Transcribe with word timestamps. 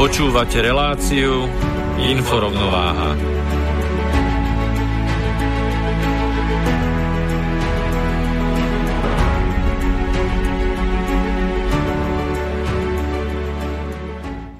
Počúvate 0.00 0.64
reláciu 0.64 1.44
Inforovnováha. 2.00 3.20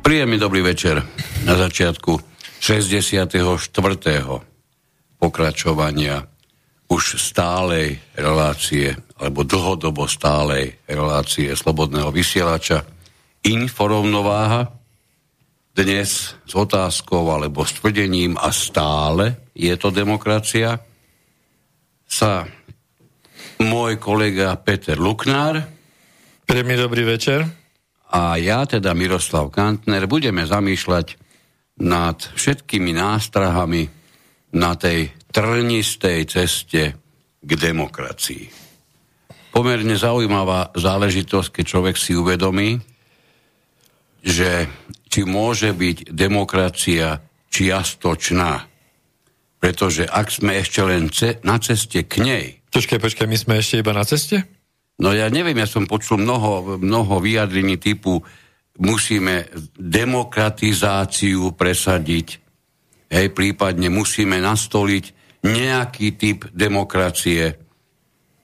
Príjemný 0.04 0.36
dobrý 0.36 0.60
večer 0.60 1.00
na 1.48 1.56
začiatku 1.56 2.20
64. 2.60 3.40
pokračovania 5.16 6.20
už 6.92 7.16
stálej 7.16 7.96
relácie 8.12 8.92
alebo 9.16 9.48
dlhodobo 9.48 10.04
stálej 10.04 10.84
relácie 10.84 11.48
Slobodného 11.56 12.12
vysielača 12.12 12.84
Inforovnováha 13.48 14.79
dnes 15.74 16.34
s 16.34 16.52
otázkou 16.52 17.30
alebo 17.30 17.62
s 17.62 17.78
tvrdením 17.78 18.34
a 18.36 18.50
stále 18.50 19.50
je 19.54 19.72
to 19.78 19.94
demokracia, 19.94 20.82
sa 22.10 22.46
môj 23.62 24.00
kolega 24.02 24.56
Peter 24.58 24.98
Luknár 24.98 25.80
Príjemný 26.50 26.82
dobrý 26.82 27.06
večer. 27.06 27.46
a 28.10 28.34
ja, 28.34 28.66
teda 28.66 28.90
Miroslav 28.90 29.54
Kantner, 29.54 30.10
budeme 30.10 30.42
zamýšľať 30.42 31.14
nad 31.78 32.18
všetkými 32.18 32.90
nástrahami 32.90 33.86
na 34.58 34.74
tej 34.74 35.14
trnistej 35.30 36.26
ceste 36.26 36.98
k 37.38 37.50
demokracii. 37.54 38.50
Pomerne 39.54 39.94
zaujímavá 39.94 40.74
záležitosť, 40.74 41.54
keď 41.54 41.64
človek 41.70 41.94
si 41.94 42.18
uvedomí, 42.18 42.82
že 44.26 44.66
či 45.10 45.26
môže 45.26 45.74
byť 45.74 46.14
demokracia 46.14 47.18
čiastočná. 47.50 48.70
Pretože 49.60 50.06
ak 50.06 50.30
sme 50.30 50.62
ešte 50.62 50.80
len 50.86 51.10
ce- 51.10 51.42
na 51.42 51.58
ceste 51.58 52.06
k 52.06 52.22
nej, 52.22 52.46
Počkaj, 52.70 53.02
počkaj, 53.02 53.26
my 53.26 53.34
sme 53.34 53.58
ešte 53.58 53.82
iba 53.82 53.90
na 53.90 54.06
ceste? 54.06 54.46
no 55.00 55.10
ja 55.10 55.26
neviem, 55.32 55.58
ja 55.58 55.66
som 55.66 55.88
počul 55.90 56.22
mnoho, 56.22 56.78
mnoho 56.78 57.18
vyjadrení 57.18 57.80
typu 57.80 58.20
musíme 58.78 59.48
demokratizáciu 59.74 61.56
presadiť, 61.56 62.28
hej, 63.10 63.26
prípadne 63.32 63.88
musíme 63.88 64.38
nastoliť 64.38 65.04
nejaký 65.40 66.06
typ 66.20 66.52
demokracie, 66.52 67.56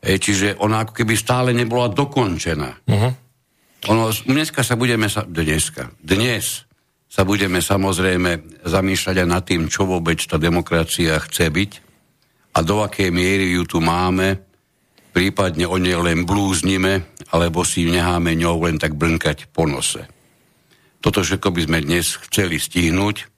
hej, 0.00 0.16
čiže 0.16 0.56
ona 0.58 0.88
ako 0.88 0.92
keby 0.96 1.14
stále 1.14 1.52
nebola 1.52 1.92
dokončená. 1.92 2.70
Uh-huh. 2.88 3.12
Ono, 3.84 4.08
dneska 4.08 4.64
sa 4.64 4.74
budeme, 4.74 5.12
sa, 5.12 5.28
dneska, 5.28 5.92
dnes 6.00 6.64
sa 7.06 7.22
budeme 7.22 7.60
samozrejme 7.60 8.64
zamýšľať 8.64 9.16
aj 9.20 9.28
nad 9.28 9.42
tým, 9.44 9.68
čo 9.68 9.84
vôbec 9.84 10.18
tá 10.24 10.40
demokracia 10.40 11.20
chce 11.20 11.52
byť 11.52 11.72
a 12.56 12.64
do 12.64 12.80
akej 12.80 13.12
miery 13.12 13.52
ju 13.52 13.68
tu 13.68 13.78
máme, 13.84 14.40
prípadne 15.12 15.68
o 15.68 15.76
nej 15.76 15.96
len 15.96 16.24
blúznime, 16.24 17.04
alebo 17.32 17.64
si 17.68 17.84
necháme 17.84 18.32
ňou 18.32 18.64
len 18.64 18.80
tak 18.80 18.96
brnkať 18.96 19.52
po 19.52 19.68
nose. 19.68 20.08
Toto 21.04 21.20
všetko 21.20 21.52
by 21.52 21.60
sme 21.68 21.78
dnes 21.84 22.16
chceli 22.28 22.56
stihnúť. 22.56 23.28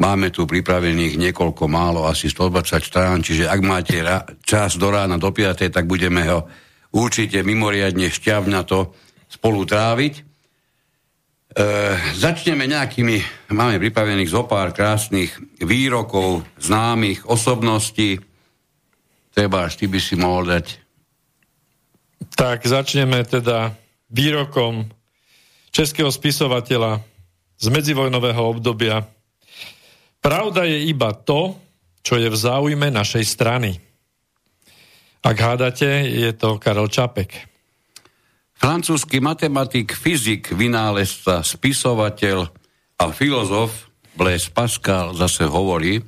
Máme 0.00 0.32
tu 0.32 0.48
pripravených 0.48 1.20
niekoľko 1.20 1.68
málo, 1.68 2.08
asi 2.08 2.32
120 2.32 2.80
strán, 2.80 3.20
čiže 3.20 3.50
ak 3.50 3.60
máte 3.60 4.00
ra- 4.00 4.24
čas 4.46 4.80
do 4.80 4.88
rána, 4.88 5.20
do 5.20 5.28
5, 5.28 5.68
tak 5.68 5.84
budeme 5.84 6.24
ho 6.24 6.48
určite 6.96 7.44
mimoriadne 7.44 8.08
šťavnato 8.08 8.96
spolu 9.30 9.62
tráviť. 9.62 10.14
E, 10.18 10.22
začneme 12.18 12.66
nejakými, 12.66 13.48
máme 13.54 13.78
pripravených 13.78 14.30
zo 14.34 14.42
pár 14.50 14.74
krásnych 14.74 15.38
výrokov 15.62 16.42
známych 16.58 17.22
osobností. 17.30 18.18
Treba, 19.30 19.70
ty 19.70 19.86
by 19.86 20.00
si 20.02 20.18
mohol 20.18 20.50
dať 20.50 20.66
Tak 22.34 22.66
začneme 22.66 23.22
teda 23.22 23.72
výrokom 24.10 24.90
českého 25.70 26.10
spisovateľa 26.10 27.00
z 27.60 27.66
medzivojnového 27.70 28.42
obdobia. 28.42 29.06
Pravda 30.20 30.66
je 30.66 30.90
iba 30.90 31.14
to, 31.14 31.56
čo 32.00 32.16
je 32.16 32.28
v 32.28 32.36
záujme 32.36 32.90
našej 32.90 33.24
strany. 33.24 33.76
Ak 35.20 35.36
hádate, 35.36 36.08
je 36.08 36.32
to 36.32 36.56
Karel 36.56 36.88
Čapek. 36.88 37.49
Francúzsky 38.60 39.24
matematik, 39.24 39.96
fyzik, 39.96 40.52
vynálezca, 40.52 41.40
spisovateľ 41.40 42.52
a 43.00 43.08
filozof 43.08 43.88
Blaise 44.12 44.52
Pascal 44.52 45.16
zase 45.16 45.48
hovorí, 45.48 46.04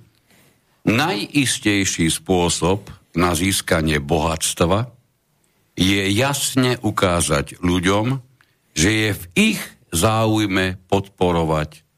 najistejší 0.85 2.13
spôsob 2.13 2.93
na 3.17 3.33
získanie 3.33 4.05
bohatstva 4.05 4.93
je 5.81 6.13
jasne 6.13 6.77
ukázať 6.85 7.57
ľuďom, 7.65 8.21
že 8.77 8.91
je 8.93 9.09
v 9.17 9.25
ich 9.57 9.61
záujme 9.89 10.77
podporovať 10.93 11.89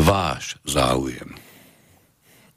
váš 0.00 0.56
záujem. 0.64 1.36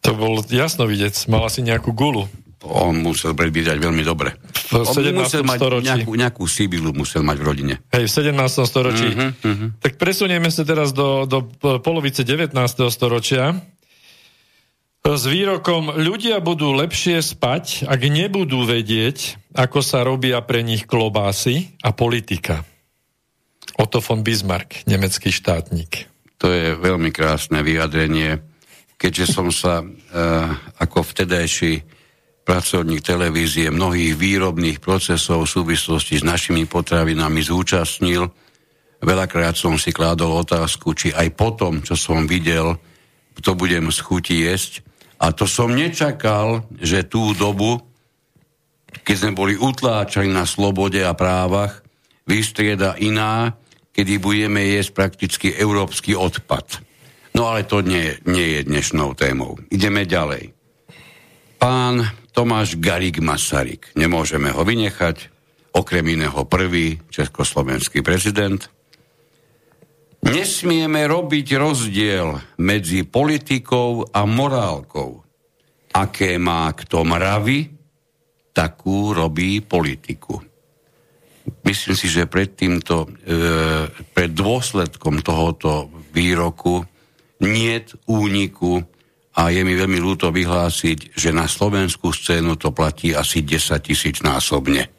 To 0.08 0.16
bol 0.16 0.40
jasno 0.48 0.88
vidieť, 0.88 1.28
mal 1.28 1.44
asi 1.48 1.60
nejakú 1.60 1.92
gulu. 1.92 2.32
On 2.64 2.96
musel 2.96 3.36
predvídať 3.36 3.76
veľmi 3.76 4.04
dobre. 4.08 4.40
V 4.72 4.82
On 4.82 4.96
17. 4.96 5.12
musel 5.12 5.44
mať 5.44 5.60
storočí. 5.60 5.88
nejakú, 5.92 6.12
nejakú 6.16 6.44
sibilu 6.48 6.96
musel 6.96 7.22
mať 7.22 7.38
v 7.40 7.44
rodine. 7.44 7.74
Hej, 7.92 8.08
v 8.08 8.12
17. 8.34 8.64
storočí. 8.64 9.08
Mhm, 9.12 9.28
mhm. 9.44 9.66
Tak 9.84 10.00
presunieme 10.00 10.48
sa 10.48 10.64
teraz 10.64 10.96
do, 10.96 11.28
do 11.28 11.44
polovice 11.84 12.24
19. 12.24 12.56
storočia 12.88 13.60
s 15.04 15.28
výrokom 15.28 16.00
ľudia 16.00 16.40
budú 16.40 16.72
lepšie 16.72 17.20
spať, 17.20 17.84
ak 17.92 18.02
nebudú 18.08 18.64
vedieť, 18.64 19.36
ako 19.52 19.84
sa 19.84 20.00
robia 20.08 20.40
pre 20.40 20.64
nich 20.64 20.88
klobásy 20.88 21.76
a 21.84 21.92
politika. 21.92 22.64
Otto 23.76 24.00
von 24.00 24.24
Bismarck, 24.24 24.88
nemecký 24.88 25.28
štátnik. 25.28 26.08
To 26.40 26.48
je 26.48 26.80
veľmi 26.80 27.12
krásne 27.12 27.60
vyjadrenie, 27.68 28.40
keďže 28.96 29.26
som 29.28 29.52
sa 29.52 29.84
e, 29.84 29.86
ako 30.80 31.04
vtedajší 31.04 31.84
pracovník 32.44 33.00
televízie 33.00 33.72
mnohých 33.72 34.20
výrobných 34.20 34.84
procesov 34.84 35.48
v 35.48 35.54
súvislosti 35.60 36.20
s 36.20 36.28
našimi 36.28 36.68
potravinami 36.68 37.40
zúčastnil. 37.40 38.28
Veľakrát 39.04 39.56
som 39.56 39.80
si 39.80 39.96
kládol 39.96 40.44
otázku, 40.44 40.96
či 40.96 41.12
aj 41.16 41.32
potom, 41.36 41.84
čo 41.84 41.96
som 41.96 42.28
videl, 42.28 42.76
to 43.40 43.56
budem 43.56 43.90
z 43.90 44.00
chuti 44.04 44.36
jesť. 44.44 44.84
A 45.24 45.32
to 45.32 45.48
som 45.48 45.72
nečakal, 45.72 46.68
že 46.80 47.08
tú 47.08 47.32
dobu, 47.32 47.80
keď 49.08 49.16
sme 49.16 49.32
boli 49.34 49.56
utláčaní 49.56 50.32
na 50.32 50.44
slobode 50.44 51.00
a 51.00 51.16
právach, 51.16 51.80
vystrieda 52.28 53.00
iná, 53.00 53.56
kedy 53.96 54.20
budeme 54.20 54.64
jesť 54.68 54.92
prakticky 54.96 55.48
európsky 55.56 56.16
odpad. 56.16 56.84
No 57.34 57.50
ale 57.50 57.66
to 57.66 57.82
nie, 57.82 58.20
nie 58.28 58.60
je 58.60 58.68
dnešnou 58.68 59.16
témou. 59.18 59.58
Ideme 59.72 60.06
ďalej. 60.06 60.54
Pán 61.58 62.23
Tomáš 62.34 62.82
Garik 62.82 63.22
Masaryk, 63.22 63.94
nemôžeme 63.94 64.50
ho 64.50 64.66
vynechať, 64.66 65.30
okrem 65.74 66.06
iného 66.18 66.42
prvý 66.50 66.98
československý 67.14 68.02
prezident. 68.02 68.58
Nesmieme 70.26 71.06
robiť 71.06 71.48
rozdiel 71.62 72.42
medzi 72.58 73.06
politikou 73.06 74.10
a 74.10 74.26
morálkou. 74.26 75.22
Aké 75.94 76.42
má 76.42 76.74
kto 76.74 77.06
mravy, 77.06 77.70
takú 78.50 79.14
robí 79.14 79.62
politiku. 79.62 80.42
Myslím 81.68 81.96
si, 82.00 82.08
že 82.08 82.26
pred 82.26 82.56
týmto, 82.56 83.10
e, 83.28 83.90
pred 84.16 84.32
dôsledkom 84.32 85.22
tohoto 85.22 85.92
výroku 86.16 86.82
niet 87.44 87.92
úniku 88.08 88.80
a 89.34 89.50
je 89.50 89.62
mi 89.66 89.74
veľmi 89.74 89.98
ľúto 89.98 90.30
vyhlásiť, 90.30 91.18
že 91.18 91.34
na 91.34 91.50
slovenskú 91.50 92.14
scénu 92.14 92.54
to 92.54 92.70
platí 92.70 93.18
asi 93.18 93.42
10 93.42 93.82
tisíc 93.82 94.22
násobne. 94.22 94.90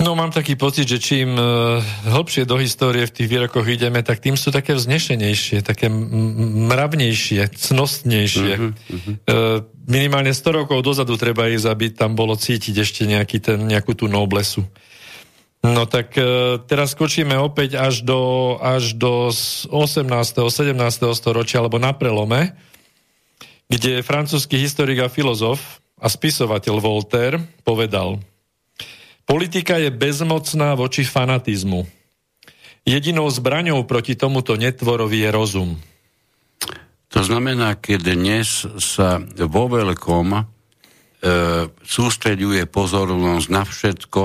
No 0.00 0.16
mám 0.16 0.32
taký 0.32 0.56
pocit, 0.56 0.88
že 0.88 0.96
čím 0.96 1.36
uh, 1.36 1.76
hlbšie 2.08 2.48
do 2.48 2.56
histórie 2.56 3.04
v 3.04 3.12
tých 3.12 3.28
výrokoch 3.28 3.68
ideme, 3.68 4.00
tak 4.00 4.24
tým 4.24 4.32
sú 4.32 4.48
také 4.48 4.72
vznešenejšie, 4.72 5.60
také 5.60 5.92
mravnejšie, 5.92 7.52
cnostnejšie. 7.52 8.54
Uh-huh, 8.56 8.72
uh-huh. 8.72 9.14
Uh, 9.28 9.60
minimálne 9.84 10.32
100 10.32 10.56
rokov 10.64 10.80
dozadu 10.80 11.20
treba 11.20 11.52
ich 11.52 11.60
zabiť, 11.60 12.00
tam 12.00 12.16
bolo 12.16 12.32
cítiť 12.32 12.74
ešte 12.80 13.04
nejaký 13.04 13.44
ten, 13.44 13.60
nejakú 13.60 13.92
tú 13.92 14.08
noblesu. 14.08 14.64
No 15.60 15.84
tak 15.84 16.16
uh, 16.16 16.56
teraz 16.64 16.96
skočíme 16.96 17.36
opäť 17.36 17.76
až 17.76 18.00
do, 18.00 18.56
až 18.56 18.96
do 18.96 19.28
18. 19.28 20.08
17. 20.08 20.80
storočia, 21.12 21.60
alebo 21.60 21.76
na 21.76 21.92
prelome, 21.92 22.56
kde 23.70 24.02
francúzsky 24.02 24.58
historik 24.58 24.98
a 25.00 25.08
filozof 25.08 25.78
a 25.96 26.10
spisovateľ 26.10 26.82
Voltaire 26.82 27.38
povedal– 27.62 28.18
Politika 29.30 29.78
je 29.78 29.94
bezmocná 29.94 30.74
voči 30.74 31.06
fanatizmu. 31.06 31.86
Jedinou 32.82 33.30
zbraňou 33.30 33.86
proti 33.86 34.18
tomuto 34.18 34.58
netvorovi 34.58 35.22
je 35.22 35.30
rozum. 35.30 35.70
To 37.14 37.20
znamená, 37.22 37.78
keď 37.78 38.18
dnes 38.18 38.66
sa 38.82 39.22
vo 39.22 39.70
veľkom 39.70 40.26
e, 40.34 40.42
sústreďuje 41.70 42.66
pozornosť 42.66 43.46
na 43.54 43.62
všetko, 43.62 44.22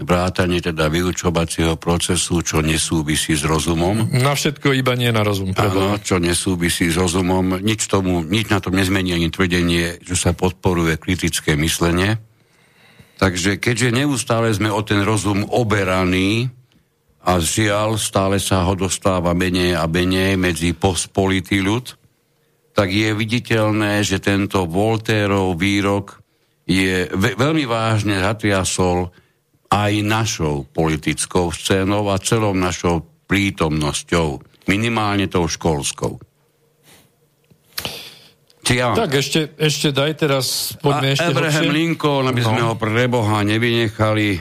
vrátanie 0.00 0.64
teda 0.64 0.88
vyučovacieho 0.88 1.76
procesu, 1.76 2.40
čo 2.40 2.64
nesúvisí 2.64 3.36
s 3.36 3.44
rozumom. 3.44 4.08
Na 4.12 4.32
všetko 4.32 4.72
iba 4.72 4.96
nie 4.96 5.12
na 5.12 5.20
rozum. 5.26 5.52
Áno, 5.58 6.00
čo 6.00 6.16
nesúvisí 6.16 6.88
s 6.88 6.96
rozumom. 6.96 7.60
Nič, 7.60 7.90
tomu, 7.90 8.24
nič 8.24 8.48
na 8.48 8.62
tom 8.62 8.76
nezmení 8.76 9.12
ani 9.12 9.28
tvrdenie, 9.28 10.00
že 10.00 10.16
sa 10.16 10.32
podporuje 10.32 10.96
kritické 10.96 11.58
myslenie 11.58 12.20
Takže 13.22 13.62
keďže 13.62 13.94
neustále 13.94 14.50
sme 14.50 14.66
o 14.66 14.82
ten 14.82 14.98
rozum 15.06 15.46
oberaní 15.46 16.50
a 17.22 17.38
žiaľ 17.38 17.94
stále 17.94 18.42
sa 18.42 18.66
ho 18.66 18.74
dostáva 18.74 19.30
menej 19.30 19.78
a 19.78 19.86
menej 19.86 20.34
medzi 20.34 20.74
pospolitý 20.74 21.62
ľud, 21.62 21.94
tak 22.74 22.90
je 22.90 23.14
viditeľné, 23.14 24.02
že 24.02 24.18
tento 24.18 24.66
Voltérov 24.66 25.54
výrok 25.54 26.18
je 26.66 27.06
ve- 27.14 27.38
veľmi 27.38 27.62
vážne 27.62 28.18
zatriasol 28.18 29.14
aj 29.72 29.92
našou 30.04 30.68
politickou 30.68 31.48
scénou 31.48 32.12
a 32.12 32.20
celou 32.20 32.52
našou 32.52 33.08
prítomnosťou, 33.24 34.44
minimálne 34.68 35.32
tou 35.32 35.48
školskou. 35.48 36.20
Ja. 38.72 38.94
Tak 38.94 39.18
ešte, 39.18 39.52
ešte 39.58 39.90
daj 39.90 40.22
teraz, 40.22 40.76
poďme 40.78 41.12
A 41.12 41.14
ešte 41.18 41.34
Abraham 41.34 41.66
hlbšie. 41.66 41.76
Lincoln, 41.76 42.24
aby 42.30 42.40
no. 42.40 42.48
sme 42.48 42.62
ho 42.62 42.74
pre 42.78 43.04
Boha 43.10 43.42
nevynechali, 43.42 44.38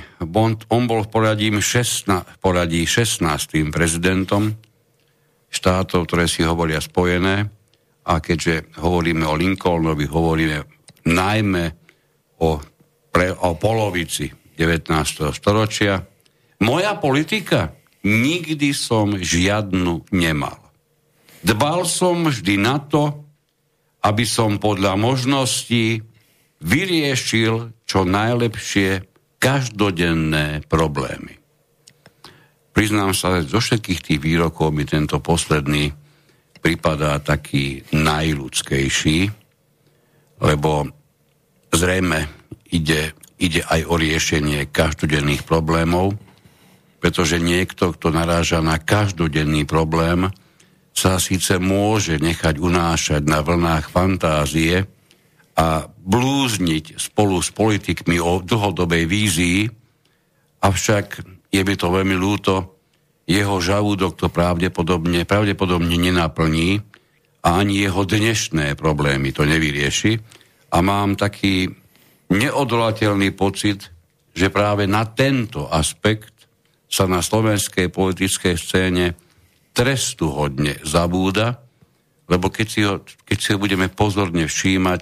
on 0.70 0.84
bol 0.86 1.02
v 1.04 1.10
poradí, 1.10 1.50
16, 1.50 2.06
v 2.06 2.38
poradí 2.38 2.86
16. 2.86 3.26
prezidentom 3.74 4.56
štátov, 5.52 6.06
ktoré 6.06 6.30
si 6.30 6.46
hovoria 6.46 6.78
spojené. 6.80 7.50
A 8.08 8.14
keďže 8.22 8.78
hovoríme 8.78 9.26
o 9.26 9.34
Lincolnovi, 9.34 10.06
hovoríme 10.06 10.58
najmä 11.10 11.66
o, 12.46 12.62
pre, 13.10 13.34
o 13.34 13.58
polovici 13.58 14.41
19. 14.62 15.34
storočia. 15.34 16.06
Moja 16.62 16.94
politika? 17.02 17.74
Nikdy 18.06 18.70
som 18.78 19.18
žiadnu 19.18 20.06
nemal. 20.14 20.62
Dbal 21.42 21.90
som 21.90 22.30
vždy 22.30 22.62
na 22.62 22.78
to, 22.78 23.26
aby 24.06 24.26
som 24.26 24.62
podľa 24.62 24.94
možností 24.98 26.06
vyriešil 26.62 27.74
čo 27.86 28.06
najlepšie 28.06 29.10
každodenné 29.42 30.62
problémy. 30.70 31.42
Priznám 32.72 33.18
sa, 33.18 33.42
že 33.42 33.50
zo 33.50 33.60
všetkých 33.60 34.02
tých 34.06 34.20
výrokov 34.22 34.70
mi 34.70 34.86
tento 34.86 35.18
posledný 35.18 35.90
pripadá 36.62 37.18
taký 37.18 37.82
najľudskejší, 37.90 39.20
lebo 40.46 40.72
zrejme 41.74 42.30
ide, 42.70 43.18
ide 43.42 43.66
aj 43.66 43.82
o 43.90 43.98
riešenie 43.98 44.70
každodenných 44.70 45.44
problémov, 45.44 46.14
pretože 47.02 47.42
niekto, 47.42 47.98
kto 47.98 48.14
naráža 48.14 48.62
na 48.62 48.78
každodenný 48.78 49.66
problém, 49.66 50.30
sa 50.94 51.18
síce 51.18 51.58
môže 51.58 52.22
nechať 52.22 52.62
unášať 52.62 53.26
na 53.26 53.42
vlnách 53.42 53.90
fantázie 53.90 54.86
a 55.58 55.90
blúzniť 55.90 57.02
spolu 57.02 57.42
s 57.42 57.50
politikmi 57.50 58.22
o 58.22 58.46
dlhodobej 58.46 59.10
vízii, 59.10 59.60
avšak 60.62 61.26
je 61.50 61.62
by 61.66 61.74
to 61.76 61.88
veľmi 61.90 62.16
ľúto, 62.16 62.78
jeho 63.26 63.58
žalúdok 63.58 64.20
to 64.20 64.28
pravdepodobne, 64.30 65.26
pravdepodobne 65.26 65.96
nenaplní 65.98 66.84
a 67.42 67.48
ani 67.64 67.82
jeho 67.82 68.06
dnešné 68.06 68.78
problémy 68.78 69.34
to 69.34 69.48
nevyrieši. 69.48 70.20
A 70.72 70.78
mám 70.80 71.16
taký 71.20 71.81
neodolateľný 72.32 73.36
pocit, 73.36 73.92
že 74.32 74.48
práve 74.48 74.88
na 74.88 75.04
tento 75.04 75.68
aspekt 75.68 76.48
sa 76.88 77.08
na 77.08 77.20
slovenskej 77.20 77.92
politickej 77.92 78.56
scéne 78.56 79.06
trestu 79.72 80.32
hodne 80.32 80.80
zabúda, 80.84 81.64
lebo 82.32 82.48
keď 82.48 82.68
si, 82.68 82.82
ho, 82.84 83.04
keď 83.04 83.38
si 83.38 83.50
ho 83.52 83.58
budeme 83.60 83.92
pozorne 83.92 84.48
všímať, 84.48 85.02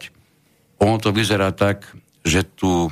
ono 0.81 0.95
to 0.97 1.13
vyzerá 1.13 1.53
tak, 1.53 1.85
že 2.25 2.45
tu 2.57 2.89
e, 2.89 2.91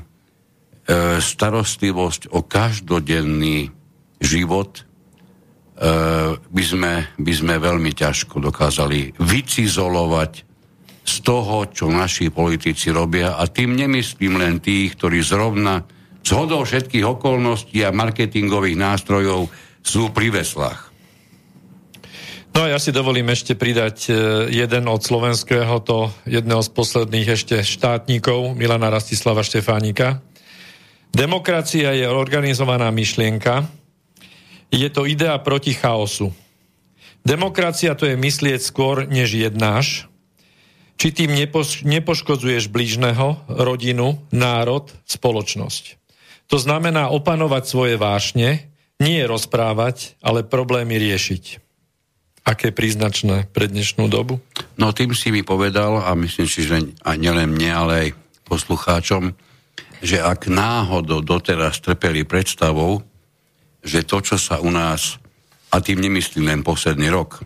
starostlivosť 1.22 2.34
o 2.34 2.46
každodenný 2.46 3.70
život 4.22 4.82
e, 4.82 4.84
by, 6.38 6.64
sme, 6.66 6.94
by 7.18 7.34
sme 7.34 7.56
veľmi 7.58 7.92
ťažko 7.94 8.42
dokázali 8.42 9.18
vycizolovať 9.18 10.47
z 11.08 11.24
toho, 11.24 11.72
čo 11.72 11.88
naši 11.88 12.28
politici 12.28 12.92
robia. 12.92 13.40
A 13.40 13.48
tým 13.48 13.80
nemyslím 13.80 14.36
len 14.36 14.60
tých, 14.60 15.00
ktorí 15.00 15.24
zrovna 15.24 15.88
zhodou 16.20 16.68
všetkých 16.68 17.08
okolností 17.08 17.80
a 17.88 17.96
marketingových 17.96 18.76
nástrojov 18.76 19.48
sú 19.80 20.12
pri 20.12 20.44
veslách. 20.44 20.92
No 22.52 22.66
a 22.66 22.74
ja 22.74 22.80
si 22.82 22.92
dovolím 22.92 23.32
ešte 23.32 23.54
pridať 23.54 23.98
e, 24.10 24.12
jeden 24.52 24.90
od 24.90 25.00
slovenského, 25.00 25.80
to 25.86 26.12
jedného 26.28 26.60
z 26.60 26.70
posledných 26.74 27.28
ešte 27.38 27.56
štátnikov, 27.62 28.58
Milana 28.58 28.92
Rastislava 28.92 29.46
Štefánika. 29.46 30.20
Demokracia 31.14 31.94
je 31.94 32.10
organizovaná 32.10 32.90
myšlienka, 32.92 33.70
je 34.74 34.90
to 34.92 35.08
idea 35.08 35.38
proti 35.40 35.72
chaosu. 35.78 36.36
Demokracia 37.24 37.96
to 37.96 38.10
je 38.10 38.20
myslieť 38.20 38.60
skôr, 38.60 39.08
než 39.08 39.38
jednáš, 39.38 40.10
či 40.98 41.14
tým 41.14 41.32
nepoš- 41.34 41.86
nepoškodzuješ 41.86 42.74
blížneho, 42.74 43.38
rodinu, 43.48 44.18
národ, 44.34 44.90
spoločnosť. 45.06 45.98
To 46.50 46.58
znamená 46.58 47.14
opanovať 47.14 47.64
svoje 47.64 47.96
vášne, 47.96 48.68
nie 48.98 49.22
rozprávať, 49.24 50.18
ale 50.26 50.42
problémy 50.42 50.98
riešiť 50.98 51.68
aké 52.48 52.72
príznačné 52.72 53.52
pre 53.52 53.68
dnešnú 53.68 54.08
dobu? 54.08 54.40
No 54.80 54.96
tým 54.96 55.12
si 55.12 55.36
mi 55.36 55.44
povedal, 55.44 56.00
a 56.00 56.16
myslím 56.16 56.48
si, 56.48 56.64
že 56.64 56.80
aj 57.04 57.20
nielen 57.20 57.52
mne, 57.52 57.72
ale 57.76 57.94
aj 58.08 58.10
poslucháčom, 58.48 59.36
že 60.00 60.24
ak 60.24 60.48
náhodou 60.48 61.20
doteraz 61.20 61.84
trpeli 61.84 62.24
predstavou, 62.24 63.04
že 63.84 64.08
to, 64.08 64.24
čo 64.24 64.40
sa 64.40 64.64
u 64.64 64.72
nás, 64.72 65.20
a 65.68 65.84
tým 65.84 66.00
nemyslím 66.00 66.48
len 66.48 66.62
posledný 66.64 67.12
rok, 67.12 67.44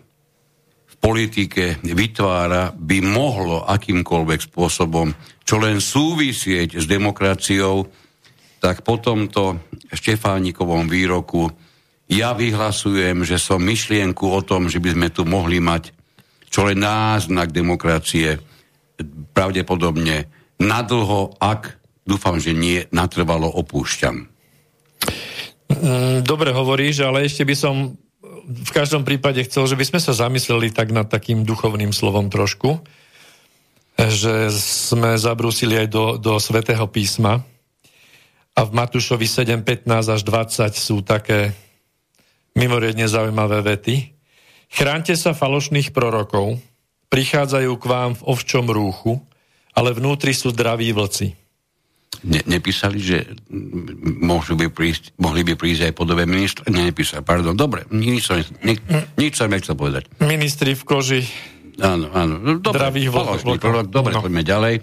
politike 1.02 1.82
vytvára, 1.82 2.70
by 2.70 2.98
mohlo 3.02 3.66
akýmkoľvek 3.66 4.40
spôsobom, 4.46 5.10
čo 5.42 5.58
len 5.58 5.82
súvisieť 5.82 6.78
s 6.78 6.86
demokraciou, 6.86 7.82
tak 8.62 8.86
po 8.86 9.02
tomto 9.02 9.58
Štefánikovom 9.90 10.86
výroku 10.86 11.50
ja 12.06 12.30
vyhlasujem, 12.38 13.26
že 13.26 13.42
som 13.42 13.58
myšlienku 13.58 14.30
o 14.30 14.40
tom, 14.46 14.70
že 14.70 14.78
by 14.78 14.94
sme 14.94 15.08
tu 15.10 15.26
mohli 15.26 15.58
mať 15.58 15.90
čo 16.52 16.68
len 16.68 16.84
náznak 16.84 17.48
demokracie, 17.48 18.36
pravdepodobne 19.32 20.28
nadlho, 20.60 21.32
ak 21.40 21.80
dúfam, 22.04 22.36
že 22.36 22.52
nie, 22.52 22.84
natrvalo 22.92 23.48
opúšťam. 23.48 24.28
Mm, 25.72 26.20
dobre 26.28 26.52
hovoríš, 26.52 27.08
ale 27.08 27.24
ešte 27.24 27.48
by 27.48 27.56
som 27.56 27.96
v 28.42 28.70
každom 28.72 29.04
prípade 29.04 29.44
chcel, 29.44 29.68
že 29.68 29.76
by 29.76 29.84
sme 29.84 30.00
sa 30.00 30.16
zamysleli 30.16 30.72
tak 30.72 30.88
nad 30.90 31.04
takým 31.06 31.44
duchovným 31.44 31.92
slovom 31.92 32.32
trošku, 32.32 32.80
že 34.00 34.48
sme 34.52 35.20
zabrúsili 35.20 35.76
aj 35.76 35.88
do, 35.92 36.04
do 36.16 36.40
svätého 36.40 36.88
písma 36.88 37.44
a 38.56 38.60
v 38.64 38.70
Matúšovi 38.72 39.28
7, 39.28 39.60
15 39.64 40.16
až 40.16 40.20
20 40.24 40.72
sú 40.72 41.04
také 41.04 41.52
mimoriadne 42.56 43.08
zaujímavé 43.08 43.64
vety. 43.64 44.12
Chránte 44.72 45.12
sa 45.16 45.36
falošných 45.36 45.92
prorokov, 45.92 46.56
prichádzajú 47.12 47.72
k 47.76 47.84
vám 47.84 48.16
v 48.16 48.24
ovčom 48.24 48.66
rúchu, 48.72 49.20
ale 49.76 49.92
vnútri 49.92 50.32
sú 50.32 50.52
draví 50.52 50.92
vlci. 50.92 51.41
Ne, 52.22 52.38
nepísali, 52.46 53.02
že 53.02 53.34
môžu 54.22 54.54
by 54.54 54.70
prísť, 54.70 55.10
mohli 55.18 55.42
by 55.42 55.58
prísť 55.58 55.90
aj 55.90 55.92
podobe 55.98 56.22
ministra? 56.22 56.62
Ne, 56.70 56.86
nepísali, 56.86 57.26
pardon. 57.26 57.58
Dobre, 57.58 57.82
nič 57.90 58.30
som, 58.30 58.38
ni, 58.62 58.78
nič 59.18 59.34
som 59.34 59.50
nechcel 59.50 59.74
povedať. 59.74 60.06
Ministri 60.22 60.78
v 60.78 60.82
koži 60.86 61.22
Áno, 61.80 62.12
áno. 62.12 62.36
No, 62.36 62.60
dobre, 62.60 62.84
Dravých 62.84 63.08
vlkov. 63.08 63.56
prorok. 63.56 63.86
Dobre, 63.88 64.12
no. 64.12 64.20
poďme 64.20 64.42
ďalej. 64.44 64.74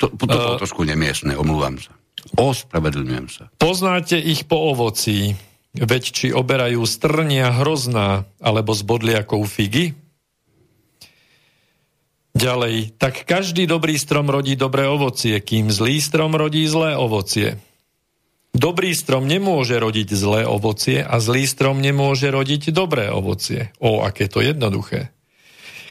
To, 0.00 0.08
to 0.08 0.24
bolo 0.24 0.56
uh, 0.56 0.60
trošku 0.60 0.82
nemiestne, 0.88 1.36
omlúvam 1.36 1.76
sa. 1.76 1.92
Ospravedlňujem 2.40 3.26
sa. 3.28 3.44
Poznáte 3.60 4.16
ich 4.16 4.48
po 4.48 4.72
ovocí, 4.72 5.36
veď 5.76 6.02
či 6.08 6.26
oberajú 6.32 6.82
strnia 6.88 7.52
hrozná, 7.52 8.24
alebo 8.40 8.72
z 8.72 8.82
bodliakov 8.82 9.44
figy? 9.44 9.92
Ďalej, 12.32 12.96
tak 12.96 13.28
každý 13.28 13.68
dobrý 13.68 14.00
strom 14.00 14.32
rodí 14.32 14.56
dobré 14.56 14.88
ovocie, 14.88 15.36
kým 15.44 15.68
zlý 15.68 16.00
strom 16.00 16.32
rodí 16.32 16.64
zlé 16.64 16.96
ovocie. 16.96 17.60
Dobrý 18.52 18.92
strom 18.92 19.28
nemôže 19.28 19.76
rodiť 19.80 20.08
zlé 20.12 20.44
ovocie 20.44 21.00
a 21.00 21.20
zlý 21.20 21.48
strom 21.48 21.80
nemôže 21.80 22.28
rodiť 22.28 22.72
dobré 22.72 23.08
ovocie. 23.08 23.72
O, 23.80 24.04
aké 24.04 24.28
to 24.28 24.44
jednoduché. 24.44 25.12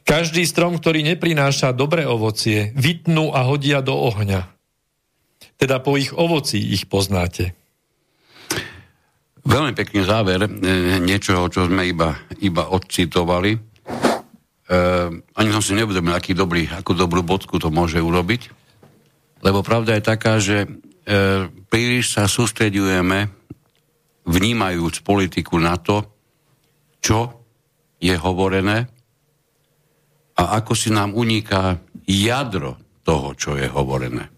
Každý 0.01 0.45
strom, 0.49 0.81
ktorý 0.81 1.05
neprináša 1.05 1.77
dobré 1.77 2.09
ovocie, 2.09 2.73
vytnú 2.73 3.33
a 3.33 3.45
hodia 3.45 3.85
do 3.85 3.93
ohňa. 3.93 4.49
Teda 5.61 5.77
po 5.77 5.93
ich 5.97 6.09
ovoci 6.09 6.57
ich 6.57 6.89
poznáte. 6.89 7.53
Veľmi 9.41 9.73
pekný 9.73 10.05
záver 10.05 10.45
e, 10.45 10.49
niečoho, 11.01 11.49
čo 11.49 11.65
sme 11.65 11.89
iba, 11.89 12.17
iba 12.41 12.69
odcitovali. 12.69 13.57
E, 14.71 14.77
ani 15.35 15.49
som 15.51 15.59
si 15.59 15.75
neuvedomil, 15.75 16.15
aký 16.15 16.31
dobrý, 16.31 16.71
akú 16.71 16.95
dobrú 16.95 17.27
bodku 17.27 17.59
to 17.59 17.67
môže 17.67 17.99
urobiť. 17.99 18.47
Lebo 19.43 19.59
pravda 19.67 19.99
je 19.99 20.03
taká, 20.07 20.39
že 20.39 20.63
e, 20.63 20.67
príliš 21.67 22.15
sa 22.15 22.31
sústredujeme, 22.31 23.27
vnímajúc 24.23 25.03
politiku 25.03 25.59
na 25.59 25.75
to, 25.75 26.07
čo 27.03 27.43
je 27.99 28.15
hovorené 28.15 28.87
a 30.37 30.57
ako 30.61 30.73
si 30.77 30.89
nám 30.93 31.17
uniká 31.17 31.77
jadro 32.07 32.79
toho, 33.03 33.35
čo 33.35 33.57
je 33.59 33.67
hovorené. 33.67 34.29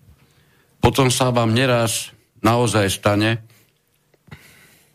Potom 0.79 1.13
sa 1.13 1.31
vám 1.31 1.55
neraz 1.55 2.11
naozaj 2.43 2.87
stane, 2.91 3.31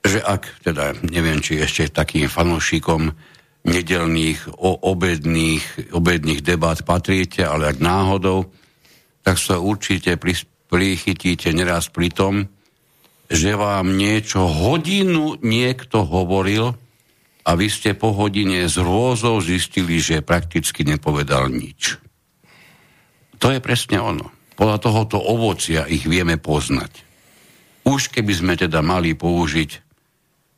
že 0.04 0.20
ak, 0.20 0.64
teda 0.64 0.96
neviem, 1.04 1.40
či 1.40 1.60
ešte 1.60 1.92
takým 1.92 2.28
fanúšikom 2.28 3.12
nedelných, 3.68 4.48
o, 4.56 4.80
obedných, 4.88 5.92
obedných 5.92 6.40
debát 6.40 6.80
patríte, 6.82 7.44
ale 7.44 7.68
ak 7.68 7.78
náhodou, 7.78 8.48
tak 9.22 9.36
sa 9.36 9.60
určite 9.60 10.16
pri, 10.16 10.34
prichytíte 10.72 11.52
neraz 11.52 11.92
pri 11.92 12.08
tom, 12.08 12.48
že 13.28 13.52
vám 13.52 13.92
niečo 13.94 14.48
hodinu 14.48 15.36
niekto 15.44 16.08
hovoril, 16.08 16.72
a 17.48 17.56
vy 17.56 17.72
ste 17.72 17.96
po 17.96 18.12
hodine 18.12 18.68
z 18.68 18.76
rôzou 18.84 19.40
zistili, 19.40 20.04
že 20.04 20.20
prakticky 20.20 20.84
nepovedal 20.84 21.48
nič. 21.48 21.96
To 23.40 23.48
je 23.48 23.56
presne 23.64 23.96
ono. 23.96 24.28
Podľa 24.52 24.76
tohoto 24.76 25.16
ovocia 25.16 25.88
ich 25.88 26.04
vieme 26.04 26.36
poznať. 26.36 26.92
Už 27.88 28.12
keby 28.12 28.32
sme 28.36 28.54
teda 28.60 28.84
mali 28.84 29.16
použiť 29.16 29.70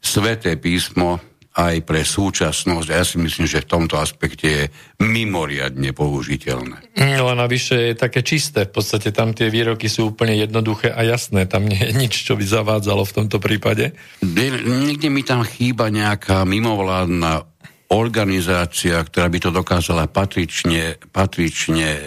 sveté 0.02 0.58
písmo 0.58 1.22
aj 1.50 1.82
pre 1.82 2.06
súčasnosť. 2.06 2.88
A 2.94 2.98
ja 3.02 3.04
si 3.04 3.18
myslím, 3.18 3.50
že 3.50 3.66
v 3.66 3.70
tomto 3.70 3.98
aspekte 3.98 4.46
je 4.46 4.64
mimoriadne 5.02 5.90
použiteľné. 5.90 6.94
No 7.18 7.26
a 7.26 7.34
navyše 7.34 7.90
je 7.90 7.94
také 7.98 8.22
čisté. 8.22 8.70
V 8.70 8.78
podstate 8.78 9.10
tam 9.10 9.34
tie 9.34 9.50
výroky 9.50 9.90
sú 9.90 10.14
úplne 10.14 10.38
jednoduché 10.38 10.94
a 10.94 11.02
jasné. 11.02 11.50
Tam 11.50 11.66
nie 11.66 11.78
je 11.78 11.90
nič, 11.90 12.22
čo 12.22 12.38
by 12.38 12.44
zavádzalo 12.46 13.02
v 13.02 13.16
tomto 13.18 13.42
prípade. 13.42 13.98
Niekde 14.22 15.10
mi 15.10 15.26
tam 15.26 15.42
chýba 15.42 15.90
nejaká 15.90 16.46
mimovládna 16.46 17.42
organizácia, 17.90 19.02
ktorá 19.02 19.26
by 19.26 19.38
to 19.42 19.50
dokázala 19.50 20.06
patrične, 20.06 21.02
patrične 21.10 21.98
e, 21.98 22.02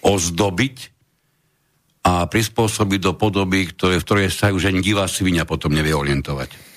ozdobiť 0.00 0.76
a 2.00 2.24
prispôsobiť 2.24 3.00
do 3.04 3.12
podoby, 3.12 3.68
ktoré, 3.68 4.00
v 4.00 4.06
ktorej 4.08 4.28
sa 4.32 4.48
už 4.48 4.72
ani 4.72 4.80
divá 4.80 5.04
svinia 5.04 5.44
potom 5.44 5.76
nevie 5.76 5.92
orientovať. 5.92 6.69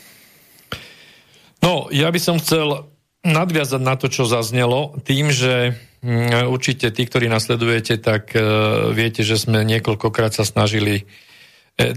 No, 1.63 1.88
ja 1.96 2.12
by 2.12 2.20
som 2.20 2.43
chcel 2.43 2.91
nadviazať 3.24 3.79
na 3.79 3.96
to, 3.96 4.12
čo 4.12 4.27
zaznelo, 4.27 5.00
tým, 5.08 5.32
že 5.32 5.79
mm, 6.03 6.51
určite 6.51 6.91
tí, 6.91 7.08
ktorí 7.08 7.32
nasledujete, 7.32 7.96
tak 8.03 8.36
uh, 8.36 8.91
viete, 8.91 9.24
že 9.24 9.39
sme 9.39 9.63
niekoľkokrát 9.63 10.36
sa 10.36 10.43
snažili 10.43 11.08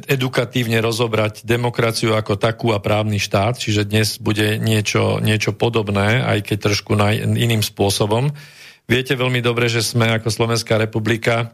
edukatívne 0.09 0.81
rozobrať 0.81 1.45
demokraciu 1.45 2.17
ako 2.17 2.41
takú 2.41 2.73
a 2.73 2.81
právny 2.81 3.21
štát, 3.21 3.61
čiže 3.61 3.85
dnes 3.85 4.17
bude 4.17 4.57
niečo, 4.57 5.21
niečo 5.21 5.53
podobné, 5.53 6.25
aj 6.25 6.49
keď 6.49 6.73
trošku 6.73 6.97
na, 6.97 7.13
iným 7.13 7.61
spôsobom. 7.61 8.33
Viete 8.89 9.19
veľmi 9.19 9.45
dobre, 9.45 9.69
že 9.69 9.85
sme 9.85 10.17
ako 10.17 10.33
Slovenská 10.33 10.81
republika 10.81 11.51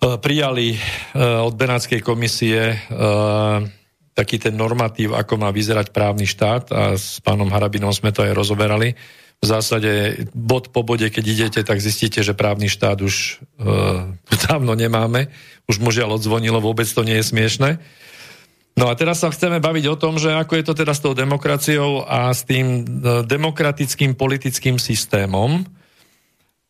uh, 0.00 0.16
prijali 0.16 0.80
od 1.14 1.54
Benátskej 1.54 2.00
komisie 2.00 2.80
taký 4.14 4.38
ten 4.38 4.54
normatív, 4.54 5.18
ako 5.18 5.34
má 5.42 5.50
vyzerať 5.50 5.90
právny 5.90 6.24
štát 6.24 6.70
a 6.70 6.82
s 6.94 7.18
pánom 7.18 7.50
Harabinom 7.50 7.90
sme 7.90 8.14
to 8.14 8.22
aj 8.22 8.32
rozoberali. 8.32 8.94
V 9.42 9.46
zásade 9.46 10.24
bod 10.32 10.70
po 10.70 10.86
bode, 10.86 11.10
keď 11.10 11.24
idete, 11.26 11.60
tak 11.66 11.82
zistíte, 11.82 12.22
že 12.22 12.32
právny 12.32 12.70
štát 12.70 13.02
už 13.02 13.14
e, 13.58 13.66
dávno 14.48 14.72
nemáme. 14.78 15.28
Už 15.66 15.82
mu 15.82 15.90
žiaľ 15.90 16.16
odzvonilo, 16.16 16.62
vôbec 16.62 16.86
to 16.86 17.02
nie 17.02 17.18
je 17.20 17.28
smiešne. 17.28 17.82
No 18.74 18.90
a 18.90 18.94
teraz 18.98 19.22
sa 19.22 19.30
chceme 19.30 19.62
baviť 19.62 19.84
o 19.90 19.98
tom, 19.98 20.18
že 20.18 20.34
ako 20.34 20.54
je 20.58 20.64
to 20.66 20.74
teda 20.74 20.94
s 20.94 21.02
tou 21.02 21.14
demokraciou 21.14 22.06
a 22.06 22.30
s 22.30 22.46
tým 22.46 22.66
e, 22.66 23.26
demokratickým 23.26 24.14
politickým 24.14 24.78
systémom, 24.78 25.66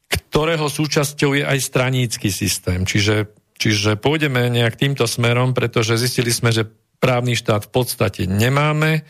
ktorého 0.08 0.68
súčasťou 0.68 1.36
je 1.36 1.44
aj 1.44 1.58
stranícky 1.60 2.28
systém. 2.32 2.88
Čiže, 2.88 3.28
čiže 3.60 4.00
pôjdeme 4.00 4.48
nejak 4.48 4.80
týmto 4.80 5.04
smerom, 5.04 5.52
pretože 5.52 6.00
zistili 6.00 6.32
sme, 6.32 6.52
že 6.52 6.68
Právny 7.04 7.36
štát 7.36 7.68
v 7.68 7.70
podstate 7.70 8.24
nemáme. 8.24 9.04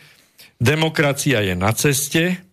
Demokracia 0.59 1.39
je 1.39 1.55
na 1.55 1.71
ceste. 1.71 2.43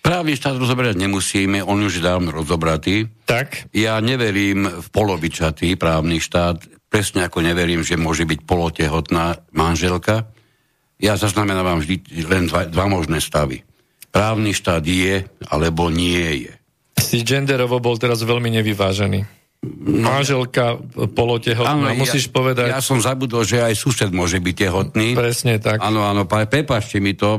Právny 0.00 0.32
štát 0.32 0.56
rozoberať 0.56 0.96
nemusíme, 0.96 1.60
on 1.60 1.84
už 1.84 2.00
dávno 2.00 2.32
rozobratý. 2.32 3.04
Tak. 3.28 3.68
Ja 3.76 4.00
neverím 4.00 4.64
v 4.64 4.86
polovičatý 4.88 5.76
právny 5.76 6.24
štát, 6.24 6.88
presne 6.88 7.28
ako 7.28 7.44
neverím, 7.44 7.84
že 7.84 8.00
môže 8.00 8.24
byť 8.24 8.48
polotehotná 8.48 9.44
manželka. 9.52 10.32
Ja 10.96 11.20
zaznamenávam 11.20 11.84
vždy 11.84 12.24
len 12.32 12.48
dva, 12.48 12.64
dva 12.64 12.88
možné 12.88 13.20
stavy. 13.20 13.60
Právny 14.08 14.56
štát 14.56 14.80
je, 14.88 15.28
alebo 15.52 15.92
nie 15.92 16.48
je. 16.48 16.52
Si 16.96 17.20
genderovo 17.20 17.76
bol 17.76 18.00
teraz 18.00 18.24
veľmi 18.24 18.48
nevyvážený 18.56 19.41
manželka 19.62 20.74
polotehotná, 21.14 21.94
áno, 21.94 21.94
musíš 21.94 22.26
ja, 22.26 22.32
povedať... 22.34 22.68
Ja 22.74 22.82
som 22.82 22.98
zabudol, 22.98 23.46
že 23.46 23.62
aj 23.62 23.78
sused 23.78 24.10
môže 24.10 24.42
byť 24.42 24.54
tehotný. 24.58 25.14
Presne 25.14 25.62
tak. 25.62 25.78
Áno, 25.78 26.02
áno, 26.02 26.26
prepašte 26.26 26.98
mi 26.98 27.14
to, 27.14 27.38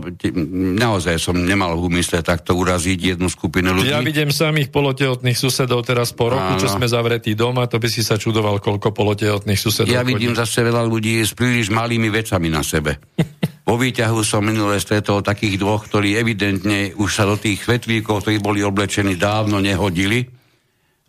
naozaj 0.80 1.20
som 1.20 1.36
nemal 1.36 1.76
v 1.76 1.92
úmysle 1.92 2.24
takto 2.24 2.56
uraziť 2.56 3.20
jednu 3.20 3.28
skupinu 3.28 3.76
ľudí. 3.76 3.92
Ja 3.92 4.00
vidím 4.00 4.32
samých 4.32 4.72
polotehotných 4.72 5.36
susedov 5.36 5.84
teraz 5.84 6.16
po 6.16 6.32
roku, 6.32 6.56
áno. 6.56 6.62
čo 6.64 6.72
sme 6.72 6.88
zavretí 6.88 7.36
doma, 7.36 7.68
to 7.68 7.76
by 7.76 7.92
si 7.92 8.00
sa 8.00 8.16
čudoval, 8.16 8.64
koľko 8.64 8.96
polotehotných 8.96 9.60
susedov 9.60 9.92
Ja 9.92 10.08
chodí. 10.08 10.16
vidím 10.16 10.32
zase 10.32 10.64
veľa 10.64 10.88
ľudí 10.88 11.20
s 11.20 11.36
príliš 11.36 11.76
malými 11.76 12.08
vecami 12.08 12.48
na 12.48 12.64
sebe. 12.64 13.04
Vo 13.68 13.76
výťahu 13.76 14.24
som 14.24 14.48
minule 14.48 14.80
stretol 14.80 15.20
takých 15.24 15.60
dvoch, 15.60 15.92
ktorí 15.92 16.16
evidentne 16.16 16.96
už 16.96 17.10
sa 17.12 17.28
do 17.28 17.36
tých 17.36 17.68
vetvíkov, 17.68 18.24
ktorí 18.24 18.40
boli 18.40 18.64
oblečení, 18.64 19.20
dávno 19.20 19.60
nehodili 19.60 20.43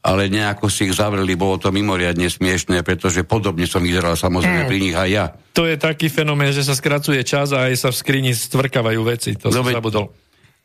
ale 0.04 0.28
nejako 0.28 0.68
si 0.68 0.84
ich 0.84 0.92
zavreli, 0.92 1.32
bolo 1.32 1.56
to 1.56 1.72
mimoriadne 1.72 2.28
smiešné, 2.28 2.84
pretože 2.84 3.24
podobne 3.24 3.64
som 3.64 3.80
vyzeral 3.80 4.20
samozrejme 4.20 4.62
mm. 4.64 4.68
pri 4.68 4.78
nich 4.78 4.92
aj 4.92 5.08
ja. 5.08 5.26
To 5.56 5.64
je 5.64 5.80
taký 5.80 6.12
fenomén, 6.12 6.52
že 6.52 6.60
sa 6.60 6.76
skracuje 6.76 7.24
čas 7.24 7.56
a 7.56 7.72
aj 7.72 7.74
sa 7.80 7.88
v 7.88 7.96
skrini 7.96 8.36
stvrkávajú 8.36 9.00
veci, 9.00 9.32
to 9.40 9.48
no, 9.48 9.64
som 9.64 9.72
zabudol. 9.72 10.12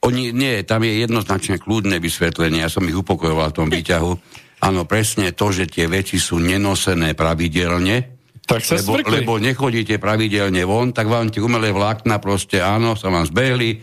Oni, 0.03 0.36
nie, 0.36 0.60
tam 0.67 0.84
je 0.84 1.08
jednoznačne 1.08 1.55
kľudné 1.55 2.03
vysvetlenie, 2.03 2.67
ja 2.67 2.72
som 2.72 2.84
ich 2.84 2.96
upokojoval 2.96 3.55
v 3.55 3.58
tom 3.63 3.67
výťahu. 3.72 4.12
Áno, 4.60 4.84
presne 4.84 5.31
to, 5.31 5.55
že 5.55 5.72
tie 5.72 5.88
veci 5.88 6.19
sú 6.19 6.36
nenosené 6.36 7.15
pravidelne, 7.15 8.19
tak 8.43 8.65
sa 8.65 8.75
lebo, 8.81 9.00
lebo 9.08 9.34
nechodíte 9.39 10.01
pravidelne 10.01 10.67
von, 10.67 10.91
tak 10.91 11.08
vám 11.08 11.31
tie 11.31 11.39
umelé 11.39 11.72
vlákna 11.72 12.19
proste, 12.19 12.60
áno, 12.60 12.98
sa 13.00 13.08
vám 13.08 13.24
zbehli, 13.24 13.79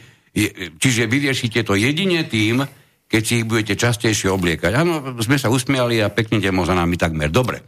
čiže 0.77 1.09
vyriešite 1.09 1.65
to 1.65 1.79
jedine 1.79 2.27
tým, 2.29 2.67
keď 3.07 3.23
si 3.23 3.43
ich 3.43 3.47
budete 3.47 3.79
častejšie 3.79 4.29
obliekať. 4.31 4.73
Áno, 4.75 5.23
sme 5.23 5.39
sa 5.39 5.51
usmiali 5.51 6.03
a 6.03 6.11
pekne 6.11 6.43
demo 6.43 6.67
za 6.67 6.75
nami 6.75 6.99
takmer. 6.99 7.31
Dobre. 7.31 7.63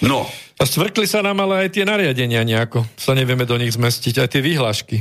No. 0.00 0.24
A 0.58 0.62
stvrkli 0.64 1.04
sa 1.04 1.20
nám 1.20 1.42
ale 1.44 1.66
aj 1.66 1.76
tie 1.76 1.84
nariadenia 1.84 2.46
nejako. 2.46 2.86
Sa 2.96 3.12
nevieme 3.12 3.44
do 3.44 3.58
nich 3.58 3.74
zmestiť, 3.74 4.22
aj 4.22 4.28
tie 4.32 4.42
výhlášky. 4.42 4.96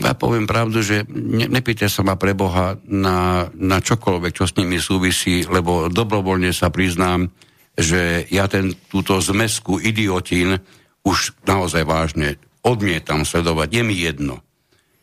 Ja 0.00 0.16
poviem 0.16 0.48
pravdu, 0.48 0.80
že 0.80 1.04
ne, 1.12 1.44
nepýte 1.44 1.84
sa 1.84 2.00
ma 2.00 2.16
pre 2.16 2.32
Boha 2.32 2.80
na, 2.88 3.52
na 3.52 3.84
čokoľvek, 3.84 4.32
čo 4.32 4.48
s 4.48 4.56
nimi 4.56 4.80
súvisí, 4.80 5.44
lebo 5.44 5.92
dobrovoľne 5.92 6.56
sa 6.56 6.72
priznám, 6.72 7.28
že 7.76 8.24
ja 8.32 8.48
ten, 8.48 8.72
túto 8.88 9.20
zmesku 9.20 9.76
idiotín 9.76 10.56
už 11.04 11.36
naozaj 11.44 11.84
vážne 11.84 12.40
odmietam 12.64 13.28
sledovať. 13.28 13.68
Je 13.68 13.82
mi 13.84 13.96
jedno. 14.00 14.40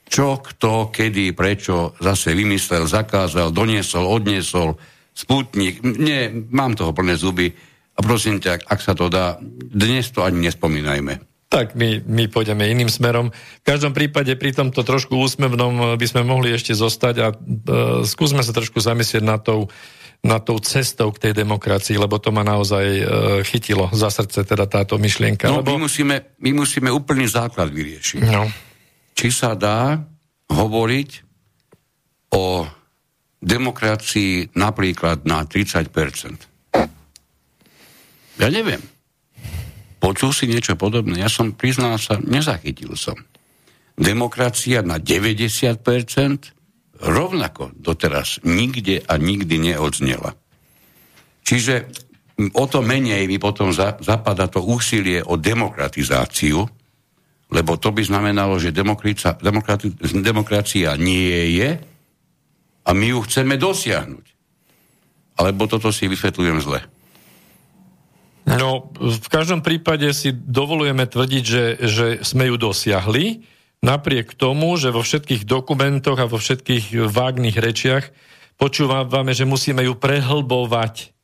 Čo, 0.10 0.42
kto, 0.42 0.90
kedy, 0.90 1.38
prečo 1.38 1.94
zase 2.02 2.34
vymyslel, 2.34 2.90
zakázal, 2.90 3.54
doniesol, 3.54 4.10
odniesol, 4.10 4.76
sputnik. 5.14 5.86
Nie, 5.86 6.34
mám 6.50 6.74
toho 6.74 6.92
plné 6.98 7.14
zuby. 7.14 7.54
A 7.94 8.00
prosím 8.02 8.42
ťa, 8.42 8.64
ak 8.66 8.80
sa 8.80 8.98
to 8.98 9.12
dá, 9.12 9.38
dnes 9.60 10.10
to 10.10 10.26
ani 10.26 10.50
nespomínajme. 10.50 11.20
Tak 11.50 11.74
my, 11.74 12.06
my 12.06 12.30
pôjdeme 12.30 12.62
iným 12.70 12.88
smerom. 12.94 13.34
V 13.34 13.66
každom 13.66 13.92
prípade 13.92 14.34
pri 14.38 14.54
tomto 14.54 14.86
trošku 14.86 15.18
úsmevnom 15.18 15.98
by 15.98 16.06
sme 16.08 16.22
mohli 16.22 16.54
ešte 16.54 16.78
zostať 16.78 17.16
a 17.20 17.28
e, 17.34 17.36
skúsme 18.06 18.46
sa 18.46 18.54
trošku 18.54 18.78
zamyslieť 18.78 19.26
na 19.26 19.42
tou, 19.42 19.66
na 20.22 20.38
tou 20.38 20.62
cestou 20.62 21.10
k 21.10 21.28
tej 21.28 21.34
demokracii, 21.42 21.98
lebo 21.98 22.22
to 22.22 22.30
ma 22.30 22.46
naozaj 22.46 22.86
e, 22.86 23.04
chytilo 23.50 23.90
za 23.92 24.14
srdce 24.14 24.46
teda 24.46 24.70
táto 24.70 25.02
myšlienka. 25.02 25.50
No 25.50 25.66
lebo... 25.66 25.76
my, 25.76 25.90
musíme, 25.90 26.38
my 26.38 26.54
musíme 26.54 26.94
úplný 26.94 27.26
základ 27.26 27.74
vyriešiť. 27.74 28.30
No. 28.30 28.46
Či 29.20 29.36
sa 29.36 29.52
dá 29.52 30.00
hovoriť 30.48 31.10
o 32.32 32.64
demokracii 33.44 34.56
napríklad 34.56 35.28
na 35.28 35.44
30%. 35.44 36.72
Ja 38.40 38.48
neviem. 38.48 38.80
Počul 40.00 40.32
si 40.32 40.48
niečo 40.48 40.80
podobné? 40.80 41.20
Ja 41.20 41.28
som, 41.28 41.52
priznal 41.52 42.00
sa, 42.00 42.16
nezachytil 42.24 42.96
som. 42.96 43.20
Demokracia 44.00 44.80
na 44.80 44.96
90% 44.96 45.84
rovnako 47.04 47.76
doteraz 47.76 48.40
nikde 48.48 49.04
a 49.04 49.20
nikdy 49.20 49.60
neodznela. 49.60 50.32
Čiže 51.44 51.92
o 52.56 52.64
to 52.72 52.80
menej 52.80 53.28
mi 53.28 53.36
potom 53.36 53.76
za, 53.76 54.00
zapada 54.00 54.48
to 54.48 54.64
úsilie 54.64 55.20
o 55.20 55.36
demokratizáciu, 55.36 56.79
lebo 57.50 57.82
to 57.82 57.90
by 57.90 58.06
znamenalo, 58.06 58.62
že 58.62 58.74
demokracia, 58.74 59.34
nie 61.02 61.58
je 61.58 61.70
a 62.86 62.90
my 62.94 63.06
ju 63.14 63.20
chceme 63.26 63.58
dosiahnuť. 63.58 64.26
Alebo 65.40 65.66
toto 65.66 65.90
si 65.90 66.06
vysvetľujem 66.06 66.60
zle. 66.62 66.80
No, 68.50 68.90
v 68.98 69.28
každom 69.30 69.62
prípade 69.62 70.10
si 70.14 70.34
dovolujeme 70.34 71.06
tvrdiť, 71.06 71.44
že, 71.46 71.66
že 71.86 72.08
sme 72.26 72.50
ju 72.50 72.56
dosiahli, 72.58 73.46
napriek 73.86 74.34
tomu, 74.34 74.74
že 74.76 74.90
vo 74.90 75.06
všetkých 75.06 75.46
dokumentoch 75.46 76.18
a 76.18 76.30
vo 76.30 76.42
všetkých 76.42 77.10
vágnych 77.10 77.56
rečiach 77.56 78.10
počúvame, 78.60 79.32
že 79.32 79.48
musíme 79.48 79.86
ju 79.86 79.96
prehlbovať. 79.96 81.16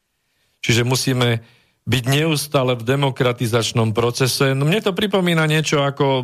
Čiže 0.63 0.87
musíme 0.87 1.43
byť 1.85 2.03
neustále 2.09 2.73
v 2.73 2.87
demokratizačnom 2.97 3.93
procese. 3.93 4.57
No 4.57 4.65
mne 4.65 4.81
to 4.81 4.97
pripomína 4.97 5.45
niečo 5.45 5.85
ako 5.85 6.05
e, 6.05 6.23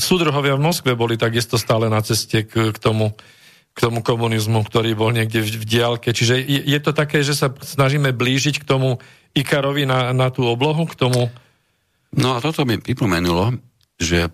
súdruhovia 0.00 0.56
v 0.56 0.64
Moskve 0.64 0.96
boli 0.96 1.20
takisto 1.20 1.60
stále 1.60 1.92
na 1.92 2.00
ceste 2.00 2.48
k, 2.48 2.72
k 2.72 2.78
tomu 2.80 3.12
k 3.70 3.78
tomu 3.86 4.02
komunizmu, 4.02 4.66
ktorý 4.66 4.98
bol 4.98 5.14
niekde 5.14 5.40
v, 5.40 5.62
v 5.62 5.64
diálke. 5.64 6.10
Čiže 6.10 6.42
je, 6.42 6.60
je 6.66 6.78
to 6.82 6.90
také, 6.90 7.22
že 7.22 7.38
sa 7.38 7.54
snažíme 7.54 8.10
blížiť 8.10 8.60
k 8.60 8.68
tomu 8.68 8.98
Ikarovi 9.30 9.86
na, 9.86 10.10
na 10.10 10.28
tú 10.34 10.42
oblohu, 10.50 10.90
k 10.90 10.98
tomu... 10.98 11.30
No 12.10 12.34
a 12.34 12.42
toto 12.42 12.66
mi 12.66 12.82
pripomenulo, 12.82 13.54
že 13.94 14.26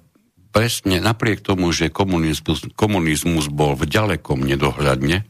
presne 0.57 1.05
napriek 1.05 1.45
tomu, 1.45 1.69
že 1.69 1.93
komunizmus, 1.93 2.65
komunizmus 2.73 3.53
bol 3.53 3.77
v 3.77 3.85
ďalekom 3.85 4.41
nedohľadne, 4.41 5.29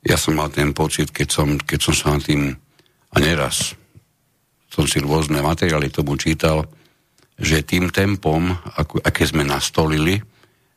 ja 0.00 0.16
som 0.16 0.40
mal 0.40 0.48
ten 0.48 0.72
pocit, 0.72 1.12
keď 1.12 1.28
som, 1.28 1.48
keď 1.60 1.78
som 1.84 1.94
sa 1.94 2.06
na 2.16 2.24
tým, 2.24 2.56
a 3.12 3.16
neraz, 3.20 3.76
som 4.70 4.86
si 4.86 5.02
rôzne 5.02 5.42
materiály 5.42 5.90
tomu 5.90 6.14
čítal, 6.14 6.64
že 7.34 7.66
tým 7.66 7.90
tempom, 7.90 8.54
ako, 8.78 9.02
aké 9.02 9.26
sme 9.26 9.42
nastolili, 9.42 10.22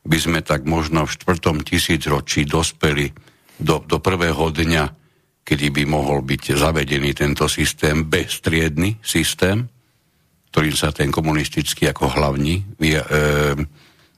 by 0.04 0.18
sme 0.20 0.40
tak 0.44 0.66
možno 0.68 1.06
v 1.06 1.14
štvrtom 1.14 1.64
tisícročí 1.64 2.44
dospeli 2.44 3.08
do, 3.56 3.80
do 3.86 4.02
prvého 4.02 4.50
dňa, 4.52 4.84
kedy 5.44 5.66
by 5.70 5.84
mohol 5.88 6.20
byť 6.24 6.56
zavedený 6.56 7.14
tento 7.14 7.46
systém, 7.48 8.04
bezstriedný 8.04 9.00
systém, 9.00 9.64
ktorým 10.52 10.76
sa 10.76 10.94
ten 10.94 11.10
komunistický 11.10 11.90
ako 11.90 12.14
hlavní 12.14 12.78
vy, 12.78 12.96
e, 12.96 13.02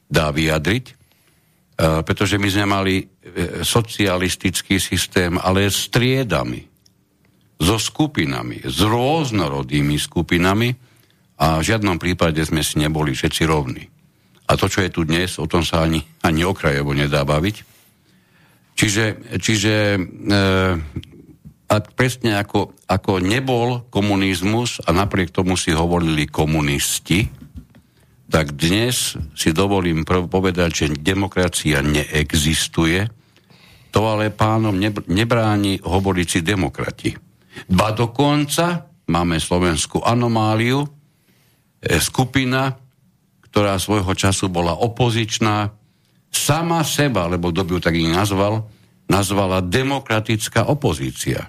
dá 0.06 0.26
vyjadriť. 0.30 0.84
E, 0.86 0.94
pretože 2.04 2.36
my 2.38 2.48
sme 2.50 2.66
mali 2.66 2.94
e, 3.00 3.04
socialistický 3.64 4.78
systém, 4.78 5.34
ale 5.40 5.66
s 5.72 5.88
triedami, 5.88 6.62
so 7.56 7.80
skupinami, 7.80 8.60
s 8.64 8.78
rôznorodými 8.84 9.96
skupinami 9.96 10.76
a 11.40 11.60
v 11.60 11.64
žiadnom 11.64 11.96
prípade 11.96 12.40
sme 12.44 12.60
si 12.60 12.80
neboli 12.80 13.16
všetci 13.16 13.42
rovní. 13.48 13.84
A 14.46 14.54
to, 14.54 14.70
čo 14.70 14.84
je 14.84 14.90
tu 14.92 15.02
dnes, 15.02 15.26
o 15.42 15.48
tom 15.48 15.66
sa 15.66 15.82
ani, 15.82 16.04
ani 16.22 16.46
okrajovo 16.46 16.94
nedá 16.94 17.26
baviť. 17.26 17.56
Čiže, 18.76 19.04
čiže 19.40 19.96
e, 19.96 20.00
a 21.66 21.74
presne 21.82 22.38
ako, 22.38 22.76
ako 22.86 23.18
nebol 23.18 23.88
komunizmus 23.90 24.78
a 24.86 24.94
napriek 24.94 25.34
tomu 25.34 25.58
si 25.58 25.74
hovorili 25.74 26.30
komunisti, 26.30 27.26
tak 28.30 28.54
dnes 28.54 29.18
si 29.34 29.50
dovolím 29.50 30.06
prv 30.06 30.30
povedať, 30.30 30.70
že 30.86 30.98
demokracia 30.98 31.82
neexistuje. 31.82 33.10
To 33.90 34.00
ale 34.06 34.30
pánom 34.30 34.76
nebráni 35.08 35.80
hovoriť 35.80 36.26
si 36.28 36.40
demokrati. 36.44 37.10
Ba 37.66 37.92
dokonca 37.96 38.86
máme 39.06 39.38
slovenskú 39.38 40.02
anomáliu, 40.02 40.84
e, 40.84 40.88
skupina, 42.02 42.76
ktorá 43.48 43.78
svojho 43.78 44.12
času 44.12 44.50
bola 44.50 44.76
opozičná, 44.76 45.72
sama 46.28 46.84
seba, 46.84 47.30
lebo 47.30 47.48
kto 47.48 47.62
by 47.64 47.70
ju 47.72 47.80
tak 47.80 47.96
nazval, 47.96 48.68
nazvala 49.08 49.64
demokratická 49.64 50.68
opozícia. 50.68 51.48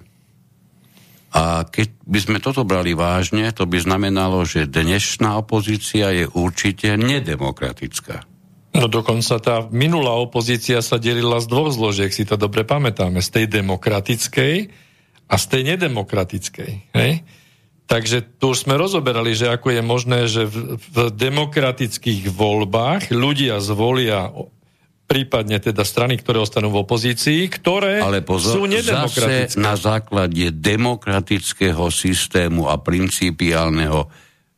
A 1.35 1.67
keď 1.67 1.91
by 2.07 2.19
sme 2.23 2.37
toto 2.39 2.63
brali 2.63 2.95
vážne, 2.95 3.51
to 3.51 3.67
by 3.67 3.83
znamenalo, 3.83 4.47
že 4.47 4.69
dnešná 4.69 5.35
opozícia 5.35 6.15
je 6.15 6.25
určite 6.25 6.95
nedemokratická. 6.95 8.23
No 8.77 8.87
dokonca 8.87 9.35
tá 9.41 9.65
minulá 9.73 10.15
opozícia 10.15 10.79
sa 10.79 11.01
delila 11.01 11.41
z 11.43 11.49
dvoch 11.49 11.73
zložiek, 11.73 12.13
si 12.13 12.23
to 12.23 12.39
dobre 12.39 12.63
pamätáme, 12.63 13.19
z 13.19 13.29
tej 13.33 13.45
demokratickej 13.59 14.86
a 15.27 15.35
z 15.35 15.45
tej 15.51 15.61
nedemokratickej. 15.75 16.71
Hej? 16.95 17.13
Takže 17.87 18.39
tu 18.39 18.51
už 18.51 18.67
sme 18.67 18.75
rozoberali, 18.75 19.31
že 19.31 19.47
ako 19.47 19.71
je 19.71 19.81
možné, 19.83 20.19
že 20.27 20.43
v, 20.43 20.75
v 20.75 20.97
demokratických 21.15 22.27
voľbách 22.31 23.15
ľudia 23.15 23.63
zvolia 23.63 24.31
prípadne 25.07 25.55
teda 25.63 25.87
strany, 25.87 26.19
ktoré 26.19 26.43
ostanú 26.43 26.67
v 26.75 26.83
opozícii, 26.83 27.47
ktoré 27.47 28.03
Ale 28.03 28.19
pozor, 28.27 28.59
sú 28.59 28.67
nedemokratické. 28.67 29.55
Zase 29.55 29.63
na 29.63 29.79
základe 29.79 30.51
demokratického 30.51 31.87
systému 31.87 32.67
a 32.67 32.75
principiálneho 32.75 34.11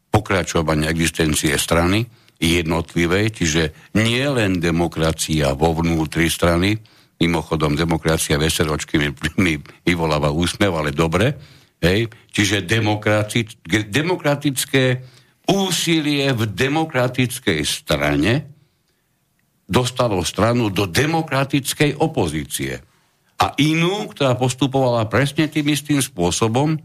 pokračovania 0.10 0.90
existencie 0.90 1.54
strany 1.62 2.10
jednotlivej, 2.42 3.26
čiže 3.30 3.94
nie 3.94 4.26
len 4.26 4.58
demokracia 4.58 5.54
vo 5.54 5.78
vnútri 5.78 6.34
strany, 6.34 6.82
mimochodom 7.20 7.76
demokracia 7.76 8.40
veseročky 8.40 8.96
mi, 8.96 9.12
mi 9.40 9.60
vyvoláva 9.84 10.32
úsmev, 10.32 10.72
ale 10.72 10.96
dobre, 10.96 11.36
Hej? 11.80 12.12
Čiže 12.30 12.68
demokratické 13.88 14.86
úsilie 15.50 16.30
v 16.36 16.44
demokratickej 16.46 17.62
strane 17.64 18.34
dostalo 19.66 20.22
stranu 20.22 20.70
do 20.70 20.86
demokratickej 20.86 21.98
opozície. 21.98 22.78
A 23.40 23.56
inú, 23.56 24.12
ktorá 24.12 24.36
postupovala 24.36 25.08
presne 25.08 25.48
tým 25.48 25.72
istým 25.72 26.04
spôsobom, 26.04 26.76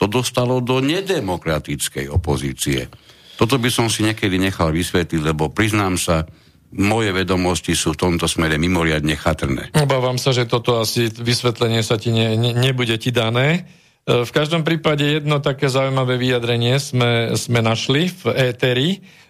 to 0.00 0.04
dostalo 0.08 0.64
do 0.64 0.80
nedemokratickej 0.80 2.08
opozície. 2.08 2.88
Toto 3.36 3.60
by 3.60 3.68
som 3.68 3.86
si 3.92 4.02
niekedy 4.02 4.40
nechal 4.40 4.72
vysvetliť, 4.72 5.20
lebo 5.20 5.52
priznám 5.52 6.00
sa, 6.00 6.24
moje 6.72 7.12
vedomosti 7.12 7.76
sú 7.76 7.92
v 7.92 8.00
tomto 8.08 8.24
smere 8.24 8.56
mimoriadne 8.56 9.14
chatrné. 9.16 9.72
Obávam 9.76 10.16
sa, 10.16 10.32
že 10.32 10.48
toto 10.48 10.80
asi 10.80 11.12
vysvetlenie 11.12 11.84
sa 11.84 12.00
ti 12.00 12.12
ne, 12.12 12.34
ne, 12.36 12.56
nebude 12.56 12.96
ti 12.96 13.12
dané 13.12 13.68
v 14.02 14.30
každom 14.34 14.66
prípade 14.66 15.06
jedno 15.06 15.38
také 15.38 15.70
zaujímavé 15.70 16.18
vyjadrenie 16.18 16.82
sme, 16.82 17.38
sme 17.38 17.62
našli 17.62 18.10
v 18.10 18.50
éteri, 18.50 18.88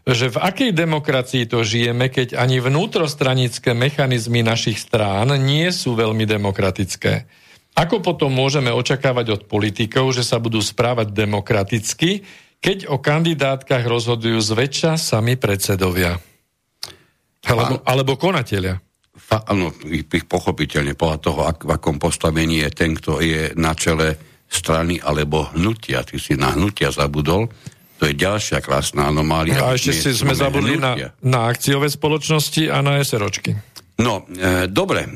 že 0.09 0.33
v 0.33 0.41
akej 0.41 0.73
demokracii 0.73 1.45
to 1.45 1.61
žijeme, 1.61 2.09
keď 2.09 2.41
ani 2.41 2.57
vnútrostranické 2.57 3.77
mechanizmy 3.77 4.41
našich 4.41 4.81
strán 4.81 5.29
nie 5.45 5.69
sú 5.69 5.93
veľmi 5.93 6.25
demokratické. 6.25 7.29
Ako 7.77 8.01
potom 8.01 8.33
môžeme 8.33 8.73
očakávať 8.73 9.27
od 9.37 9.43
politikov, 9.45 10.17
že 10.17 10.25
sa 10.25 10.41
budú 10.41 10.65
správať 10.65 11.13
demokraticky, 11.13 12.25
keď 12.65 12.89
o 12.89 12.97
kandidátkach 12.97 13.85
rozhodujú 13.85 14.41
zväčša 14.41 14.97
sami 14.97 15.37
predsedovia? 15.37 16.17
Alebo, 17.43 17.83
alebo 17.83 18.13
konatelia? 18.15 18.79
Áno, 19.29 19.75
pochopiteľne 20.29 20.97
podľa 20.97 21.19
toho, 21.21 21.41
ak, 21.45 21.59
v 21.69 21.71
akom 21.75 21.97
postavení 22.01 22.65
je 22.65 22.71
ten, 22.73 22.97
kto 22.97 23.21
je 23.21 23.53
na 23.59 23.77
čele 23.77 24.17
strany 24.53 25.01
alebo 25.01 25.49
hnutia. 25.57 26.05
Ty 26.05 26.17
si 26.21 26.37
na 26.37 26.53
hnutia 26.53 26.93
zabudol. 26.93 27.49
To 28.01 28.03
je 28.05 28.15
ďalšia 28.19 28.61
krásna 28.61 29.09
anomália. 29.09 29.57
No 29.57 29.73
a 29.73 29.77
ešte 29.79 29.95
si 29.95 30.11
sme 30.13 30.37
zabudli 30.37 30.77
na, 30.77 30.97
na 31.25 31.41
akciové 31.49 31.89
spoločnosti 31.89 32.69
a 32.69 32.85
na 32.85 33.01
SROčky. 33.01 33.57
No, 34.03 34.27
e, 34.29 34.67
dobre. 34.69 35.07
E, 35.07 35.11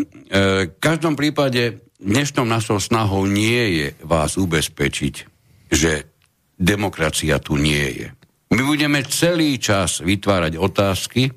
v 0.71 0.79
každom 0.81 1.19
prípade 1.19 1.83
dnešnou 1.99 2.47
našou 2.47 2.79
snahou 2.79 3.27
nie 3.27 3.83
je 3.83 3.87
vás 4.07 4.39
ubezpečiť, 4.39 5.15
že 5.73 6.07
demokracia 6.57 7.41
tu 7.43 7.59
nie 7.59 8.05
je. 8.05 8.09
My 8.55 8.63
budeme 8.63 9.03
celý 9.05 9.59
čas 9.59 10.01
vytvárať 10.01 10.55
otázky 10.57 11.29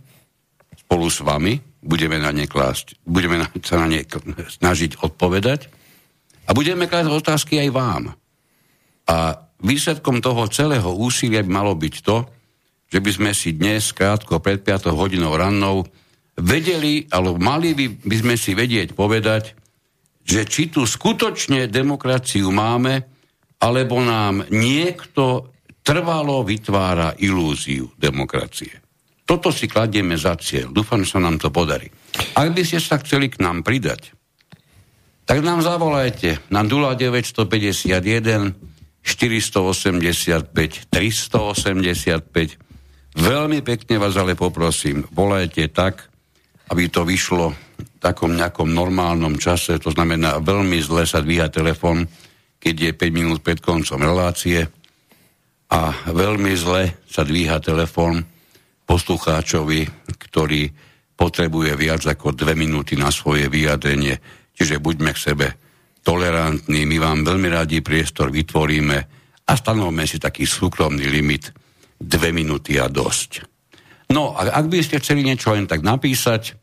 spolu 0.89 1.06
s 1.06 1.21
vami, 1.21 1.62
budeme 1.86 2.17
na 2.17 2.34
ne 2.34 2.49
klásť, 2.49 2.97
budeme 3.06 3.45
sa 3.62 3.78
na 3.78 3.86
ne 3.86 4.02
snažiť 4.41 5.06
odpovedať 5.06 5.69
a 6.49 6.58
budeme 6.58 6.89
klásť 6.89 7.13
otázky 7.13 7.62
aj 7.62 7.69
vám. 7.69 8.04
A 9.06 9.38
výsledkom 9.62 10.17
toho 10.17 10.49
celého 10.49 10.89
úsilia 10.89 11.45
by 11.45 11.52
malo 11.54 11.78
byť 11.78 11.95
to, 12.02 12.25
že 12.89 13.06
by 13.06 13.12
sme 13.13 13.32
si 13.38 13.54
dnes, 13.54 13.93
krátko 13.93 14.41
pred 14.41 14.65
5 14.65 14.89
hodinou 14.89 15.38
rannou, 15.38 15.86
vedeli, 16.41 17.06
alebo 17.13 17.38
mali 17.38 17.78
by, 17.78 18.02
by 18.02 18.15
sme 18.17 18.34
si 18.34 18.58
vedieť 18.58 18.97
povedať, 18.97 19.54
že 20.25 20.41
či 20.49 20.73
tu 20.73 20.89
skutočne 20.89 21.69
demokraciu 21.69 22.49
máme, 22.49 23.06
alebo 23.62 24.02
nám 24.02 24.41
niekto 24.49 25.54
trvalo 25.86 26.41
vytvára 26.41 27.13
ilúziu 27.21 27.93
demokracie. 27.93 28.88
Toto 29.29 29.53
si 29.53 29.69
kladieme 29.69 30.17
za 30.17 30.33
cieľ. 30.41 30.73
Dúfam, 30.73 31.05
že 31.05 31.13
sa 31.13 31.21
nám 31.21 31.37
to 31.37 31.53
podarí. 31.53 31.93
Ak 32.33 32.49
by 32.49 32.65
ste 32.65 32.81
sa 32.81 32.97
chceli 32.97 33.29
k 33.29 33.37
nám 33.45 33.61
pridať, 33.61 34.17
tak 35.29 35.45
nám 35.45 35.61
zavolajte 35.61 36.49
na 36.49 36.65
0951 36.65 37.45
485 39.05 40.49
385. 40.89 42.57
Veľmi 43.21 43.61
pekne 43.61 44.01
vás 44.01 44.17
ale 44.17 44.33
poprosím, 44.33 45.05
volajte 45.13 45.69
tak, 45.69 46.09
aby 46.73 46.89
to 46.89 47.05
vyšlo 47.05 47.53
v 47.53 47.57
takom 48.01 48.33
nejakom 48.33 48.73
normálnom 48.73 49.37
čase, 49.37 49.77
to 49.77 49.93
znamená 49.93 50.41
veľmi 50.41 50.81
zle 50.81 51.05
sa 51.05 51.21
dvíha 51.21 51.53
telefon, 51.53 52.09
keď 52.57 52.75
je 52.81 52.91
5 52.97 53.13
minút 53.13 53.45
pred 53.45 53.61
koncom 53.61 54.01
relácie 54.01 54.65
a 55.69 55.93
veľmi 56.09 56.49
zle 56.57 56.97
sa 57.05 57.21
dvíha 57.21 57.61
telefon 57.61 58.38
poslucháčovi, 58.89 59.86
ktorý 60.17 60.65
potrebuje 61.13 61.78
viac 61.78 62.02
ako 62.10 62.34
dve 62.34 62.58
minúty 62.58 62.97
na 62.97 63.13
svoje 63.13 63.45
vyjadrenie. 63.45 64.17
Čiže 64.58 64.82
buďme 64.82 65.13
k 65.13 65.23
sebe 65.30 65.47
tolerantní, 66.02 66.89
my 66.89 66.97
vám 66.97 67.21
veľmi 67.21 67.54
radi 67.54 67.86
priestor 67.86 68.34
vytvoríme 68.34 68.97
a 69.45 69.52
stanovme 69.54 70.10
si 70.10 70.17
taký 70.17 70.49
súkromný 70.49 71.06
limit. 71.06 71.54
Dve 71.99 72.32
minúty 72.32 72.80
a 72.80 72.88
dosť. 72.88 73.43
No 74.15 74.32
a 74.32 74.47
ak 74.47 74.71
by 74.71 74.80
ste 74.80 75.04
chceli 75.04 75.21
niečo 75.21 75.52
len 75.52 75.67
tak 75.67 75.84
napísať 75.84 76.56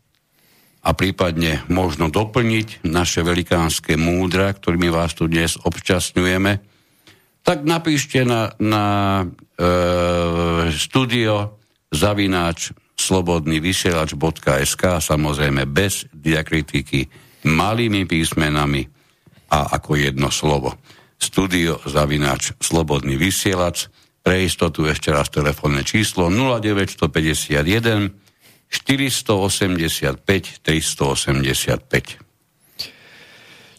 a 0.80 0.96
prípadne 0.96 1.62
možno 1.68 2.08
doplniť 2.08 2.88
naše 2.88 3.20
velikánske 3.20 4.00
múdra, 4.00 4.50
ktorými 4.56 4.88
vás 4.88 5.12
tu 5.12 5.28
dnes 5.28 5.60
občasňujeme, 5.60 6.52
tak 7.44 7.62
napíšte 7.62 8.24
na, 8.26 8.50
na 8.58 8.84
e, 9.22 10.74
studio 10.74 11.55
zavináč 11.92 12.72
slobodný 12.96 13.60
vysielač.sk 13.60 14.82
samozrejme 14.98 15.68
bez 15.68 16.08
diakritiky 16.10 17.06
malými 17.46 18.08
písmenami 18.08 18.88
a 19.52 19.78
ako 19.78 19.94
jedno 19.94 20.32
slovo. 20.34 20.74
Studio 21.16 21.80
Zavináč 21.86 22.52
Slobodný 22.60 23.16
vysielač. 23.16 23.88
Pre 24.20 24.42
istotu 24.42 24.90
ešte 24.90 25.14
raz 25.14 25.30
telefónne 25.30 25.86
číslo 25.86 26.26
0951 26.28 28.10
485 28.66 30.18
385. 30.66 32.25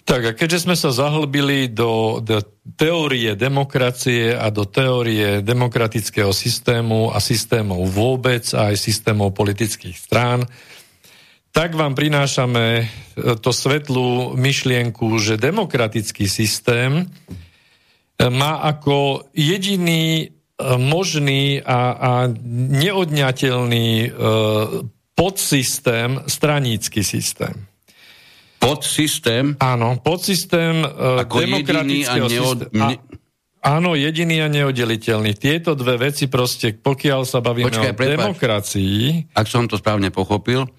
Tak 0.08 0.22
a 0.24 0.32
keďže 0.32 0.64
sme 0.64 0.80
sa 0.80 0.96
zahlbili 0.96 1.68
do, 1.68 2.24
do 2.24 2.40
teórie 2.80 3.36
demokracie 3.36 4.32
a 4.32 4.48
do 4.48 4.64
teórie 4.64 5.44
demokratického 5.44 6.32
systému 6.32 7.12
a 7.12 7.20
systémov 7.20 7.84
vôbec 7.92 8.48
a 8.56 8.72
aj 8.72 8.80
systémov 8.80 9.36
politických 9.36 10.00
strán, 10.00 10.48
tak 11.52 11.76
vám 11.76 11.92
prinášame 11.92 12.66
e, 12.80 12.86
to 13.36 13.52
svetlú 13.52 14.32
myšlienku, 14.40 15.12
že 15.20 15.36
demokratický 15.36 16.32
systém 16.32 17.04
e, 17.04 17.06
má 18.32 18.64
ako 18.64 19.28
jediný 19.36 20.24
e, 20.24 20.26
možný 20.80 21.60
a, 21.68 21.82
a 22.00 22.12
neodňateľný 22.72 24.16
podsystém 25.20 26.24
stranícky 26.32 27.04
systém. 27.04 27.68
Podsystém? 28.68 29.56
Áno, 29.64 29.96
podsystém 30.04 30.84
ako 30.84 31.36
demokratického 31.40 32.28
neod... 32.28 32.58
systému. 32.68 33.00
Áno, 33.68 34.00
jediný 34.00 34.44
a 34.44 34.48
neoddeliteľný. 34.48 35.36
Tieto 35.36 35.76
dve 35.76 36.00
veci 36.12 36.32
proste, 36.32 36.72
pokiaľ 36.78 37.22
sa 37.28 37.44
bavíme 37.44 37.68
Počkaj, 37.68 37.92
o 37.92 37.98
prepáč. 37.98 38.16
demokracii... 38.16 39.00
Ak 39.36 39.48
som 39.50 39.68
to 39.68 39.76
správne 39.76 40.08
pochopil, 40.14 40.70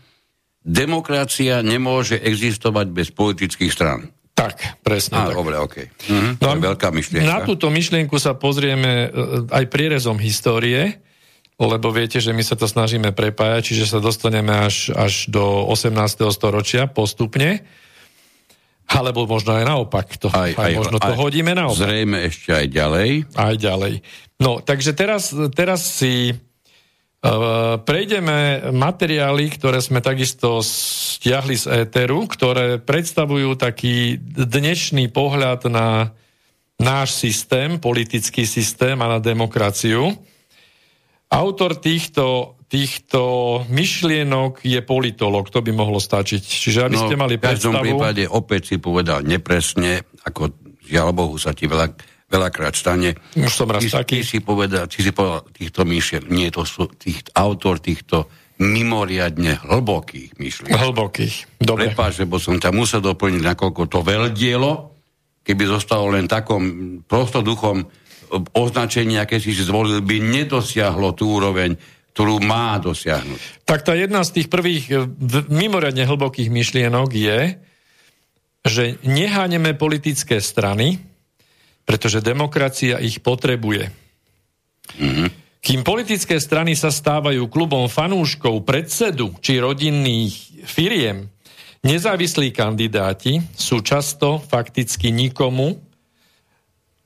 demokracia 0.62 1.61
nemôže 1.61 2.16
existovať 2.16 2.87
bez 2.88 3.09
politických 3.12 3.72
strán. 3.72 4.09
Tak, 4.33 4.87
presne 4.87 5.18
Á, 5.18 5.35
tak. 5.35 5.35
Dobre, 5.35 5.59
OK. 5.59 5.77
Mhm, 6.07 6.31
no, 6.38 6.46
to 6.46 6.55
je 6.55 6.66
veľká 6.70 6.88
myšlienka. 6.94 7.27
Na 7.27 7.42
túto 7.42 7.66
myšlienku 7.74 8.16
sa 8.22 8.38
pozrieme 8.38 8.92
e, 9.05 9.09
aj 9.51 9.64
prierezom 9.66 10.14
histórie, 10.22 11.03
lebo 11.58 11.90
viete, 11.90 12.22
že 12.22 12.30
my 12.30 12.46
sa 12.46 12.54
to 12.54 12.70
snažíme 12.70 13.10
prepájať, 13.10 13.74
čiže 13.74 13.90
sa 13.90 13.98
dostaneme 13.98 14.54
až, 14.54 14.94
až 14.94 15.26
do 15.26 15.66
18. 15.66 15.90
storočia 16.30 16.86
postupne. 16.86 17.66
Alebo 18.88 19.28
možno 19.28 19.58
aj 19.58 19.64
naopak. 19.68 20.16
To, 20.22 20.32
aj, 20.32 20.54
aj, 20.54 20.64
aj 20.64 20.72
možno 20.78 20.96
to 21.02 21.12
aj, 21.12 21.18
hodíme 21.18 21.52
naopak. 21.52 21.82
Zrejme 21.82 22.18
ešte 22.24 22.50
aj 22.56 22.66
ďalej. 22.72 23.10
Aj 23.36 23.54
ďalej. 23.58 23.94
No, 24.40 24.62
takže 24.64 24.96
teraz, 24.96 25.34
teraz 25.52 25.84
si 25.98 26.32
Prejdeme 27.82 28.70
materiály, 28.70 29.50
ktoré 29.58 29.82
sme 29.82 29.98
takisto 29.98 30.62
stiahli 30.62 31.58
z 31.58 31.82
éteru, 31.82 32.30
ktoré 32.30 32.78
predstavujú 32.78 33.58
taký 33.58 34.22
dnešný 34.22 35.10
pohľad 35.10 35.66
na 35.66 36.14
náš 36.78 37.18
systém, 37.18 37.82
politický 37.82 38.46
systém 38.46 38.94
a 39.02 39.10
na 39.10 39.18
demokraciu. 39.18 40.14
Autor 41.28 41.76
týchto, 41.76 42.56
týchto 42.72 43.20
myšlienok 43.68 44.64
je 44.64 44.80
politolog, 44.80 45.52
to 45.52 45.60
by 45.60 45.72
mohlo 45.76 46.00
stačiť. 46.00 46.40
Čiže 46.40 46.88
aby 46.88 46.96
no, 46.96 47.04
ste 47.04 47.16
mali 47.20 47.34
predstavu... 47.36 47.52
V 47.52 47.60
každom 47.60 47.74
prípade 47.84 48.24
opäť 48.24 48.62
si 48.72 48.76
povedal 48.80 49.20
nepresne, 49.24 50.08
ako 50.24 50.56
žiaľ 50.88 51.12
Bohu 51.12 51.36
sa 51.36 51.52
ti 51.52 51.68
veľa 51.68 51.92
veľakrát 52.28 52.76
stane. 52.76 53.16
Už 53.34 53.52
som 53.52 53.68
raz 53.68 53.80
ty, 53.80 53.88
taký. 53.88 54.20
Ty 54.20 54.24
si 54.28 54.38
povedal, 54.44 54.84
ty 54.84 55.00
si 55.00 55.10
povedal 55.16 55.48
týchto 55.48 55.88
myšlien, 55.88 56.28
nie 56.28 56.52
to 56.52 56.62
sú 56.68 56.84
tých, 56.92 57.24
autor 57.32 57.80
týchto 57.80 58.28
mimoriadne 58.60 59.64
hlbokých 59.64 60.36
myšlienok. 60.36 60.76
Hlbokých, 60.76 61.34
dobre. 61.62 61.88
Prepáč, 61.88 62.20
lebo 62.20 62.36
som 62.36 62.60
ťa 62.60 62.74
musel 62.74 63.00
doplniť, 63.00 63.42
nakoľko 63.42 63.82
to 63.88 63.98
veľdielo, 64.04 64.70
keby 65.40 65.64
zostalo 65.64 66.12
len 66.12 66.28
takom 66.28 67.00
prostoduchom 67.08 67.86
označení, 68.52 69.18
aké 69.18 69.40
si 69.40 69.54
zvolil, 69.56 70.04
by 70.04 70.16
nedosiahlo 70.20 71.16
tú 71.16 71.40
úroveň, 71.40 71.76
ktorú 72.12 72.42
má 72.42 72.76
dosiahnuť. 72.82 73.62
Tak 73.62 73.86
tá 73.86 73.94
jedna 73.94 74.26
z 74.26 74.42
tých 74.42 74.48
prvých 74.50 74.84
e, 74.90 74.94
mimoriadne 75.46 76.02
hlbokých 76.02 76.50
myšlienok 76.50 77.10
je, 77.14 77.40
že 78.66 78.98
neháňeme 79.06 79.78
politické 79.78 80.42
strany, 80.42 80.98
pretože 81.86 82.20
demokracia 82.20 82.98
ich 82.98 83.22
potrebuje. 83.22 83.88
Mm-hmm. 84.98 85.28
Kým 85.58 85.80
politické 85.86 86.38
strany 86.42 86.74
sa 86.74 86.90
stávajú 86.90 87.46
klubom 87.50 87.86
fanúškov 87.86 88.66
predsedu 88.66 89.34
či 89.38 89.62
rodinných 89.62 90.66
firiem, 90.66 91.30
nezávislí 91.86 92.50
kandidáti 92.50 93.42
sú 93.54 93.82
často 93.82 94.42
fakticky 94.42 95.14
nikomu 95.14 95.88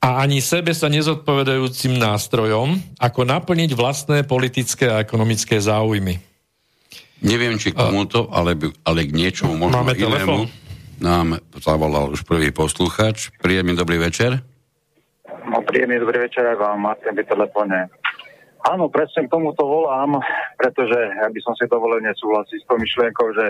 a 0.02 0.18
ani 0.18 0.42
sebe 0.42 0.74
sa 0.74 0.90
nezodpovedajúcim 0.90 1.94
nástrojom, 1.94 2.74
ako 2.98 3.20
naplniť 3.22 3.70
vlastné 3.78 4.26
politické 4.26 4.90
a 4.90 4.98
ekonomické 4.98 5.62
záujmy. 5.62 6.18
Neviem, 7.22 7.54
či 7.54 7.70
k 7.70 7.78
tomuto, 7.78 8.26
ale, 8.34 8.58
ale 8.82 9.06
k 9.06 9.14
niečomu 9.14 9.54
možno 9.54 9.78
Máme 9.78 9.94
inému. 9.94 10.10
Telefon? 10.10 10.40
Nám 10.98 11.38
zavolal 11.54 12.10
už 12.10 12.26
prvý 12.26 12.50
posluchač. 12.50 13.30
Príjemný 13.38 13.78
dobrý 13.78 14.02
večer. 14.02 14.42
No, 15.46 15.62
príjemný 15.62 16.02
dobrý 16.02 16.26
večer 16.26 16.50
aj 16.50 16.58
vám, 16.58 16.82
Martin, 16.82 17.14
by 17.14 17.22
telefóne. 17.22 17.86
Áno, 18.66 18.90
presne 18.90 19.26
k 19.26 19.32
tomuto 19.34 19.62
volám, 19.62 20.18
pretože 20.58 20.98
ja 20.98 21.26
by 21.30 21.40
som 21.46 21.54
si 21.54 21.66
dovolil 21.70 22.02
nesúhlasiť 22.02 22.58
s 22.62 22.66
tou 22.66 22.78
myšlienkou, 22.78 23.26
že 23.38 23.46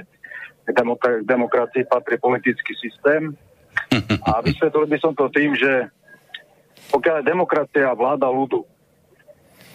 k 0.68 0.76
demokracii 1.24 1.88
patrí 1.88 2.20
politický 2.20 2.76
systém. 2.76 3.36
A 4.28 4.44
vysvetlil 4.44 4.84
by 4.84 4.98
som 5.00 5.16
to 5.16 5.32
tým, 5.32 5.56
že 5.56 5.88
pokiaľ 6.92 7.24
je 7.24 7.30
demokracia 7.32 7.88
vláda 7.96 8.28
ľudu. 8.28 8.68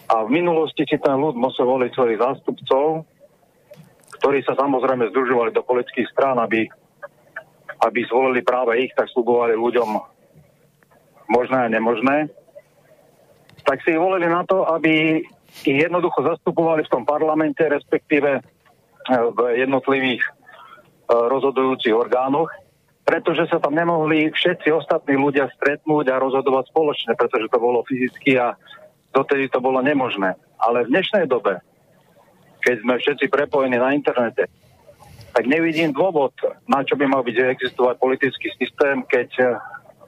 A 0.07 0.23
v 0.23 0.29
minulosti 0.29 0.87
si 0.87 0.95
ten 0.95 1.17
ľud 1.17 1.35
musel 1.35 1.67
voliť 1.67 1.91
svojich 1.91 2.21
zástupcov, 2.21 3.03
ktorí 4.21 4.39
sa 4.45 4.55
samozrejme 4.55 5.11
združovali 5.11 5.51
do 5.51 5.65
politických 5.65 6.07
strán, 6.13 6.39
aby, 6.39 6.69
aby 7.83 7.99
zvolili 8.07 8.45
práve 8.45 8.79
ich, 8.79 8.95
tak 8.95 9.11
slubovali 9.11 9.57
ľuďom 9.57 9.89
možné 11.27 11.57
a 11.67 11.73
nemožné, 11.73 12.31
tak 13.67 13.83
si 13.83 13.91
ich 13.91 13.99
volili 13.99 14.31
na 14.31 14.47
to, 14.47 14.63
aby 14.63 15.19
ich 15.67 15.77
jednoducho 15.83 16.23
zastupovali 16.23 16.87
v 16.87 16.93
tom 16.93 17.03
parlamente, 17.03 17.59
respektíve 17.67 18.39
v 19.11 19.39
jednotlivých 19.59 20.23
eh, 20.23 20.31
rozhodujúcich 21.11 21.91
orgánoch 21.91 22.47
pretože 23.07 23.47
sa 23.47 23.63
tam 23.63 23.71
nemohli 23.71 24.35
všetci 24.35 24.67
ostatní 24.67 25.15
ľudia 25.15 25.47
stretnúť 25.55 26.11
a 26.11 26.19
rozhodovať 26.19 26.67
spoločne, 26.75 27.15
pretože 27.15 27.47
to 27.47 27.55
bolo 27.55 27.79
fyzicky 27.87 28.35
a 28.35 28.59
dotedy 29.15 29.47
to 29.47 29.63
bolo 29.63 29.79
nemožné. 29.79 30.35
Ale 30.59 30.83
v 30.83 30.91
dnešnej 30.91 31.23
dobe, 31.31 31.63
keď 32.59 32.83
sme 32.83 32.99
všetci 32.99 33.31
prepojení 33.31 33.79
na 33.79 33.95
internete, 33.95 34.51
tak 35.31 35.43
nevidím 35.47 35.95
dôvod, 35.95 36.35
na 36.67 36.83
čo 36.83 36.99
by 36.99 37.07
mal 37.07 37.23
byť 37.23 37.55
existovať 37.55 37.95
politický 37.95 38.51
systém, 38.59 38.99
keď 39.07 39.55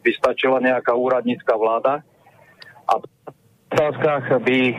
by 0.04 0.12
stačila 0.20 0.60
nejaká 0.60 0.92
úradnícka 0.92 1.56
vláda 1.56 2.04
a 2.84 2.94
v 3.00 3.06
otázkach 3.72 4.44
by 4.44 4.76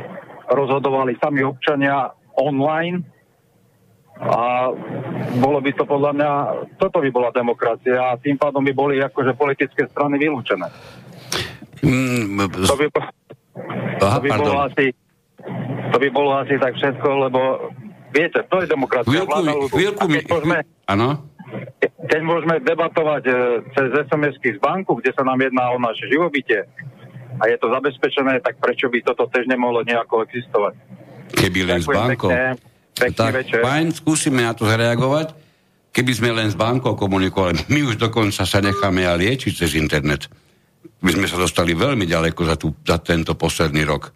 rozhodovali 0.53 1.17
sami 1.17 1.41
občania 1.41 2.13
online 2.37 3.01
a 4.21 4.69
bolo 5.41 5.65
by 5.65 5.71
to 5.73 5.85
podľa 5.89 6.13
mňa, 6.13 6.31
toto 6.77 7.01
by 7.01 7.09
bola 7.09 7.33
demokracia 7.33 8.13
a 8.13 8.21
tým 8.21 8.37
pádom 8.37 8.61
by 8.61 8.73
boli 8.77 9.01
akože 9.01 9.33
politické 9.33 9.89
strany 9.89 10.21
vylúčené. 10.21 10.69
Mm, 11.81 12.37
to 12.69 12.77
by, 12.77 12.87
Aha, 14.05 14.17
to 14.17 14.21
by 14.21 14.31
bolo 14.37 14.61
asi 14.69 14.93
to 15.91 15.97
by 15.97 16.09
bolo 16.13 16.37
asi 16.37 16.55
tak 16.61 16.77
všetko, 16.77 17.09
lebo 17.29 17.41
viete, 18.13 18.45
to 18.45 18.61
je 18.61 18.67
demokracia. 18.69 19.09
Chvíľku, 19.09 19.73
chvíľku 19.73 20.05
mi... 20.13 20.21
Môžeme, 20.29 20.59
ano? 20.85 21.09
Keď 21.81 22.21
môžeme 22.21 22.61
debatovať 22.61 23.23
e, 23.27 23.33
cez 23.73 23.89
SMS-ky 24.07 24.55
z 24.55 24.61
banku, 24.61 25.01
kde 25.01 25.17
sa 25.17 25.25
nám 25.25 25.41
jedná 25.41 25.73
o 25.73 25.81
naše 25.81 26.07
živobytie 26.13 26.69
a 27.41 27.49
je 27.49 27.57
to 27.57 27.73
zabezpečené, 27.73 28.45
tak 28.45 28.61
prečo 28.61 28.93
by 28.93 29.01
toto 29.01 29.27
tež 29.33 29.49
nemohlo 29.49 29.81
nejako 29.83 30.29
existovať? 30.29 30.77
Keby 31.35 31.61
len 31.65 31.81
Ďakujem 31.81 31.97
z 31.97 31.97
bankou. 31.97 32.29
Pekne. 32.29 32.70
Pekný 33.01 33.17
tak, 33.17 33.33
večer. 33.33 33.65
Fajn, 33.65 33.87
skúsime 33.97 34.45
na 34.45 34.53
to 34.53 34.69
zareagovať. 34.69 35.33
Keby 35.91 36.13
sme 36.15 36.31
len 36.37 36.53
s 36.53 36.57
bankou 36.57 36.95
komunikovali, 36.95 37.67
my 37.75 37.81
už 37.89 37.97
dokonca 37.97 38.45
sa 38.45 38.59
necháme 38.61 39.09
a 39.09 39.17
liečiť 39.17 39.53
cez 39.57 39.75
internet. 39.75 40.29
My 41.01 41.17
sme 41.17 41.25
sa 41.25 41.41
dostali 41.41 41.73
veľmi 41.73 42.05
ďaleko 42.05 42.41
za, 42.45 42.57
tú, 42.61 42.77
za 42.85 43.01
tento 43.01 43.33
posledný 43.33 43.89
rok. 43.89 44.13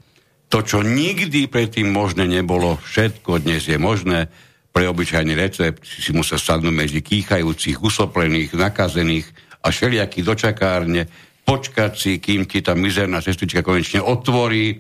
To, 0.53 0.61
čo 0.61 0.85
nikdy 0.85 1.49
predtým 1.49 1.89
možné 1.89 2.29
nebolo, 2.29 2.77
všetko 2.77 3.41
dnes 3.41 3.65
je 3.65 3.81
možné. 3.81 4.29
Pre 4.71 4.85
obyčajný 4.85 5.33
recept 5.33 5.81
si 5.83 6.13
musel 6.13 6.37
sadnúť 6.37 6.75
medzi 6.75 7.01
kýchajúcich, 7.01 7.81
usoplených, 7.81 8.53
nakazených 8.53 9.27
a 9.65 9.73
všelijakých 9.73 10.25
dočakárne, 10.29 11.09
počkať 11.45 11.93
si, 11.97 12.13
kým 12.21 12.45
ti 12.45 12.61
tá 12.61 12.77
mizerná 12.77 13.25
sestrička 13.25 13.65
konečne 13.65 14.05
otvorí, 14.05 14.79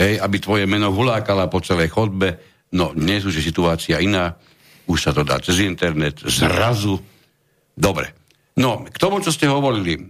hej, 0.00 0.14
aby 0.18 0.36
tvoje 0.40 0.64
meno 0.64 0.90
hulákala 0.90 1.52
po 1.52 1.60
celej 1.60 1.92
chodbe 1.92 2.53
No 2.74 2.90
dnes 2.90 3.22
už 3.22 3.38
je 3.38 3.48
situácia 3.48 4.02
iná, 4.02 4.34
už 4.90 4.98
sa 4.98 5.10
to 5.14 5.22
dá 5.22 5.38
cez 5.38 5.62
internet, 5.62 6.26
zrazu. 6.26 6.98
Dobre. 7.72 8.10
No, 8.58 8.86
k 8.86 8.96
tomu, 8.98 9.22
čo 9.22 9.30
ste 9.30 9.50
hovorili. 9.50 9.98
E, 9.98 10.02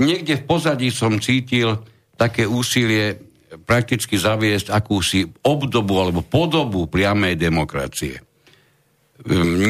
niekde 0.00 0.40
v 0.40 0.46
pozadí 0.48 0.88
som 0.88 1.20
cítil 1.20 1.80
také 2.16 2.44
úsilie 2.44 3.20
prakticky 3.64 4.20
zaviesť 4.20 4.68
akúsi 4.68 5.24
obdobu 5.44 5.94
alebo 6.00 6.20
podobu 6.24 6.88
priamej 6.88 7.36
demokracie. 7.36 8.20
E, 8.20 8.22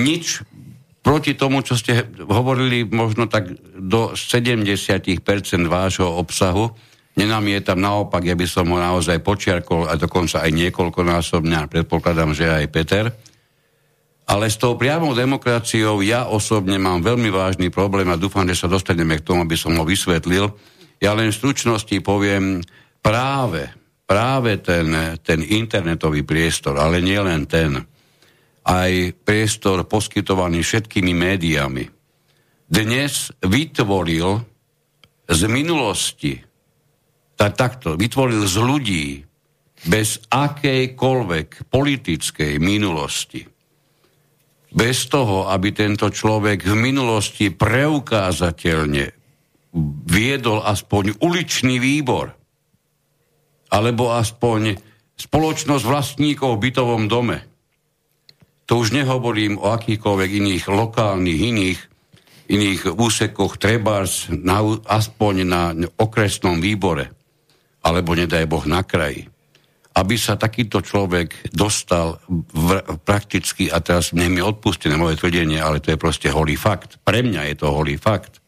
nič 0.03 0.43
proti 1.03 1.39
tomu, 1.39 1.63
čo 1.63 1.79
ste 1.79 2.05
hovorili, 2.27 2.85
možno 2.85 3.31
tak 3.31 3.49
do 3.79 4.13
70% 4.13 5.23
vášho 5.65 6.05
obsahu, 6.05 6.75
Nenamietam 7.19 7.83
naopak, 7.83 8.23
ja 8.23 8.39
by 8.39 8.47
som 8.47 8.71
ho 8.71 8.79
naozaj 8.79 9.19
počiarkol 9.27 9.91
a 9.91 9.99
dokonca 9.99 10.39
aj 10.39 10.55
niekoľkonásobne, 10.55 11.55
a 11.59 11.67
predpokladám, 11.67 12.31
že 12.31 12.47
aj 12.47 12.67
Peter. 12.71 13.11
Ale 14.31 14.47
s 14.47 14.55
tou 14.55 14.79
priamou 14.79 15.19
demokraciou 15.19 15.99
ja 15.99 16.31
osobne 16.31 16.79
mám 16.79 17.03
veľmi 17.03 17.27
vážny 17.27 17.75
problém 17.75 18.07
a 18.07 18.21
dúfam, 18.21 18.47
že 18.47 18.63
sa 18.63 18.71
dostaneme 18.71 19.19
k 19.19 19.27
tomu, 19.27 19.43
aby 19.43 19.59
som 19.59 19.75
ho 19.75 19.83
vysvetlil. 19.83 20.47
Ja 21.03 21.11
len 21.19 21.35
v 21.35 21.39
stručnosti 21.43 21.99
poviem 22.07 22.63
práve, 23.03 23.67
práve 24.07 24.63
ten, 24.63 25.19
ten 25.19 25.43
internetový 25.43 26.23
priestor, 26.23 26.79
ale 26.79 27.03
nie 27.03 27.19
len 27.19 27.51
ten, 27.51 27.83
aj 28.63 29.17
priestor 29.27 29.91
poskytovaný 29.91 30.63
všetkými 30.63 31.17
médiami, 31.17 31.89
dnes 32.69 33.33
vytvoril 33.41 34.45
z 35.25 35.41
minulosti 35.49 36.48
tak 37.39 37.55
takto 37.55 37.95
vytvoril 37.95 38.43
z 38.43 38.57
ľudí 38.59 39.07
bez 39.87 40.19
akejkoľvek 40.27 41.71
politickej 41.71 42.59
minulosti, 42.59 43.47
bez 44.75 45.07
toho, 45.07 45.47
aby 45.47 45.71
tento 45.71 46.11
človek 46.11 46.67
v 46.67 46.75
minulosti 46.75 47.55
preukázateľne 47.55 49.07
viedol 50.11 50.67
aspoň 50.67 51.23
uličný 51.23 51.79
výbor, 51.79 52.35
alebo 53.71 54.11
aspoň 54.11 54.83
spoločnosť 55.15 55.85
vlastníkov 55.87 56.59
v 56.59 56.63
bytovom 56.69 57.07
dome. 57.07 57.39
To 58.67 58.83
už 58.83 58.99
nehovorím 58.99 59.63
o 59.63 59.71
akýchkoľvek 59.79 60.31
iných 60.43 60.65
lokálnych, 60.67 61.41
iných, 61.41 61.81
iných 62.51 62.81
úsekoch, 62.99 63.63
trebárs, 63.63 64.27
na, 64.27 64.59
aspoň 64.91 65.35
na 65.47 65.63
okresnom 66.03 66.59
výbore 66.59 67.18
alebo 67.83 68.15
nedaj 68.15 68.45
Boh 68.51 68.65
na 68.67 68.83
kraji, 68.83 69.29
aby 69.99 70.15
sa 70.15 70.39
takýto 70.39 70.79
človek 70.79 71.51
dostal 71.51 72.23
v, 72.29 72.83
prakticky, 73.03 73.67
a 73.67 73.83
teraz 73.83 74.15
nech 74.15 74.31
mi 74.31 74.39
odpustené 74.39 74.95
moje 74.95 75.19
tvrdenie, 75.19 75.59
ale 75.59 75.83
to 75.83 75.95
je 75.95 75.99
proste 75.99 76.31
holý 76.31 76.55
fakt. 76.55 77.03
Pre 77.03 77.19
mňa 77.19 77.51
je 77.51 77.57
to 77.59 77.75
holý 77.75 77.99
fakt. 77.99 78.39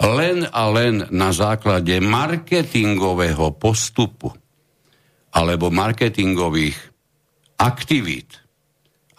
Len 0.00 0.48
a 0.48 0.62
len 0.72 1.08
na 1.12 1.32
základe 1.32 1.92
marketingového 2.00 3.52
postupu 3.56 4.32
alebo 5.32 5.68
marketingových 5.68 6.76
aktivít, 7.60 8.40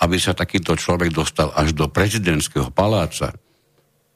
aby 0.02 0.18
sa 0.18 0.34
takýto 0.34 0.74
človek 0.74 1.14
dostal 1.14 1.54
až 1.54 1.78
do 1.78 1.86
prezidentského 1.86 2.74
paláca, 2.74 3.38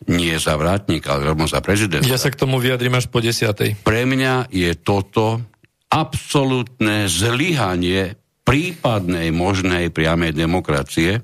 nie 0.06 0.36
za 0.38 0.60
vrátnika, 0.60 1.16
ale 1.16 1.34
rovno 1.34 1.48
za 1.50 1.64
prezidenta. 1.64 2.06
Ja 2.06 2.20
sa 2.20 2.30
k 2.30 2.38
tomu 2.38 2.62
vyjadrím 2.62 3.00
až 3.00 3.10
po 3.10 3.24
desiatej. 3.24 3.80
Pre 3.82 4.04
mňa 4.06 4.52
je 4.54 4.76
toto 4.78 5.42
absolútne 5.90 7.08
zlyhanie 7.08 8.20
prípadnej 8.46 9.34
možnej 9.34 9.90
priamej 9.90 10.36
demokracie, 10.36 11.24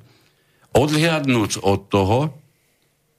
odhliadnúc 0.74 1.62
od 1.62 1.80
toho, 1.92 2.20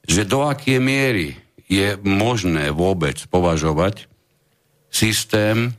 že 0.02 0.26
do 0.26 0.42
aké 0.42 0.82
miery 0.82 1.38
je 1.70 1.94
možné 2.02 2.74
vôbec 2.74 3.16
považovať 3.30 4.10
systém 4.90 5.72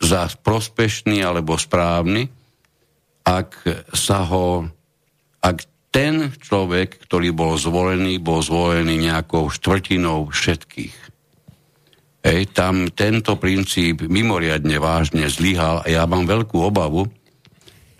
za 0.00 0.28
prospešný 0.44 1.24
alebo 1.24 1.56
správny, 1.56 2.28
ak 3.24 3.56
sa 3.96 4.24
ho, 4.28 4.68
ak 5.40 5.64
ten 5.90 6.30
človek, 6.30 7.02
ktorý 7.06 7.34
bol 7.34 7.58
zvolený, 7.58 8.22
bol 8.22 8.40
zvolený 8.40 9.10
nejakou 9.10 9.50
štvrtinou 9.50 10.30
všetkých. 10.30 10.96
Ej, 12.20 12.52
tam 12.54 12.92
tento 12.94 13.34
princíp 13.40 14.06
mimoriadne 14.06 14.78
vážne 14.78 15.26
zlyhal 15.26 15.82
a 15.82 15.86
ja 15.90 16.06
mám 16.06 16.28
veľkú 16.28 16.62
obavu, 16.62 17.10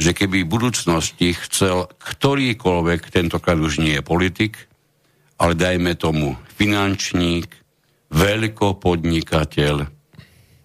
že 0.00 0.16
keby 0.16 0.44
v 0.44 0.52
budúcnosti 0.52 1.36
chcel 1.36 1.88
ktorýkoľvek, 1.98 3.00
tentokrát 3.12 3.58
už 3.60 3.84
nie 3.84 3.98
je 3.98 4.04
politik, 4.04 4.56
ale 5.40 5.56
dajme 5.56 5.96
tomu 5.96 6.36
finančník, 6.56 7.48
veľkopodnikateľ, 8.12 9.76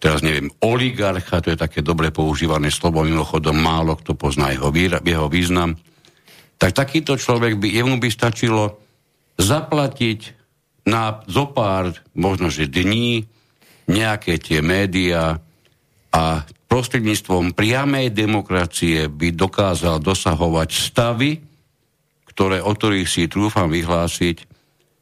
teraz 0.04 0.20
neviem, 0.20 0.52
oligarcha, 0.60 1.40
to 1.40 1.56
je 1.56 1.60
také 1.60 1.80
dobre 1.80 2.12
používané 2.12 2.68
slovo, 2.72 3.08
mimochodom 3.08 3.56
málo 3.56 3.96
kto 3.96 4.20
pozná 4.20 4.52
jeho, 4.52 4.70
jeho 4.76 5.28
význam, 5.32 5.80
tak 6.56 6.72
takýto 6.72 7.20
človek 7.20 7.60
by, 7.60 7.68
jemu 7.68 7.96
by 8.00 8.10
stačilo 8.12 8.80
zaplatiť 9.36 10.20
na 10.88 11.20
zopár, 11.28 11.92
možno 12.16 12.48
že 12.48 12.70
dní, 12.70 13.28
nejaké 13.86 14.42
tie 14.42 14.66
médiá 14.66 15.38
a 16.10 16.24
prostredníctvom 16.72 17.54
priamej 17.54 18.10
demokracie 18.10 19.12
by 19.12 19.36
dokázal 19.36 20.02
dosahovať 20.02 20.70
stavy, 20.74 21.32
ktoré, 22.32 22.60
o 22.60 22.72
ktorých 22.74 23.08
si 23.08 23.30
trúfam 23.30 23.70
vyhlásiť, 23.70 24.38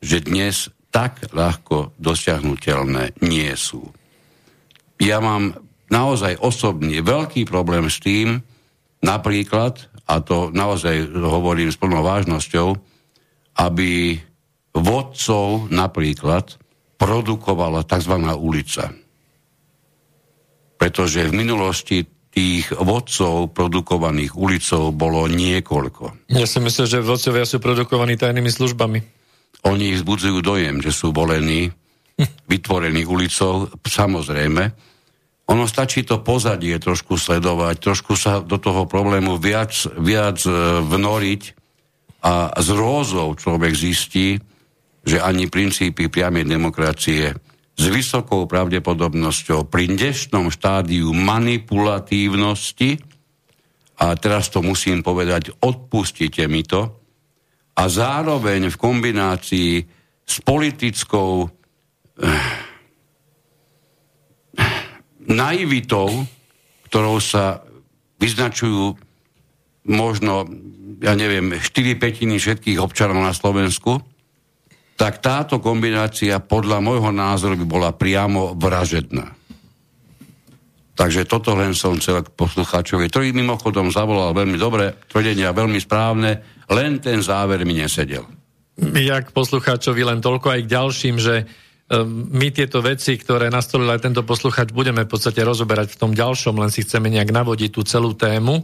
že 0.03 0.17
dnes 0.21 0.69
tak 0.93 1.33
ľahko 1.33 1.97
dosiahnutelné 1.97 3.17
nie 3.25 3.49
sú. 3.57 3.89
Ja 5.01 5.17
mám 5.17 5.57
naozaj 5.89 6.37
osobný 6.37 7.01
veľký 7.01 7.49
problém 7.49 7.89
s 7.89 7.97
tým, 7.97 8.45
napríklad, 9.01 9.89
a 10.03 10.19
to 10.19 10.51
naozaj 10.51 11.15
hovorím 11.15 11.71
s 11.71 11.79
plnou 11.79 12.03
vážnosťou, 12.03 12.75
aby 13.59 14.19
vodcov 14.73 15.69
napríklad 15.69 16.57
produkovala 16.97 17.85
tzv. 17.85 18.15
ulica. 18.35 18.91
Pretože 20.75 21.29
v 21.29 21.33
minulosti 21.33 21.97
tých 22.33 22.73
vodcov 22.73 23.53
produkovaných 23.53 24.33
ulicou 24.33 24.89
bolo 24.89 25.29
niekoľko. 25.29 26.33
Ja 26.33 26.49
si 26.49 26.57
myslím, 26.57 26.85
že 26.89 27.05
vodcovia 27.05 27.45
sú 27.45 27.61
produkovaní 27.61 28.17
tajnými 28.17 28.49
službami. 28.49 28.99
Oni 29.69 29.93
ich 29.93 30.01
zbudzujú 30.01 30.41
dojem, 30.41 30.81
že 30.81 30.89
sú 30.89 31.13
volení, 31.13 31.69
vytvorení 32.51 33.05
ulicou, 33.05 33.69
samozrejme. 33.85 34.73
Ono 35.51 35.67
stačí 35.67 36.07
to 36.07 36.23
pozadie 36.23 36.79
trošku 36.79 37.19
sledovať, 37.19 37.75
trošku 37.83 38.15
sa 38.15 38.39
do 38.39 38.55
toho 38.55 38.87
problému 38.87 39.35
viac, 39.35 39.75
viac 39.99 40.39
e, 40.47 40.51
vnoriť 40.79 41.41
a 42.23 42.55
z 42.55 42.67
rózov 42.71 43.35
človek 43.43 43.75
zistí, 43.75 44.39
že 45.03 45.19
ani 45.19 45.51
princípy 45.51 46.07
priamej 46.07 46.47
demokracie 46.47 47.35
s 47.75 47.83
vysokou 47.91 48.47
pravdepodobnosťou 48.47 49.67
pri 49.67 49.91
dnešnom 49.91 50.47
štádiu 50.47 51.11
manipulatívnosti, 51.11 53.03
a 53.99 54.15
teraz 54.15 54.47
to 54.47 54.63
musím 54.63 55.03
povedať, 55.03 55.51
odpustite 55.59 56.47
mi 56.47 56.63
to, 56.63 57.03
a 57.73 57.89
zároveň 57.89 58.69
v 58.69 58.79
kombinácii 58.79 59.71
s 60.23 60.35
politickou 60.45 61.49
eh, 61.49 62.72
naivitou, 65.27 66.25
ktorou 66.87 67.17
sa 67.23 67.63
vyznačujú 68.19 68.95
možno, 69.89 70.47
ja 71.03 71.13
neviem, 71.17 71.59
4 71.59 71.99
petiny 71.99 72.39
všetkých 72.39 72.79
občanov 72.79 73.19
na 73.19 73.35
Slovensku, 73.35 73.99
tak 74.95 75.19
táto 75.19 75.57
kombinácia 75.59 76.37
podľa 76.39 76.79
môjho 76.79 77.11
názoru 77.11 77.59
by 77.59 77.65
bola 77.65 77.89
priamo 77.91 78.53
vražedná. 78.55 79.35
Takže 80.93 81.25
toto 81.25 81.57
len 81.57 81.73
som 81.73 81.97
chcel 81.97 82.21
k 82.21 82.29
poslucháčovi, 82.37 83.09
ktorý 83.09 83.33
mimochodom 83.33 83.89
zavolal 83.89 84.29
veľmi 84.37 84.61
dobre, 84.61 84.93
tvrdenia 85.09 85.49
veľmi 85.49 85.81
správne, 85.81 86.45
len 86.69 87.01
ten 87.01 87.17
záver 87.25 87.65
mi 87.65 87.73
nesedel. 87.73 88.23
Ja 88.77 89.25
k 89.25 89.33
poslucháčovi 89.33 90.05
len 90.05 90.21
toľko 90.21 90.53
aj 90.53 90.61
k 90.63 90.71
ďalším, 90.71 91.15
že 91.17 91.49
my 92.07 92.47
tieto 92.55 92.79
veci, 92.79 93.19
ktoré 93.19 93.51
nastolil 93.51 93.91
aj 93.91 94.07
tento 94.07 94.23
poslucháč, 94.23 94.71
budeme 94.71 95.03
v 95.03 95.11
podstate 95.11 95.43
rozoberať 95.43 95.93
v 95.93 95.99
tom 95.99 96.11
ďalšom, 96.15 96.55
len 96.55 96.71
si 96.71 96.87
chceme 96.87 97.11
nejak 97.11 97.29
navodiť 97.29 97.69
tú 97.75 97.81
celú 97.83 98.15
tému. 98.15 98.63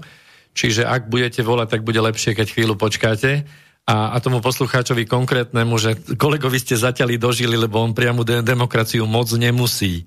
Čiže 0.55 0.87
ak 0.87 1.11
budete 1.11 1.43
volať, 1.43 1.77
tak 1.77 1.81
bude 1.85 1.99
lepšie, 1.99 2.33
keď 2.33 2.47
chvíľu 2.49 2.79
počkáte 2.79 3.45
a, 3.89 4.13
a 4.13 4.17
tomu 4.21 4.37
poslucháčovi 4.41 5.09
konkrétnemu, 5.09 5.73
že 5.81 5.97
kolegovi 6.13 6.61
ste 6.61 6.77
zatiaľ 6.77 7.17
dožili, 7.17 7.57
lebo 7.57 7.81
on 7.81 7.97
priamu 7.97 8.21
de- 8.21 8.45
demokraciu 8.45 9.09
moc 9.09 9.29
nemusí. 9.33 10.05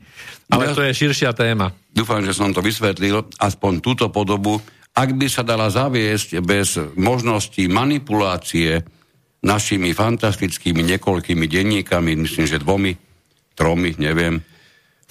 Ale 0.51 0.71
ja, 0.71 0.75
to 0.75 0.83
je 0.87 0.93
širšia 0.95 1.35
téma. 1.35 1.75
Dúfam, 1.91 2.23
že 2.23 2.35
som 2.35 2.55
to 2.55 2.63
vysvetlil, 2.63 3.27
aspoň 3.39 3.73
túto 3.83 4.07
podobu. 4.09 4.63
Ak 4.93 5.11
by 5.17 5.27
sa 5.27 5.43
dala 5.43 5.73
zaviesť 5.73 6.39
bez 6.45 6.77
možnosti 6.95 7.63
manipulácie 7.67 8.87
našimi 9.43 9.91
fantastickými 9.91 10.81
niekoľkými 10.87 11.45
denníkami, 11.51 12.15
myslím, 12.15 12.47
že 12.47 12.63
dvomi, 12.63 12.95
tromi, 13.59 13.95
neviem, 13.99 14.41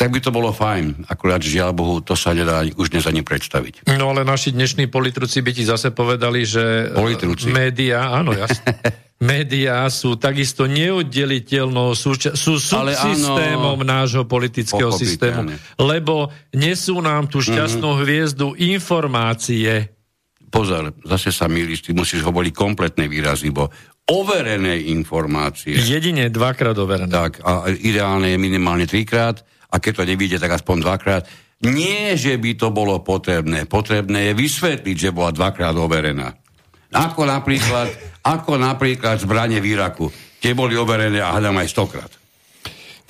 tak 0.01 0.09
by 0.09 0.17
to 0.17 0.33
bolo 0.33 0.49
fajn. 0.49 1.05
Akurát, 1.13 1.37
žiaľ 1.45 1.77
Bohu, 1.77 2.01
to 2.01 2.17
sa 2.17 2.33
nedá 2.33 2.65
už 2.65 2.89
dnes 2.89 3.05
ani 3.05 3.21
predstaviť. 3.21 3.85
No 3.85 4.09
ale 4.09 4.25
naši 4.25 4.49
dnešní 4.49 4.89
politruci 4.89 5.45
by 5.45 5.51
ti 5.53 5.61
zase 5.61 5.93
povedali, 5.93 6.41
že 6.41 6.89
e, 6.89 6.97
politruci. 6.97 7.53
média, 7.53 8.09
áno, 8.09 8.33
jasne. 8.33 8.81
médiá 9.21 9.85
sú 9.93 10.17
takisto 10.17 10.65
neoddeliteľnou 10.65 11.93
súča- 11.93 12.33
sú 12.33 12.57
subsystémom 12.57 13.85
nášho 13.85 14.25
politického 14.25 14.89
systému, 14.89 15.53
lebo 15.77 16.33
nesú 16.57 16.97
nám 16.97 17.29
tú 17.29 17.37
šťastnú 17.37 17.85
mm-hmm. 17.93 18.01
hviezdu 18.01 18.47
informácie. 18.57 19.93
Pozor, 20.49 20.97
zase 21.05 21.29
sa 21.29 21.45
milíš, 21.45 21.85
ty 21.85 21.93
musíš 21.93 22.25
hovoriť 22.25 22.51
kompletné 22.57 23.05
výrazy, 23.05 23.53
bo 23.53 23.69
overené 24.12 24.91
informácie. 24.91 25.80
Jedine 25.80 26.28
dvakrát 26.28 26.76
overené. 26.76 27.08
Tak, 27.08 27.39
a 27.41 27.71
ideálne 27.71 28.36
je 28.36 28.39
minimálne 28.39 28.84
trikrát 28.84 29.39
a 29.71 29.80
keď 29.80 30.04
to 30.04 30.10
nevíde, 30.12 30.38
tak 30.38 30.52
aspoň 30.60 30.84
dvakrát. 30.84 31.24
Nie, 31.63 32.19
že 32.19 32.36
by 32.36 32.58
to 32.60 32.74
bolo 32.76 33.00
potrebné. 33.00 33.69
Potrebné 33.69 34.32
je 34.32 34.34
vysvetliť, 34.36 34.97
že 34.97 35.15
bola 35.15 35.32
dvakrát 35.32 35.71
overená. 35.78 36.36
Ako 36.91 37.24
napríklad, 37.24 37.88
ako 38.36 38.60
napríklad 38.60 39.24
zbranie 39.24 39.63
v 39.63 39.80
Iraku. 39.80 40.12
Tie 40.41 40.52
boli 40.52 40.76
overené 40.76 41.24
a 41.24 41.32
hľadám 41.32 41.62
aj 41.63 41.69
stokrát. 41.69 42.12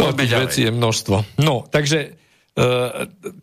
No, 0.01 0.11
tých 0.17 0.33
vecí 0.33 0.65
je 0.65 0.73
množstvo. 0.73 1.39
No, 1.45 1.65
takže 1.69 2.20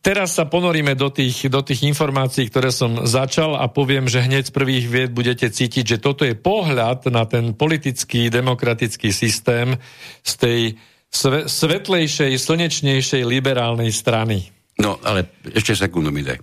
teraz 0.05 0.37
sa 0.37 0.45
ponoríme 0.45 0.93
do 0.93 1.09
tých, 1.09 1.49
do 1.49 1.65
tých 1.65 1.89
informácií, 1.89 2.53
ktoré 2.53 2.69
som 2.69 3.09
začal 3.09 3.57
a 3.57 3.65
poviem, 3.73 4.05
že 4.05 4.21
hneď 4.21 4.53
z 4.53 4.53
prvých 4.53 4.87
vied 4.87 5.11
budete 5.17 5.49
cítiť, 5.49 5.97
že 5.97 6.03
toto 6.03 6.29
je 6.29 6.37
pohľad 6.37 7.09
na 7.09 7.25
ten 7.25 7.57
politický, 7.57 8.29
demokratický 8.29 9.09
systém 9.09 9.81
z 10.21 10.33
tej 10.37 10.61
sve, 11.09 11.49
svetlejšej, 11.49 12.37
slnečnejšej 12.37 13.23
liberálnej 13.25 13.89
strany. 13.89 14.53
No, 14.77 15.01
ale 15.01 15.41
ešte 15.57 15.73
sekundu 15.73 16.13
mi 16.13 16.21
daj. 16.21 16.39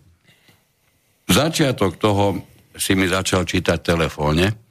Začiatok 1.30 2.02
toho 2.02 2.42
si 2.76 2.98
mi 2.98 3.06
začal 3.06 3.46
čítať 3.46 3.80
telefóne. 3.82 4.65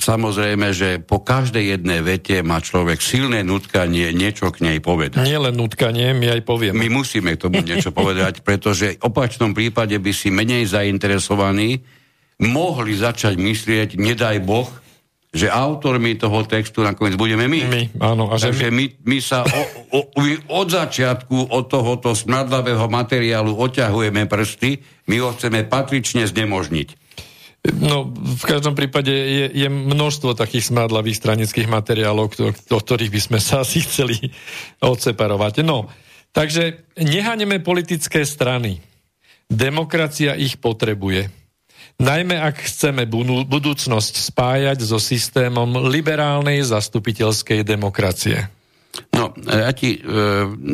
Samozrejme, 0.00 0.72
že 0.72 0.96
po 1.04 1.20
každej 1.20 1.76
jednej 1.76 2.00
vete 2.00 2.40
má 2.40 2.64
človek 2.64 3.04
silné 3.04 3.44
nutkanie 3.44 4.16
niečo 4.16 4.48
k 4.48 4.64
nej 4.64 4.78
povedať. 4.80 5.28
Nie 5.28 5.36
len 5.36 5.52
nutkanie, 5.52 6.16
my 6.16 6.40
aj 6.40 6.42
povieme. 6.48 6.80
My 6.80 6.88
musíme 6.88 7.36
k 7.36 7.42
tomu 7.44 7.60
niečo 7.60 7.92
povedať, 7.92 8.40
pretože 8.48 8.96
v 8.96 9.04
opačnom 9.04 9.52
prípade 9.52 10.00
by 10.00 10.12
si 10.16 10.32
menej 10.32 10.72
zainteresovaní 10.72 11.84
mohli 12.40 12.96
začať 12.96 13.36
myslieť, 13.36 14.00
nedaj 14.00 14.40
Boh, 14.40 14.72
že 15.30 15.46
autormi 15.46 16.18
toho 16.18 16.42
textu 16.42 16.82
nakoniec 16.82 17.14
budeme 17.14 17.46
my. 17.46 17.60
My, 17.70 17.82
áno. 18.02 18.32
A 18.32 18.40
že 18.40 18.50
Takže 18.50 18.68
my, 18.74 18.84
my 19.06 19.18
sa 19.22 19.46
o, 19.46 19.62
o, 19.94 20.00
od 20.50 20.68
začiatku 20.72 21.54
od 21.54 21.70
tohoto 21.70 22.18
smradlavého 22.18 22.90
materiálu 22.90 23.54
oťahujeme 23.54 24.26
prsty, 24.26 24.82
my 25.06 25.16
ho 25.22 25.30
chceme 25.36 25.62
patrične 25.70 26.26
znemožniť. 26.26 27.09
No, 27.60 28.08
v 28.08 28.44
každom 28.48 28.72
prípade 28.72 29.12
je, 29.12 29.46
je 29.52 29.68
množstvo 29.68 30.32
takých 30.32 30.72
smradlavých 30.72 31.20
stranických 31.20 31.68
materiálov, 31.68 32.32
o 32.72 32.80
ktorých 32.80 33.12
by 33.12 33.20
sme 33.20 33.38
sa 33.40 33.60
asi 33.60 33.84
chceli 33.84 34.32
odseparovať. 34.80 35.60
No, 35.60 35.92
takže 36.32 36.88
nehaneme 36.96 37.60
politické 37.60 38.24
strany. 38.24 38.80
Demokracia 39.50 40.38
ich 40.40 40.56
potrebuje 40.56 41.28
najmä 42.00 42.40
ak 42.40 42.64
chceme 42.64 43.04
budúcnosť 43.44 44.14
spájať 44.32 44.78
so 44.80 44.96
systémom 44.96 45.92
liberálnej 45.92 46.64
zastupiteľskej 46.64 47.60
demokracie. 47.60 48.48
No, 49.14 49.30
ja 49.46 49.70
ti 49.70 49.94
e, 49.94 49.98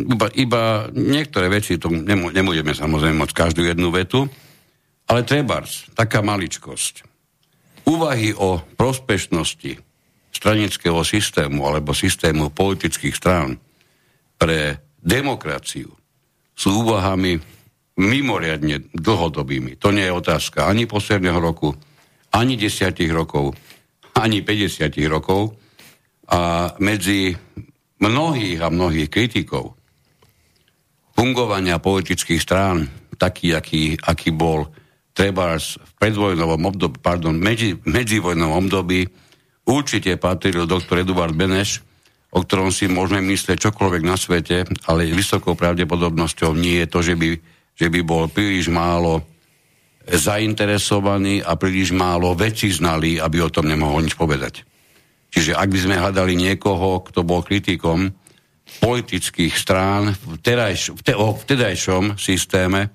iba, 0.08 0.26
iba 0.32 0.62
niektoré 0.94 1.52
veci, 1.52 1.76
to 1.76 1.92
nemôžeme 1.92 2.72
samozrejme 2.72 3.26
môcť 3.26 3.34
každú 3.36 3.66
jednu 3.66 3.92
vetu, 3.92 4.30
ale 5.06 5.22
trebárs, 5.22 5.86
taká 5.94 6.22
maličkosť. 6.22 7.06
Úvahy 7.86 8.34
o 8.34 8.58
prospešnosti 8.74 9.78
stranického 10.34 11.00
systému 11.06 11.64
alebo 11.64 11.94
systému 11.94 12.50
politických 12.50 13.14
strán 13.14 13.56
pre 14.36 14.82
demokraciu 15.00 15.94
sú 16.52 16.68
úvahami 16.82 17.38
mimoriadne 17.96 18.92
dlhodobými. 18.92 19.80
To 19.80 19.94
nie 19.94 20.04
je 20.04 20.12
otázka 20.12 20.68
ani 20.68 20.84
posledného 20.84 21.40
roku, 21.40 21.72
ani 22.36 22.58
desiatich 22.60 23.08
rokov, 23.08 23.56
ani 24.12 24.44
50 24.44 24.92
rokov. 25.08 25.56
A 26.26 26.74
medzi 26.82 27.32
mnohých 28.02 28.58
a 28.60 28.68
mnohých 28.68 29.08
kritikov 29.08 29.78
fungovania 31.16 31.80
politických 31.80 32.42
strán, 32.42 32.84
taký, 33.16 33.56
aký, 33.56 33.96
aký 33.96 34.34
bol 34.36 34.68
Trebars 35.16 35.80
v 35.80 35.92
predvojnovom 35.96 36.68
období, 36.68 37.00
pardon, 37.00 37.32
medzi, 37.32 37.72
medzivojnovom 37.88 38.68
období, 38.68 39.08
určite 39.64 40.20
patril 40.20 40.68
doktor 40.68 41.00
Eduard 41.00 41.32
Beneš, 41.32 41.80
o 42.36 42.44
ktorom 42.44 42.68
si 42.68 42.84
môžeme 42.84 43.24
myslieť 43.32 43.56
čokoľvek 43.56 44.02
na 44.04 44.20
svete, 44.20 44.68
ale 44.84 45.08
vysokou 45.08 45.56
pravdepodobnosťou 45.56 46.52
nie 46.52 46.84
je 46.84 46.88
to, 46.92 46.98
že 47.00 47.14
by, 47.16 47.28
že 47.72 47.86
by 47.88 48.00
bol 48.04 48.28
príliš 48.28 48.68
málo 48.68 49.24
zainteresovaný 50.06 51.40
a 51.40 51.56
príliš 51.56 51.96
málo 51.96 52.36
veci 52.36 52.68
znali, 52.68 53.16
aby 53.16 53.40
o 53.40 53.50
tom 53.50 53.66
nemohol 53.66 54.04
nič 54.04 54.14
povedať. 54.14 54.62
Čiže 55.32 55.58
ak 55.58 55.68
by 55.72 55.78
sme 55.80 55.96
hľadali 55.98 56.32
niekoho, 56.38 57.02
kto 57.02 57.26
bol 57.26 57.42
kritikom 57.42 58.14
politických 58.78 59.54
strán 59.56 60.14
v, 60.14 60.38
terajš, 60.38 60.94
v, 60.94 61.00
te, 61.02 61.12
o 61.16 61.34
vtedajšom 61.34 62.20
systéme, 62.20 62.92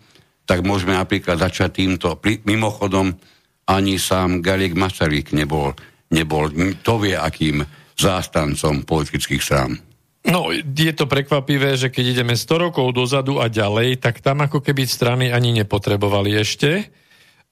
tak 0.52 0.68
môžeme 0.68 0.91
napríklad 0.99 1.39
začať 1.39 1.80
týmto. 1.80 2.20
Mimochodom, 2.43 3.16
ani 3.72 3.95
sám 3.95 4.43
Gariek 4.43 4.76
Masaryk 4.76 5.32
nebol, 5.32 5.72
nebol, 6.12 6.52
to 6.84 6.99
vie, 6.99 7.16
akým 7.16 7.64
zástancom 7.95 8.84
politických 8.84 9.39
strán. 9.39 9.80
No, 10.28 10.52
je 10.52 10.91
to 10.91 11.08
prekvapivé, 11.08 11.80
že 11.80 11.88
keď 11.88 12.06
ideme 12.20 12.36
100 12.36 12.68
rokov 12.68 12.91
dozadu 12.91 13.39
a 13.39 13.47
ďalej, 13.47 14.04
tak 14.04 14.20
tam 14.20 14.43
ako 14.43 14.60
keby 14.60 14.84
strany 14.84 15.32
ani 15.32 15.56
nepotrebovali 15.64 16.36
ešte. 16.36 16.91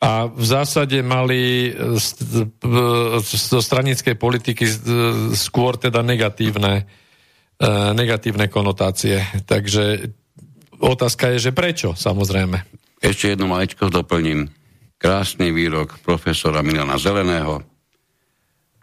A 0.04 0.28
v 0.28 0.44
zásade 0.44 1.00
mali 1.00 1.72
zo 3.24 3.60
stranickej 3.64 4.20
politiky 4.20 4.68
skôr 5.40 5.80
teda 5.80 6.04
negatívne, 6.04 6.84
negatívne 7.96 8.52
konotácie. 8.52 9.24
Takže 9.48 10.12
otázka 10.84 11.32
je, 11.36 11.48
že 11.48 11.56
prečo, 11.56 11.96
samozrejme. 11.96 12.76
Ešte 13.00 13.32
jednu 13.32 13.48
maličko 13.48 13.88
doplním. 13.88 14.52
Krásny 15.00 15.56
výrok 15.56 16.04
profesora 16.04 16.60
Milana 16.60 17.00
Zeleného. 17.00 17.64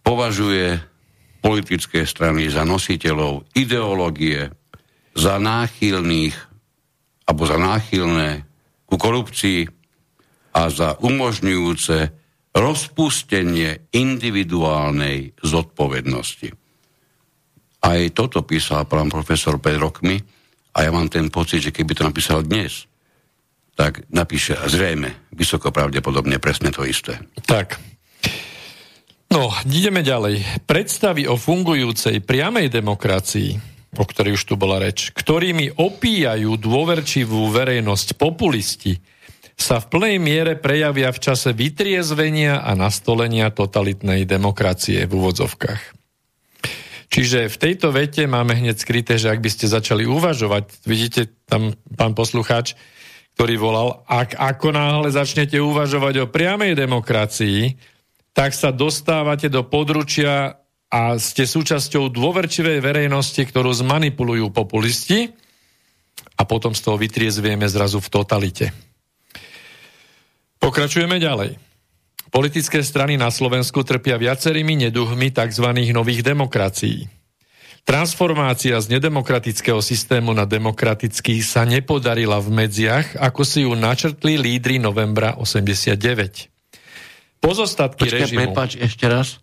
Považuje 0.01 0.81
politické 1.45 2.09
strany 2.09 2.49
za 2.49 2.65
nositeľov 2.65 3.45
ideológie, 3.53 4.49
za 5.13 5.37
náchylných 5.37 6.37
alebo 7.29 7.43
za 7.45 7.61
náchylné 7.61 8.49
ku 8.89 8.97
korupcii 8.97 9.69
a 10.57 10.73
za 10.73 10.97
umožňujúce 10.97 11.97
rozpustenie 12.57 13.93
individuálnej 13.93 15.37
zodpovednosti. 15.45 16.49
Aj 17.85 18.01
toto 18.17 18.41
písal 18.49 18.89
pán 18.89 19.13
profesor 19.13 19.61
pred 19.61 19.77
rokmi 19.77 20.17
a 20.73 20.79
ja 20.81 20.89
mám 20.89 21.13
ten 21.13 21.29
pocit, 21.29 21.61
že 21.61 21.75
keby 21.77 21.93
to 21.93 22.09
napísal 22.09 22.41
dnes, 22.41 22.89
tak 23.77 24.09
napíše 24.09 24.57
zrejme, 24.67 25.13
vysoko 25.37 25.69
pravdepodobne 25.69 26.41
presne 26.41 26.73
to 26.73 26.83
isté. 26.83 27.21
Tak, 27.45 27.77
No, 29.27 29.51
ideme 29.67 30.07
ďalej. 30.07 30.65
Predstavy 30.71 31.27
o 31.27 31.35
fungujúcej 31.35 32.23
priamej 32.23 32.71
demokracii, 32.71 33.59
o 33.99 34.05
ktorej 34.07 34.39
už 34.39 34.45
tu 34.49 34.55
bola 34.55 34.79
reč, 34.79 35.11
ktorými 35.11 35.77
opíjajú 35.77 36.55
dôverčivú 36.57 37.51
verejnosť 37.51 38.17
populisti, 38.17 39.03
sa 39.57 39.81
v 39.81 39.89
plnej 39.89 40.17
miere 40.21 40.53
prejavia 40.55 41.11
v 41.11 41.19
čase 41.19 41.57
vytriezvenia 41.57 42.61
a 42.61 42.77
nastolenia 42.77 43.49
totalitnej 43.49 44.29
demokracie 44.29 45.09
v 45.09 45.13
úvodzovkách. 45.17 45.83
Čiže 47.09 47.49
v 47.49 47.57
tejto 47.57 47.93
vete 47.93 48.29
máme 48.29 48.53
hneď 48.53 48.77
skryté, 48.77 49.17
že 49.17 49.33
ak 49.33 49.41
by 49.41 49.51
ste 49.53 49.69
začali 49.69 50.05
uvažovať, 50.05 50.85
vidíte 50.85 51.33
tam 51.49 51.73
pán 51.97 52.13
poslucháč, 52.13 52.77
ktorý 53.37 53.55
volal, 53.61 54.01
ak 54.09 54.33
ako 54.33 54.73
náhle 54.73 55.13
začnete 55.13 55.61
uvažovať 55.61 56.25
o 56.25 56.31
priamej 56.33 56.73
demokracii, 56.73 57.77
tak 58.33 58.57
sa 58.57 58.73
dostávate 58.73 59.53
do 59.53 59.61
područia 59.61 60.57
a 60.89 61.21
ste 61.21 61.45
súčasťou 61.45 62.09
dôverčivej 62.09 62.81
verejnosti, 62.81 63.45
ktorú 63.45 63.77
zmanipulujú 63.77 64.49
populisti 64.57 65.37
a 66.41 66.49
potom 66.49 66.73
z 66.73 66.81
toho 66.81 66.97
vytriezvieme 66.97 67.69
zrazu 67.69 68.01
v 68.01 68.09
totalite. 68.09 68.73
Pokračujeme 70.57 71.21
ďalej. 71.21 71.61
Politické 72.33 72.81
strany 72.81 73.21
na 73.21 73.29
Slovensku 73.29 73.85
trpia 73.85 74.17
viacerými 74.17 74.89
neduhmi 74.89 75.29
tzv. 75.29 75.67
nových 75.93 76.25
demokracií. 76.25 77.16
Transformácia 77.87 78.75
z 78.83 78.99
nedemokratického 78.99 79.79
systému 79.79 80.35
na 80.35 80.43
demokratický 80.43 81.39
sa 81.39 81.63
nepodarila 81.63 82.43
v 82.43 82.51
medziach, 82.51 83.15
ako 83.15 83.47
si 83.47 83.63
ju 83.63 83.79
načrtli 83.79 84.35
lídry 84.35 84.83
novembra 84.83 85.39
89. 85.39 86.51
Pozostatky 87.39 88.11
Počkej, 88.11 88.21
režimu... 88.27 88.39
Prepač 88.43 88.75
ešte 88.83 89.07
raz. 89.07 89.39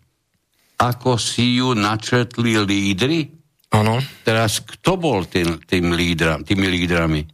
Ako 0.76 1.16
si 1.16 1.56
ju 1.56 1.72
načrtli 1.72 2.60
lídry? 2.60 3.32
Áno. 3.72 4.04
Teraz 4.28 4.60
kto 4.60 5.00
bol 5.00 5.24
tým, 5.24 5.64
tým 5.64 5.96
lídra, 5.96 6.36
tými 6.44 6.68
lídrami? 6.68 7.24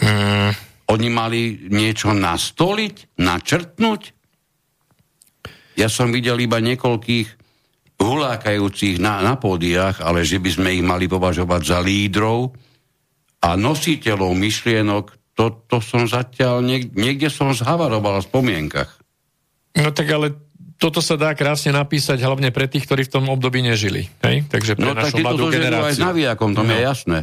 Mm. 0.00 0.56
Oni 0.88 1.08
mali 1.12 1.68
niečo 1.68 2.16
nastoliť, 2.16 3.20
načrtnúť? 3.20 4.02
Ja 5.76 5.92
som 5.92 6.08
videl 6.16 6.40
iba 6.40 6.64
niekoľkých 6.64 7.35
hulákajúcich 7.96 9.00
na, 9.00 9.24
na 9.24 9.34
pódiách, 9.40 10.04
ale 10.04 10.22
že 10.22 10.36
by 10.36 10.50
sme 10.52 10.68
ich 10.76 10.84
mali 10.84 11.08
považovať 11.08 11.62
za 11.64 11.78
lídrov 11.80 12.52
a 13.40 13.56
nositeľov 13.56 14.32
myšlienok, 14.36 15.04
to, 15.36 15.64
to 15.68 15.78
som 15.84 16.08
zatiaľ, 16.08 16.64
niek, 16.64 16.92
niekde 16.96 17.28
som 17.28 17.52
zhavaroval 17.52 18.20
v 18.20 18.28
spomienkach. 18.28 18.90
No 19.76 19.92
tak 19.92 20.08
ale 20.08 20.32
toto 20.76 21.00
sa 21.00 21.16
dá 21.16 21.32
krásne 21.32 21.72
napísať 21.72 22.20
hlavne 22.20 22.52
pre 22.52 22.68
tých, 22.68 22.84
ktorí 22.84 23.08
v 23.08 23.12
tom 23.20 23.24
období 23.32 23.64
nežili. 23.64 24.08
Hej? 24.24 24.48
Takže 24.48 24.76
pre 24.76 24.92
no, 24.92 24.96
našu 24.96 25.20
mladú 25.20 25.48
generáciu. 25.48 25.88
aj 25.88 25.94
s 25.96 26.00
navijakom, 26.00 26.52
to 26.52 26.64
no. 26.64 26.72
je 26.72 26.78
jasné. 26.84 27.18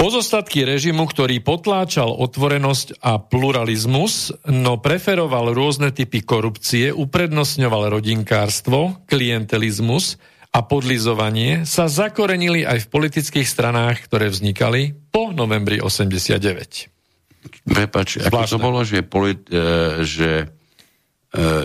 Pozostatky 0.00 0.64
režimu, 0.64 1.04
ktorý 1.04 1.44
potláčal 1.44 2.08
otvorenosť 2.08 3.04
a 3.04 3.20
pluralizmus, 3.20 4.32
no 4.48 4.80
preferoval 4.80 5.52
rôzne 5.52 5.92
typy 5.92 6.24
korupcie, 6.24 6.88
uprednostňoval 6.88 7.92
rodinkárstvo, 7.92 9.04
klientelizmus 9.04 10.16
a 10.56 10.64
podlizovanie, 10.64 11.68
sa 11.68 11.84
zakorenili 11.92 12.64
aj 12.64 12.88
v 12.88 12.90
politických 12.96 13.44
stranách, 13.44 14.08
ktoré 14.08 14.32
vznikali 14.32 14.96
po 15.12 15.36
novembri 15.36 15.84
89. 15.84 17.68
Prepač, 17.68 18.24
ako 18.24 18.48
to 18.48 18.56
bolo, 18.56 18.80
že, 18.80 19.04
polit, 19.04 19.44
e, 19.52 20.00
že 20.08 20.30
e, 20.40 20.46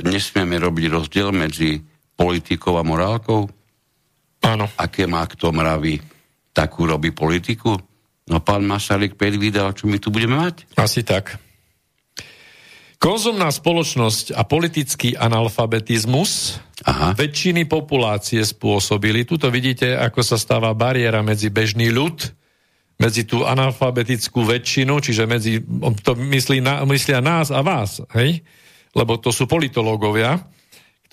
nesmieme 0.04 0.60
robiť 0.60 0.86
rozdiel 0.92 1.32
medzi 1.32 1.80
politikou 2.20 2.76
a 2.76 2.84
morálkou? 2.84 3.48
Áno. 4.44 4.68
Aké 4.76 5.08
má 5.08 5.24
kto 5.24 5.56
mravy, 5.56 6.04
takú 6.52 6.84
robí 6.84 7.16
politiku? 7.16 7.95
No 8.26 8.42
pán 8.42 8.66
Masaryk 8.66 9.18
predvídal, 9.22 9.78
čo 9.78 9.86
my 9.86 10.02
tu 10.02 10.10
budeme 10.10 10.42
mať? 10.42 10.66
Asi 10.74 11.06
tak. 11.06 11.38
Konzumná 12.98 13.54
spoločnosť 13.54 14.34
a 14.34 14.42
politický 14.50 15.14
analfabetizmus 15.14 16.58
Aha. 16.90 17.14
väčšiny 17.14 17.70
populácie 17.70 18.42
spôsobili. 18.42 19.30
Tuto 19.30 19.54
vidíte, 19.54 19.94
ako 19.94 20.26
sa 20.26 20.42
stáva 20.42 20.74
bariéra 20.74 21.22
medzi 21.22 21.54
bežný 21.54 21.94
ľud, 21.94 22.18
medzi 22.98 23.28
tú 23.30 23.46
analfabetickú 23.46 24.48
väčšinu, 24.48 24.98
čiže 25.04 25.30
medzi, 25.30 25.62
to 26.02 26.18
myslí 26.18 26.66
na, 26.66 26.82
myslia 26.88 27.22
nás 27.22 27.54
a 27.54 27.62
vás, 27.62 28.02
hej? 28.18 28.42
lebo 28.96 29.20
to 29.20 29.30
sú 29.30 29.46
politológovia, 29.46 30.40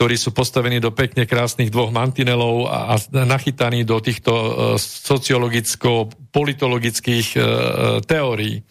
ktorí 0.02 0.18
sú 0.18 0.34
postavení 0.34 0.82
do 0.82 0.90
pekne 0.90 1.30
krásnych 1.30 1.70
dvoch 1.70 1.94
mantinelov 1.94 2.66
a, 2.66 2.98
a 2.98 3.22
nachytaní 3.22 3.86
do 3.86 4.02
týchto 4.02 4.34
uh, 4.34 4.74
sociologicko-politologických 4.82 7.38
uh, 7.38 8.02
teórií. 8.02 8.66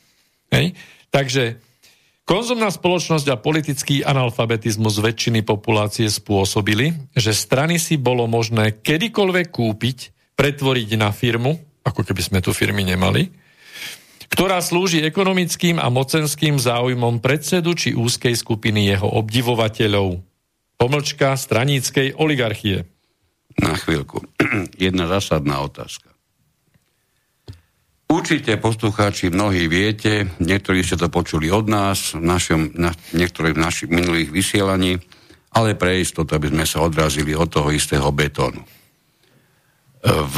Hej? 0.52 0.76
Takže 1.08 1.56
konzumná 2.28 2.68
spoločnosť 2.68 3.32
a 3.32 3.40
politický 3.40 4.04
analfabetizmus 4.04 5.00
väčšiny 5.00 5.48
populácie 5.48 6.12
spôsobili, 6.12 7.00
že 7.16 7.32
strany 7.32 7.80
si 7.80 7.96
bolo 7.96 8.28
možné 8.28 8.84
kedykoľvek 8.84 9.56
kúpiť, 9.56 10.12
pretvoriť 10.36 11.00
na 11.00 11.16
firmu, 11.16 11.56
ako 11.88 12.12
keby 12.12 12.28
sme 12.28 12.44
tu 12.44 12.52
firmy 12.52 12.84
nemali, 12.84 13.32
ktorá 14.28 14.60
slúži 14.60 15.00
ekonomickým 15.08 15.80
a 15.80 15.88
mocenským 15.88 16.60
záujmom 16.60 17.24
predsedu 17.24 17.72
či 17.72 17.96
úzkej 17.96 18.36
skupiny 18.36 18.92
jeho 18.92 19.08
obdivovateľov. 19.16 20.28
Pomlčka 20.82 21.38
straníckej 21.38 22.18
oligarchie. 22.18 22.90
Na 23.62 23.78
chvíľku. 23.78 24.26
Jedna 24.82 25.06
zásadná 25.06 25.62
otázka. 25.62 26.10
Určite 28.10 28.58
poslucháči 28.58 29.30
mnohí 29.30 29.70
viete, 29.70 30.26
niektorí 30.42 30.82
ste 30.82 30.98
to 30.98 31.14
počuli 31.14 31.54
od 31.54 31.70
nás, 31.70 32.18
v 32.18 32.26
našom, 32.26 32.74
na, 32.74 32.98
niektorých 33.14 33.62
našich 33.62 33.94
minulých 33.94 34.34
vysielaní, 34.34 34.98
ale 35.54 35.78
pre 35.78 36.02
istotu, 36.02 36.34
aby 36.34 36.50
sme 36.50 36.66
sa 36.66 36.82
odrazili 36.82 37.38
od 37.38 37.46
toho 37.46 37.70
istého 37.70 38.10
betónu. 38.10 38.66
V 40.02 40.36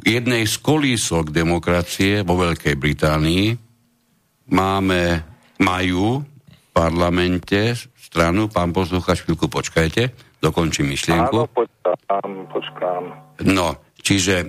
jednej 0.00 0.48
z 0.48 0.56
kolísok 0.64 1.28
demokracie 1.28 2.24
vo 2.24 2.40
Veľkej 2.40 2.74
Británii 2.80 3.52
máme, 4.48 5.28
majú 5.60 6.29
parlamente 6.70 7.74
stranu, 7.98 8.50
pán 8.50 8.74
posluchač, 8.74 9.22
chvíľku 9.22 9.46
počkajte, 9.46 10.10
dokončím 10.42 10.90
myšlienku. 10.90 11.46
Áno, 11.46 11.52
počkám, 11.54 12.30
počkám. 12.50 13.02
No, 13.46 13.78
čiže 14.00 14.34
e, 14.42 14.46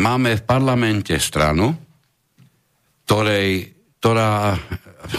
máme 0.00 0.40
v 0.40 0.42
parlamente 0.48 1.12
stranu, 1.20 1.76
ktorej, 3.04 3.76
ktorá, 4.00 4.56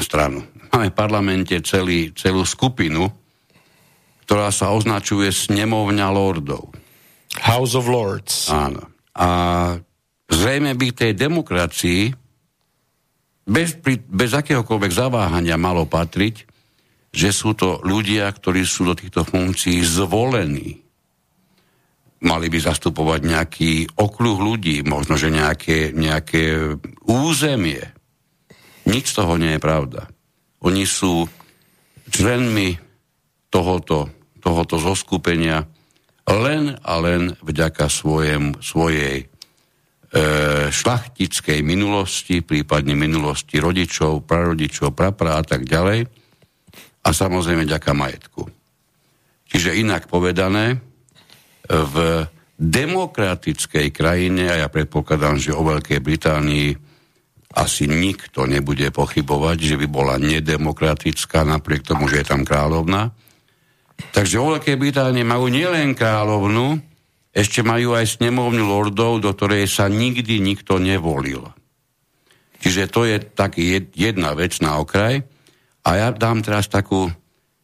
stranu, 0.01 0.41
máme 0.73 0.89
v 0.89 0.95
parlamente 0.97 1.53
celý, 1.61 2.15
celú 2.17 2.41
skupinu, 2.47 3.05
ktorá 4.25 4.49
sa 4.49 4.73
označuje 4.73 5.29
snemovňa 5.29 6.07
lordov. 6.09 6.73
House 7.43 7.77
of 7.77 7.85
Lords. 7.85 8.49
Áno. 8.49 8.89
A 9.13 9.29
zrejme 10.29 10.73
by 10.73 10.87
tej 10.93 11.11
demokracii 11.13 12.22
bez, 13.43 13.75
bez 14.07 14.31
akéhokoľvek 14.31 14.91
zaváhania 14.91 15.59
malo 15.59 15.83
patriť, 15.83 16.47
že 17.13 17.29
sú 17.29 17.53
to 17.53 17.77
ľudia, 17.85 18.25
ktorí 18.31 18.65
sú 18.65 18.89
do 18.89 18.95
týchto 18.97 19.21
funkcií 19.21 19.85
zvolení. 19.85 20.81
Mali 22.23 22.47
by 22.47 22.59
zastupovať 22.63 23.21
nejaký 23.27 23.71
okruh 23.99 24.39
ľudí, 24.39 24.81
možno, 24.87 25.19
že 25.19 25.29
nejaké, 25.29 25.91
nejaké 25.91 26.73
územie. 27.03 27.83
Nič 28.87 29.11
z 29.11 29.15
toho 29.19 29.35
nie 29.35 29.59
je 29.59 29.61
pravda. 29.61 30.07
Oni 30.63 30.87
sú 30.87 31.27
členmi 32.07 32.79
tohoto, 33.51 34.09
tohoto 34.39 34.79
zoskupenia 34.79 35.67
len 36.23 36.79
a 36.79 36.93
len 37.03 37.35
vďaka 37.43 37.91
svojem, 37.91 38.55
svojej 38.63 39.27
šlachtickej 40.69 41.65
minulosti, 41.65 42.45
prípadne 42.45 42.93
minulosti 42.93 43.57
rodičov, 43.57 44.29
prarodičov, 44.29 44.93
prapra 44.93 45.41
a 45.41 45.43
tak 45.43 45.65
ďalej 45.65 46.05
a 47.03 47.09
samozrejme 47.09 47.65
vďaka 47.65 47.91
majetku. 47.97 48.45
Čiže 49.49 49.77
inak 49.77 50.05
povedané, 50.05 50.77
v 51.65 51.95
demokratickej 52.59 53.89
krajine, 53.89 54.53
a 54.53 54.61
ja 54.61 54.67
predpokladám, 54.69 55.41
že 55.41 55.57
o 55.57 55.65
Veľkej 55.65 55.99
Británii 56.03 56.69
asi 57.53 57.89
nikto 57.89 58.45
nebude 58.45 58.93
pochybovať, 58.93 59.57
že 59.61 59.75
by 59.81 59.87
bola 59.89 60.15
nedemokratická, 60.21 61.41
napriek 61.45 61.85
tomu, 61.85 62.05
že 62.05 62.21
je 62.21 62.29
tam 62.29 62.45
kráľovna, 62.45 63.13
Takže 64.11 64.35
vo 64.41 64.57
Veľkej 64.57 64.77
Británii 64.77 65.25
majú 65.25 65.47
nielen 65.47 65.93
kráľovnu, 65.93 66.92
ešte 67.33 67.65
majú 67.65 67.97
aj 67.97 68.21
snemovňu 68.21 68.63
lordov, 68.69 69.17
do 69.25 69.33
ktorej 69.33 69.65
sa 69.65 69.89
nikdy 69.89 70.37
nikto 70.37 70.77
nevolil. 70.77 71.49
Čiže 72.61 72.93
to 72.93 73.09
je 73.09 73.17
tak 73.19 73.57
jedna 73.97 74.37
vec 74.37 74.61
na 74.61 74.79
okraj. 74.79 75.25
A 75.83 75.89
ja 75.99 76.07
dám 76.15 76.45
teraz 76.45 76.71
takú, 76.71 77.11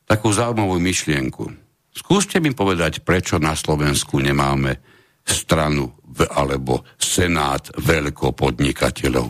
takú 0.03 0.33
zaujímavú 0.33 0.75
myšlienku. 0.81 1.47
Skúste 1.95 2.43
mi 2.43 2.51
povedať, 2.51 3.05
prečo 3.05 3.39
na 3.39 3.55
Slovensku 3.55 4.19
nemáme 4.19 4.75
stranu 5.23 5.93
alebo 6.33 6.83
senát 6.99 7.69
veľkopodnikateľov. 7.79 9.29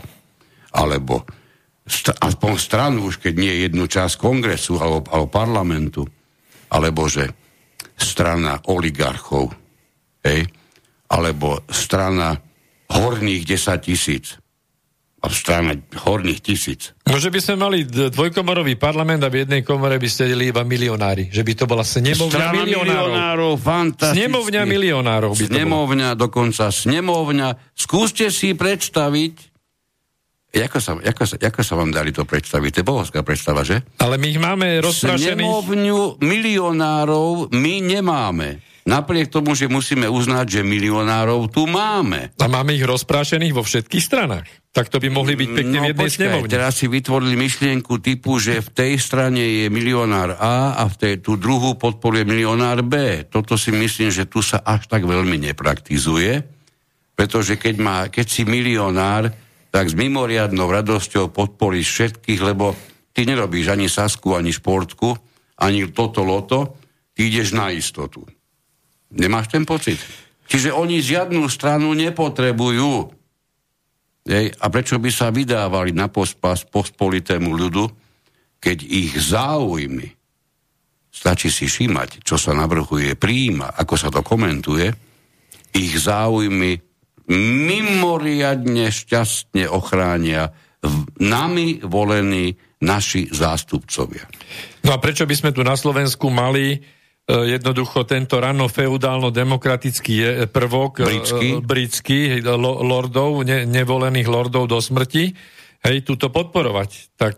Alebo 0.74 1.28
st- 1.86 2.18
aspoň 2.18 2.54
stranu, 2.58 3.12
už 3.12 3.22
keď 3.22 3.34
nie 3.36 3.54
jednu 3.68 3.86
časť 3.86 4.16
kongresu 4.18 4.80
alebo, 4.80 5.06
alebo 5.12 5.28
parlamentu 5.30 6.08
alebo 6.70 7.10
že 7.10 7.30
strana 7.98 8.62
oligarchov, 8.70 9.54
hej, 10.24 10.48
alebo 11.10 11.64
strana 11.70 12.38
horných 12.90 13.44
10 13.46 13.88
tisíc 13.88 14.40
a 15.20 15.28
strana 15.28 15.76
horných 15.76 16.40
tisíc. 16.40 16.96
No, 17.04 17.20
že 17.20 17.28
by 17.28 17.40
sme 17.44 17.56
mali 17.60 17.78
dvojkomorový 17.84 18.80
parlament 18.80 19.20
a 19.28 19.28
v 19.28 19.44
jednej 19.44 19.68
komore 19.68 20.00
by 20.00 20.08
sedeli 20.08 20.48
iba 20.48 20.64
milionári. 20.64 21.28
Že 21.28 21.44
by 21.44 21.54
to 21.60 21.66
bola 21.68 21.84
snemovňa 21.84 22.40
Strana 22.40 22.64
milionárov. 22.64 23.12
milionárov 23.12 23.54
Snemovňa 24.16 24.62
milionárov 24.64 25.32
by 25.36 25.46
Snemovňa, 25.52 26.10
dokonca 26.16 26.72
snemovňa. 26.72 27.76
Skúste 27.76 28.32
si 28.32 28.56
predstaviť, 28.56 29.52
Jako 30.50 30.82
sa, 30.82 30.98
jako, 30.98 31.30
sa, 31.30 31.38
jako 31.38 31.62
sa 31.62 31.78
vám 31.78 31.94
dali 31.94 32.10
to 32.10 32.26
predstaviť? 32.26 32.70
To 32.74 32.80
je 32.82 32.90
bohovská 32.90 33.22
predstava, 33.22 33.62
že? 33.62 33.86
Ale 34.02 34.18
my 34.18 34.28
ich 34.34 34.42
máme 34.42 34.82
rozprašených... 34.82 35.46
Snemovňu 35.46 36.18
milionárov 36.26 37.54
my 37.54 37.74
nemáme. 37.86 38.58
Napriek 38.88 39.28
tomu, 39.28 39.54
že 39.54 39.68
musíme 39.68 40.08
uznať, 40.08 40.60
že 40.60 40.62
milionárov 40.64 41.52
tu 41.52 41.68
máme. 41.68 42.32
A 42.40 42.48
máme 42.48 42.76
ich 42.76 42.86
rozprášených 42.86 43.54
vo 43.54 43.64
všetkých 43.64 44.04
stranách. 44.04 44.48
Tak 44.70 44.88
to 44.94 45.02
by 45.02 45.10
mohli 45.10 45.34
byť 45.34 45.50
pekne 45.50 45.78
no, 45.78 45.84
v 45.84 45.90
jednej 45.92 46.06
počkaj, 46.06 46.20
snemovni. 46.30 46.54
teraz 46.54 46.74
si 46.78 46.86
vytvorili 46.86 47.36
myšlienku 47.36 47.94
typu, 48.00 48.38
že 48.38 48.62
v 48.62 48.70
tej 48.70 48.94
strane 49.02 49.42
je 49.42 49.68
milionár 49.68 50.38
A 50.38 50.78
a 50.78 50.84
v 50.86 50.96
tej, 50.96 51.14
tú 51.26 51.36
druhú 51.42 51.74
podporuje 51.76 52.24
milionár 52.24 52.86
B. 52.86 53.26
Toto 53.26 53.58
si 53.58 53.74
myslím, 53.74 54.14
že 54.14 54.30
tu 54.30 54.46
sa 54.46 54.62
až 54.62 54.86
tak 54.86 55.10
veľmi 55.10 55.42
nepraktizuje, 55.50 56.46
pretože 57.18 57.58
keď, 57.58 57.76
má, 57.82 57.98
keď 58.08 58.26
si 58.30 58.46
milionár, 58.46 59.34
tak 59.70 59.86
s 59.90 59.98
mimoriadnou 59.98 60.70
radosťou 60.70 61.34
podporíš 61.34 61.88
všetkých, 61.90 62.42
lebo 62.42 62.78
ty 63.14 63.26
nerobíš 63.26 63.74
ani 63.74 63.90
Sasku, 63.90 64.38
ani 64.38 64.54
športku, 64.54 65.18
ani 65.60 65.90
toto 65.92 66.22
loto, 66.24 66.78
ty 67.14 67.28
ideš 67.28 67.58
na 67.58 67.74
istotu. 67.74 68.24
Nemáš 69.14 69.50
ten 69.50 69.66
pocit? 69.66 69.98
Čiže 70.50 70.74
oni 70.74 71.02
žiadnu 71.02 71.46
stranu 71.50 71.94
nepotrebujú. 71.94 73.14
Ej, 74.30 74.54
a 74.62 74.66
prečo 74.70 75.02
by 75.02 75.10
sa 75.10 75.34
vydávali 75.34 75.94
na 75.94 76.10
pospas 76.10 76.66
pospolitému 76.66 77.50
ľudu, 77.50 77.86
keď 78.62 78.78
ich 78.86 79.14
záujmy, 79.18 80.10
stačí 81.10 81.50
si 81.50 81.66
všímať, 81.66 82.22
čo 82.22 82.38
sa 82.38 82.54
navrhuje, 82.54 83.18
príjima, 83.18 83.74
ako 83.74 83.96
sa 83.98 84.10
to 84.14 84.22
komentuje, 84.22 84.94
ich 85.74 85.94
záujmy 85.98 86.78
mimoriadne 87.30 88.90
šťastne 88.90 89.70
ochránia 89.70 90.50
nami 91.22 91.82
volení 91.86 92.58
naši 92.82 93.30
zástupcovia. 93.30 94.26
No 94.88 94.96
a 94.96 94.98
prečo 94.98 95.28
by 95.28 95.36
sme 95.36 95.52
tu 95.54 95.62
na 95.62 95.76
Slovensku 95.76 96.32
mali 96.32 96.80
jednoducho 97.30 98.10
tento 98.10 98.42
rano 98.42 98.66
feudálno-demokratický 98.66 100.16
e, 100.18 100.30
prvok 100.50 101.06
britský, 101.06 101.50
e, 101.54 101.62
britský 101.62 102.20
lordov, 102.82 103.46
ne, 103.46 103.70
nevolených 103.70 104.26
lordov 104.26 104.66
do 104.66 104.82
smrti, 104.82 105.34
hej, 105.86 105.98
túto 106.02 106.34
podporovať. 106.34 107.14
Tak 107.14 107.36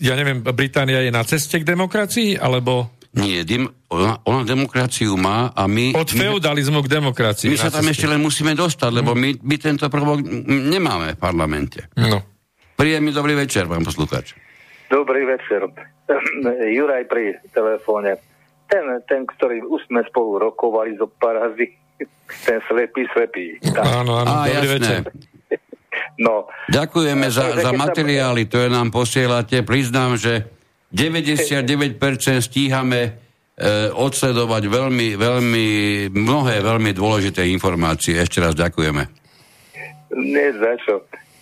ja 0.00 0.14
neviem, 0.16 0.40
Británia 0.40 1.04
je 1.04 1.12
na 1.12 1.20
ceste 1.26 1.60
k 1.60 1.68
demokracii, 1.68 2.40
alebo... 2.40 2.96
Nie, 3.10 3.42
dim, 3.42 3.66
ona, 3.90 4.22
ona 4.22 4.46
demokraciu 4.46 5.18
má 5.18 5.50
a 5.50 5.66
my... 5.66 5.92
Od 5.98 6.06
feudalizmu 6.06 6.78
k 6.86 6.88
demokracii. 6.88 7.50
My 7.50 7.58
sa 7.58 7.74
tam 7.74 7.84
ešte 7.90 8.06
len 8.06 8.22
musíme 8.22 8.54
dostať, 8.54 8.90
lebo 8.94 9.18
my, 9.18 9.42
my 9.42 9.56
tento 9.58 9.90
prvok 9.90 10.22
nemáme 10.46 11.18
v 11.18 11.20
parlamente. 11.20 11.90
No. 11.98 12.22
Príjemný 12.78 13.10
dobrý 13.10 13.34
večer, 13.34 13.66
pán 13.66 13.82
poslucháč. 13.82 14.38
Dobrý 14.88 15.26
večer. 15.26 15.68
Juraj 16.70 17.04
pri 17.10 17.42
telefóne. 17.50 18.29
Ten, 18.70 18.86
ten, 19.10 19.26
ktorý 19.26 19.66
už 19.66 19.90
sme 19.90 20.06
spolu 20.06 20.38
rokovali 20.38 20.94
zo 20.94 21.10
parazy, 21.10 21.74
ten 22.46 22.62
slepý, 22.70 23.02
slepý. 23.10 23.58
Áno, 23.74 24.22
áno, 24.22 24.46
dobrý 24.46 24.54
jasné. 24.54 24.74
večer. 24.78 25.00
No. 26.20 26.46
Ďakujeme 26.70 27.26
za, 27.32 27.58
za 27.58 27.72
materiály, 27.74 28.46
ktoré 28.46 28.70
nám 28.70 28.94
posielate. 28.94 29.66
Priznám, 29.66 30.14
že 30.14 30.46
99% 30.92 31.98
stíhame 32.44 33.00
e, 33.06 33.10
odsledovať 33.90 34.62
veľmi, 34.68 35.08
veľmi, 35.16 35.66
mnohé 36.14 36.62
veľmi 36.62 36.90
dôležité 36.94 37.46
informácie. 37.50 38.20
Ešte 38.20 38.38
raz 38.38 38.54
ďakujeme. 38.54 39.02
Nie 40.14 40.48
za 40.58 40.72
čo. 40.84 40.94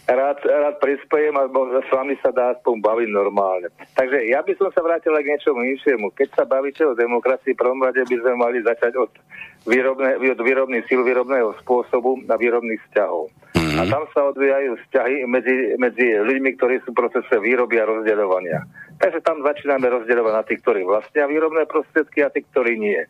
Rád, 0.09 0.41
rád 0.41 0.81
prispiejem 0.81 1.37
a 1.37 1.45
s 1.85 1.89
vami 1.93 2.17
sa 2.25 2.33
dá 2.33 2.57
aspoň 2.57 2.81
baviť 2.81 3.09
normálne. 3.13 3.69
Takže 3.93 4.33
ja 4.33 4.41
by 4.41 4.57
som 4.57 4.73
sa 4.73 4.81
vrátil 4.81 5.13
k 5.13 5.37
niečomu 5.37 5.61
inšiemu. 5.69 6.09
Keď 6.17 6.33
sa 6.33 6.49
bavíte 6.49 6.81
o 6.89 6.97
demokracii, 6.97 7.53
prvom 7.53 7.85
rade 7.85 8.01
by 8.09 8.17
sme 8.17 8.33
mali 8.41 8.65
začať 8.65 8.97
od, 8.97 9.13
výrobné, 9.69 10.17
od 10.17 10.41
výrobných 10.41 10.89
síl, 10.89 11.05
výrobného 11.05 11.53
spôsobu 11.61 12.25
a 12.25 12.41
výrobných 12.41 12.81
vzťahov. 12.89 13.29
Mm-hmm. 13.53 13.79
A 13.79 13.83
tam 13.85 14.09
sa 14.17 14.33
odvíjajú 14.33 14.81
vzťahy 14.89 15.17
medzi, 15.29 15.77
medzi 15.77 16.07
ľuďmi, 16.25 16.57
ktorí 16.57 16.81
sú 16.89 16.97
v 16.97 17.01
procese 17.05 17.37
výroby 17.37 17.77
a 17.77 17.85
rozdeľovania. 17.85 18.65
Takže 18.97 19.21
tam 19.21 19.45
začíname 19.45 19.93
rozdeľovať 19.93 20.33
na 20.33 20.45
tých, 20.49 20.65
ktorí 20.65 20.89
vlastnia 20.89 21.29
výrobné 21.29 21.69
prostriedky 21.69 22.25
a 22.25 22.33
tých, 22.33 22.49
ktorí 22.57 22.81
nie. 22.81 23.05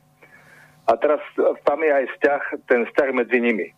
A 0.91 0.99
teraz 0.99 1.23
tam 1.63 1.79
je 1.79 1.95
aj 1.95 2.05
vzťah, 2.11 2.43
ten 2.67 2.91
vzťah 2.91 3.09
medzi 3.15 3.39
nimi. 3.39 3.71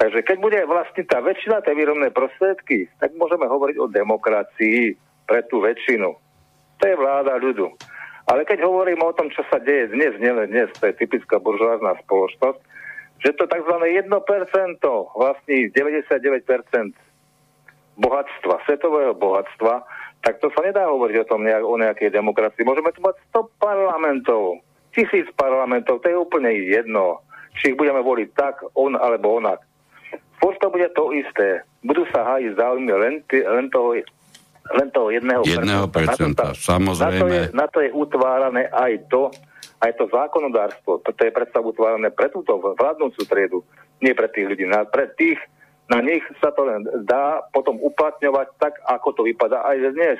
Takže 0.00 0.24
keď 0.24 0.36
bude 0.40 0.56
vlastniť 0.64 1.06
tá 1.12 1.20
väčšina 1.20 1.60
tej 1.60 1.76
výrobné 1.76 2.08
prostriedky, 2.08 2.88
tak 2.96 3.12
môžeme 3.20 3.44
hovoriť 3.44 3.76
o 3.76 3.92
demokracii 3.92 4.96
pre 5.28 5.44
tú 5.52 5.60
väčšinu. 5.60 6.16
To 6.80 6.84
je 6.88 6.96
vláda 6.96 7.36
ľudu. 7.36 7.68
Ale 8.24 8.48
keď 8.48 8.64
hovorím 8.64 9.04
o 9.04 9.12
tom, 9.12 9.28
čo 9.28 9.44
sa 9.52 9.60
deje 9.60 9.92
dnes, 9.92 10.16
nielen 10.16 10.48
dnes, 10.48 10.72
to 10.80 10.88
je 10.88 10.96
typická 10.96 11.36
buržoázna 11.36 12.00
spoločnosť, 12.08 12.60
že 13.20 13.36
to 13.36 13.44
tzv. 13.44 13.74
1% 13.76 14.08
vlastní 15.12 15.68
99% 15.68 16.96
bohatstva, 18.00 18.54
svetového 18.64 19.12
bohatstva, 19.12 19.84
tak 20.24 20.40
to 20.40 20.48
sa 20.56 20.64
nedá 20.64 20.88
hovoriť 20.88 21.16
o 21.20 21.28
tom 21.28 21.44
nejak, 21.44 21.64
o 21.64 21.76
nejakej 21.76 22.08
demokracii. 22.08 22.64
Môžeme 22.64 22.88
tu 22.96 23.04
mať 23.04 23.20
100 23.36 23.52
parlamentov, 23.60 24.64
tisíc 24.96 25.28
parlamentov, 25.36 26.00
to 26.00 26.08
je 26.08 26.16
úplne 26.16 26.48
jedno. 26.72 27.20
Či 27.60 27.74
ich 27.74 27.76
budeme 27.76 28.00
voliť 28.00 28.28
tak, 28.32 28.64
on 28.72 28.96
alebo 28.96 29.36
onak. 29.36 29.60
Furt 30.40 30.56
to 30.58 30.72
bude 30.72 30.88
to 30.96 31.12
isté. 31.12 31.62
Budú 31.84 32.08
sa 32.08 32.24
hájiť 32.24 32.56
záujmy 32.56 32.92
len, 32.96 33.14
len 33.28 33.66
toho 33.68 34.00
len 34.70 34.88
toho 34.94 35.08
jedného, 35.10 35.42
jedného 35.42 35.86
percenta. 35.90 36.52
Na 36.52 36.54
to, 36.54 36.62
samozrejme. 36.62 37.16
Na 37.16 37.20
to, 37.20 37.26
je, 37.26 37.42
na 37.56 37.66
to 37.66 37.78
je 37.82 37.90
utvárané 37.90 38.62
aj 38.70 38.92
to, 39.10 39.32
aj 39.82 39.90
to 39.98 40.04
zákonodárstvo. 40.12 41.02
To 41.02 41.10
je 41.10 41.32
predsa 41.32 41.58
utvárané 41.58 42.12
pre 42.12 42.30
túto 42.30 42.54
vládnúcu 42.78 43.20
triedu, 43.26 43.58
nie 43.98 44.14
pre 44.14 44.30
tých 44.30 44.46
ľudí. 44.46 44.64
Na, 44.68 44.86
pre 44.86 45.10
tých, 45.18 45.40
na 45.90 45.98
nich 46.04 46.22
sa 46.38 46.54
to 46.54 46.62
len 46.68 46.86
dá 47.02 47.42
potom 47.50 47.82
uplatňovať 47.82 48.46
tak, 48.62 48.78
ako 48.86 49.08
to 49.16 49.22
vypadá 49.26 49.64
aj 49.64 49.76
dnes. 49.96 50.18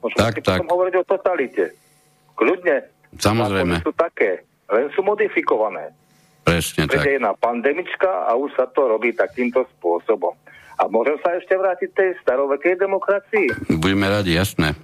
Môžeme 0.00 0.18
tak, 0.18 0.34
tak. 0.40 0.58
potom 0.62 0.72
hovoriť 0.72 0.94
o 0.96 1.04
totalite. 1.04 1.64
Kľudne. 2.38 2.76
Samozrejme. 3.20 3.84
sú 3.84 3.92
také, 3.92 4.40
len 4.72 4.88
sú 4.96 5.04
modifikované. 5.04 5.92
Presne 6.42 6.90
Prede 6.90 7.22
tak. 7.22 7.38
pandemička 7.38 8.26
a 8.26 8.34
už 8.34 8.50
sa 8.58 8.66
to 8.66 8.90
robí 8.90 9.14
takýmto 9.14 9.62
spôsobom. 9.78 10.34
A 10.82 10.90
môžem 10.90 11.14
sa 11.22 11.38
ešte 11.38 11.54
vrátiť 11.54 11.90
tej 11.94 12.10
starovekej 12.26 12.74
demokracii? 12.82 13.46
Budeme 13.78 14.10
radi, 14.10 14.34
jasné. 14.34 14.74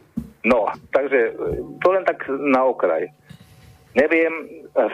No, 0.47 0.71
takže 0.95 1.35
to 1.83 1.89
len 1.91 2.07
tak 2.07 2.23
na 2.31 2.63
okraj. 2.63 3.11
Neviem, 3.99 4.31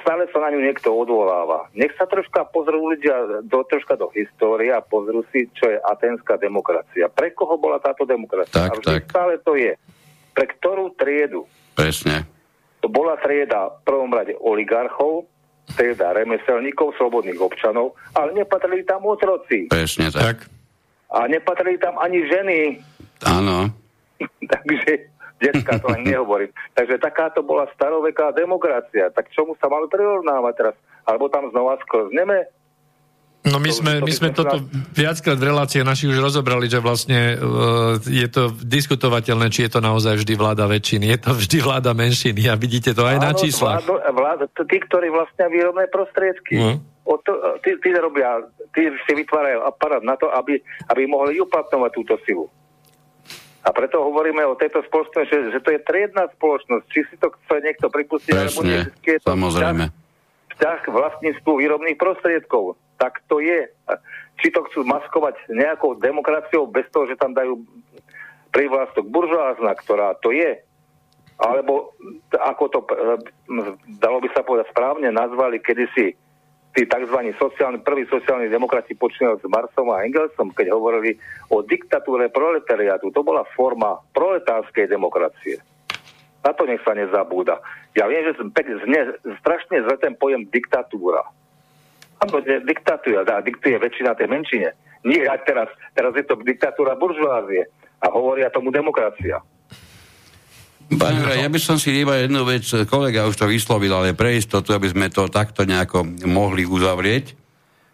stále 0.00 0.24
sa 0.32 0.38
na 0.40 0.48
ňu 0.54 0.64
niekto 0.64 0.88
odvoláva. 0.88 1.68
Nech 1.76 1.92
sa 2.00 2.08
troška 2.08 2.48
pozrú 2.48 2.94
ľudia 2.94 3.44
do, 3.44 3.60
troška 3.68 4.00
do 4.00 4.08
histórie 4.16 4.72
a 4.72 4.80
pozrú 4.80 5.26
si, 5.28 5.44
čo 5.52 5.68
je 5.68 5.76
atenská 5.76 6.40
demokracia. 6.40 7.12
Pre 7.12 7.28
koho 7.36 7.60
bola 7.60 7.76
táto 7.82 8.08
demokracia? 8.08 8.70
Tak, 8.70 8.70
a 8.70 8.80
tak. 8.80 9.04
stále 9.10 9.34
to 9.44 9.58
je. 9.60 9.76
Pre 10.32 10.46
ktorú 10.56 10.96
triedu? 10.96 11.44
Presne. 11.76 12.24
To 12.80 12.88
bola 12.88 13.20
trieda 13.20 13.68
v 13.68 13.78
prvom 13.84 14.08
rade 14.08 14.32
oligarchov, 14.40 15.28
trieda 15.72 16.12
remeselníkov, 16.12 16.94
slobodných 17.00 17.40
občanov, 17.40 17.96
ale 18.12 18.36
nepatrili 18.36 18.84
tam 18.84 19.08
otroci. 19.08 19.72
Presne 19.72 20.12
tak. 20.12 20.22
tak. 20.22 20.38
A 21.14 21.24
nepatrili 21.30 21.80
tam 21.80 21.96
ani 21.96 22.20
ženy. 22.28 22.58
Áno. 23.24 23.72
Takže 24.54 25.08
detská 25.40 25.78
to 25.80 25.88
ani 25.92 26.14
nehovorím. 26.14 26.50
Takže 26.74 27.00
takáto 27.00 27.40
bola 27.42 27.68
staroveká 27.74 28.32
demokracia. 28.36 29.10
Tak 29.10 29.32
čomu 29.32 29.56
sa 29.58 29.68
malo 29.70 29.88
prirovnávať 29.88 30.54
teraz? 30.56 30.76
Alebo 31.04 31.28
tam 31.28 31.48
znova 31.52 31.76
sklzneme? 31.84 32.48
No 33.44 33.60
my 33.60 33.68
sme, 33.68 34.00
my 34.00 34.08
sme 34.08 34.32
toto 34.32 34.56
viackrát 34.96 35.36
v 35.36 35.52
relácii 35.52 35.84
našich 35.84 36.16
už 36.16 36.16
rozobrali, 36.16 36.64
že 36.64 36.80
vlastne 36.80 37.36
uh, 37.36 38.00
je 38.00 38.24
to 38.32 38.48
diskutovateľné, 38.64 39.52
či 39.52 39.68
je 39.68 39.76
to 39.76 39.80
naozaj 39.84 40.16
vždy 40.16 40.32
vláda 40.32 40.64
väčšiny. 40.64 41.12
Je 41.12 41.18
to 41.20 41.30
vždy 41.36 41.58
vláda 41.60 41.92
menšiny 41.92 42.48
a 42.48 42.56
vidíte 42.56 42.96
to 42.96 43.04
aj 43.04 43.20
Áno, 43.20 43.24
na 43.28 43.32
číslach. 43.36 43.84
Vláda, 43.84 44.10
vláda, 44.16 44.44
tí, 44.48 44.80
ktorí 44.80 45.12
vlastne 45.12 45.44
výrobné 45.52 45.92
prostriedky. 45.92 46.56
Mm. 46.56 46.76
O 47.04 47.20
to, 47.20 47.60
tí, 47.60 47.76
tí 47.84 47.92
robia 47.92 48.48
tí 48.74 48.90
si 49.06 49.12
vytvárajú 49.12 49.62
aparát 49.62 50.00
na 50.00 50.18
to, 50.18 50.32
aby, 50.34 50.58
aby 50.90 51.02
mohli 51.06 51.38
uplatňovať 51.38 51.90
túto 51.94 52.16
silu. 52.26 52.50
A 53.64 53.72
preto 53.72 54.00
hovoríme 54.04 54.44
o 54.44 54.56
tejto 54.56 54.84
spoločnosti, 54.84 55.28
že, 55.28 55.38
že 55.56 55.60
to 55.64 55.72
je 55.72 55.80
triedna 55.84 56.28
spoločnosť. 56.36 56.84
Či 56.88 57.00
si 57.08 57.16
to 57.16 57.32
chce 57.32 57.64
niekto 57.64 57.88
pripustiť, 57.88 58.32
alebo 58.36 58.60
nie. 58.60 58.84
Je 59.00 59.20
to 59.20 59.32
samozrejme. 59.32 59.88
Vzťah, 59.88 60.52
vzťah 60.52 60.78
k 60.84 60.88
vlastníctvu 60.92 61.52
výrobných 61.64 61.96
prostriedkov. 61.96 62.76
Tak 63.04 63.20
to 63.28 63.44
je. 63.44 63.68
Či 64.40 64.48
to 64.48 64.64
chcú 64.72 64.80
maskovať 64.88 65.36
nejakou 65.52 66.00
demokraciou 66.00 66.64
bez 66.64 66.88
toho, 66.88 67.04
že 67.04 67.20
tam 67.20 67.36
dajú 67.36 67.60
privlastok 68.48 69.04
buržoázna, 69.12 69.76
ktorá 69.76 70.16
to 70.24 70.32
je, 70.32 70.56
alebo 71.36 71.92
ako 72.32 72.64
to, 72.70 72.78
dalo 74.00 74.22
by 74.24 74.28
sa 74.32 74.46
povedať 74.46 74.70
správne, 74.70 75.10
nazvali 75.10 75.60
kedysi 75.60 76.14
tí 76.74 76.82
tzv. 76.86 77.18
sociálni, 77.38 77.82
prví 77.82 78.06
sociálni 78.06 78.48
demokrati 78.50 78.96
počínali 78.96 79.38
s 79.38 79.46
Marsom 79.46 79.90
a 79.92 80.02
Engelsom, 80.02 80.54
keď 80.54 80.74
hovorili 80.74 81.18
o 81.50 81.62
diktatúre 81.62 82.30
proletariátu. 82.30 83.10
To 83.14 83.22
bola 83.22 83.46
forma 83.54 84.00
proletárskej 84.14 84.90
demokracie. 84.90 85.60
Na 86.42 86.50
to 86.54 86.66
nech 86.66 86.82
sa 86.82 86.94
nezabúda. 86.94 87.62
Ja 87.94 88.10
viem, 88.10 88.26
že 88.26 88.38
zne, 88.86 89.00
strašne 89.42 89.86
zle 89.86 89.96
ten 90.02 90.14
pojem 90.18 90.46
diktatúra. 90.50 91.22
Áno, 92.24 92.40
diktatúra, 92.42 93.22
dá, 93.22 93.44
diktuje 93.44 93.76
väčšina 93.76 94.16
tej 94.16 94.28
menšine. 94.32 94.68
Nie, 95.04 95.28
teraz, 95.44 95.68
teraz 95.92 96.16
je 96.16 96.24
to 96.24 96.40
diktatúra 96.40 96.96
buržoázie 96.96 97.68
a 98.00 98.08
hovoria 98.08 98.48
tomu 98.48 98.72
demokracia. 98.72 99.44
Pán 100.84 101.16
Jura, 101.16 101.40
ja 101.40 101.48
by 101.48 101.60
som 101.60 101.76
si 101.80 101.96
iba 101.96 102.20
jednu 102.20 102.44
vec, 102.44 102.64
kolega 102.88 103.24
už 103.24 103.36
to 103.40 103.48
vyslovil, 103.48 103.92
ale 103.96 104.12
pre 104.12 104.36
istotu, 104.36 104.76
aby 104.76 104.92
sme 104.92 105.08
to 105.08 105.32
takto 105.32 105.64
nejako 105.64 106.04
mohli 106.28 106.68
uzavrieť. 106.68 107.32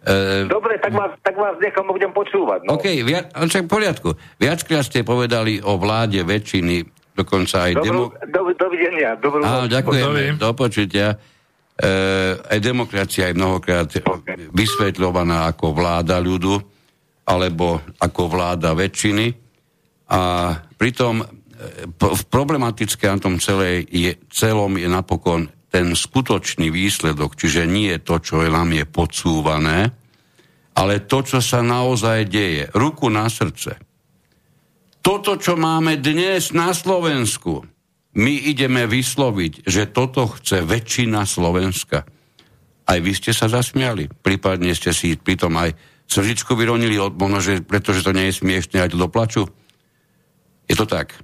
E... 0.03 0.15
Dobre, 0.51 0.75
tak 0.83 0.91
vás, 0.99 1.15
tak 1.23 1.39
vás 1.39 1.55
nechom 1.63 1.87
budem 1.87 2.11
počúvať. 2.11 2.67
No. 2.67 2.79
OK, 2.79 2.87
via, 3.07 3.31
však 3.31 3.67
v 3.67 3.71
poriadku. 3.71 4.09
Viackrát 4.43 4.83
ste 4.83 5.07
povedali 5.07 5.63
o 5.63 5.79
vláde 5.79 6.19
väčšiny, 6.27 6.83
dokonca 7.15 7.71
aj... 7.71 7.73
Dobrú, 7.79 8.11
demo... 8.11 8.27
do, 8.27 8.41
dovidenia. 8.59 9.15
Dobrú 9.23 9.43
Áno, 9.47 9.71
ďakujeme. 9.71 10.35
Do 10.35 10.51
počutia. 10.59 11.15
E, 11.81 11.89
aj 12.37 12.59
demokracia 12.61 13.33
je 13.33 13.39
mnohokrát 13.41 13.89
vysvetľovaná 14.53 15.49
ako 15.49 15.73
vláda 15.73 16.21
ľudu, 16.21 16.61
alebo 17.25 17.81
ako 17.97 18.23
vláda 18.29 18.77
väčšiny. 18.77 19.33
A 20.11 20.53
pritom 20.77 21.25
problematické 22.29 23.09
na 23.09 23.19
tom 23.21 23.37
celé 23.41 23.85
je, 23.89 24.17
celom 24.33 24.77
je 24.77 24.89
napokon 24.89 25.49
ten 25.71 25.95
skutočný 25.95 26.69
výsledok, 26.69 27.39
čiže 27.39 27.69
nie 27.69 27.95
to, 28.03 28.19
čo 28.19 28.43
je 28.43 28.51
nám 28.51 28.75
je 28.75 28.85
podsúvané, 28.89 29.95
ale 30.75 31.07
to, 31.07 31.23
čo 31.23 31.39
sa 31.39 31.63
naozaj 31.63 32.27
deje. 32.27 32.67
Ruku 32.75 33.07
na 33.07 33.31
srdce. 33.31 33.79
Toto, 35.01 35.39
čo 35.39 35.57
máme 35.57 35.97
dnes 36.03 36.53
na 36.53 36.75
Slovensku, 36.75 37.65
my 38.11 38.35
ideme 38.51 38.91
vysloviť, 38.91 39.67
že 39.67 39.91
toto 39.95 40.27
chce 40.27 40.67
väčšina 40.67 41.23
Slovenska. 41.23 42.03
Aj 42.91 42.99
vy 42.99 43.13
ste 43.15 43.31
sa 43.31 43.47
zasmiali. 43.47 44.11
Prípadne 44.11 44.75
ste 44.75 44.91
si 44.91 45.15
pritom 45.15 45.55
aj 45.55 45.79
srdičku 46.11 46.59
vyronili, 46.59 46.99
možno, 46.99 47.39
že, 47.39 47.63
pretože 47.63 48.03
to 48.03 48.11
nie 48.11 48.27
je 48.31 48.43
smiešne, 48.43 48.83
aj 48.83 48.91
to 48.91 48.99
doplaču. 48.99 49.47
Je 50.67 50.75
to 50.75 50.91
tak. 50.91 51.15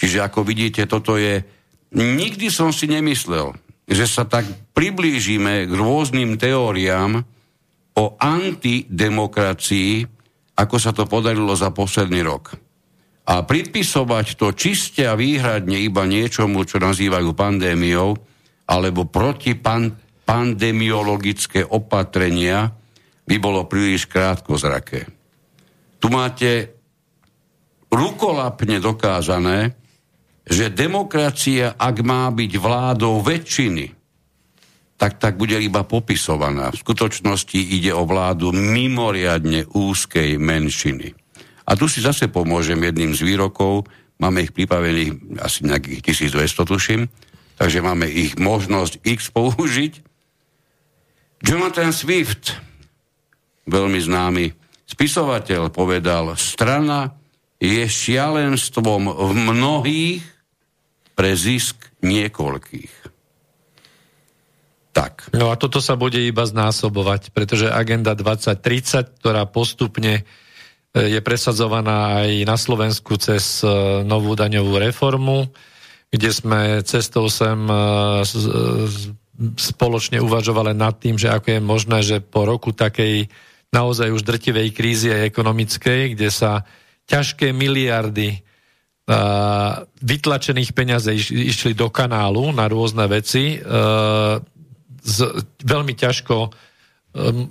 Čiže 0.00 0.24
ako 0.24 0.40
vidíte, 0.40 0.88
toto 0.88 1.20
je... 1.20 1.44
Nikdy 1.92 2.48
som 2.48 2.72
si 2.72 2.88
nemyslel, 2.88 3.52
že 3.84 4.08
sa 4.08 4.24
tak 4.24 4.48
priblížime 4.72 5.68
k 5.68 5.72
rôznym 5.76 6.40
teóriám 6.40 7.20
o 7.92 8.04
antidemokracii, 8.16 10.08
ako 10.56 10.76
sa 10.80 10.96
to 10.96 11.04
podarilo 11.04 11.52
za 11.52 11.68
posledný 11.68 12.24
rok. 12.24 12.56
A 13.22 13.46
pripisovať 13.46 14.34
to 14.34 14.50
čiste 14.50 15.06
a 15.06 15.14
výhradne 15.14 15.78
iba 15.78 16.02
niečomu, 16.02 16.66
čo 16.66 16.82
nazývajú 16.82 17.30
pandémiou, 17.38 18.18
alebo 18.66 19.06
protipandemiologické 19.06 21.62
opatrenia, 21.62 22.74
by 23.22 23.38
bolo 23.38 23.70
príliš 23.70 24.10
krátkozraké. 24.10 25.06
Tu 26.02 26.10
máte 26.10 26.74
rukolapne 27.94 28.82
dokázané, 28.82 29.78
že 30.42 30.74
demokracia, 30.74 31.78
ak 31.78 32.02
má 32.02 32.26
byť 32.34 32.52
vládou 32.58 33.22
väčšiny, 33.22 33.94
tak 34.98 35.22
tak 35.22 35.38
bude 35.38 35.54
iba 35.58 35.86
popisovaná. 35.86 36.74
V 36.74 36.82
skutočnosti 36.82 37.58
ide 37.58 37.94
o 37.94 38.02
vládu 38.02 38.50
mimoriadne 38.50 39.70
úzkej 39.70 40.34
menšiny. 40.38 41.21
A 41.72 41.76
tu 41.80 41.88
si 41.88 42.04
zase 42.04 42.28
pomôžem 42.28 42.76
jedným 42.76 43.16
z 43.16 43.24
výrokov, 43.24 43.88
máme 44.20 44.44
ich 44.44 44.52
pripravených 44.52 45.40
asi 45.40 45.64
nejakých 45.64 46.28
1200, 46.28 46.68
tuším, 46.68 47.08
takže 47.56 47.80
máme 47.80 48.04
ich 48.12 48.36
možnosť 48.36 49.00
x 49.00 49.32
použiť. 49.32 50.04
Jonathan 51.40 51.96
Swift, 51.96 52.60
veľmi 53.64 53.96
známy 54.04 54.52
spisovateľ, 54.84 55.72
povedal, 55.72 56.36
strana 56.36 57.16
je 57.56 57.88
šialenstvom 57.88 59.08
v 59.08 59.30
mnohých 59.32 60.24
pre 61.16 61.32
zisk 61.32 61.88
niekoľkých. 62.04 62.92
Tak. 64.92 65.32
No 65.32 65.48
a 65.48 65.56
toto 65.56 65.80
sa 65.80 65.96
bude 65.96 66.20
iba 66.20 66.44
znásobovať, 66.44 67.32
pretože 67.32 67.64
agenda 67.64 68.12
2030, 68.12 69.24
ktorá 69.24 69.48
postupne 69.48 70.28
je 70.92 71.20
presadzovaná 71.24 72.20
aj 72.20 72.30
na 72.44 72.56
Slovensku 72.60 73.16
cez 73.16 73.64
e, 73.64 73.68
novú 74.04 74.36
daňovú 74.36 74.76
reformu, 74.76 75.48
kde 76.12 76.28
sme 76.28 76.60
cestou 76.84 77.32
sem 77.32 77.56
e, 77.64 77.76
spoločne 79.56 80.20
uvažovali 80.20 80.76
nad 80.76 81.00
tým, 81.00 81.16
že 81.16 81.32
ako 81.32 81.48
je 81.48 81.60
možné, 81.64 81.98
že 82.04 82.16
po 82.20 82.44
roku 82.44 82.76
takej 82.76 83.32
naozaj 83.72 84.12
už 84.12 84.20
drtivej 84.20 84.76
krízy 84.76 85.08
aj 85.08 85.32
ekonomickej, 85.32 86.12
kde 86.12 86.28
sa 86.28 86.68
ťažké 87.08 87.56
miliardy 87.56 88.44
vytlačených 89.98 90.70
peňazí 90.78 91.18
išli 91.50 91.74
do 91.74 91.90
kanálu 91.90 92.54
na 92.54 92.70
rôzne 92.70 93.02
veci. 93.10 93.58
Z, 95.02 95.16
veľmi 95.66 95.94
ťažko 95.98 96.54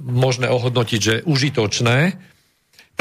možné 0.08 0.48
ohodnotiť, 0.48 1.00
že 1.02 1.16
užitočné. 1.28 2.31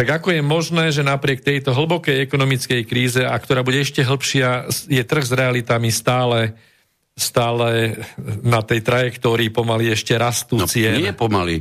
Tak 0.01 0.25
ako 0.25 0.33
je 0.33 0.41
možné, 0.41 0.97
že 0.97 1.05
napriek 1.05 1.45
tejto 1.45 1.77
hlbokej 1.77 2.25
ekonomickej 2.25 2.89
kríze, 2.89 3.21
a 3.21 3.37
ktorá 3.37 3.61
bude 3.61 3.85
ešte 3.85 4.01
hĺbšia, 4.01 4.73
je 4.89 5.03
trh 5.05 5.25
s 5.29 5.37
realitami 5.37 5.93
stále, 5.93 6.57
stále 7.13 8.01
na 8.41 8.65
tej 8.65 8.81
trajektórii 8.81 9.53
pomaly 9.53 9.93
ešte 9.93 10.17
rastú 10.17 10.57
no, 10.57 10.65
cien. 10.65 10.97
Nie 11.05 11.13
pomaly. 11.13 11.61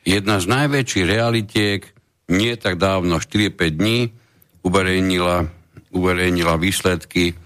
Jedna 0.00 0.40
z 0.40 0.48
najväčších 0.48 1.04
realitiek 1.04 1.84
nie 2.32 2.56
tak 2.56 2.80
dávno, 2.80 3.20
4-5 3.20 3.52
dní, 3.76 4.16
uverejnila 4.64 5.58
uverejnila 5.92 6.60
výsledky, 6.60 7.36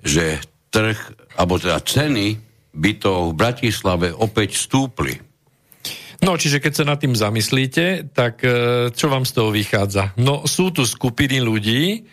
že 0.00 0.40
trh, 0.72 0.96
alebo 1.36 1.60
teda 1.60 1.80
ceny 1.80 2.36
bytov 2.74 3.32
v 3.32 3.38
Bratislave 3.38 4.08
opäť 4.10 4.58
stúpli. 4.58 5.14
No, 6.24 6.40
čiže 6.40 6.58
keď 6.58 6.72
sa 6.72 6.84
nad 6.88 6.96
tým 6.96 7.12
zamyslíte, 7.12 8.16
tak 8.16 8.40
e, 8.40 8.88
čo 8.96 9.12
vám 9.12 9.28
z 9.28 9.32
toho 9.36 9.52
vychádza? 9.52 10.16
No, 10.16 10.48
sú 10.48 10.72
tu 10.72 10.88
skupiny 10.88 11.44
ľudí, 11.44 12.08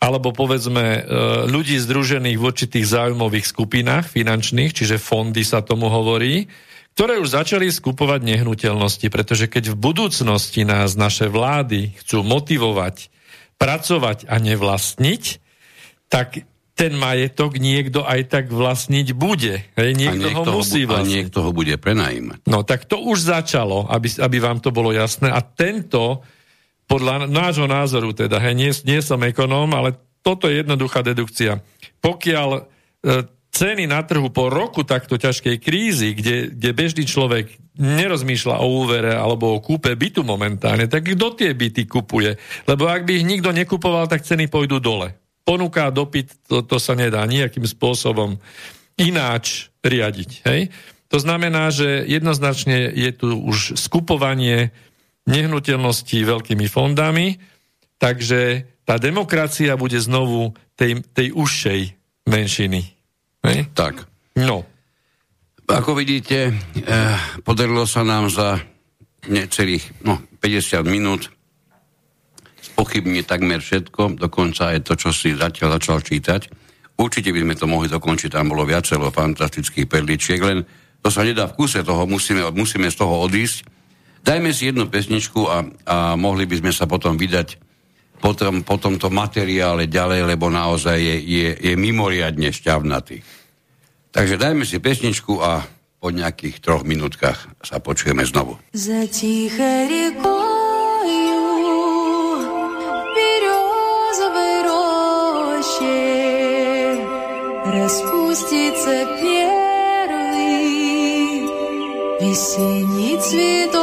alebo 0.00 0.32
povedzme 0.32 0.84
e, 0.96 1.00
ľudí 1.44 1.76
združených 1.76 2.40
v 2.40 2.46
určitých 2.48 2.88
záujmových 2.88 3.44
skupinách 3.44 4.08
finančných, 4.08 4.72
čiže 4.72 4.96
fondy 4.96 5.44
sa 5.44 5.60
tomu 5.60 5.92
hovorí, 5.92 6.48
ktoré 6.96 7.20
už 7.20 7.36
začali 7.36 7.68
skupovať 7.68 8.24
nehnuteľnosti, 8.24 9.06
pretože 9.12 9.46
keď 9.46 9.76
v 9.76 9.80
budúcnosti 9.92 10.64
nás 10.64 10.96
naše 10.96 11.28
vlády 11.28 12.00
chcú 12.00 12.24
motivovať 12.24 13.12
pracovať 13.60 14.24
a 14.24 14.40
nevlastniť, 14.40 15.22
tak 16.08 16.48
ten 16.80 16.96
majetok 16.96 17.60
niekto 17.60 18.00
aj 18.08 18.32
tak 18.32 18.44
vlastniť 18.48 19.12
bude. 19.12 19.60
Hej, 19.76 19.90
niekto, 20.00 20.32
niekto 20.32 20.48
ho 20.48 20.64
musí 20.64 20.88
vlastniť. 20.88 21.12
A 21.12 21.16
niekto 21.20 21.38
ho 21.44 21.52
bude 21.52 21.76
prenajímať. 21.76 22.48
No 22.48 22.64
tak 22.64 22.88
to 22.88 23.04
už 23.04 23.20
začalo, 23.20 23.84
aby, 23.92 24.08
aby 24.16 24.36
vám 24.40 24.64
to 24.64 24.72
bolo 24.72 24.88
jasné. 24.88 25.28
A 25.28 25.44
tento, 25.44 26.24
podľa 26.88 27.28
nášho 27.28 27.68
názoru 27.68 28.16
teda, 28.16 28.40
hej, 28.40 28.56
nie, 28.56 28.72
nie 28.88 29.04
som 29.04 29.20
ekonóm, 29.20 29.68
ale 29.76 29.92
toto 30.24 30.48
je 30.48 30.64
jednoduchá 30.64 31.04
dedukcia. 31.04 31.60
Pokiaľ 32.00 32.48
e, 32.56 32.60
ceny 33.52 33.84
na 33.84 34.00
trhu 34.00 34.32
po 34.32 34.48
roku 34.48 34.80
takto 34.80 35.20
ťažkej 35.20 35.60
krízy, 35.60 36.16
kde, 36.16 36.48
kde 36.48 36.70
bežný 36.72 37.04
človek 37.04 37.60
nerozmýšľa 37.76 38.56
o 38.56 38.88
úvere 38.88 39.12
alebo 39.12 39.52
o 39.52 39.60
kúpe 39.60 39.92
bytu 39.92 40.24
momentálne, 40.24 40.88
tak 40.88 41.12
kto 41.12 41.36
tie 41.36 41.52
byty 41.52 41.84
kupuje? 41.84 42.40
Lebo 42.64 42.88
ak 42.88 43.04
by 43.04 43.20
ich 43.20 43.28
nikto 43.28 43.52
nekupoval, 43.52 44.08
tak 44.08 44.24
ceny 44.24 44.48
pôjdu 44.48 44.80
dole. 44.80 45.12
Ponuka 45.50 45.90
a 45.90 45.94
dopyt, 45.94 46.46
to, 46.46 46.62
to 46.62 46.78
sa 46.78 46.94
nedá 46.94 47.26
nejakým 47.26 47.66
spôsobom 47.66 48.38
ináč 48.94 49.74
riadiť. 49.82 50.46
Hej? 50.46 50.70
To 51.10 51.18
znamená, 51.18 51.74
že 51.74 52.06
jednoznačne 52.06 52.94
je 52.94 53.10
tu 53.10 53.34
už 53.34 53.74
skupovanie 53.74 54.70
nehnuteľností 55.26 56.22
veľkými 56.22 56.70
fondami, 56.70 57.42
takže 57.98 58.70
tá 58.86 58.94
demokracia 59.02 59.74
bude 59.74 59.98
znovu 59.98 60.54
tej, 60.78 61.02
tej 61.10 61.34
užšej 61.34 61.80
menšiny. 62.30 62.80
Hej? 63.42 63.58
Tak. 63.74 64.06
No. 64.38 64.62
Ako 65.66 65.98
vidíte, 65.98 66.54
eh, 66.54 67.18
podarilo 67.42 67.90
sa 67.90 68.06
nám 68.06 68.30
za 68.30 68.62
necelých 69.26 69.98
no, 70.06 70.22
50 70.38 70.86
minút 70.86 71.26
spochybní 72.60 73.24
takmer 73.24 73.64
všetko, 73.64 74.20
dokonca 74.20 74.76
aj 74.76 74.84
to, 74.84 74.94
čo 74.96 75.10
si 75.10 75.36
zatiaľ 75.36 75.80
začal 75.80 76.04
čítať. 76.04 76.40
Určite 77.00 77.32
by 77.32 77.40
sme 77.40 77.54
to 77.56 77.64
mohli 77.64 77.88
dokončiť, 77.88 78.28
tam 78.28 78.52
bolo 78.52 78.68
viacero 78.68 79.08
fantastických 79.08 79.88
perličiek, 79.88 80.40
len 80.40 80.64
to 81.00 81.08
sa 81.08 81.24
nedá 81.24 81.48
v 81.48 81.56
kuse 81.56 81.80
toho, 81.80 82.04
musíme, 82.04 82.52
musíme 82.52 82.92
z 82.92 82.96
toho 83.00 83.24
odísť. 83.24 83.64
Dajme 84.20 84.52
si 84.52 84.68
jednu 84.68 84.92
pesničku 84.92 85.48
a, 85.48 85.64
a 85.88 85.96
mohli 86.12 86.44
by 86.44 86.60
sme 86.60 86.72
sa 86.76 86.84
potom 86.84 87.16
vydať 87.16 87.56
po, 88.20 88.36
tom, 88.36 88.60
po 88.60 88.76
tomto 88.76 89.08
materiále 89.08 89.88
ďalej, 89.88 90.28
lebo 90.28 90.52
naozaj 90.52 91.00
je, 91.00 91.16
je, 91.24 91.48
je 91.56 91.72
mimoriadne 91.72 92.52
šťavnatý. 92.52 93.24
Takže 94.12 94.36
dajme 94.36 94.68
si 94.68 94.76
pesničku 94.76 95.40
a 95.40 95.64
po 96.00 96.08
nejakých 96.12 96.60
troch 96.60 96.84
minútkach 96.84 97.48
sa 97.64 97.80
počujeme 97.80 98.24
znovu. 98.28 98.60
Za 98.76 99.08
tiché 99.08 99.88
riekou 99.88 100.49
распустится 107.72 109.06
первый 109.20 110.40
весенний 112.20 113.18
цветок, 113.18 113.80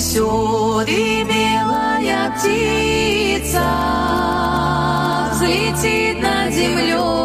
принесет, 0.05 0.89
и 0.89 1.23
белая 1.23 2.31
птица 2.37 3.63
взлетит 5.33 6.21
над 6.21 6.53
землею, 6.53 7.24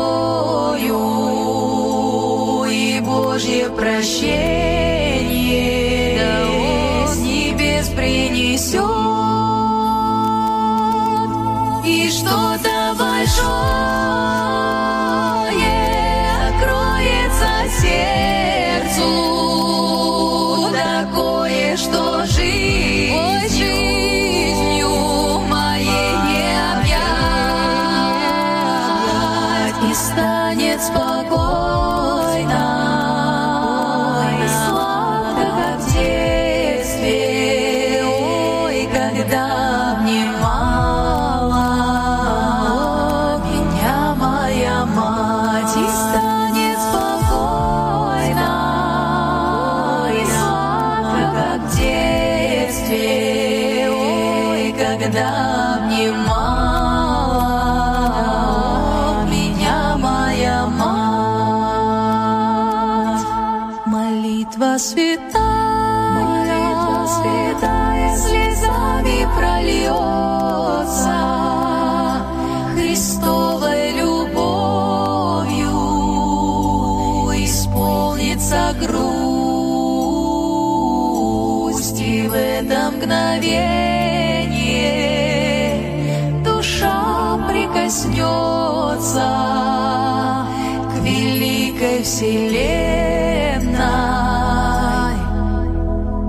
вселенной 92.19 93.75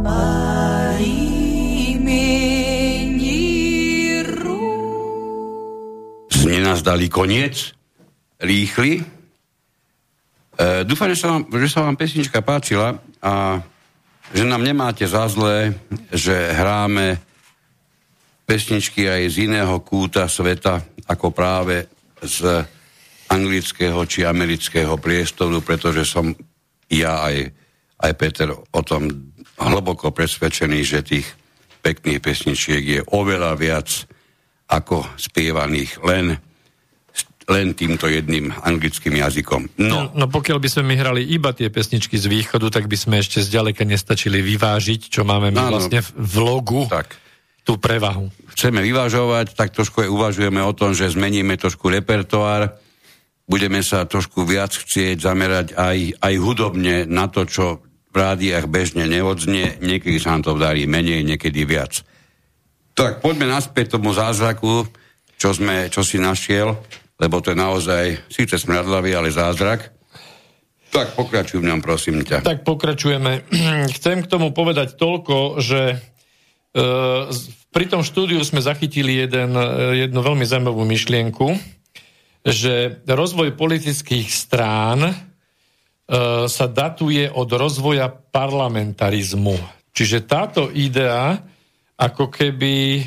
по 0.04 0.20
имени 1.00 2.22
Ру. 4.22 6.28
Znie 6.30 6.60
nás 6.60 6.82
dali 6.82 7.08
koniec, 7.08 7.74
rýchly. 8.38 9.00
E, 9.00 9.04
dúfam, 10.84 11.10
že 11.10 11.16
sa, 11.18 11.28
vám, 11.34 11.42
že 11.50 11.68
sa 11.68 11.80
vám 11.82 11.96
pesnička 11.96 12.42
páčila 12.44 12.98
a 13.18 13.62
že 14.34 14.42
nám 14.42 14.62
nemáte 14.62 15.06
za 15.06 15.30
zlé, 15.30 15.74
že 16.10 16.34
hráme 16.34 17.18
pesničky 18.46 19.06
aj 19.06 19.22
z 19.30 19.36
iného 19.50 19.78
kúta 19.82 20.30
sveta, 20.30 20.82
ako 21.06 21.30
práve 21.34 21.86
z 22.22 22.66
anglického 23.31 24.03
či 24.03 24.27
amerického 24.27 24.99
priestoru, 24.99 25.63
pretože 25.63 26.03
som 26.03 26.35
ja 26.91 27.31
aj, 27.31 27.35
aj 28.03 28.11
Peter 28.19 28.51
o 28.51 28.81
tom 28.83 29.07
hlboko 29.55 30.11
presvedčený, 30.11 30.79
že 30.83 30.99
tých 31.07 31.27
pekných 31.79 32.19
pesničiek 32.19 32.83
je 32.83 33.01
oveľa 33.15 33.55
viac 33.55 33.89
ako 34.67 35.07
spievaných 35.15 36.03
len 36.03 36.37
len 37.49 37.75
týmto 37.75 38.07
jedným 38.07 38.53
anglickým 38.63 39.19
jazykom. 39.19 39.75
No. 39.81 40.07
no 40.15 40.25
pokiaľ 40.31 40.57
by 40.61 40.69
sme 40.71 40.93
my 40.93 40.95
hrali 40.95 41.21
iba 41.27 41.51
tie 41.51 41.67
pesničky 41.67 42.15
z 42.15 42.31
východu, 42.31 42.71
tak 42.71 42.87
by 42.87 42.95
sme 42.95 43.19
ešte 43.19 43.43
zďaleka 43.43 43.83
nestačili 43.83 44.39
vyvážiť, 44.39 45.11
čo 45.11 45.27
máme 45.27 45.51
my 45.51 45.59
Áno. 45.59 45.75
vlastne 45.75 45.99
v 45.99 46.35
logu, 46.39 46.87
Tak. 46.87 47.11
tú 47.67 47.75
prevahu. 47.75 48.31
Chceme 48.55 48.79
vyvážovať, 48.79 49.57
tak 49.57 49.75
trošku 49.75 50.05
aj 50.05 50.09
uvažujeme 50.13 50.63
o 50.63 50.71
tom, 50.71 50.95
že 50.95 51.11
zmeníme 51.11 51.59
trošku 51.59 51.91
repertoár, 51.91 52.71
budeme 53.51 53.83
sa 53.83 54.07
trošku 54.07 54.47
viac 54.47 54.71
chcieť 54.71 55.19
zamerať 55.19 55.67
aj, 55.75 56.23
aj 56.23 56.33
hudobne 56.39 57.03
na 57.03 57.27
to, 57.27 57.43
čo 57.43 57.83
v 58.11 58.15
rádiách 58.15 58.71
bežne 58.71 59.07
neodznie, 59.07 59.83
niekedy 59.83 60.19
sa 60.19 60.35
nám 60.35 60.47
to 60.47 60.51
darí 60.55 60.87
menej, 60.87 61.27
niekedy 61.27 61.67
viac. 61.67 62.03
Tak 62.95 63.19
poďme 63.19 63.51
naspäť 63.51 63.99
tomu 63.99 64.15
zázraku, 64.15 64.87
čo, 65.35 65.51
sme, 65.51 65.91
čo 65.91 66.03
si 66.03 66.19
našiel, 66.19 66.75
lebo 67.19 67.39
to 67.43 67.51
je 67.51 67.57
naozaj, 67.59 68.03
síce 68.31 68.55
smradlavý, 68.55 69.15
ale 69.15 69.31
zázrak. 69.31 69.91
Tak 70.91 71.15
pokračuj 71.15 71.63
v 71.63 71.71
ňom, 71.71 71.79
prosím 71.79 72.19
ťa. 72.27 72.43
Tak 72.43 72.67
pokračujeme. 72.67 73.47
Chcem 73.95 74.27
k 74.27 74.31
tomu 74.31 74.51
povedať 74.51 74.99
toľko, 74.99 75.63
že 75.63 75.95
e, 75.95 75.97
pri 77.71 77.85
tom 77.87 78.03
štúdiu 78.03 78.43
sme 78.43 78.59
zachytili 78.59 79.23
jeden, 79.23 79.55
e, 79.55 80.03
jednu 80.03 80.19
veľmi 80.19 80.43
zaujímavú 80.43 80.83
myšlienku, 80.83 81.79
že 82.41 83.05
rozvoj 83.05 83.53
politických 83.53 84.27
strán 84.29 84.99
e, 85.05 85.13
sa 86.49 86.65
datuje 86.65 87.29
od 87.29 87.49
rozvoja 87.53 88.09
parlamentarizmu. 88.09 89.57
Čiže 89.93 90.25
táto 90.25 90.73
idea, 90.73 91.37
ako 91.99 92.33
keby, 92.33 93.05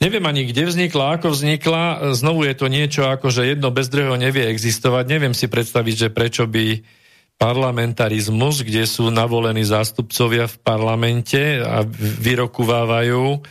neviem 0.00 0.24
ani 0.24 0.48
kde 0.48 0.70
vznikla, 0.70 1.20
ako 1.20 1.36
vznikla, 1.36 2.14
znovu 2.16 2.48
je 2.48 2.54
to 2.56 2.66
niečo 2.72 3.02
ako, 3.04 3.28
že 3.28 3.52
jedno 3.52 3.68
bez 3.68 3.92
druhého 3.92 4.16
nevie 4.16 4.48
existovať. 4.48 5.04
Neviem 5.10 5.34
si 5.36 5.52
predstaviť, 5.52 6.08
že 6.08 6.14
prečo 6.14 6.48
by 6.48 6.80
parlamentarizmus, 7.36 8.62
kde 8.62 8.86
sú 8.86 9.10
navolení 9.10 9.66
zástupcovia 9.66 10.46
v 10.46 10.56
parlamente 10.62 11.58
a 11.58 11.82
vyrokovávajú 11.98 13.42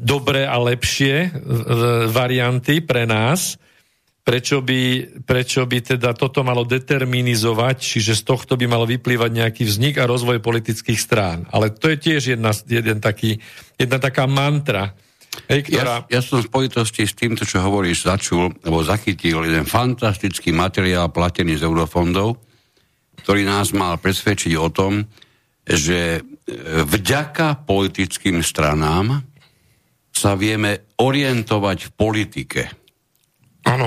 dobré 0.00 0.48
a 0.48 0.56
lepšie 0.58 1.14
e, 1.26 1.28
varianty 2.08 2.80
pre 2.82 3.04
nás, 3.04 3.60
prečo 4.20 4.60
by, 4.60 4.82
prečo 5.24 5.64
by 5.64 5.78
teda 5.96 6.12
toto 6.12 6.44
malo 6.44 6.62
determinizovať, 6.62 7.76
čiže 7.80 8.20
z 8.20 8.22
tohto 8.22 8.54
by 8.54 8.66
malo 8.68 8.84
vyplývať 8.84 9.30
nejaký 9.32 9.62
vznik 9.64 9.96
a 9.98 10.08
rozvoj 10.08 10.38
politických 10.44 11.00
strán. 11.00 11.48
Ale 11.50 11.72
to 11.72 11.90
je 11.90 11.96
tiež 11.98 12.36
jedna, 12.36 12.52
jeden 12.68 13.00
taký, 13.00 13.40
jedna 13.80 13.98
taká 13.98 14.28
mantra, 14.28 14.92
hej, 15.48 15.66
ktorá... 15.66 16.06
Ja, 16.06 16.18
ja 16.18 16.20
som 16.20 16.38
v 16.38 16.48
spojitosti 16.48 17.08
s 17.08 17.16
týmto, 17.16 17.48
čo 17.48 17.64
hovoríš, 17.64 18.06
začul, 18.06 18.54
alebo 18.62 18.84
zachytil 18.84 19.42
jeden 19.46 19.66
fantastický 19.66 20.52
materiál 20.52 21.10
platený 21.10 21.58
z 21.58 21.66
eurofondov, 21.66 22.38
ktorý 23.24 23.42
nás 23.48 23.72
mal 23.72 23.96
presvedčiť 24.00 24.52
o 24.56 24.68
tom, 24.68 25.04
že 25.70 26.18
e, 26.18 26.20
vďaka 26.82 27.62
politickým 27.62 28.42
stranám 28.42 29.22
sa 30.10 30.34
vieme 30.34 30.90
orientovať 30.98 31.78
v 31.86 31.90
politike. 31.94 32.62
Áno. 33.64 33.86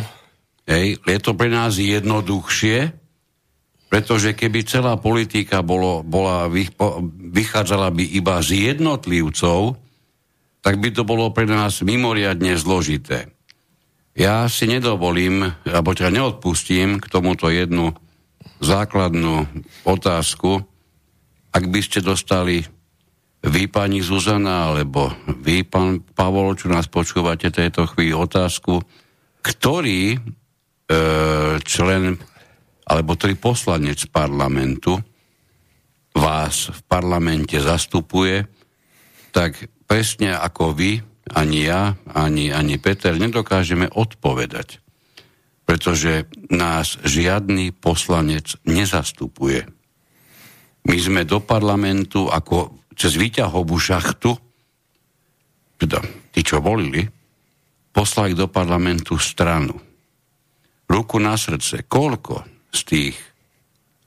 Hej, 0.64 1.04
je 1.04 1.20
to 1.20 1.36
pre 1.36 1.52
nás 1.52 1.76
jednoduchšie, 1.76 2.96
pretože 3.92 4.32
keby 4.32 4.64
celá 4.64 4.96
politika 4.96 5.60
bolo, 5.60 6.02
bola, 6.02 6.48
vychádzala 7.30 7.92
by 7.92 8.04
iba 8.16 8.40
z 8.40 8.74
jednotlivcov, 8.74 9.76
tak 10.64 10.80
by 10.80 10.90
to 10.96 11.04
bolo 11.04 11.30
pre 11.36 11.44
nás 11.44 11.84
mimoriadne 11.84 12.56
zložité. 12.56 13.30
Ja 14.16 14.48
si 14.48 14.66
nedovolím, 14.66 15.52
alebo 15.68 15.92
teda 15.92 16.10
neodpustím 16.10 17.04
k 17.04 17.06
tomuto 17.12 17.52
jednu 17.52 17.92
základnú 18.64 19.46
otázku. 19.84 20.64
Ak 21.54 21.70
by 21.70 21.80
ste 21.86 22.02
dostali 22.02 22.66
vy, 23.44 23.70
pani 23.70 24.02
Zuzana, 24.02 24.74
alebo 24.74 25.14
vy, 25.44 25.68
pán 25.68 26.02
Pavol, 26.02 26.58
čo 26.58 26.72
nás 26.72 26.90
počúvate 26.90 27.54
tejto 27.54 27.86
chvíli 27.92 28.16
otázku, 28.16 28.82
ktorý 29.44 30.16
e, 30.16 30.18
člen 31.62 32.18
alebo 32.84 33.16
ktorý 33.16 33.40
poslanec 33.40 34.12
parlamentu 34.12 35.00
vás 36.14 36.70
v 36.70 36.80
parlamente 36.86 37.58
zastupuje, 37.58 38.46
tak 39.34 39.58
presne 39.90 40.38
ako 40.38 40.78
vy, 40.78 41.02
ani 41.34 41.66
ja, 41.66 41.98
ani, 42.14 42.54
ani 42.54 42.78
Peter 42.78 43.16
nedokážeme 43.18 43.90
odpovedať. 43.90 44.84
Pretože 45.64 46.28
nás 46.52 47.00
žiadny 47.02 47.72
poslanec 47.74 48.60
nezastupuje. 48.68 49.66
My 50.84 50.98
sme 51.00 51.24
do 51.24 51.40
parlamentu 51.40 52.28
ako 52.28 52.84
cez 52.94 53.16
výťahovú 53.16 53.76
šachtu, 53.80 54.36
teda 55.80 56.00
tí, 56.32 56.42
čo 56.44 56.60
volili, 56.60 57.08
poslali 57.94 58.36
do 58.36 58.50
parlamentu 58.50 59.16
stranu. 59.18 59.76
Ruku 60.90 61.18
na 61.18 61.40
srdce, 61.40 61.88
koľko 61.88 62.44
z 62.74 62.80
tých 62.86 63.16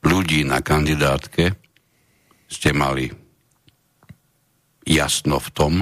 ľudí 0.07 0.47
na 0.47 0.63
kandidátke 0.63 1.55
ste 2.47 2.71
mali 2.71 3.11
jasno 4.87 5.43
v 5.43 5.49
tom, 5.51 5.75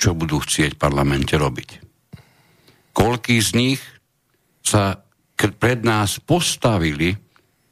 čo 0.00 0.16
budú 0.16 0.40
chcieť 0.40 0.78
v 0.78 0.80
parlamente 0.80 1.36
robiť. 1.36 1.70
Koľký 2.96 3.36
z 3.38 3.50
nich 3.54 3.80
sa 4.64 5.04
pred 5.36 5.84
nás 5.84 6.18
postavili 6.18 7.14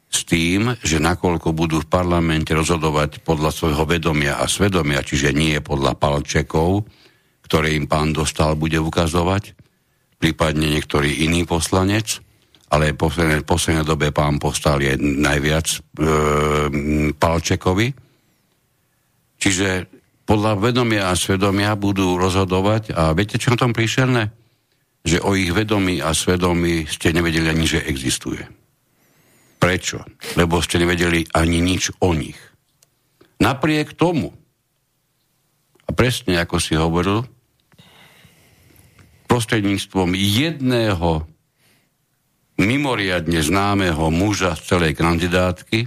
s 0.07 0.23
tým, 0.23 0.71
že 0.79 1.03
nakoľko 1.03 1.51
budú 1.51 1.83
v 1.83 1.91
parlamente 1.91 2.55
rozhodovať 2.55 3.21
podľa 3.27 3.51
svojho 3.51 3.83
vedomia 3.83 4.39
a 4.39 4.47
svedomia, 4.47 5.03
čiže 5.03 5.35
nie 5.35 5.59
podľa 5.59 5.99
palčekov, 5.99 6.87
ktoré 7.43 7.75
im 7.75 7.87
pán 7.87 8.15
dostal, 8.15 8.55
bude 8.55 8.79
ukazovať, 8.79 9.55
prípadne 10.19 10.71
niektorý 10.73 11.27
iný 11.27 11.43
poslanec, 11.43 12.23
ale 12.67 12.91
v 12.91 12.99
poslednej, 13.47 13.87
dobe 13.87 14.11
pán 14.11 14.43
postal 14.43 14.83
je 14.83 14.99
najviac 14.99 15.67
e, 15.71 15.77
palčekovi. 17.15 17.87
Čiže 19.39 19.87
podľa 20.27 20.59
vedomia 20.59 21.07
a 21.07 21.15
svedomia 21.15 21.79
budú 21.79 22.19
rozhodovať 22.19 22.91
a 22.91 23.15
viete, 23.15 23.39
čo 23.39 23.55
na 23.55 23.59
tom 23.63 23.71
príšerné? 23.71 24.27
Že 25.07 25.23
o 25.23 25.31
ich 25.39 25.55
vedomí 25.55 26.03
a 26.03 26.11
svedomí 26.11 26.83
ste 26.91 27.15
nevedeli 27.15 27.47
ani, 27.47 27.63
že 27.63 27.87
existuje. 27.87 28.43
Prečo? 29.57 30.05
Lebo 30.37 30.61
ste 30.61 30.77
nevedeli 30.77 31.25
ani 31.33 31.59
nič 31.59 31.97
o 32.01 32.13
nich. 32.13 32.37
Napriek 33.37 33.93
tomu, 33.93 34.33
a 35.85 35.89
presne 35.93 36.41
ako 36.41 36.57
si 36.57 36.73
hovoril, 36.73 37.25
prostredníctvom 39.27 40.17
jedného 40.17 41.27
mimoriadne 42.57 43.37
známeho 43.37 44.09
muža 44.09 44.57
z 44.57 44.61
celej 44.65 44.97
kandidátky 44.97 45.85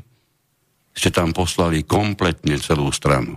ste 0.94 1.10
tam 1.10 1.34
poslali 1.34 1.82
kompletne 1.82 2.60
celú 2.62 2.94
stranu. 2.94 3.34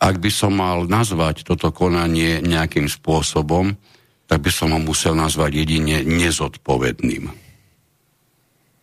Ak 0.00 0.16
by 0.16 0.30
som 0.32 0.56
mal 0.56 0.88
nazvať 0.88 1.44
toto 1.44 1.74
konanie 1.74 2.40
nejakým 2.40 2.88
spôsobom, 2.88 3.76
tak 4.24 4.40
by 4.40 4.50
som 4.54 4.72
ho 4.72 4.80
musel 4.80 5.12
nazvať 5.12 5.66
jedine 5.66 6.06
nezodpovedným. 6.06 7.49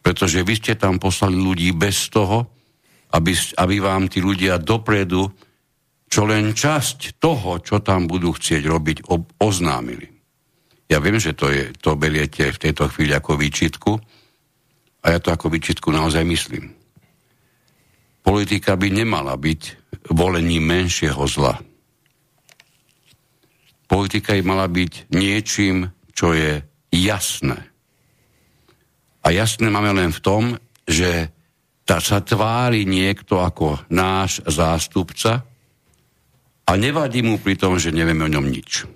Pretože 0.07 0.39
vy 0.47 0.55
ste 0.55 0.79
tam 0.79 1.03
poslali 1.03 1.35
ľudí 1.35 1.75
bez 1.75 2.07
toho, 2.07 2.47
aby, 3.11 3.35
aby 3.59 3.75
vám 3.83 4.07
tí 4.07 4.23
ľudia 4.23 4.55
dopredu 4.55 5.27
čo 6.07 6.23
len 6.23 6.55
časť 6.55 7.19
toho, 7.19 7.59
čo 7.59 7.83
tam 7.83 8.07
budú 8.07 8.31
chcieť 8.31 8.63
robiť, 8.63 8.97
ob- 9.11 9.27
oznámili. 9.43 10.07
Ja 10.87 11.03
viem, 11.03 11.19
že 11.19 11.35
to, 11.35 11.51
je, 11.51 11.75
to 11.75 11.99
beriete 11.99 12.47
v 12.47 12.61
tejto 12.63 12.87
chvíli 12.87 13.11
ako 13.11 13.35
výčitku 13.35 13.91
a 15.03 15.05
ja 15.11 15.19
to 15.19 15.35
ako 15.35 15.51
výčitku 15.51 15.91
naozaj 15.91 16.23
myslím. 16.23 16.71
Politika 18.23 18.79
by 18.79 18.87
nemala 18.87 19.35
byť 19.35 19.91
volením 20.15 20.63
menšieho 20.63 21.27
zla. 21.27 21.59
Politika 23.87 24.35
by 24.35 24.43
mala 24.43 24.67
byť 24.71 25.11
niečím, 25.11 25.91
čo 26.15 26.31
je 26.31 26.63
jasné. 26.91 27.66
A 29.27 29.35
jasné 29.35 29.67
máme 29.67 29.91
len 29.91 30.15
v 30.15 30.23
tom, 30.23 30.43
že 30.87 31.27
tá 31.83 31.99
sa 31.99 32.23
tvári 32.23 32.87
niekto 32.87 33.43
ako 33.43 33.83
náš 33.91 34.39
zástupca 34.47 35.43
a 36.63 36.71
nevadí 36.79 37.19
mu 37.27 37.35
pri 37.35 37.59
tom, 37.59 37.75
že 37.75 37.91
nevieme 37.91 38.23
o 38.23 38.31
ňom 38.31 38.47
nič. 38.47 38.87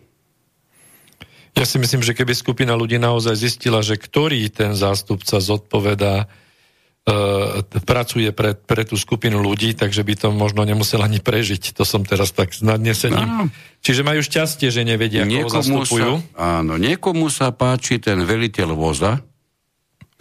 Ja 1.52 1.68
si 1.68 1.76
myslím, 1.84 2.00
že 2.00 2.16
keby 2.16 2.32
skupina 2.32 2.80
ľudí 2.80 2.96
naozaj 2.96 3.36
zistila, 3.36 3.84
že 3.84 4.00
ktorý 4.00 4.48
ten 4.56 4.72
zástupca 4.72 5.44
zodpovedá, 5.44 6.24
e, 6.24 7.82
pracuje 7.84 8.32
pre, 8.32 8.56
pre 8.56 8.88
tú 8.88 8.96
skupinu 8.96 9.44
ľudí, 9.44 9.76
takže 9.76 10.00
by 10.00 10.16
to 10.16 10.28
možno 10.32 10.64
nemusel 10.64 11.04
ani 11.04 11.20
prežiť. 11.20 11.76
To 11.76 11.84
som 11.84 12.08
teraz 12.08 12.32
tak 12.32 12.56
s 12.56 12.64
nadnesením. 12.64 13.28
No. 13.28 13.44
Čiže 13.84 14.08
majú 14.08 14.24
šťastie, 14.24 14.72
že 14.72 14.88
nevedia, 14.88 15.28
koho 15.28 15.52
zastupujú. 15.52 16.24
Sa, 16.24 16.64
áno, 16.64 16.80
niekomu 16.80 17.28
sa 17.28 17.52
páči 17.52 18.00
ten 18.00 18.24
veliteľ 18.24 18.72
voza, 18.72 19.20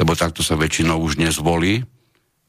lebo 0.01 0.17
takto 0.17 0.41
sa 0.41 0.57
väčšinou 0.57 0.97
už 0.97 1.21
nezvolí. 1.21 1.85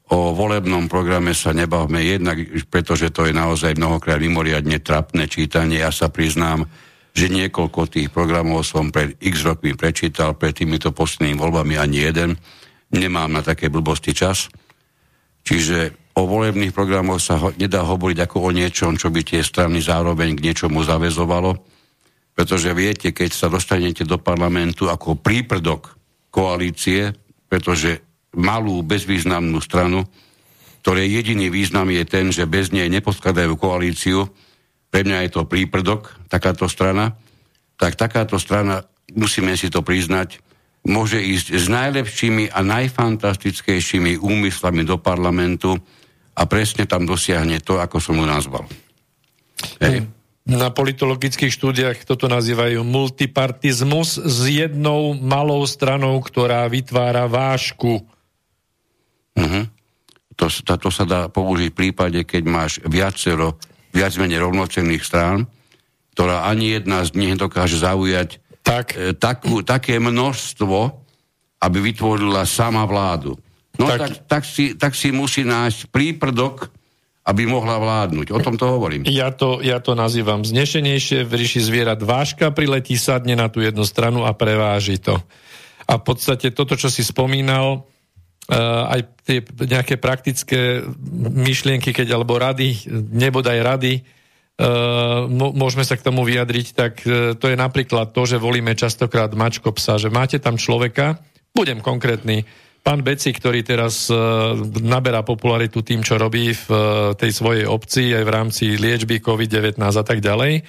O 0.08 0.32
volebnom 0.32 0.88
programe 0.88 1.36
sa 1.36 1.52
nebavme 1.52 2.00
jednak, 2.00 2.40
pretože 2.72 3.12
to 3.12 3.28
je 3.28 3.36
naozaj 3.36 3.76
mnohokrát 3.76 4.16
mimoriadne 4.16 4.80
trapné 4.80 5.28
čítanie. 5.28 5.84
Ja 5.84 5.92
sa 5.92 6.08
priznám, 6.08 6.64
že 7.12 7.28
niekoľko 7.28 7.92
tých 7.92 8.08
programov 8.08 8.64
som 8.64 8.88
pred 8.88 9.20
x 9.20 9.44
rokmi 9.44 9.76
prečítal, 9.76 10.32
pred 10.32 10.56
týmito 10.56 10.96
poslednými 10.96 11.36
voľbami 11.36 11.76
ani 11.76 11.98
jeden. 12.08 12.30
Nemám 12.92 13.28
na 13.28 13.44
také 13.44 13.68
blbosti 13.68 14.16
čas. 14.16 14.48
Čiže 15.44 16.12
o 16.16 16.24
volebných 16.24 16.72
programoch 16.72 17.20
sa 17.20 17.36
ho, 17.40 17.48
nedá 17.56 17.84
hovoriť 17.84 18.18
ako 18.24 18.36
o 18.48 18.50
niečom, 18.52 18.96
čo 18.96 19.12
by 19.12 19.20
tie 19.24 19.40
strany 19.44 19.80
zároveň 19.80 20.36
k 20.36 20.44
niečomu 20.44 20.84
zavezovalo, 20.84 21.56
pretože 22.32 22.72
viete, 22.72 23.12
keď 23.12 23.30
sa 23.32 23.48
dostanete 23.52 24.04
do 24.08 24.16
parlamentu 24.16 24.88
ako 24.88 25.20
príprdok 25.20 25.96
koalície, 26.32 27.12
pretože 27.52 28.00
malú, 28.32 28.80
bezvýznamnú 28.80 29.60
stranu, 29.60 30.08
ktorej 30.80 31.20
jediný 31.20 31.52
význam 31.52 31.92
je 31.92 32.08
ten, 32.08 32.32
že 32.32 32.48
bez 32.48 32.72
nej 32.72 32.88
neposkladajú 32.88 33.60
koalíciu, 33.60 34.24
pre 34.88 35.04
mňa 35.04 35.28
je 35.28 35.30
to 35.36 35.44
príprdok, 35.44 36.16
takáto 36.32 36.64
strana, 36.64 37.12
tak 37.76 38.00
takáto 38.00 38.40
strana, 38.40 38.88
musíme 39.12 39.52
si 39.60 39.68
to 39.68 39.84
priznať, 39.84 40.40
môže 40.88 41.20
ísť 41.20 41.52
s 41.52 41.68
najlepšími 41.68 42.48
a 42.48 42.64
najfantastickejšími 42.64 44.16
úmyslami 44.16 44.88
do 44.88 44.96
parlamentu 44.96 45.76
a 46.32 46.48
presne 46.48 46.88
tam 46.88 47.04
dosiahne 47.04 47.60
to, 47.60 47.76
ako 47.76 48.00
som 48.00 48.16
mu 48.16 48.24
nazval. 48.24 48.64
Hej. 49.76 50.08
Na 50.42 50.74
politologických 50.74 51.54
štúdiách 51.54 52.02
toto 52.02 52.26
nazývajú 52.26 52.82
multipartizmus 52.82 54.18
s 54.18 54.38
jednou 54.50 55.14
malou 55.14 55.62
stranou, 55.70 56.18
ktorá 56.18 56.66
vytvára 56.66 57.30
vášku. 57.30 58.02
Uh-huh. 59.38 59.64
To, 60.34 60.46
to, 60.50 60.74
to 60.82 60.90
sa 60.90 61.06
dá 61.06 61.20
použiť 61.30 61.70
v 61.70 61.78
prípade, 61.78 62.18
keď 62.26 62.42
máš 62.42 62.72
viacero, 62.82 63.54
viac 63.94 64.18
menej 64.18 64.42
rovnocenných 64.42 65.06
strán, 65.06 65.46
ktorá 66.18 66.50
ani 66.50 66.74
jedna 66.74 67.06
z 67.06 67.14
nich 67.14 67.38
dokáže 67.38 67.78
zaujať 67.78 68.42
tak. 68.66 68.98
e, 68.98 69.14
takú, 69.14 69.62
také 69.62 70.02
množstvo, 70.02 70.78
aby 71.62 71.78
vytvorila 71.78 72.42
sama 72.50 72.82
vládu. 72.82 73.38
No 73.78 73.86
tak, 73.88 73.98
tak, 74.00 74.12
tak, 74.26 74.42
si, 74.42 74.74
tak 74.74 74.92
si 74.98 75.14
musí 75.14 75.46
nájsť 75.46 75.88
príprdok, 75.88 76.68
aby 77.22 77.46
mohla 77.46 77.78
vládnuť. 77.78 78.34
O 78.34 78.38
tom 78.42 78.58
to 78.58 78.66
hovorím. 78.66 79.06
Ja 79.06 79.30
to, 79.30 79.62
ja 79.62 79.78
to 79.78 79.94
nazývam 79.94 80.42
znešenejšie. 80.42 81.22
V 81.22 81.32
ríši 81.32 81.62
zvierat 81.62 82.02
váška 82.02 82.50
priletí, 82.50 82.98
sadne 82.98 83.38
na 83.38 83.46
tú 83.46 83.62
jednu 83.62 83.86
stranu 83.86 84.26
a 84.26 84.34
preváži 84.34 84.98
to. 84.98 85.22
A 85.86 85.98
v 85.98 86.02
podstate 86.02 86.50
toto, 86.50 86.74
čo 86.74 86.90
si 86.90 87.06
spomínal, 87.06 87.86
Uh, 88.50 88.90
aj 88.90 89.22
tie 89.22 89.38
nejaké 89.54 90.02
praktické 90.02 90.82
myšlienky, 91.14 91.94
keď 91.94 92.18
alebo 92.18 92.34
rady, 92.42 92.90
nebodaj 92.90 93.62
rady, 93.62 94.02
uh, 94.02 95.30
môžeme 95.30 95.86
sa 95.86 95.94
k 95.94 96.02
tomu 96.02 96.26
vyjadriť, 96.26 96.66
tak 96.74 97.06
uh, 97.06 97.38
to 97.38 97.46
je 97.46 97.54
napríklad 97.54 98.10
to, 98.10 98.26
že 98.26 98.42
volíme 98.42 98.74
častokrát 98.74 99.30
mačko 99.38 99.70
psa, 99.70 99.94
že 99.94 100.10
máte 100.10 100.42
tam 100.42 100.58
človeka, 100.58 101.22
budem 101.54 101.78
konkrétny, 101.78 102.42
Pán 102.82 103.06
Beci, 103.06 103.30
ktorý 103.30 103.62
teraz 103.62 104.10
uh, 104.10 104.58
naberá 104.82 105.22
popularitu 105.22 105.86
tým, 105.86 106.02
čo 106.02 106.18
robí 106.18 106.50
v 106.50 106.66
uh, 106.66 106.80
tej 107.14 107.30
svojej 107.30 107.62
obci, 107.62 108.10
aj 108.10 108.24
v 108.26 108.34
rámci 108.34 108.64
liečby 108.74 109.22
COVID-19 109.22 109.78
a 109.78 110.02
tak 110.02 110.18
ďalej. 110.18 110.66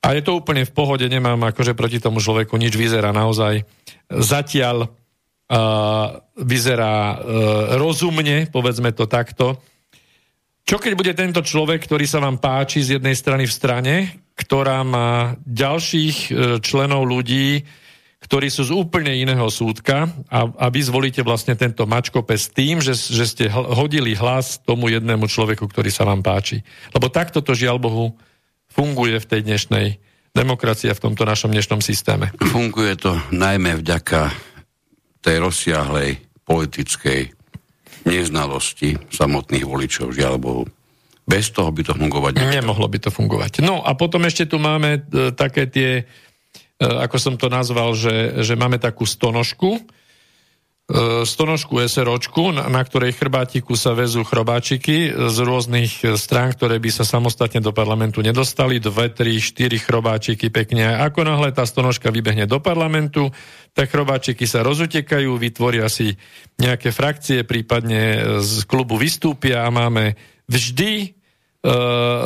A 0.00 0.08
je 0.16 0.22
to 0.24 0.40
úplne 0.40 0.64
v 0.64 0.72
pohode, 0.72 1.04
nemám 1.04 1.36
akože 1.52 1.76
proti 1.76 2.00
tomu 2.00 2.24
človeku 2.24 2.56
nič, 2.56 2.72
vyzerá 2.72 3.12
naozaj 3.12 3.60
zatiaľ 4.08 4.88
uh, 4.88 6.06
vyzerá 6.32 6.96
uh, 7.12 7.16
rozumne, 7.76 8.48
povedzme 8.48 8.96
to 8.96 9.04
takto. 9.04 9.60
Čo 10.64 10.80
keď 10.80 10.92
bude 10.96 11.12
tento 11.12 11.44
človek, 11.44 11.84
ktorý 11.84 12.08
sa 12.08 12.24
vám 12.24 12.40
páči 12.40 12.80
z 12.80 12.96
jednej 12.96 13.12
strany 13.12 13.44
v 13.44 13.52
strane, 13.52 13.94
ktorá 14.32 14.80
má 14.80 15.36
ďalších 15.44 16.32
členov 16.64 17.04
ľudí, 17.04 17.60
ktorí 18.24 18.48
sú 18.48 18.64
z 18.64 18.72
úplne 18.72 19.12
iného 19.12 19.44
súdka 19.52 20.08
a, 20.32 20.48
a 20.48 20.66
vy 20.72 20.80
zvolíte 20.80 21.20
vlastne 21.20 21.52
tento 21.52 21.84
mačkopes 21.84 22.48
tým, 22.48 22.80
že, 22.80 22.96
že 22.96 23.24
ste 23.28 23.44
hodili 23.52 24.16
hlas 24.16 24.64
tomu 24.64 24.88
jednému 24.88 25.28
človeku, 25.28 25.68
ktorý 25.68 25.92
sa 25.92 26.08
vám 26.08 26.24
páči. 26.24 26.64
Lebo 26.96 27.12
takto 27.12 27.44
to 27.44 27.52
žiaľ 27.52 27.76
Bohu 27.76 28.16
funguje 28.72 29.20
v 29.20 29.28
tej 29.28 29.40
dnešnej 29.44 29.86
demokracii 30.32 30.90
a 30.90 30.96
v 30.96 31.04
tomto 31.04 31.22
našom 31.28 31.52
dnešnom 31.52 31.84
systéme. 31.84 32.32
Funguje 32.40 32.96
to 32.98 33.14
najmä 33.30 33.78
vďaka 33.78 34.32
tej 35.20 35.36
rozsiahlej 35.44 36.18
politickej 36.48 37.30
neznalosti 38.04 38.96
samotných 39.12 39.64
voličov, 39.64 40.12
žiaľ 40.12 40.36
Bohu. 40.40 40.64
Bez 41.24 41.48
toho 41.56 41.72
by 41.72 41.80
to 41.80 41.96
fungovať 41.96 42.36
nemohlo. 42.36 42.52
Nemohlo 42.52 42.86
by 42.92 42.98
to 43.00 43.08
fungovať. 43.08 43.64
No 43.64 43.80
a 43.80 43.96
potom 43.96 44.28
ešte 44.28 44.44
tu 44.44 44.60
máme 44.60 45.00
e, 45.08 45.32
také 45.32 45.64
tie 45.64 46.04
ako 46.80 47.16
som 47.22 47.34
to 47.38 47.46
nazval, 47.46 47.94
že, 47.94 48.42
že 48.42 48.58
máme 48.58 48.82
takú 48.82 49.06
stonožku, 49.06 49.78
e, 49.78 49.82
stonožku 51.22 51.78
SROčku, 51.78 52.50
na, 52.50 52.66
na 52.66 52.82
ktorej 52.82 53.14
chrbátiku 53.14 53.78
sa 53.78 53.94
vezú 53.94 54.26
chrobáčiky 54.26 55.14
z 55.14 55.36
rôznych 55.38 56.02
strán, 56.18 56.50
ktoré 56.50 56.82
by 56.82 56.90
sa 56.90 57.06
samostatne 57.06 57.62
do 57.62 57.70
parlamentu 57.70 58.26
nedostali, 58.26 58.82
dve, 58.82 59.06
tri, 59.14 59.38
štyri 59.38 59.78
chrobáčiky 59.78 60.50
pekne. 60.50 60.98
A 60.98 61.06
ako 61.06 61.22
náhle 61.22 61.54
tá 61.54 61.62
stonožka 61.62 62.10
vybehne 62.10 62.50
do 62.50 62.58
parlamentu, 62.58 63.30
tak 63.70 63.94
chrobáčiky 63.94 64.42
sa 64.42 64.66
rozutekajú, 64.66 65.30
vytvoria 65.38 65.86
si 65.86 66.18
nejaké 66.58 66.90
frakcie, 66.90 67.46
prípadne 67.46 68.42
z 68.42 68.66
klubu 68.66 68.98
vystúpia 68.98 69.62
a 69.62 69.70
máme 69.70 70.18
vždy 70.50 70.92
e, 71.00 71.08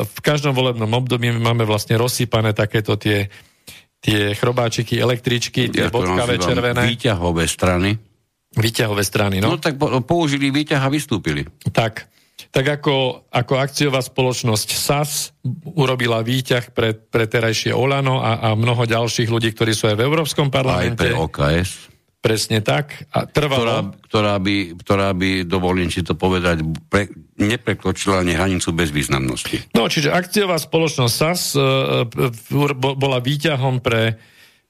v 0.09 0.19
každom 0.25 0.57
volebnom 0.57 0.89
období 0.89 1.37
máme 1.37 1.69
vlastne 1.69 2.01
rozsypané 2.01 2.57
takéto 2.57 2.97
tie 2.97 3.29
tie 3.99 4.35
chrobáčiky, 4.35 4.99
električky, 4.99 5.71
tie 5.71 5.87
ja 5.87 5.93
bodkavé 5.93 6.39
červené. 6.39 6.83
Výťahové 6.87 7.45
strany. 7.51 7.91
Výťahové 8.55 9.05
strany, 9.05 9.45
no. 9.45 9.55
No 9.55 9.61
tak 9.61 9.77
použili 10.09 10.49
výťah 10.49 10.81
a 10.81 10.89
vystúpili. 10.89 11.45
Tak. 11.69 12.09
Tak 12.49 12.81
ako, 12.81 13.29
ako 13.29 13.55
akciová 13.61 14.01
spoločnosť 14.01 14.69
SAS 14.73 15.37
urobila 15.75 16.25
výťah 16.25 16.73
pre, 16.73 16.97
pre 16.97 17.29
terajšie 17.29 17.77
Olano 17.77 18.25
a, 18.25 18.41
a 18.41 18.49
mnoho 18.57 18.89
ďalších 18.89 19.29
ľudí, 19.29 19.53
ktorí 19.53 19.77
sú 19.77 19.91
aj 19.91 19.99
v 20.01 20.07
Európskom 20.07 20.49
parlamente. 20.49 20.97
Aj 20.97 21.13
pre 21.13 21.19
OKS. 21.19 21.98
Presne 22.19 22.59
tak. 22.67 23.07
A 23.15 23.31
trvalo... 23.31 23.63
Ktorá, 23.63 23.79
ktorá, 24.11 24.35
by, 24.43 24.57
ktorá 24.83 25.09
by, 25.15 25.31
dovolím 25.47 25.87
si 25.87 26.03
to 26.03 26.19
povedať, 26.19 26.67
pre, 26.91 27.07
neprekročila 27.39 28.27
ani 28.27 28.35
hranicu 28.35 28.75
bezvýznamnosti. 28.75 29.71
No, 29.79 29.87
čiže 29.87 30.11
akciová 30.11 30.59
spoločnosť 30.59 31.15
SAS 31.15 31.55
uh, 31.55 32.03
bola 32.75 33.23
výťahom 33.23 33.79
pre, 33.79 34.19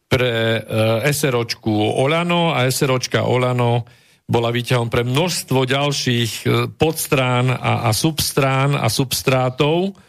pre 0.04 0.60
uh, 0.60 1.08
SROčku 1.08 1.72
Olano 1.72 2.52
a 2.52 2.68
SROčka 2.68 3.24
Olano 3.24 3.88
bola 4.28 4.52
výťahom 4.52 4.92
pre 4.92 5.08
množstvo 5.08 5.64
ďalších 5.64 6.32
podstrán 6.76 7.48
a, 7.48 7.88
a 7.88 7.96
substrán 7.96 8.76
a 8.76 8.92
substrátov, 8.92 9.96
E, 9.96 10.07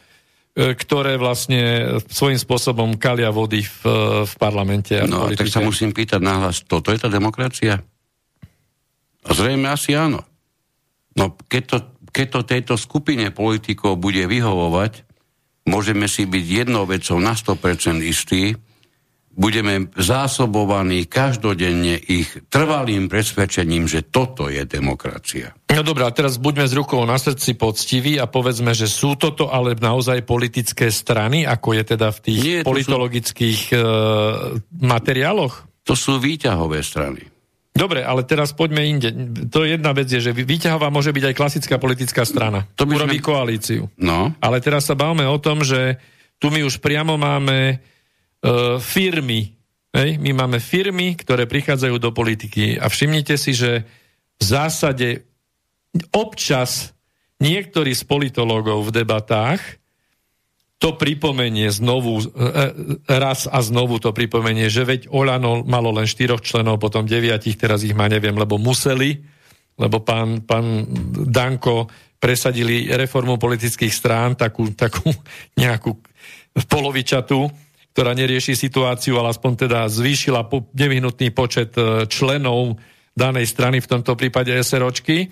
ktoré 0.59 1.15
vlastne 1.15 1.95
svojím 2.11 2.35
spôsobom 2.35 2.99
kalia 2.99 3.31
vody 3.31 3.63
v, 3.63 3.81
v 4.27 4.33
parlamente. 4.35 4.91
A 4.99 5.07
no, 5.07 5.31
tak 5.31 5.47
sa 5.47 5.63
musím 5.63 5.95
pýtať 5.95 6.19
nahlas, 6.19 6.67
toto 6.67 6.91
je 6.91 6.99
tá 6.99 7.07
demokracia? 7.07 7.79
Zrejme 9.23 9.71
asi 9.71 9.95
áno. 9.95 10.19
No, 11.15 11.35
keď 11.47 11.63
to, 11.63 11.77
keď 12.11 12.27
to 12.27 12.39
tejto 12.43 12.73
skupine 12.75 13.31
politikov 13.31 13.99
bude 13.99 14.23
vyhovovať, 14.27 15.07
môžeme 15.67 16.07
si 16.11 16.27
byť 16.27 16.45
jednou 16.65 16.83
vecou 16.83 17.19
na 17.19 17.35
100% 17.35 18.03
istí, 18.03 18.55
budeme 19.31 19.87
zásobovaní 19.95 21.07
každodenne 21.07 21.95
ich 21.95 22.27
trvalým 22.47 23.07
presvedčením, 23.07 23.85
že 23.85 24.03
toto 24.03 24.51
je 24.51 24.65
demokracia. 24.65 25.55
No 25.71 25.81
dobré, 25.81 26.03
a 26.03 26.11
teraz 26.11 26.35
buďme 26.35 26.67
z 26.67 26.75
rukou 26.75 26.99
na 27.05 27.15
srdci 27.15 27.55
poctiví 27.55 28.19
a 28.19 28.27
povedzme, 28.27 28.75
že 28.75 28.89
sú 28.89 29.15
toto 29.15 29.47
ale 29.47 29.79
naozaj 29.79 30.27
politické 30.27 30.91
strany, 30.91 31.47
ako 31.47 31.71
je 31.71 31.83
teda 31.87 32.07
v 32.11 32.19
tých 32.19 32.39
Nie, 32.41 32.59
to 32.61 32.69
politologických 32.73 33.59
sú... 33.71 33.79
e, 33.79 33.83
materiáloch? 34.81 35.67
To 35.87 35.95
sú 35.95 36.19
výťahové 36.19 36.83
strany. 36.83 37.23
Dobre, 37.69 38.03
ale 38.03 38.27
teraz 38.27 38.51
poďme 38.51 38.83
inde. 38.83 39.09
To 39.47 39.63
je 39.63 39.77
jedna 39.79 39.95
vec, 39.95 40.09
je, 40.09 40.19
že 40.19 40.35
výťahová 40.35 40.91
môže 40.91 41.15
byť 41.15 41.31
aj 41.31 41.37
klasická 41.37 41.75
politická 41.79 42.27
strana. 42.27 42.67
To 42.75 42.83
by 42.83 42.97
Urobí 42.97 43.21
sme- 43.21 43.27
koalíciu. 43.29 43.81
No, 43.95 44.35
Ale 44.43 44.59
teraz 44.59 44.89
sa 44.89 44.99
bavme 44.99 45.23
o 45.23 45.37
tom, 45.39 45.63
že 45.63 45.95
tu 46.41 46.51
my 46.51 46.65
už 46.65 46.81
priamo 46.83 47.15
máme 47.15 47.79
firmy. 48.79 49.51
Hej? 49.91 50.21
My 50.21 50.31
máme 50.31 50.63
firmy, 50.63 51.17
ktoré 51.19 51.49
prichádzajú 51.49 51.95
do 51.99 52.15
politiky 52.15 52.79
a 52.79 52.87
všimnite 52.87 53.35
si, 53.35 53.51
že 53.51 53.83
v 54.39 54.43
zásade 54.43 55.27
občas 56.15 56.95
niektorí 57.41 57.91
z 57.95 58.03
politológov 58.07 58.87
v 58.87 58.95
debatách 59.03 59.61
to 60.79 60.95
pripomenie 60.95 61.67
znovu, 61.75 62.23
e, 62.23 62.25
e, 62.31 62.63
raz 63.19 63.51
a 63.51 63.59
znovu 63.59 63.99
to 63.99 64.15
pripomenie, 64.15 64.71
že 64.71 64.87
veď 64.87 65.11
Olano 65.11 65.67
malo 65.67 65.91
len 65.91 66.07
štyroch 66.07 66.39
členov, 66.39 66.79
potom 66.79 67.03
deviatich, 67.03 67.59
teraz 67.59 67.83
ich 67.83 67.91
má 67.91 68.07
neviem, 68.07 68.31
lebo 68.31 68.55
museli, 68.55 69.19
lebo 69.75 69.99
pán, 69.99 70.47
pán 70.47 70.87
Danko 71.27 71.91
presadili 72.15 72.87
reformu 72.95 73.35
politických 73.35 73.91
strán, 73.91 74.39
takú, 74.39 74.71
takú 74.71 75.11
nejakú 75.59 75.99
polovičatú, 76.71 77.51
ktorá 77.93 78.13
nerieši 78.13 78.55
situáciu, 78.55 79.17
ale 79.17 79.33
aspoň 79.33 79.67
teda 79.67 79.79
zvýšila 79.89 80.45
nevyhnutný 80.73 81.33
počet 81.33 81.73
e, 81.75 82.05
členov 82.07 82.79
danej 83.17 83.49
strany, 83.49 83.83
v 83.83 83.89
tomto 83.89 84.15
prípade 84.15 84.55
SROčky. 84.55 85.27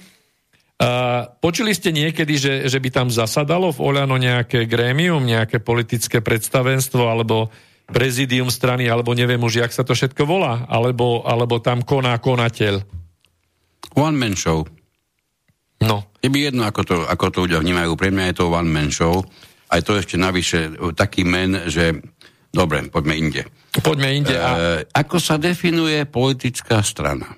Uh, 0.77 1.25
počuli 1.41 1.73
ste 1.73 1.89
niekedy, 1.89 2.37
že, 2.37 2.53
že 2.69 2.77
by 2.77 2.89
tam 2.93 3.07
zasadalo 3.09 3.73
v 3.73 3.81
Oľano 3.81 4.13
nejaké 4.13 4.69
grémium, 4.69 5.25
nejaké 5.25 5.57
politické 5.57 6.21
predstavenstvo, 6.21 7.01
alebo 7.01 7.49
prezidium 7.89 8.53
strany, 8.53 8.85
alebo 8.85 9.17
neviem 9.17 9.41
už, 9.41 9.65
jak 9.65 9.73
sa 9.73 9.81
to 9.81 9.97
všetko 9.97 10.29
volá, 10.29 10.69
alebo, 10.69 11.25
alebo 11.25 11.57
tam 11.57 11.81
koná 11.81 12.13
konateľ. 12.21 12.85
one 13.97 14.17
man 14.21 14.37
show. 14.37 14.69
No, 15.81 16.05
Je 16.21 16.29
mi 16.29 16.45
jedno, 16.45 16.65
ako 16.65 16.81
to, 16.85 16.95
ako 17.09 17.25
to 17.33 17.37
ľudia 17.49 17.61
vnímajú. 17.61 17.97
Pre 17.97 18.13
mňa 18.13 18.25
je 18.29 18.35
to 18.37 18.53
one 18.53 18.69
man 18.69 18.93
show. 18.93 19.25
Aj 19.73 19.81
to 19.81 19.97
ešte 19.97 20.17
navyše 20.17 20.77
e, 20.77 20.93
taký 20.93 21.25
men, 21.25 21.69
že... 21.71 22.01
Dobre, 22.57 22.89
poďme 22.89 23.13
inde. 23.13 23.41
poďme 23.77 24.09
inde. 24.11 24.33
A, 24.33 24.49
E, 24.49 24.89
ako 24.89 25.21
sa 25.21 25.37
definuje 25.37 26.09
politická 26.09 26.81
strana? 26.81 27.37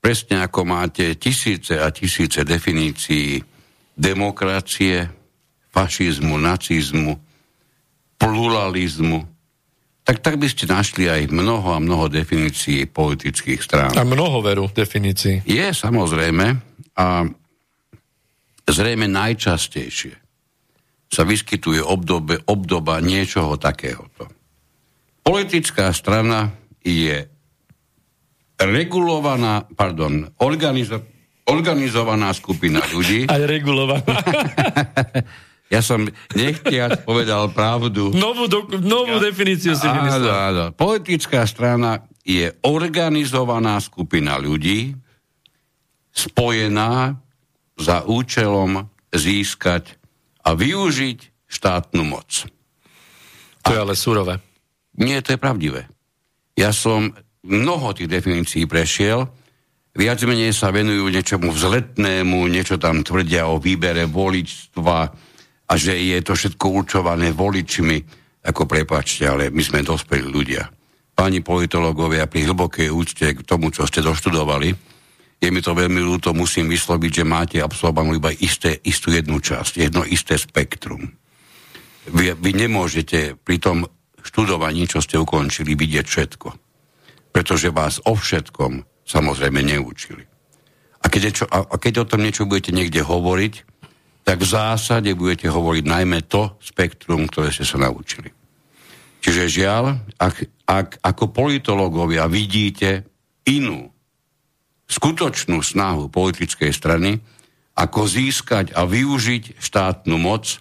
Presne 0.00 0.40
ako 0.40 0.64
máte 0.64 1.12
tisíce 1.14 1.76
a 1.76 1.92
tisíce 1.92 2.40
definícií 2.42 3.44
demokracie, 3.92 5.04
fašizmu, 5.68 6.40
nacizmu, 6.40 7.20
pluralizmu, 8.16 9.28
tak 10.02 10.18
tak 10.18 10.40
by 10.40 10.48
ste 10.48 10.66
našli 10.66 11.06
aj 11.06 11.30
mnoho 11.30 11.76
a 11.76 11.78
mnoho 11.78 12.08
definícií 12.08 12.88
politických 12.88 13.60
strán. 13.62 13.92
a 13.94 14.02
mnoho 14.02 14.42
veru 14.42 14.66
definícií. 14.66 15.44
Je 15.44 15.68
samozrejme 15.70 16.58
a 16.96 17.28
zrejme 18.64 19.06
najčastejšie 19.06 20.21
sa 21.12 21.28
vyskytuje 21.28 21.84
obdobe, 21.84 22.40
obdoba 22.48 22.96
niečoho 23.04 23.60
takéhoto. 23.60 24.32
Politická 25.20 25.92
strana 25.92 26.56
je 26.80 27.28
regulovaná, 28.56 29.68
pardon, 29.76 30.32
organizo, 30.40 31.04
organizovaná 31.44 32.32
skupina 32.32 32.80
ľudí. 32.88 33.28
Aj 33.32 33.44
regulovaná. 33.44 34.16
Ja 35.72 35.80
som 35.80 36.04
nechtiac 36.36 37.00
povedal 37.08 37.48
pravdu. 37.48 38.12
novú, 38.12 38.44
do, 38.44 38.68
novú 38.84 39.16
definíciu 39.16 39.72
si 39.72 39.88
Áno, 39.88 40.04
vymyslel. 40.04 40.28
áno. 40.28 40.64
Politická 40.76 41.48
strana 41.48 42.04
je 42.28 42.52
organizovaná 42.60 43.80
skupina 43.80 44.36
ľudí, 44.36 44.92
spojená 46.12 47.16
za 47.80 48.04
účelom 48.04 48.84
získať 49.16 49.96
a 50.42 50.48
využiť 50.54 51.48
štátnu 51.48 52.02
moc. 52.06 52.46
To 53.62 53.70
je 53.70 53.78
ale 53.78 53.94
surové. 53.94 54.42
Nie, 54.98 55.22
to 55.22 55.36
je 55.36 55.40
pravdivé. 55.40 55.88
Ja 56.58 56.74
som 56.74 57.14
mnoho 57.46 57.96
tých 57.96 58.10
definícií 58.10 58.68
prešiel, 58.68 59.24
viac 59.96 60.18
menej 60.24 60.52
sa 60.52 60.74
venujú 60.74 61.08
niečomu 61.08 61.48
vzletnému, 61.52 62.48
niečo 62.50 62.76
tam 62.76 63.00
tvrdia 63.00 63.48
o 63.48 63.56
výbere 63.62 64.04
voličstva 64.08 64.98
a 65.68 65.72
že 65.78 65.96
je 65.96 66.18
to 66.20 66.36
všetko 66.36 66.66
určované 66.68 67.32
voličmi, 67.32 67.98
ako 68.44 68.66
prepačte, 68.68 69.24
ale 69.30 69.48
my 69.48 69.62
sme 69.62 69.80
dospelí 69.86 70.26
ľudia. 70.28 70.68
Páni 71.12 71.44
politológovia, 71.44 72.28
pri 72.28 72.48
hlbokej 72.48 72.88
úcte 72.88 73.26
k 73.36 73.40
tomu, 73.44 73.70
čo 73.70 73.86
ste 73.86 74.04
doštudovali, 74.04 74.91
je 75.42 75.50
mi 75.50 75.58
to 75.58 75.74
veľmi 75.74 75.98
ľúto, 75.98 76.30
musím 76.30 76.70
vysloviť, 76.70 77.10
že 77.10 77.24
máte 77.26 77.58
absolvovanú 77.58 78.14
iba 78.14 78.30
isté, 78.30 78.78
istú 78.86 79.10
jednu 79.10 79.42
časť, 79.42 79.90
jedno 79.90 80.06
isté 80.06 80.38
spektrum. 80.38 81.10
Vy, 82.14 82.38
vy 82.38 82.50
nemôžete 82.54 83.34
pri 83.42 83.58
tom 83.58 83.90
študovaní, 84.22 84.86
čo 84.86 85.02
ste 85.02 85.18
ukončili, 85.18 85.74
vidieť 85.74 86.06
všetko. 86.06 86.48
Pretože 87.34 87.74
vás 87.74 87.98
o 88.06 88.14
všetkom 88.14 88.86
samozrejme 89.02 89.66
neučili. 89.66 90.22
A 91.02 91.10
keď, 91.10 91.22
čo, 91.34 91.44
a 91.50 91.66
a 91.66 91.74
keď 91.74 92.06
o 92.06 92.08
tom 92.08 92.22
niečo 92.22 92.46
budete 92.46 92.70
niekde 92.70 93.02
hovoriť, 93.02 93.54
tak 94.22 94.38
v 94.38 94.46
zásade 94.46 95.10
budete 95.18 95.50
hovoriť 95.50 95.82
najmä 95.82 96.22
to 96.30 96.54
spektrum, 96.62 97.26
ktoré 97.26 97.50
ste 97.50 97.66
sa 97.66 97.82
naučili. 97.82 98.30
Čiže 99.22 99.50
žiaľ, 99.50 100.02
ak, 100.18 100.66
ak 100.66 100.88
ako 101.02 101.34
politológovia 101.34 102.30
vidíte 102.30 103.06
inú 103.46 103.91
skutočnú 104.92 105.64
snahu 105.64 106.12
politickej 106.12 106.68
strany, 106.68 107.16
ako 107.72 108.04
získať 108.04 108.76
a 108.76 108.84
využiť 108.84 109.56
štátnu 109.56 110.20
moc, 110.20 110.60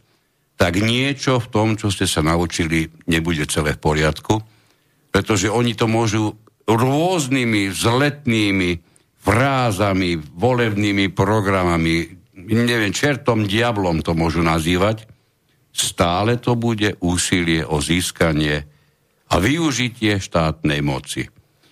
tak 0.56 0.80
niečo 0.80 1.44
v 1.44 1.48
tom, 1.52 1.68
čo 1.76 1.91
ste 1.91 2.08
sa 2.08 2.24
naučili, 2.24 2.88
nebude 3.12 3.44
celé 3.52 3.76
v 3.76 3.84
poriadku, 3.84 4.40
pretože 5.12 5.52
oni 5.52 5.76
to 5.76 5.91
môžu 5.91 6.38
rôznymi 6.70 7.74
vzletnými 7.74 8.72
frázami, 9.20 10.16
volebnými 10.18 11.12
programami, 11.12 12.16
neviem, 12.48 12.95
čertom, 12.95 13.44
diablom 13.44 13.99
to 13.99 14.16
môžu 14.16 14.40
nazývať, 14.45 15.03
stále 15.74 16.40
to 16.40 16.56
bude 16.56 16.95
úsilie 17.03 17.66
o 17.68 17.84
získanie 17.84 18.64
a 19.32 19.36
využitie 19.41 20.22
štátnej 20.22 20.80
moci. 20.80 21.28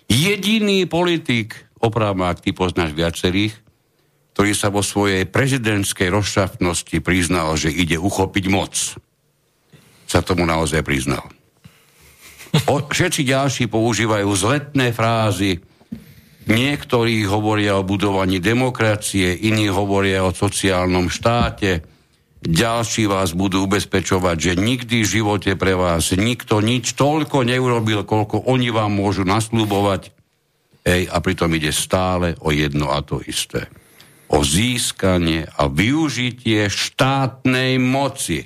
Jediný 0.10 0.90
politik, 0.90 1.69
opravma, 1.80 2.32
ak 2.32 2.44
ty 2.44 2.52
poznáš 2.52 2.96
viacerých, 2.96 3.56
ktorý 4.36 4.52
sa 4.56 4.72
vo 4.72 4.80
svojej 4.80 5.28
prezidentskej 5.28 6.08
rozšafnosti 6.08 7.04
priznal, 7.04 7.60
že 7.60 7.74
ide 7.74 8.00
uchopiť 8.00 8.46
moc, 8.48 8.72
sa 10.08 10.24
tomu 10.24 10.48
naozaj 10.48 10.80
priznal. 10.80 11.28
O, 12.66 12.82
všetci 12.82 13.28
ďalší 13.28 13.68
používajú 13.70 14.30
zletné 14.34 14.96
frázy, 14.96 15.62
niektorí 16.50 17.28
hovoria 17.30 17.78
o 17.78 17.86
budovaní 17.86 18.42
demokracie, 18.42 19.38
iní 19.38 19.70
hovoria 19.70 20.26
o 20.26 20.34
sociálnom 20.34 21.14
štáte, 21.14 21.86
ďalší 22.42 23.06
vás 23.06 23.36
budú 23.36 23.70
ubezpečovať, 23.70 24.38
že 24.40 24.54
nikdy 24.58 25.06
v 25.06 25.12
živote 25.20 25.54
pre 25.60 25.78
vás 25.78 26.16
nikto 26.16 26.64
nič 26.64 26.98
toľko 26.98 27.46
neurobil, 27.46 28.02
koľko 28.02 28.50
oni 28.50 28.74
vám 28.74 28.98
môžu 28.98 29.28
nasľubovať. 29.28 30.19
Ej, 30.84 31.12
a 31.12 31.20
pritom 31.20 31.52
ide 31.56 31.76
stále 31.76 32.40
o 32.40 32.50
jedno 32.56 32.90
a 32.90 33.04
to 33.04 33.20
isté. 33.26 33.68
O 34.30 34.46
získanie 34.46 35.44
a 35.46 35.68
využitie 35.68 36.70
štátnej 36.70 37.82
moci. 37.82 38.46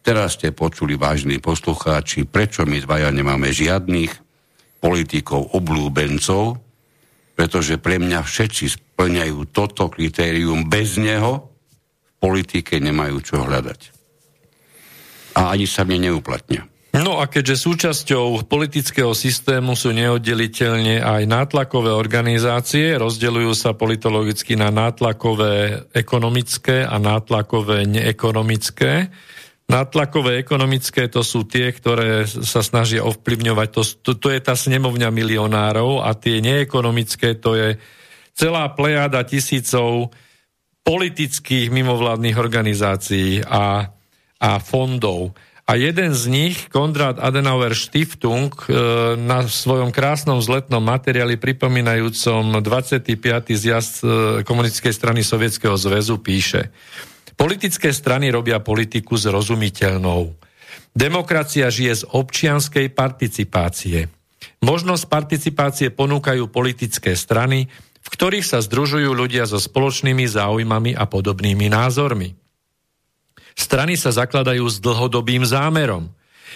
Teraz 0.00 0.40
ste 0.40 0.54
počuli, 0.54 0.96
vážni 0.96 1.40
poslucháči, 1.42 2.24
prečo 2.24 2.64
my 2.64 2.80
dvaja 2.80 3.12
nemáme 3.12 3.52
žiadnych 3.52 4.12
politikov 4.80 5.52
oblúbencov, 5.52 6.56
pretože 7.36 7.76
pre 7.76 8.00
mňa 8.00 8.20
všetci 8.24 8.64
splňajú 8.76 9.52
toto 9.52 9.92
kritérium. 9.92 10.68
Bez 10.68 10.96
neho 10.96 11.48
v 11.48 12.12
politike 12.20 12.80
nemajú 12.80 13.16
čo 13.20 13.44
hľadať. 13.44 13.80
A 15.36 15.52
ani 15.52 15.64
sa 15.64 15.84
mne 15.84 16.12
neuplatnia. 16.12 16.64
No 16.90 17.22
a 17.22 17.30
keďže 17.30 17.70
súčasťou 17.70 18.50
politického 18.50 19.14
systému 19.14 19.78
sú 19.78 19.94
neoddeliteľne 19.94 20.98
aj 20.98 21.22
nátlakové 21.22 21.94
organizácie, 21.94 22.98
rozdeľujú 22.98 23.52
sa 23.54 23.78
politologicky 23.78 24.58
na 24.58 24.74
nátlakové 24.74 25.86
ekonomické 25.94 26.82
a 26.82 26.98
nátlakové 26.98 27.86
neekonomické. 27.86 29.06
Natlakové 29.70 30.42
ekonomické 30.42 31.06
to 31.06 31.22
sú 31.22 31.46
tie, 31.46 31.70
ktoré 31.70 32.26
sa 32.26 32.58
snažia 32.58 33.06
ovplyvňovať. 33.06 33.68
To, 33.70 33.82
to, 33.86 34.10
to 34.18 34.28
je 34.34 34.42
tá 34.42 34.58
snemovňa 34.58 35.14
milionárov 35.14 36.02
a 36.02 36.10
tie 36.18 36.42
neekonomické 36.42 37.38
to 37.38 37.54
je 37.54 37.68
celá 38.34 38.66
plejada 38.74 39.22
tisícov 39.22 40.10
politických 40.82 41.70
mimovládnych 41.70 42.34
organizácií 42.34 43.46
a, 43.46 43.94
a 44.42 44.50
fondov. 44.58 45.38
A 45.68 45.76
jeden 45.76 46.16
z 46.16 46.22
nich, 46.26 46.56
Konrad 46.72 47.20
Adenauer 47.20 47.76
Stiftung, 47.76 48.50
e, 48.66 48.72
na 49.20 49.46
svojom 49.46 49.92
krásnom 49.94 50.40
zletnom 50.40 50.82
materiáli 50.82 51.36
pripomínajúcom 51.36 52.60
25. 52.60 53.16
zjazd 53.54 53.94
e, 54.02 54.06
komunistickej 54.42 54.94
strany 54.94 55.20
Sovietskeho 55.20 55.76
zväzu 55.76 56.18
píše 56.18 56.72
Politické 57.40 57.88
strany 57.96 58.28
robia 58.28 58.60
politiku 58.60 59.16
zrozumiteľnou. 59.16 60.36
Demokracia 60.92 61.72
žije 61.72 62.04
z 62.04 62.08
občianskej 62.12 62.92
participácie. 62.92 64.12
Možnosť 64.60 65.08
participácie 65.08 65.88
ponúkajú 65.88 66.52
politické 66.52 67.16
strany, 67.16 67.72
v 68.00 68.08
ktorých 68.12 68.44
sa 68.44 68.60
združujú 68.60 69.16
ľudia 69.16 69.48
so 69.48 69.56
spoločnými 69.56 70.28
záujmami 70.28 70.92
a 70.92 71.08
podobnými 71.08 71.72
názormi. 71.72 72.36
Strany 73.60 74.00
sa 74.00 74.08
zakladajú 74.08 74.64
s 74.72 74.80
dlhodobým 74.80 75.44
zámerom. 75.44 76.08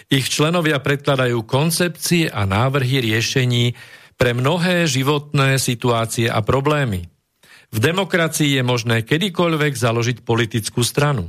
Ich 0.09 0.33
členovia 0.33 0.81
predkladajú 0.81 1.45
koncepcie 1.45 2.33
a 2.33 2.49
návrhy 2.49 3.05
riešení 3.05 3.77
pre 4.17 4.33
mnohé 4.33 4.89
životné 4.89 5.61
situácie 5.61 6.33
a 6.33 6.41
problémy. 6.41 7.05
V 7.69 7.79
demokracii 7.83 8.57
je 8.57 8.63
možné 8.65 9.05
kedykoľvek 9.05 9.77
založiť 9.77 10.25
politickú 10.25 10.81
stranu. 10.81 11.29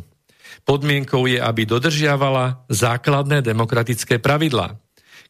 Podmienkou 0.64 1.27
je, 1.27 1.43
aby 1.43 1.68
dodržiavala 1.68 2.64
základné 2.72 3.43
demokratické 3.43 4.23
pravidlá. 4.23 4.80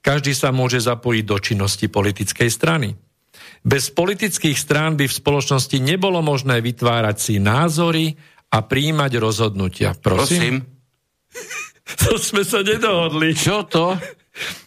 Každý 0.06 0.38
sa 0.38 0.54
môže 0.54 0.78
zapojiť 0.78 1.24
do 1.26 1.38
činnosti 1.42 1.90
politickej 1.90 2.50
strany. 2.54 2.94
Bez 3.66 3.90
politických 3.90 4.54
strán 4.54 4.94
by 4.94 5.10
v 5.10 5.18
spoločnosti 5.18 5.82
nebolo 5.82 6.22
možné 6.22 6.62
vytvárať 6.62 7.18
si 7.18 7.36
názory, 7.42 8.14
a 8.52 8.58
príjmať 8.62 9.12
rozhodnutia. 9.18 9.94
Prosím? 9.98 10.62
Prosím? 10.62 10.76
to 12.06 12.12
sme 12.18 12.42
sa 12.46 12.62
nedohodli. 12.66 13.34
Čo 13.34 13.66
to? 13.68 13.96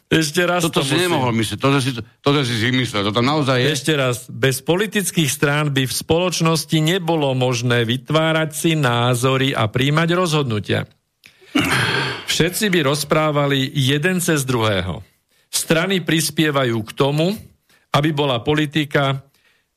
Ešte 0.08 0.40
raz 0.48 0.64
Toto 0.64 0.80
to 0.80 0.88
si 0.88 0.96
musím. 0.96 1.04
nemohol 1.12 1.36
myslieť, 1.36 1.58
toto 1.60 1.78
si, 1.84 1.92
toto 2.24 2.40
si 2.40 2.56
si 2.56 2.72
myslel, 2.72 3.12
toto 3.12 3.20
naozaj 3.20 3.60
je... 3.60 3.68
Ešte 3.76 3.92
raz, 3.92 4.24
bez 4.32 4.64
politických 4.64 5.28
strán 5.28 5.68
by 5.68 5.84
v 5.84 5.92
spoločnosti 5.92 6.78
nebolo 6.80 7.36
možné 7.36 7.84
vytvárať 7.84 8.50
si 8.56 8.72
názory 8.72 9.52
a 9.52 9.68
príjmať 9.68 10.08
rozhodnutia. 10.16 10.88
Všetci 12.24 12.72
by 12.72 12.88
rozprávali 12.88 13.68
jeden 13.76 14.24
cez 14.24 14.48
druhého. 14.48 15.04
Strany 15.52 16.00
prispievajú 16.00 16.80
k 16.88 16.90
tomu, 16.96 17.36
aby 17.92 18.08
bola 18.08 18.40
politika 18.40 19.20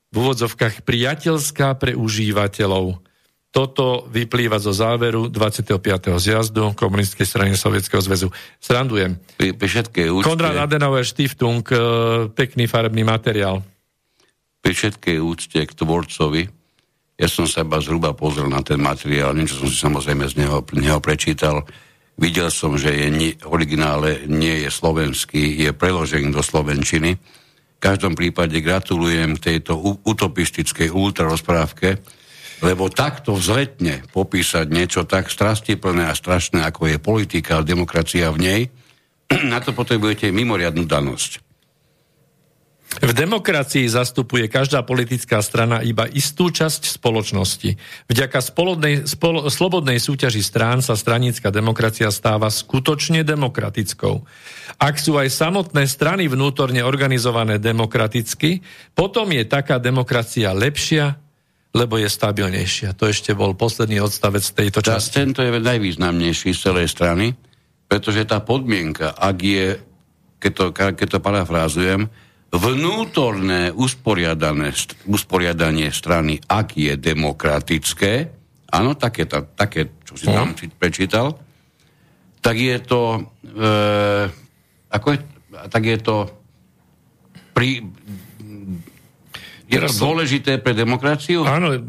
v 0.08 0.16
úvodzovkách 0.16 0.80
priateľská 0.84 1.76
pre 1.76 1.92
užívateľov 1.92 3.04
toto 3.52 4.08
vyplýva 4.08 4.56
zo 4.56 4.72
záveru 4.72 5.28
25. 5.28 5.76
zjazdu 6.16 6.72
komunistickej 6.72 7.28
strany 7.28 7.52
Sovietskeho 7.52 8.00
zväzu. 8.00 8.32
Srandujem. 8.56 9.20
Pri, 9.36 9.52
pri 9.52 9.68
všetkej 9.68 10.08
úcte, 10.08 10.32
Konrad 10.32 10.56
Adenauer 10.56 11.04
Stiftung, 11.04 11.60
e, 11.68 11.76
pekný 12.32 12.64
farebný 12.64 13.04
materiál. 13.04 13.60
pri 14.64 14.72
všetkej 14.72 15.16
úcte 15.20 15.60
k 15.68 15.72
tvorcovi, 15.74 16.48
ja 17.20 17.28
som 17.28 17.44
sa 17.44 17.60
iba 17.60 17.76
zhruba 17.82 18.16
pozrel 18.16 18.48
na 18.48 18.64
ten 18.64 18.80
materiál, 18.80 19.36
niečo 19.36 19.60
som 19.60 19.68
si 19.68 19.76
samozrejme 19.76 20.24
z 20.32 20.34
neho, 20.42 20.64
neho 20.72 20.98
prečítal. 21.02 21.68
Videl 22.16 22.48
som, 22.48 22.78
že 22.80 22.94
je 22.94 23.08
nie, 23.12 23.32
originále 23.44 24.24
nie 24.30 24.64
je 24.64 24.70
slovenský, 24.72 25.60
je 25.60 25.70
preložený 25.76 26.32
do 26.32 26.40
slovenčiny. 26.40 27.20
V 27.20 27.80
každom 27.82 28.16
prípade 28.16 28.56
gratulujem 28.62 29.36
tejto 29.36 29.76
utopistickej 30.06 30.88
ultrarozprávke, 30.88 32.00
lebo 32.62 32.86
takto 32.86 33.34
vzletne 33.34 34.06
popísať 34.14 34.66
niečo 34.70 35.02
tak 35.02 35.28
strastiplné 35.28 36.08
a 36.08 36.14
strašné, 36.14 36.62
ako 36.62 36.94
je 36.94 37.02
politika 37.02 37.58
a 37.58 37.66
demokracia 37.66 38.30
v 38.30 38.38
nej, 38.38 38.60
na 39.52 39.58
to 39.58 39.74
potrebujete 39.74 40.30
mimoriadnú 40.30 40.86
danosť. 40.86 41.52
V 43.00 43.16
demokracii 43.16 43.88
zastupuje 43.88 44.52
každá 44.52 44.84
politická 44.84 45.40
strana 45.40 45.80
iba 45.80 46.04
istú 46.04 46.52
časť 46.52 47.00
spoločnosti. 47.00 47.80
Vďaka 48.04 48.38
spolodnej, 48.44 49.08
spolo, 49.08 49.48
slobodnej 49.48 49.96
súťaži 49.96 50.44
strán 50.44 50.84
sa 50.84 50.92
stranická 50.92 51.48
demokracia 51.48 52.12
stáva 52.12 52.52
skutočne 52.52 53.24
demokratickou. 53.24 54.28
Ak 54.76 55.00
sú 55.00 55.16
aj 55.16 55.32
samotné 55.32 55.88
strany 55.88 56.28
vnútorne 56.28 56.84
organizované 56.84 57.56
demokraticky, 57.56 58.60
potom 58.92 59.24
je 59.32 59.48
taká 59.48 59.80
demokracia 59.80 60.52
lepšia, 60.52 61.16
lebo 61.72 61.96
je 61.96 62.06
stabilnejšia. 62.06 62.92
To 62.94 63.08
ešte 63.08 63.32
bol 63.32 63.56
posledný 63.56 63.98
odstavec 63.98 64.44
tejto 64.44 64.84
Tá, 64.84 65.00
časti. 65.00 65.24
tento 65.24 65.40
je 65.40 65.56
najvýznamnejší 65.56 66.52
z 66.52 66.60
celej 66.60 66.88
strany, 66.88 67.32
pretože 67.88 68.24
tá 68.24 68.40
podmienka, 68.40 69.12
ak 69.12 69.36
je, 69.40 69.66
keď 70.36 70.52
to, 70.52 70.64
keď 70.72 71.06
to 71.08 71.18
parafrázujem, 71.18 72.02
vnútorné 72.52 73.72
usporiadanie 75.08 75.88
strany, 75.88 76.36
ak 76.44 76.76
je 76.76 76.92
demokratické, 76.96 78.12
áno, 78.68 78.92
také, 78.92 79.24
ta, 79.24 79.40
také 79.40 80.04
čo 80.04 80.20
si 80.20 80.28
tam 80.28 80.52
či- 80.52 80.68
prečítal, 80.68 81.40
tak 82.44 82.56
je 82.58 82.76
to, 82.80 83.24
e, 83.48 83.62
ako 84.92 85.06
je, 85.08 85.18
tak 85.70 85.82
je 85.86 85.96
to 85.96 86.16
pri, 87.52 87.80
je 89.72 89.80
to 89.88 90.04
dôležité 90.04 90.60
pre 90.60 90.76
demokraciu? 90.76 91.48
Áno, 91.48 91.80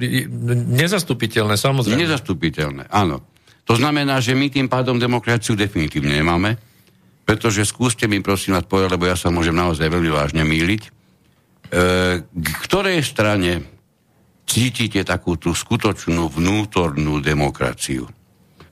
nezastupiteľné, 0.72 1.60
samozrejme. 1.60 2.00
Nezastupiteľné, 2.00 2.88
áno. 2.88 3.20
To 3.68 3.76
znamená, 3.76 4.24
že 4.24 4.36
my 4.36 4.48
tým 4.48 4.68
pádom 4.72 4.96
demokraciu 5.00 5.56
definitívne 5.60 6.20
nemáme, 6.20 6.56
pretože 7.24 7.64
skúste 7.68 8.08
mi 8.08 8.20
prosím 8.20 8.56
vás 8.56 8.68
povedať, 8.68 8.96
lebo 8.96 9.08
ja 9.08 9.16
sa 9.16 9.32
môžem 9.32 9.56
naozaj 9.56 9.88
veľmi 9.88 10.12
vážne 10.12 10.44
míliť, 10.44 10.82
e, 10.84 10.90
k 12.24 12.56
ktorej 12.68 13.04
strane 13.04 13.64
cítite 14.44 15.04
takú 15.08 15.40
tú 15.40 15.56
skutočnú 15.56 16.28
vnútornú 16.28 17.24
demokraciu. 17.24 18.08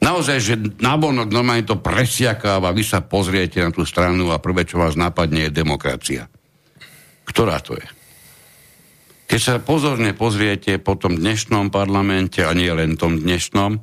Naozaj, 0.01 0.37
že 0.41 0.53
nabonok 0.81 1.29
normálne 1.29 1.63
to 1.63 1.77
presiakáva, 1.77 2.73
vy 2.73 2.83
sa 2.83 3.05
pozriete 3.05 3.61
na 3.61 3.69
tú 3.69 3.85
stranu 3.85 4.33
a 4.33 4.41
prvé, 4.41 4.65
čo 4.65 4.81
vás 4.81 4.97
napadne, 4.97 5.47
je 5.47 5.53
demokracia. 5.53 6.25
Ktorá 7.23 7.61
to 7.61 7.77
je? 7.77 8.00
Keď 9.31 9.39
sa 9.39 9.63
pozorne 9.63 10.11
pozriete 10.11 10.75
po 10.75 10.99
tom 10.99 11.15
dnešnom 11.15 11.71
parlamente, 11.71 12.43
a 12.43 12.51
nie 12.51 12.67
len 12.67 12.99
tom 12.99 13.15
dnešnom, 13.15 13.79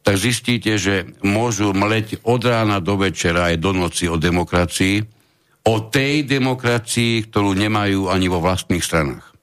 tak 0.00 0.16
zistíte, 0.16 0.80
že 0.80 1.04
môžu 1.20 1.76
mleť 1.76 2.24
od 2.24 2.40
rána 2.40 2.80
do 2.80 2.96
večera 2.96 3.52
aj 3.52 3.60
do 3.60 3.76
noci 3.76 4.08
o 4.08 4.16
demokracii, 4.16 5.04
o 5.68 5.74
tej 5.84 6.24
demokracii, 6.24 7.28
ktorú 7.28 7.52
nemajú 7.52 8.08
ani 8.08 8.32
vo 8.32 8.40
vlastných 8.40 8.80
stranách. 8.80 9.36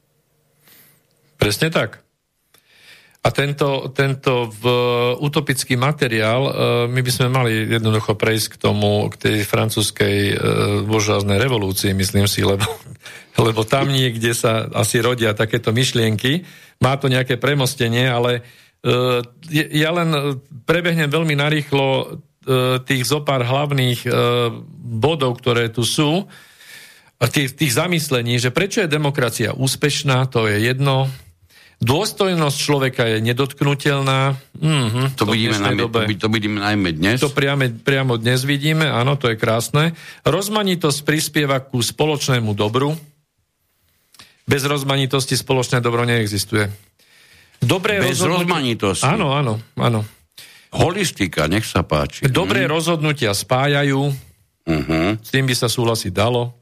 Presne 1.38 1.70
tak. 1.70 2.01
A 3.22 3.30
tento, 3.30 3.94
tento 3.94 4.50
v, 4.50 4.64
utopický 5.22 5.78
materiál, 5.78 6.42
e, 6.42 6.52
my 6.90 7.02
by 7.06 7.12
sme 7.14 7.28
mali 7.30 7.70
jednoducho 7.70 8.18
prejsť 8.18 8.58
k 8.58 8.60
tomu, 8.60 9.14
k 9.14 9.16
tej 9.16 9.38
francúzskej 9.46 10.18
e, 10.34 10.36
božáznej 10.90 11.38
revolúcii, 11.38 11.94
myslím 11.94 12.26
si, 12.26 12.42
lebo, 12.42 12.66
lebo 13.46 13.62
tam 13.62 13.94
niekde 13.94 14.34
sa 14.34 14.66
asi 14.74 14.98
rodia 15.06 15.38
takéto 15.38 15.70
myšlienky. 15.70 16.42
Má 16.82 16.98
to 16.98 17.14
nejaké 17.14 17.38
premostenie, 17.38 18.10
ale 18.10 18.42
e, 18.82 19.22
ja 19.54 19.94
len 19.94 20.42
prebehnem 20.66 21.10
veľmi 21.10 21.38
narýchlo 21.38 22.18
tých 22.90 23.06
zopár 23.06 23.46
hlavných 23.46 24.10
bodov, 24.82 25.38
ktoré 25.38 25.70
tu 25.70 25.86
sú, 25.86 26.26
tých, 27.30 27.54
tých 27.54 27.78
zamyslení, 27.78 28.42
že 28.42 28.50
prečo 28.50 28.82
je 28.82 28.90
demokracia 28.90 29.54
úspešná, 29.54 30.26
to 30.26 30.50
je 30.50 30.66
jedno. 30.66 31.06
Dôstojnosť 31.82 32.58
človeka 32.62 33.10
je 33.10 33.18
nedotknutelná. 33.26 34.38
Mm-hmm, 34.54 35.06
To, 35.18 35.26
vidíme 35.26 35.58
najmä, 35.58 35.82
to, 35.82 35.90
by- 35.90 36.20
to 36.22 36.28
vidíme 36.30 36.60
najmä 36.62 36.90
dnes. 36.94 37.18
to 37.18 37.34
priame, 37.34 37.74
priamo 37.74 38.22
dnes 38.22 38.46
vidíme, 38.46 38.86
áno, 38.86 39.18
to 39.18 39.34
je 39.34 39.36
krásne. 39.36 39.98
Rozmanitosť 40.22 41.02
prispieva 41.02 41.58
ku 41.58 41.82
spoločnému 41.82 42.54
dobru. 42.54 42.94
Bez 44.46 44.62
rozmanitosti 44.62 45.34
spoločné 45.34 45.82
dobro 45.82 46.06
neexistuje. 46.06 46.70
Dobré 47.58 47.98
Bez 47.98 48.22
rozhodnutie- 48.22 48.46
rozmanitosti. 48.46 49.06
Áno, 49.06 49.34
áno, 49.34 49.58
áno. 49.74 50.02
Holistika, 50.72 51.50
nech 51.50 51.66
sa 51.66 51.82
páči. 51.82 52.30
Dobré 52.30 52.70
rozhodnutia 52.70 53.34
spájajú, 53.34 54.14
Uh-huh. 54.62 55.18
s 55.18 55.34
tým 55.34 55.50
by 55.50 55.58
sa 55.58 55.66
súhlasiť 55.66 56.14
dalo. 56.14 56.54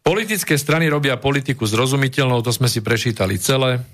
Politické 0.00 0.56
strany 0.56 0.88
robia 0.88 1.20
politiku 1.20 1.68
zrozumiteľnou, 1.68 2.40
to 2.40 2.48
sme 2.48 2.72
si 2.72 2.80
prečítali 2.80 3.36
celé. 3.36 3.84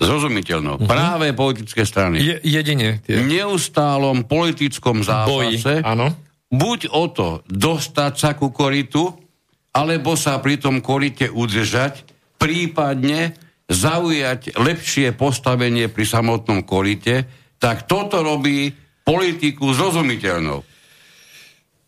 Zrozumiteľnou. 0.00 0.80
Práve 0.82 1.30
politické 1.30 1.84
strany. 1.84 2.18
Je, 2.18 2.36
jedine. 2.40 3.04
V 3.04 3.06
Tie 3.06 3.20
neustálom 3.20 4.24
politickom 4.24 5.04
boji, 5.04 5.60
zápase 5.60 5.74
áno. 5.84 6.16
buď 6.48 6.88
o 6.88 7.04
to 7.06 7.28
dostať 7.46 8.12
sa 8.16 8.30
ku 8.32 8.48
koritu, 8.48 9.12
alebo 9.70 10.16
sa 10.16 10.40
pri 10.40 10.56
tom 10.56 10.80
korite 10.80 11.28
udržať, 11.28 12.02
prípadne 12.40 13.36
zaujať 13.68 14.56
lepšie 14.56 15.12
postavenie 15.12 15.86
pri 15.86 16.02
samotnom 16.02 16.64
korite, 16.64 17.28
tak 17.60 17.84
toto 17.84 18.24
robí 18.24 18.72
politiku 19.04 19.70
zrozumiteľnou. 19.70 20.64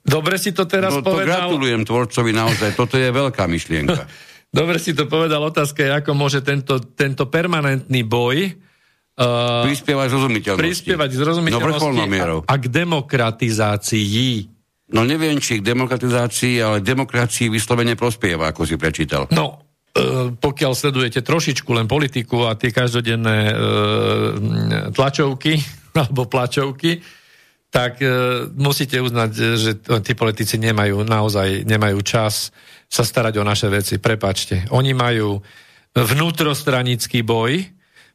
Dobre 0.02 0.34
si 0.36 0.50
to 0.50 0.66
teraz 0.66 0.92
No 0.92 1.00
to 1.00 1.14
povedal. 1.14 1.48
gratulujem 1.48 1.82
tvorcovi 1.82 2.30
naozaj, 2.30 2.74
toto 2.74 2.94
je 2.94 3.08
veľká 3.08 3.48
myšlienka. 3.48 4.02
Dobre 4.52 4.76
si 4.76 4.92
to 4.92 5.08
povedal. 5.08 5.40
Otázka 5.48 5.80
je, 5.80 5.90
ako 5.96 6.12
môže 6.12 6.44
tento, 6.44 6.76
tento 6.92 7.24
permanentný 7.32 8.04
boj 8.04 8.52
uh, 8.52 9.64
Prispievať 9.64 10.12
zrozumiteľnosti. 10.12 10.60
prispievať 10.60 11.08
No 11.08 11.18
zrozumiteľnosti 11.24 12.04
mierou. 12.04 12.38
a, 12.44 12.52
a 12.52 12.54
k 12.60 12.68
demokratizácii. 12.68 14.52
No 14.92 15.08
neviem, 15.08 15.40
či 15.40 15.64
k 15.64 15.64
demokratizácii, 15.64 16.60
ale 16.60 16.84
demokracii 16.84 17.48
vyslovene 17.48 17.96
prospieva, 17.96 18.52
ako 18.52 18.68
si 18.68 18.76
prečítal. 18.76 19.24
No, 19.32 19.64
e, 19.96 20.36
pokiaľ 20.36 20.72
sledujete 20.76 21.24
trošičku 21.24 21.72
len 21.72 21.88
politiku 21.88 22.44
a 22.44 22.52
tie 22.52 22.68
každodenné 22.68 23.38
e, 23.48 23.54
tlačovky 24.92 25.56
alebo 25.96 26.28
plačovky, 26.28 27.00
tak 27.72 28.04
e, 28.04 28.12
musíte 28.52 29.00
uznať, 29.00 29.30
že 29.56 29.80
tí 30.04 30.12
politici 30.12 30.60
nemajú 30.60 31.08
naozaj 31.08 31.64
nemajú 31.64 32.04
čas 32.04 32.52
sa 32.92 33.08
starať 33.08 33.40
o 33.40 33.44
naše 33.48 33.72
veci. 33.72 33.96
Prepačte. 33.96 34.68
Oni 34.68 34.92
majú 34.92 35.40
vnútrostranický 35.96 37.24
boj, 37.24 37.64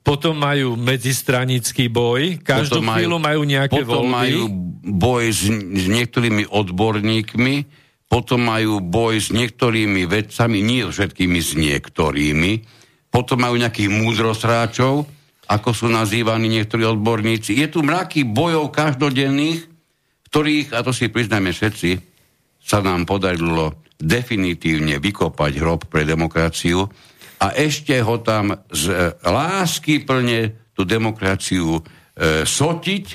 potom 0.05 0.37
majú 0.37 0.77
medzistranický 0.77 1.89
boj, 1.89 2.39
každú 2.45 2.79
Potom 2.79 2.85
majú- 2.85 2.97
chvíľu 3.01 3.17
majú 3.17 3.41
nejaké 3.43 3.81
Potom 3.81 4.05
voľby. 4.05 4.13
majú 4.13 4.41
boj 4.87 5.23
s, 5.33 5.41
s 5.51 5.85
niektorými 5.89 6.47
odborníkmi, 6.47 7.55
potom 8.07 8.39
majú 8.39 8.79
boj 8.79 9.19
s 9.19 9.27
niektorými 9.33 10.07
vedcami, 10.07 10.63
nie 10.63 10.85
všetkými, 10.87 11.39
s 11.43 11.51
niektorými, 11.59 12.51
potom 13.11 13.43
majú 13.43 13.59
nejakých 13.59 13.91
múdrosráčov, 13.91 15.03
ako 15.47 15.69
sú 15.75 15.91
nazývaní 15.91 16.47
niektorí 16.47 16.87
odborníci. 16.87 17.59
Je 17.59 17.67
tu 17.67 17.83
mraky 17.83 18.23
bojov 18.23 18.71
každodenných, 18.71 19.67
ktorých, 20.31 20.71
a 20.71 20.83
to 20.85 20.95
si 20.95 21.11
priznajme 21.11 21.51
všetci, 21.51 21.91
sa 22.63 22.79
nám 22.79 23.03
podarilo 23.03 23.86
definitívne 23.97 25.01
vykopať 25.01 25.51
hrob 25.57 25.89
pre 25.89 26.05
demokraciu 26.05 26.85
a 27.37 27.53
ešte 27.53 27.97
ho 28.01 28.21
tam 28.21 28.53
z 28.69 28.83
e, 28.89 28.95
lásky 29.25 30.05
plne 30.05 30.53
tú 30.73 30.85
demokraciu 30.85 31.81
e, 31.81 31.81
sotiť 32.45 33.05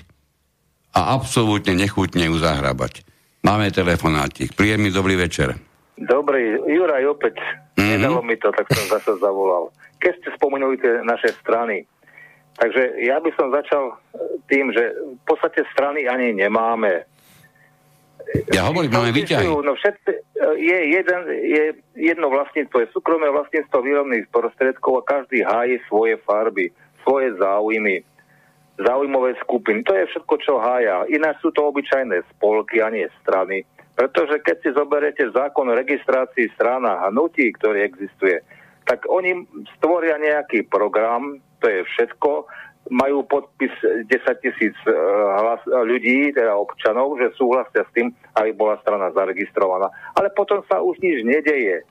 a 0.95 1.15
absolútne 1.15 1.75
nechutne 1.75 2.27
ju 2.29 2.37
zahrabať. 2.39 3.03
Máme 3.43 3.75
telefonátik. 3.75 4.55
Príjemný 4.55 4.95
dobrý 4.95 5.19
večer. 5.19 5.59
Dobrý, 5.99 6.59
Juraj 6.67 7.05
opäť. 7.11 7.37
Mhm. 7.39 7.79
Mm-hmm. 7.79 7.91
Nedalo 7.99 8.21
mi 8.23 8.37
to, 8.39 8.49
tak 8.55 8.67
som 8.71 8.87
zase 8.99 9.19
zavolal. 9.19 9.71
Keď 10.03 10.13
ste 10.19 10.29
spomenuli 10.35 10.77
tie 10.83 11.03
naše 11.07 11.31
strany, 11.39 11.87
takže 12.59 12.99
ja 13.07 13.23
by 13.23 13.31
som 13.39 13.55
začal 13.55 13.97
tým, 14.51 14.75
že 14.75 14.83
v 14.93 15.23
podstate 15.25 15.63
strany 15.71 16.11
ani 16.11 16.35
nemáme. 16.35 17.07
Ja 18.53 18.69
hovorím, 18.69 18.93
máme 18.93 19.11
výťahy. 19.15 19.47
No 19.47 19.73
všetci, 19.77 20.11
e, 20.13 20.47
je, 20.59 20.79
jeden, 20.99 21.21
je 21.31 21.65
jedno 21.97 22.29
vlastníctvo, 22.33 22.85
je 22.85 22.95
súkromné 22.95 23.29
vlastníctvo 23.31 23.79
výrobných 23.81 24.27
prostriedkov 24.33 25.03
a 25.03 25.07
každý 25.09 25.45
hájí 25.45 25.81
svoje 25.87 26.19
farby, 26.27 26.69
svoje 27.07 27.35
záujmy, 27.39 28.03
záujmové 28.81 29.37
skupiny. 29.43 29.85
To 29.85 29.95
je 29.95 30.09
všetko, 30.11 30.35
čo 30.43 30.53
hája. 30.59 31.07
Ináč 31.09 31.41
sú 31.45 31.55
to 31.55 31.69
obyčajné 31.69 32.25
spolky 32.37 32.81
a 32.81 32.89
nie 32.91 33.07
strany. 33.23 33.63
Pretože 33.93 34.41
keď 34.41 34.57
si 34.65 34.71
zoberete 34.73 35.25
zákon 35.31 35.69
o 35.69 35.77
registrácii 35.77 36.49
strán 36.57 36.89
a 36.89 37.13
hnutí, 37.13 37.53
ktorý 37.61 37.85
existuje, 37.85 38.41
tak 38.89 39.05
oni 39.07 39.47
stvoria 39.79 40.17
nejaký 40.19 40.67
program, 40.67 41.39
to 41.63 41.71
je 41.71 41.85
všetko, 41.87 42.49
majú 42.93 43.25
podpis 43.25 43.73
10 43.81 44.09
tisíc 44.45 44.77
eh, 44.85 44.93
hlas, 45.41 45.65
ľudí, 45.65 46.37
teda 46.37 46.53
občanov, 46.53 47.17
že 47.17 47.33
súhlasia 47.41 47.89
s 47.89 47.95
tým, 47.97 48.13
aby 48.37 48.53
bola 48.53 48.77
strana 48.85 49.09
zaregistrovaná. 49.17 49.89
Ale 50.21 50.29
potom 50.37 50.61
sa 50.69 50.85
už 50.85 51.01
nič 51.01 51.25
nedeje. 51.25 51.89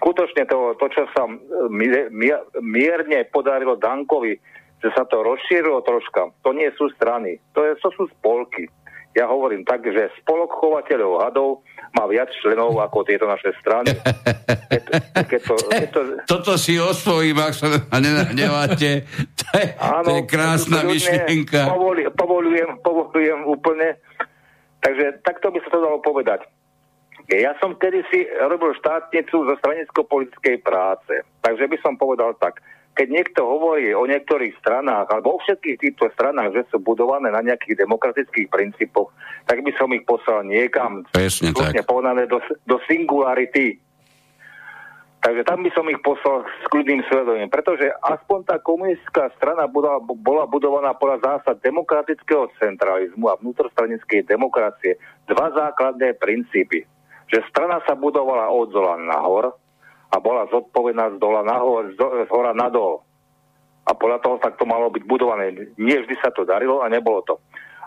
Skutočne 0.00 0.48
to, 0.48 0.72
to 0.80 0.88
čo 0.88 1.04
sa 1.12 1.28
mi- 1.68 2.40
mierne 2.64 3.28
podarilo 3.28 3.76
Dankovi, 3.76 4.40
že 4.82 4.88
sa 4.96 5.06
to 5.06 5.22
rozšírilo 5.22 5.84
troška, 5.86 6.34
to 6.42 6.50
nie 6.50 6.66
sú 6.74 6.90
strany, 6.98 7.38
to, 7.54 7.62
je, 7.62 7.78
to 7.78 7.88
sú 7.94 8.10
spolky. 8.18 8.66
Ja 9.12 9.28
hovorím 9.28 9.68
tak, 9.68 9.84
že 9.84 10.08
spolok 10.24 10.56
chovateľov 10.56 11.12
hadov 11.20 11.48
má 11.92 12.08
viac 12.08 12.32
členov 12.40 12.72
ako 12.80 13.04
tieto 13.04 13.28
naše 13.28 13.52
strany. 13.60 13.92
Keď, 14.72 14.82
keď 15.28 15.40
to, 15.44 15.54
keď 15.68 15.88
to, 15.92 16.00
Toto 16.32 16.52
si 16.56 16.80
osvojím, 16.80 17.36
ak 17.36 17.52
sa 17.52 17.68
ma 17.68 17.98
nenahneváte. 18.00 19.04
To 19.36 19.46
je, 19.60 19.66
to 19.76 20.10
je 20.16 20.22
krásna 20.24 20.80
myšlienka. 20.88 21.68
Povoli, 21.68 22.08
povolujem, 22.16 22.80
povolujem 22.80 23.40
úplne. 23.44 24.00
Takže 24.80 25.20
takto 25.20 25.52
by 25.52 25.58
sa 25.60 25.68
to 25.76 25.78
dalo 25.84 26.00
povedať. 26.00 26.48
Ja 27.30 27.54
som 27.60 27.76
kedysi 27.76 28.26
robil 28.48 28.74
štátnicu 28.80 29.46
zo 29.46 29.54
stranicko-politickej 29.60 30.56
práce. 30.64 31.22
Takže 31.44 31.68
by 31.68 31.76
som 31.84 31.94
povedal 32.00 32.34
tak. 32.40 32.64
Keď 32.92 33.08
niekto 33.08 33.40
hovorí 33.48 33.96
o 33.96 34.04
niektorých 34.04 34.52
stranách, 34.60 35.08
alebo 35.08 35.40
o 35.40 35.42
všetkých 35.42 35.80
týchto 35.80 36.12
stranách, 36.12 36.52
že 36.52 36.62
sú 36.68 36.76
budované 36.76 37.32
na 37.32 37.40
nejakých 37.40 37.88
demokratických 37.88 38.52
princípoch, 38.52 39.08
tak 39.48 39.64
by 39.64 39.72
som 39.80 39.88
ich 39.96 40.04
poslal 40.04 40.44
niekam. 40.44 41.08
Presne 41.08 41.56
tak. 41.56 41.72
Povedané 41.88 42.28
do, 42.28 42.36
do 42.68 42.76
singularity. 42.84 43.80
Takže 45.22 45.46
tam 45.46 45.62
by 45.62 45.70
som 45.70 45.86
ich 45.86 46.02
poslal 46.02 46.42
s 46.42 46.66
kľudným 46.66 47.06
svedomím, 47.06 47.46
pretože 47.46 47.86
aspoň 48.02 48.38
tá 48.42 48.58
komunistická 48.58 49.30
strana 49.38 49.70
bola, 49.70 50.02
bola 50.02 50.50
budovaná 50.50 50.98
podľa 50.98 51.22
zásad 51.22 51.62
demokratického 51.62 52.50
centralizmu 52.58 53.30
a 53.30 53.38
vnútrostranickej 53.38 54.26
demokracie. 54.26 54.98
Dva 55.30 55.48
základné 55.54 56.18
princípy. 56.18 56.82
Že 57.30 57.38
strana 57.48 57.78
sa 57.86 57.94
budovala 57.94 58.50
od 58.50 58.74
zola 58.74 58.98
nahor 58.98 59.61
a 60.12 60.16
bola 60.20 60.44
zodpovedná 60.52 61.16
z 61.16 61.16
dola 61.16 61.40
nahor, 61.40 61.88
z, 61.96 61.98
hora 62.28 62.52
nadol. 62.52 63.00
A 63.88 63.96
podľa 63.96 64.18
toho 64.20 64.36
tak 64.38 64.60
to 64.60 64.68
malo 64.68 64.92
byť 64.92 65.02
budované. 65.08 65.72
Nie 65.80 66.04
vždy 66.04 66.14
sa 66.20 66.30
to 66.30 66.46
darilo 66.46 66.84
a 66.84 66.92
nebolo 66.92 67.24
to. 67.24 67.40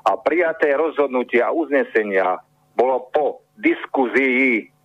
A 0.06 0.18
prijaté 0.20 0.74
rozhodnutia 0.76 1.50
a 1.50 1.56
uznesenia 1.56 2.42
bolo 2.76 3.08
po 3.14 3.46
diskuzii 3.56 4.76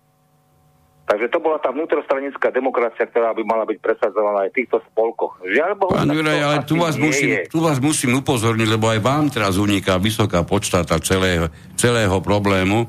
Takže 1.11 1.27
to 1.27 1.43
bola 1.43 1.59
tá 1.59 1.75
vnútrostranická 1.75 2.55
demokracia, 2.55 3.03
ktorá 3.03 3.35
by 3.35 3.43
mala 3.43 3.67
byť 3.67 3.83
presadzovaná 3.83 4.47
aj 4.47 4.55
v 4.55 4.57
týchto 4.63 4.79
spolkoch. 4.87 5.43
Žiaľ 5.43 5.71
Bohu, 5.75 5.91
Pán 5.91 6.07
Juraj, 6.07 6.39
ale 6.39 6.57
tu 6.63 6.79
vás, 6.79 6.95
musím, 6.95 7.35
je. 7.35 7.51
tu 7.51 7.59
vás 7.59 7.83
musím 7.83 8.23
upozorniť, 8.23 8.79
lebo 8.79 8.87
aj 8.87 9.03
vám 9.03 9.27
teraz 9.27 9.59
uniká 9.59 9.99
vysoká 9.99 10.47
podstata 10.47 10.95
celého, 11.03 11.51
celého 11.75 12.15
problému. 12.23 12.87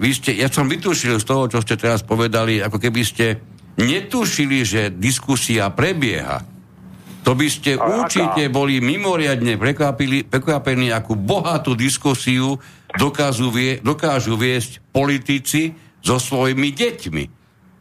Vy 0.00 0.10
ste, 0.16 0.30
ja 0.40 0.48
som 0.48 0.72
vytušil 0.72 1.20
z 1.20 1.26
toho, 1.28 1.52
čo 1.52 1.60
ste 1.60 1.76
teraz 1.76 2.00
povedali, 2.00 2.64
ako 2.64 2.80
keby 2.80 3.04
ste 3.04 3.36
netušili, 3.80 4.58
že 4.62 4.82
diskusia 4.92 5.72
prebieha. 5.72 6.44
To 7.24 7.36
by 7.36 7.48
ste 7.52 7.76
Ale 7.76 8.04
určite 8.04 8.48
aká? 8.48 8.52
boli 8.52 8.80
mimoriadne 8.80 9.60
prekvapení, 9.60 10.88
akú 10.88 11.12
bohatú 11.16 11.76
diskusiu 11.76 12.56
dokážu, 12.96 13.52
vie, 13.52 13.78
dokážu 13.84 14.40
viesť 14.40 14.80
politici 14.88 15.76
so 16.00 16.16
svojimi 16.16 16.72
deťmi. 16.72 17.24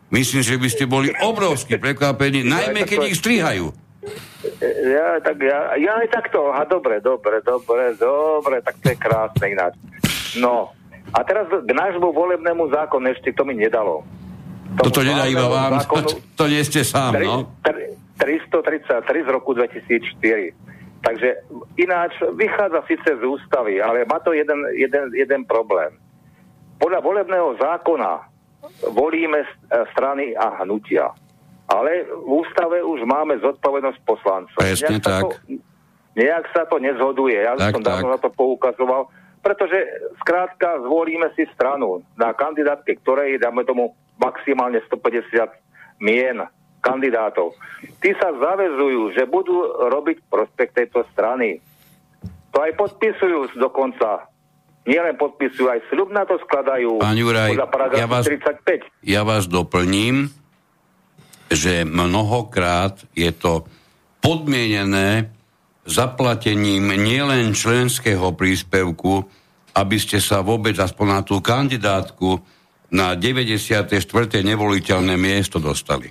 Myslím, 0.09 0.41
že 0.41 0.59
by 0.59 0.67
ste 0.67 0.85
boli 0.89 1.13
obrovsky 1.23 1.79
prekvapení, 1.79 2.43
najmä 2.43 2.83
keď 2.83 3.13
ich 3.13 3.19
strihajú. 3.21 3.71
Ja, 4.63 5.19
tak 5.21 5.37
ja, 5.39 5.75
ja 5.77 6.01
aj 6.01 6.07
takto. 6.09 6.49
Aha, 6.49 6.65
dobre, 6.65 6.99
dobre, 6.99 7.43
dobre, 7.45 7.93
dobre, 7.95 8.59
tak 8.63 8.75
to 8.81 8.91
je 8.91 8.97
krásne 8.97 9.45
ináč. 9.53 9.73
No, 10.39 10.73
a 11.13 11.19
teraz 11.23 11.45
k 11.49 11.71
nášmu 11.71 12.09
volebnému 12.09 12.69
zákonu 12.73 13.11
ešte 13.13 13.33
to 13.33 13.45
mi 13.45 13.53
nedalo. 13.57 14.01
Toto 14.77 15.01
nedá 15.01 15.25
iba 15.25 15.47
vám, 15.47 15.81
zákonu- 15.81 16.05
to, 16.05 16.13
to 16.35 16.43
nie 16.45 16.61
ste 16.61 16.85
sám, 16.85 17.17
Tri- 17.17 17.25
no. 17.25 17.49
tri- 17.65 17.89
333 18.19 19.25
z 19.25 19.29
roku 19.31 19.55
2004. 19.55 20.53
Takže 20.99 21.29
ináč 21.79 22.11
vychádza 22.35 22.83
síce 22.83 23.09
z 23.15 23.23
ústavy, 23.23 23.79
ale 23.79 24.03
má 24.03 24.19
to 24.19 24.35
jeden, 24.35 24.59
jeden, 24.75 25.15
jeden 25.15 25.41
problém. 25.47 25.95
Podľa 26.75 26.99
volebného 26.99 27.55
zákona 27.55 28.27
volíme 28.91 29.39
e, 29.39 29.47
strany 29.95 30.35
a 30.35 30.59
hnutia. 30.63 31.15
Ale 31.71 32.03
v 32.03 32.43
ústave 32.43 32.83
už 32.83 33.07
máme 33.07 33.39
zodpovednosť 33.39 33.99
poslancov. 34.03 34.59
Presne 34.59 34.99
Nejak 34.99 34.99
sa 34.99 35.11
tak. 35.11 35.23
To, 35.23 35.29
nejak 36.19 36.45
sa 36.51 36.63
to 36.67 36.75
nezhoduje. 36.83 37.37
Ja 37.39 37.55
Tak, 37.55 37.79
som 37.79 37.83
dávno 37.83 38.07
tak. 38.09 38.13
na 38.15 38.19
to 38.19 38.29
poukazoval. 38.35 39.07
Pretože 39.39 39.77
skrátka 40.19 40.83
zvolíme 40.83 41.31
si 41.33 41.47
stranu 41.55 42.03
na 42.19 42.35
kandidátke, 42.35 42.99
ktorej 42.99 43.39
dáme 43.39 43.63
tomu 43.63 43.95
maximálne 44.19 44.83
150 44.85 46.03
mien. 46.03 46.43
kandidátov. 46.79 47.59
Tí 47.99 48.15
sa 48.15 48.31
zavezujú, 48.31 49.11
že 49.11 49.27
budú 49.27 49.67
robiť 49.91 50.23
prospekt 50.31 50.79
tejto 50.79 51.03
strany. 51.11 51.59
To 52.55 52.57
aj 52.63 52.71
podpisujú 52.79 53.59
dokonca. 53.59 54.31
Nielen 54.87 55.19
podpisujú, 55.19 55.67
aj 55.67 55.83
sľub 55.91 56.15
na 56.15 56.23
to 56.23 56.39
skladajú. 56.39 57.03
Pán 57.03 57.19
Juraj, 57.19 57.51
ja 57.99 58.07
vás- 58.07 58.25
35. 58.25 58.87
Ja 59.03 59.27
vás 59.27 59.45
doplním, 59.51 60.31
že 61.51 61.83
mnohokrát 61.83 63.03
je 63.11 63.29
to 63.35 63.67
podmienené 64.23 65.27
zaplatením 65.89 66.93
nielen 66.93 67.51
členského 67.57 68.31
príspevku, 68.37 69.25
aby 69.75 69.97
ste 69.97 70.21
sa 70.21 70.45
vôbec 70.45 70.77
aspoň 70.77 71.07
na 71.09 71.21
tú 71.25 71.41
kandidátku 71.41 72.39
na 72.89 73.13
94. 73.13 73.97
nevoliteľné 74.41 75.13
miesto 75.17 75.61
dostali. 75.61 76.09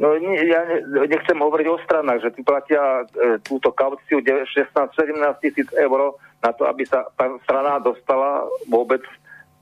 No 0.00 0.16
nie, 0.16 0.38
ja 0.48 0.64
ne, 0.64 1.06
nechcem 1.06 1.36
hovoriť 1.36 1.66
o 1.66 1.76
stranách, 1.82 2.24
že 2.24 2.30
tu 2.32 2.40
platia 2.46 3.04
e, 3.10 3.36
túto 3.42 3.74
kauciu 3.74 4.22
16-17 4.22 5.42
tisíc 5.42 5.68
eur 5.76 6.14
na 6.40 6.50
to, 6.54 6.64
aby 6.64 6.86
sa 6.86 7.04
tá 7.18 7.28
strana 7.44 7.82
dostala 7.82 8.46
vôbec 8.70 9.02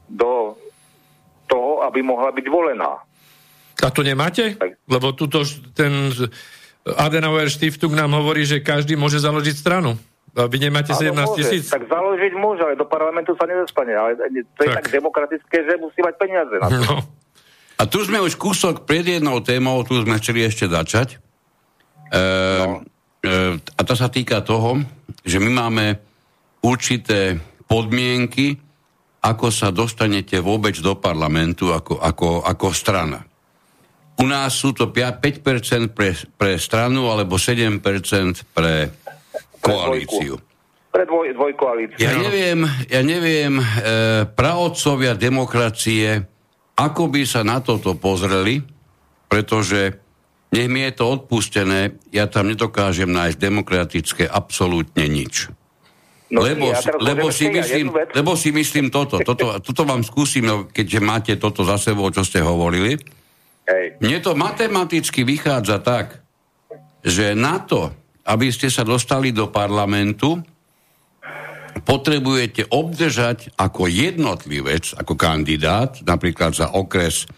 do 0.06 0.54
toho, 1.48 1.82
aby 1.82 2.04
mohla 2.04 2.30
byť 2.30 2.46
volená. 2.46 3.02
A 3.78 3.88
to 3.90 4.02
nemáte? 4.02 4.58
Tak. 4.58 4.78
Lebo 4.90 5.14
tuto 5.14 5.42
ten 5.72 6.12
Adenauer 6.96 7.48
Stiftung 7.48 7.92
nám 7.92 8.14
hovorí, 8.14 8.42
že 8.42 8.60
každý 8.60 8.94
môže 8.94 9.18
založiť 9.18 9.54
stranu. 9.54 9.98
A 10.32 10.46
vy 10.46 10.58
nemáte 10.60 10.94
Áno, 10.94 11.02
17 11.02 11.18
môže. 11.18 11.36
tisíc? 11.36 11.64
Tak 11.66 11.84
založiť 11.84 12.32
môže, 12.32 12.62
ale 12.62 12.74
do 12.74 12.86
parlamentu 12.86 13.34
sa 13.34 13.44
nedostane. 13.44 13.90
Ale 13.92 14.14
to 14.54 14.60
je 14.62 14.68
Tak. 14.70 14.76
tak, 14.80 14.86
demokratické, 14.88 15.56
že 15.66 15.74
musí 15.76 15.98
mať 15.98 16.14
peniaze 16.14 16.54
na 16.54 16.68
to. 16.68 16.78
No. 16.78 16.96
A 17.74 17.82
tu 17.84 17.98
sme 18.02 18.18
už 18.18 18.34
kúsok 18.34 18.82
pred 18.84 19.02
jednou 19.02 19.38
témou, 19.38 19.82
tu 19.82 19.98
sme 19.98 20.18
chceli 20.18 20.42
ešte 20.42 20.66
začať. 20.66 21.18
E, 22.08 22.18
No. 22.58 22.82
e, 23.22 23.58
a 23.58 23.80
to 23.82 23.94
sa 23.94 24.06
týka 24.08 24.40
toho, 24.40 24.78
že 25.22 25.38
my 25.38 25.50
máme 25.52 25.84
určité 26.60 27.38
podmienky, 27.66 28.58
ako 29.20 29.50
sa 29.50 29.68
dostanete 29.68 30.38
vôbec 30.38 30.74
do 30.78 30.94
parlamentu 30.94 31.70
ako, 31.70 31.98
ako, 31.98 32.28
ako 32.42 32.66
strana. 32.70 33.27
U 34.18 34.26
nás 34.26 34.50
sú 34.58 34.74
to 34.74 34.90
5% 34.90 35.94
pre, 35.94 36.10
pre 36.34 36.58
stranu 36.58 37.06
alebo 37.06 37.38
7% 37.38 37.78
pre 38.50 38.90
koalíciu. 39.62 40.34
Pre 40.90 41.04
dvoj, 41.06 41.36
dvojkoalíciu. 41.38 42.02
Ja 42.02 42.18
neviem, 42.18 42.66
ja 42.90 43.02
neviem, 43.06 43.62
e, 43.62 43.64
pravodcovia 44.26 45.14
demokracie, 45.14 46.26
ako 46.74 47.12
by 47.12 47.22
sa 47.22 47.46
na 47.46 47.62
toto 47.62 47.94
pozreli, 47.94 48.58
pretože 49.30 50.02
nech 50.50 50.66
mi 50.66 50.82
je 50.88 50.92
to 50.96 51.04
odpustené, 51.06 52.00
ja 52.08 52.26
tam 52.26 52.48
nedokážem 52.48 53.12
nájsť 53.12 53.36
demokratické 53.38 54.24
absolútne 54.24 55.04
nič. 55.06 55.52
No, 56.28 56.44
lebo, 56.44 56.68
nie, 56.68 56.76
a 56.76 56.80
si, 56.80 56.88
teraz 56.88 57.00
lebo, 57.00 57.26
si 57.32 57.44
ja 57.48 57.52
myslím, 57.56 57.86
lebo 57.92 58.32
si 58.36 58.48
myslím 58.52 58.86
toto, 58.92 59.16
toto, 59.24 59.60
toto 59.64 59.82
vám 59.88 60.04
skúsim, 60.04 60.44
no, 60.44 60.68
keďže 60.68 61.00
máte 61.00 61.32
toto 61.40 61.64
za 61.64 61.80
sebou, 61.80 62.08
čo 62.12 62.20
ste 62.20 62.44
hovorili. 62.44 63.00
Hej. 63.68 64.00
Mne 64.00 64.18
to 64.24 64.32
matematicky 64.32 65.28
vychádza 65.28 65.84
tak, 65.84 66.24
že 67.04 67.36
na 67.36 67.60
to, 67.60 67.92
aby 68.24 68.48
ste 68.48 68.72
sa 68.72 68.82
dostali 68.82 69.30
do 69.30 69.52
parlamentu, 69.52 70.40
potrebujete 71.84 72.72
obdržať 72.72 73.54
ako 73.60 73.86
jednotlivec, 73.86 74.96
ako 74.96 75.14
kandidát, 75.14 76.00
napríklad 76.02 76.56
za 76.56 76.74
okres 76.74 77.28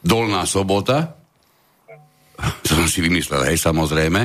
Dolná 0.00 0.48
sobota, 0.48 1.20
to 2.64 2.72
som 2.72 2.88
si 2.88 3.04
vymyslel, 3.04 3.44
hej, 3.52 3.60
samozrejme, 3.60 4.20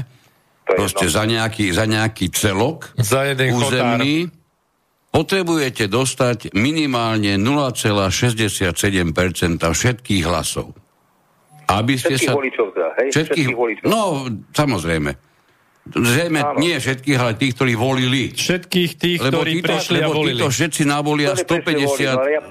proste 0.63 1.11
za 1.11 1.27
nejaký, 1.27 1.75
za 1.75 1.83
nejaký 1.83 2.31
celok 2.31 2.95
Za 2.95 3.27
jeden 3.27 3.51
chotár. 3.51 3.99
územný, 3.99 4.31
potrebujete 5.11 5.91
dostať 5.91 6.55
minimálne 6.55 7.35
0,67% 7.35 8.71
všetkých 9.59 10.23
hlasov. 10.23 10.84
Aby 11.65 11.97
ste 11.97 12.13
Všetkých 12.15 12.29
sa... 12.29 12.37
voličov 12.37 12.67
teda, 12.73 12.89
hej? 13.01 13.07
Všetkých, 13.09 13.47
voličov. 13.53 13.85
no, 13.89 14.01
samozrejme. 14.53 15.11
Zrejme 15.85 16.41
Áno. 16.41 16.57
nie 16.57 16.73
všetkých, 16.81 17.13
ale 17.13 17.37
tých, 17.37 17.53
ktorí 17.53 17.77
volili. 17.77 18.33
Všetkých 18.33 18.91
tých, 18.97 19.19
Lebo 19.21 19.45
ktorí 19.45 19.51
títo, 19.61 19.69
prešli 19.69 19.97
a 20.01 20.09
lebo 20.09 20.17
volili. 20.17 20.33
títo 20.33 20.49
všetci 20.49 20.81
navolia 20.81 21.29
Ktorí 21.37 21.61
prešli 21.61 21.85
volili, 21.85 22.09
ale 22.09 22.25
ja- 22.33 22.41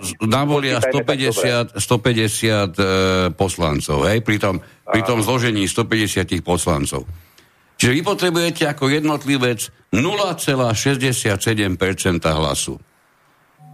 150, 0.78 1.74
tak 1.74 1.74
150, 1.74 1.82
150 1.82 2.78
e, 2.78 2.86
poslancov, 3.34 3.98
hej, 4.06 4.22
pri 4.22 4.38
tom, 4.38 4.62
pri 4.86 5.02
tom 5.02 5.18
zložení 5.18 5.66
150 5.66 6.30
poslancov. 6.46 7.10
Čiže 7.74 7.90
vy 7.90 8.00
potrebujete 8.06 8.70
ako 8.70 8.86
jednotlivec 8.86 9.66
0,67% 9.90 11.34
hlasu. 12.22 12.78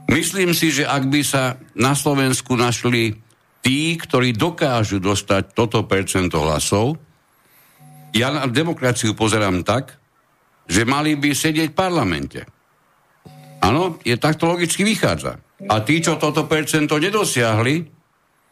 Myslím 0.08 0.56
si, 0.56 0.72
že 0.72 0.88
ak 0.88 1.04
by 1.04 1.20
sa 1.20 1.60
na 1.76 1.92
Slovensku 1.92 2.56
našli 2.56 3.12
tí, 3.60 3.96
ktorí 3.96 4.32
dokážu 4.36 4.98
dostať 5.00 5.52
toto 5.52 5.84
percento 5.84 6.40
hlasov, 6.40 6.96
ja 8.10 8.32
na 8.34 8.50
demokraciu 8.50 9.14
pozerám 9.14 9.62
tak, 9.62 9.94
že 10.66 10.82
mali 10.86 11.14
by 11.14 11.30
sedieť 11.30 11.70
v 11.70 11.78
parlamente. 11.78 12.40
Áno, 13.60 14.00
je 14.02 14.16
takto 14.16 14.48
logicky 14.48 14.82
vychádza. 14.82 15.38
A 15.68 15.84
tí, 15.84 16.00
čo 16.00 16.16
toto 16.16 16.48
percento 16.48 16.96
nedosiahli, 16.96 17.84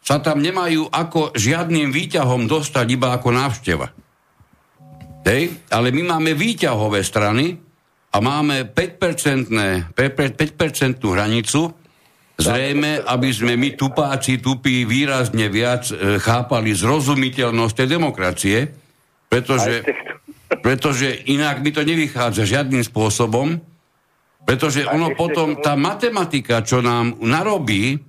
sa 0.05 0.20
tam 0.20 0.44
nemajú 0.44 0.93
ako 0.93 1.32
žiadnym 1.32 1.89
výťahom 1.90 2.44
dostať 2.44 2.86
iba 2.93 3.16
ako 3.16 3.28
návšteva. 3.32 3.89
Hej? 5.24 5.68
Ale 5.72 5.89
my 5.93 6.02
máme 6.16 6.32
výťahové 6.36 7.01
strany 7.05 7.56
a 8.12 8.16
máme 8.20 8.68
5%, 8.72 9.93
5% 9.93 9.93
hranicu, 11.01 11.60
zrejme, 12.39 13.02
aby 13.02 13.28
sme 13.35 13.59
my 13.59 13.74
tupáci, 13.74 14.39
tupí 14.39 14.86
výrazne 14.86 15.51
viac 15.51 15.90
e, 15.90 16.23
chápali 16.23 16.70
zrozumiteľnosť 16.73 17.74
tej 17.74 17.89
demokracie, 17.98 18.59
pretože, 19.27 19.82
pretože 20.66 21.27
inak 21.27 21.60
by 21.60 21.70
to 21.74 21.82
nevychádza 21.82 22.47
žiadnym 22.47 22.86
spôsobom, 22.86 23.59
pretože 24.47 24.86
ono 24.86 25.12
potom, 25.12 25.59
tá 25.60 25.77
matematika, 25.77 26.65
čo 26.65 26.81
nám 26.81 27.20
narobí, 27.20 28.01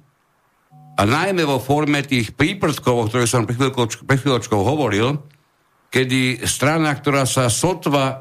a 1.00 1.08
najmä 1.08 1.48
vo 1.48 1.64
forme 1.64 2.04
tých 2.04 2.36
príprskov, 2.36 2.96
o 3.00 3.08
ktorých 3.08 3.32
som 3.32 3.48
pred 3.48 4.20
chvíľočkou 4.20 4.60
hovoril, 4.60 5.16
kedy 5.88 6.44
strana, 6.44 6.92
ktorá 6.92 7.24
sa 7.24 7.48
sotva, 7.48 8.20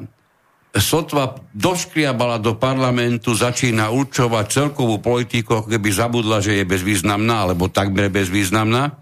sotva 0.76 1.40
doškriabala 1.56 2.38
do 2.38 2.56
parlamentu, 2.56 3.32
začína 3.32 3.88
určovať 3.88 4.46
celkovú 4.48 5.00
politiku, 5.00 5.64
ako 5.64 5.68
keby 5.72 5.88
zabudla, 5.88 6.44
že 6.44 6.60
je 6.60 6.64
bezvýznamná, 6.68 7.48
alebo 7.48 7.72
takmer 7.72 8.12
bezvýznamná, 8.12 8.92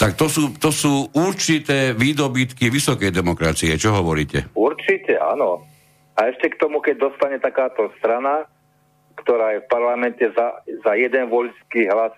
tak 0.00 0.16
to 0.16 0.32
sú, 0.32 0.56
to 0.56 0.72
sú 0.72 1.12
určité 1.12 1.92
výdobytky 1.92 2.72
vysokej 2.72 3.12
demokracie. 3.12 3.76
Čo 3.76 4.00
hovoríte? 4.00 4.48
Určite, 4.56 5.20
áno. 5.20 5.64
A 6.16 6.32
ešte 6.32 6.56
k 6.56 6.60
tomu, 6.60 6.80
keď 6.80 7.12
dostane 7.12 7.36
takáto 7.36 7.92
strana, 8.00 8.48
ktorá 9.20 9.56
je 9.56 9.64
v 9.64 9.68
parlamente 9.68 10.24
za, 10.32 10.64
za 10.64 10.92
jeden 10.96 11.28
voľský 11.28 11.92
hlas, 11.92 12.16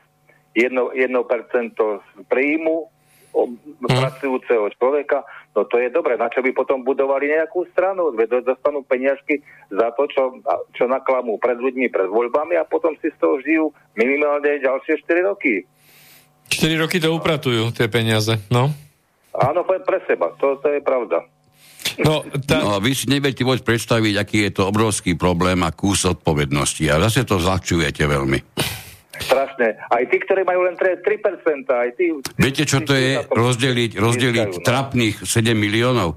jedno, 0.54 0.94
jedno 0.94 1.26
percento 1.26 1.98
z 2.14 2.22
príjmu 2.30 2.86
o, 3.34 3.42
pracujúceho 3.82 4.70
človeka, 4.78 5.26
no 5.52 5.60
to 5.68 5.76
je 5.78 5.88
dobre. 5.92 6.16
Na 6.16 6.32
čo 6.32 6.40
by 6.40 6.50
potom 6.56 6.84
budovali 6.84 7.28
nejakú 7.28 7.68
stranu? 7.72 8.12
Veď 8.12 8.42
dostanú 8.42 8.84
peniažky 8.84 9.44
za 9.68 9.92
to, 9.94 10.08
čo, 10.08 10.40
čo 10.76 10.84
naklamú 10.88 11.36
pred 11.36 11.56
ľuďmi, 11.60 11.92
pred 11.92 12.08
voľbami 12.08 12.56
a 12.56 12.68
potom 12.68 12.96
si 13.00 13.12
z 13.12 13.16
toho 13.20 13.36
žijú 13.40 13.64
minimálne 13.96 14.60
ďalšie 14.60 15.00
4 15.04 15.28
roky. 15.28 15.64
4 16.52 16.82
roky 16.82 17.00
to 17.00 17.12
upratujú, 17.12 17.72
tie 17.72 17.88
peniaze. 17.88 18.36
No. 18.52 18.68
Áno, 19.32 19.64
pre, 19.64 19.80
pre 19.80 20.04
seba, 20.04 20.36
to, 20.36 20.60
to 20.60 20.68
je 20.68 20.80
pravda. 20.84 21.24
No, 22.00 22.24
tá, 22.44 22.62
No 22.62 22.80
vy 22.80 22.96
si 22.96 23.08
neviete 23.08 23.44
vôbec 23.44 23.64
predstaviť, 23.64 24.14
aký 24.16 24.48
je 24.48 24.50
to 24.60 24.62
obrovský 24.68 25.16
problém 25.16 25.60
a 25.64 25.72
kus 25.72 26.08
odpovednosti. 26.08 26.84
A 26.88 27.00
zase 27.08 27.24
to 27.28 27.40
zľahčujete 27.40 28.04
veľmi. 28.08 28.38
Strašné. 29.12 29.76
Aj 29.92 30.02
tí, 30.08 30.16
ktorí 30.16 30.40
majú 30.48 30.64
len 30.64 30.72
3%, 30.72 31.04
3% 31.04 31.68
aj 31.68 31.88
tí... 32.00 32.16
Viete, 32.40 32.64
čo 32.64 32.80
to 32.80 32.96
je 32.96 33.20
rozdeliť, 33.28 34.00
rozdeliť 34.00 34.50
no. 34.56 34.64
trapných 34.64 35.20
7 35.20 35.52
miliónov? 35.52 36.16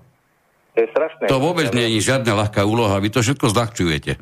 To 0.76 0.80
je 0.80 0.88
strašné. 0.96 1.28
To 1.28 1.44
vôbec 1.44 1.76
nie 1.76 2.00
je 2.00 2.08
žiadna 2.08 2.32
ľahká 2.48 2.64
úloha, 2.64 2.96
vy 3.04 3.12
to 3.12 3.20
všetko 3.20 3.52
zľahčujete. 3.52 4.16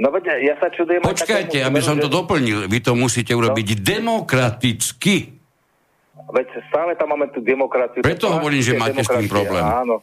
No 0.00 0.12
veď 0.12 0.44
ja 0.44 0.54
sa 0.60 0.68
čudujem... 0.68 1.00
aj 1.04 1.08
Počkajte, 1.08 1.58
takému 1.60 1.68
aby 1.72 1.80
som 1.80 1.96
to 1.96 2.08
že- 2.08 2.14
doplnil, 2.16 2.58
vy 2.68 2.78
to 2.84 2.92
musíte 2.92 3.32
urobiť 3.32 3.80
demokraticky. 3.80 5.40
Veď 6.32 6.48
stále 6.68 6.96
tam 6.96 7.12
máme 7.12 7.28
tú 7.32 7.44
demokraciu. 7.44 8.00
Preto 8.00 8.28
hovorím, 8.28 8.60
že 8.64 8.76
máte 8.76 9.04
s 9.04 9.08
tým 9.08 9.28
problém. 9.28 9.64
Áno. 9.64 10.00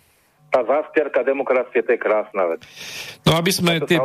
Tá 0.49 0.65
zástierka 0.65 1.21
demokracie, 1.21 1.85
to 1.85 1.93
je 1.93 1.99
krásna 2.01 2.49
vec. 2.49 2.65
No 3.21 3.37
aby 3.37 3.53
sme, 3.53 3.77
tie, 3.85 4.01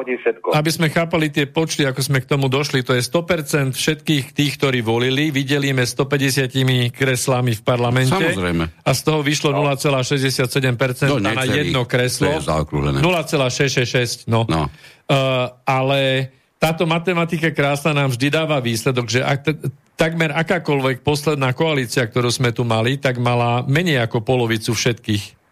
aby 0.52 0.70
sme 0.70 0.92
chápali 0.92 1.32
tie 1.32 1.48
počty, 1.48 1.88
ako 1.88 2.04
sme 2.04 2.20
k 2.20 2.28
tomu 2.28 2.52
došli, 2.52 2.84
to 2.84 2.92
je 2.92 3.00
100% 3.00 3.72
všetkých 3.72 4.36
tých, 4.36 4.52
ktorí 4.60 4.84
volili, 4.84 5.32
vydelíme 5.32 5.80
150 5.80 6.52
kreslami 6.92 7.56
v 7.56 7.62
parlamente 7.64 8.12
Samozrejme. 8.12 8.64
a 8.84 8.90
z 8.92 9.00
toho 9.00 9.24
vyšlo 9.24 9.56
0,67% 9.56 11.08
No, 11.08 11.16
na 11.16 11.48
jedno 11.48 11.88
kreslo. 11.88 12.28
to 12.28 12.38
je 12.38 12.44
zaokrúhlené. 12.44 13.00
0,666, 13.00 14.28
no. 14.28 14.44
No. 14.44 14.68
Uh, 15.04 15.48
ale 15.64 16.28
táto 16.60 16.84
matematika 16.84 17.52
krásna 17.52 17.92
nám 17.92 18.12
vždy 18.12 18.28
dáva 18.28 18.60
výsledok, 18.60 19.06
že 19.08 19.20
ak 19.20 19.38
t- 19.44 19.56
takmer 19.96 20.32
akákoľvek 20.32 21.00
posledná 21.00 21.52
koalícia, 21.52 22.04
ktorú 22.04 22.28
sme 22.28 22.52
tu 22.52 22.64
mali, 22.64 22.96
tak 22.96 23.20
mala 23.20 23.64
menej 23.64 24.00
ako 24.04 24.24
polovicu 24.24 24.72
všetkých 24.72 25.43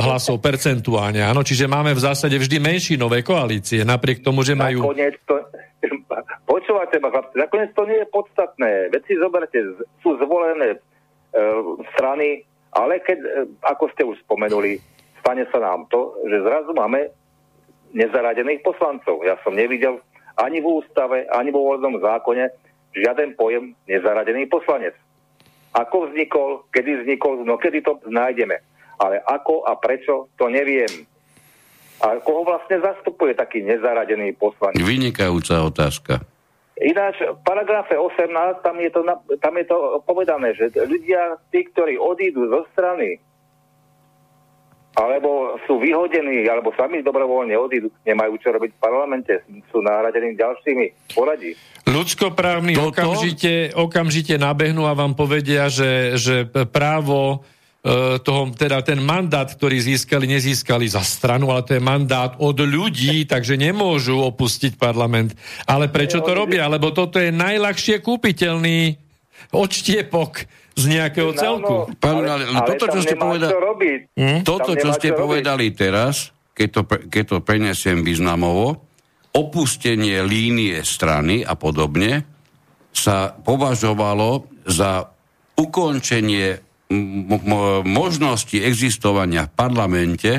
hlasov 0.00 0.40
percentuálne. 0.40 1.20
Áno, 1.20 1.44
čiže 1.44 1.68
máme 1.68 1.92
v 1.92 2.00
zásade 2.00 2.32
vždy 2.40 2.56
menšinové 2.56 3.20
koalície, 3.20 3.84
napriek 3.84 4.24
tomu, 4.24 4.40
že 4.40 4.56
majú... 4.56 4.80
Nakoniec. 4.88 5.20
Počúvate 6.56 6.96
ma, 7.04 7.12
chlapci, 7.12 7.36
nakoniec 7.36 7.70
to 7.76 7.84
nie 7.84 8.00
je 8.00 8.08
podstatné. 8.08 8.88
Veď 8.88 9.02
si 9.04 9.14
zoberte, 9.20 9.58
sú 10.00 10.16
zvolené 10.16 10.74
e, 10.74 10.78
strany, 11.92 12.48
ale 12.72 13.04
keď, 13.04 13.18
e, 13.20 13.28
ako 13.60 13.84
ste 13.92 14.02
už 14.08 14.16
spomenuli, 14.24 14.80
stane 15.20 15.44
sa 15.52 15.60
nám 15.60 15.84
to, 15.92 16.16
že 16.24 16.40
zrazu 16.40 16.72
máme 16.72 17.12
nezaradených 17.92 18.64
poslancov. 18.64 19.20
Ja 19.20 19.36
som 19.44 19.52
nevidel 19.52 20.00
ani 20.40 20.64
v 20.64 20.80
ústave, 20.80 21.28
ani 21.28 21.52
vo 21.52 21.76
voľnom 21.76 22.00
zákone 22.00 22.48
žiaden 22.96 23.36
pojem 23.36 23.76
nezaradený 23.84 24.48
poslanec. 24.48 24.96
Ako 25.76 26.08
vznikol, 26.08 26.64
kedy 26.72 27.04
vznikol, 27.04 27.44
no 27.44 27.60
kedy 27.60 27.84
to 27.84 28.00
nájdeme. 28.08 28.64
Ale 28.96 29.20
ako 29.20 29.64
a 29.68 29.76
prečo, 29.76 30.32
to 30.36 30.48
neviem. 30.48 31.04
A 32.00 32.20
koho 32.20 32.44
vlastne 32.44 32.80
zastupuje 32.80 33.32
taký 33.32 33.64
nezaradený 33.64 34.36
poslanec? 34.36 34.76
Vynikajúca 34.76 35.64
otázka. 35.64 36.20
Ináč, 36.76 37.24
v 37.24 37.40
paragrafe 37.40 37.96
18, 37.96 38.60
tam 38.60 38.76
je, 38.84 38.90
to, 38.92 39.00
tam 39.40 39.54
je 39.56 39.64
to 39.64 40.04
povedané, 40.04 40.52
že 40.52 40.68
ľudia, 40.76 41.40
tí, 41.48 41.64
ktorí 41.72 41.96
odídu 41.96 42.52
zo 42.52 42.68
strany, 42.76 43.16
alebo 44.92 45.56
sú 45.64 45.80
vyhodení, 45.80 46.44
alebo 46.48 46.76
sami 46.76 47.00
dobrovoľne 47.00 47.56
odídu, 47.56 47.88
nemajú 48.04 48.36
čo 48.40 48.52
robiť 48.52 48.76
v 48.76 48.80
parlamente, 48.80 49.32
sú 49.72 49.80
nahradení 49.80 50.36
ďalšími 50.36 51.16
poradí. 51.16 51.56
Ľudskoprávni 51.88 52.76
Toto? 52.76 52.92
okamžite, 52.92 53.72
okamžite 53.72 54.36
nabehnú 54.36 54.84
a 54.84 54.92
vám 54.92 55.16
povedia, 55.16 55.72
že, 55.72 56.20
že 56.20 56.44
právo 56.68 57.40
toho, 58.18 58.50
teda 58.50 58.82
ten 58.82 58.98
mandát, 58.98 59.46
ktorý 59.46 59.78
získali, 59.78 60.26
nezískali 60.26 60.90
za 60.90 61.06
stranu, 61.06 61.54
ale 61.54 61.62
to 61.62 61.78
je 61.78 61.82
mandát 61.82 62.34
od 62.42 62.58
ľudí, 62.58 63.22
takže 63.32 63.54
nemôžu 63.54 64.18
opustiť 64.18 64.74
parlament. 64.74 65.38
Ale 65.70 65.86
prečo 65.86 66.18
to 66.18 66.34
robia? 66.34 66.66
Lebo 66.66 66.90
toto 66.90 67.22
je 67.22 67.30
najľahšie 67.30 68.02
kúpiteľný 68.02 68.98
odštiepok 69.54 70.32
z 70.76 70.84
nejakého 70.92 71.30
celku. 71.38 71.88
Pán, 72.02 72.26
ale- 72.26 72.50
ale 72.50 72.60
toto, 72.74 72.90
čo 72.90 73.00
ste 73.00 73.16
povedali- 73.16 73.54
čo. 73.54 73.60
Hm? 74.18 74.40
Toto, 74.44 74.70
čo 74.76 74.90
ste 74.92 75.08
čo 75.08 75.16
robiť. 75.16 75.22
povedali 75.22 75.66
teraz, 75.72 76.34
keď 76.52 76.68
to, 76.72 76.82
keď 77.08 77.24
to 77.24 77.36
prenesiem 77.40 78.02
významovo, 78.02 78.82
opustenie 79.36 80.24
línie 80.24 80.80
strany 80.80 81.44
a 81.44 81.52
podobne 81.54 82.24
sa 82.96 83.36
považovalo 83.36 84.48
za 84.64 85.12
ukončenie 85.56 86.65
možnosti 87.86 88.56
existovania 88.62 89.50
v 89.50 89.52
parlamente, 89.58 90.30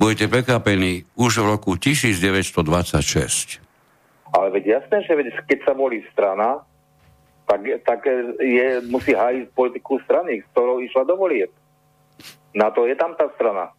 budete 0.00 0.32
prekvapení, 0.32 1.04
už 1.16 1.44
v 1.44 1.46
roku 1.56 1.76
1926. 1.76 3.60
Ale 4.30 4.46
veď 4.54 4.80
jasné, 4.80 5.04
že 5.04 5.12
keď 5.44 5.58
sa 5.66 5.72
volí 5.76 6.00
strana, 6.14 6.64
tak, 7.50 7.60
tak 7.82 8.00
je, 8.38 8.80
musí 8.86 9.10
hájiť 9.10 9.50
politiku 9.52 9.98
strany, 10.06 10.38
s 10.40 10.46
ktorou 10.54 10.78
išla 10.80 11.02
do 11.02 11.18
volieb. 11.18 11.50
Na 12.54 12.70
to 12.70 12.86
je 12.86 12.94
tam 12.94 13.18
tá 13.18 13.26
strana. 13.34 13.74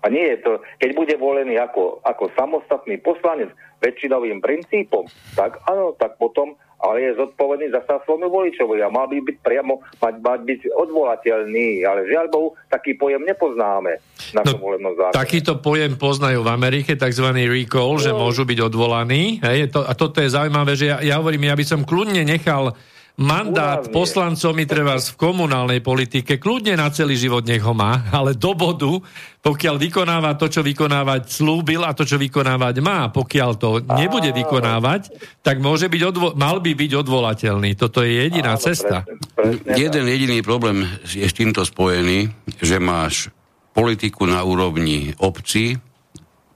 A 0.00 0.08
nie 0.08 0.24
je 0.32 0.40
to, 0.40 0.52
keď 0.80 0.90
bude 0.96 1.14
volený 1.20 1.60
ako, 1.60 2.00
ako 2.00 2.32
samostatný 2.32 2.96
poslanec 3.04 3.52
väčšinovým 3.84 4.40
princípom, 4.40 5.04
tak 5.36 5.60
áno, 5.68 5.92
tak 6.00 6.16
potom, 6.16 6.56
ale 6.80 6.96
je 7.04 7.20
zodpovedný 7.20 7.68
za 7.72 7.84
sa 7.84 8.00
svojmu 8.02 8.32
voličovi 8.32 8.80
a 8.80 8.88
mal 8.88 9.06
by 9.06 9.20
byť 9.20 9.36
priamo, 9.44 9.84
mať, 10.00 10.14
mať 10.20 10.40
byť 10.48 10.60
odvolateľný, 10.72 11.84
ale 11.84 12.08
žiaľ 12.08 12.26
Bohu, 12.32 12.48
taký 12.72 12.96
pojem 12.96 13.20
nepoznáme 13.24 14.00
na 14.32 14.40
No, 14.40 14.56
volebnom 14.56 14.96
zákone. 14.96 15.16
Takýto 15.16 15.60
pojem 15.60 16.00
poznajú 16.00 16.40
v 16.40 16.50
Amerike, 16.50 16.96
tzv. 16.96 17.28
recall, 17.30 18.00
že 18.00 18.16
môžu 18.16 18.48
byť 18.48 18.58
odvolaní. 18.64 19.44
Hej, 19.44 19.76
to, 19.76 19.84
a 19.84 19.92
toto 19.92 20.24
je 20.24 20.32
zaujímavé, 20.32 20.72
že 20.74 20.88
ja, 20.88 20.98
ja 21.04 21.14
hovorím, 21.20 21.52
ja 21.52 21.56
by 21.56 21.64
som 21.68 21.84
kľudne 21.84 22.24
nechal 22.24 22.72
mandát 23.18 23.82
Úravne. 23.82 23.94
poslancom 23.94 24.54
i 24.60 24.66
treba 24.68 24.94
v 25.00 25.18
komunálnej 25.18 25.80
politike, 25.82 26.38
kľudne 26.38 26.78
na 26.78 26.88
celý 26.94 27.18
život 27.18 27.42
nech 27.42 27.62
ho 27.64 27.74
má, 27.74 28.06
ale 28.14 28.38
do 28.38 28.54
bodu, 28.54 29.02
pokiaľ 29.40 29.76
vykonáva 29.80 30.36
to, 30.36 30.52
čo 30.52 30.60
vykonávať 30.60 31.32
slúbil 31.32 31.82
a 31.82 31.96
to, 31.96 32.04
čo 32.04 32.20
vykonávať 32.20 32.80
má, 32.84 33.08
pokiaľ 33.08 33.50
to 33.56 33.80
nebude 33.96 34.30
vykonávať, 34.30 35.10
tak 35.40 35.58
môže 35.58 35.88
byť 35.88 36.02
odvo- 36.06 36.34
mal 36.36 36.60
by 36.60 36.72
byť 36.76 36.92
odvolateľný. 37.00 37.74
Toto 37.74 38.04
je 38.04 38.28
jediná 38.28 38.54
Áno, 38.54 38.62
cesta. 38.62 39.02
Presne, 39.02 39.58
presne 39.64 39.80
Jeden 39.80 40.04
jediný 40.06 40.38
problém 40.44 40.84
je 41.08 41.24
s 41.24 41.34
týmto 41.34 41.64
spojený, 41.64 42.28
že 42.60 42.76
máš 42.76 43.32
politiku 43.72 44.28
na 44.28 44.44
úrovni 44.44 45.16
obcí, 45.16 45.80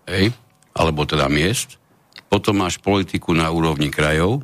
hej, 0.05 0.35
alebo 0.77 1.09
teda 1.09 1.31
miest, 1.31 1.81
potom 2.29 2.61
máš 2.61 2.83
politiku 2.83 3.31
na 3.33 3.49
úrovni 3.49 3.89
krajov, 3.89 4.43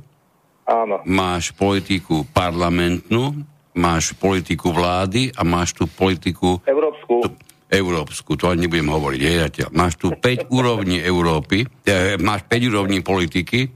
Áno. 0.71 1.03
máš 1.03 1.51
politiku 1.51 2.23
parlamentnú, 2.31 3.43
máš 3.75 4.15
politiku 4.15 4.71
vlády 4.71 5.35
a 5.35 5.43
máš 5.43 5.75
tu 5.75 5.91
politiku 5.91 6.63
Európsku. 6.63 7.27
európsku, 7.67 8.39
to 8.39 8.47
ani 8.47 8.71
nebudem 8.71 8.87
hovoriť. 8.87 9.21
Hej, 9.21 9.39
zatiaľ. 9.51 9.71
máš 9.75 9.99
tu 9.99 10.15
5 10.15 10.47
úrovní 10.59 11.03
Európy, 11.03 11.67
eh, 11.91 12.15
máš 12.23 12.47
5 12.47 12.71
úrovní 12.71 13.03
politiky 13.03 13.67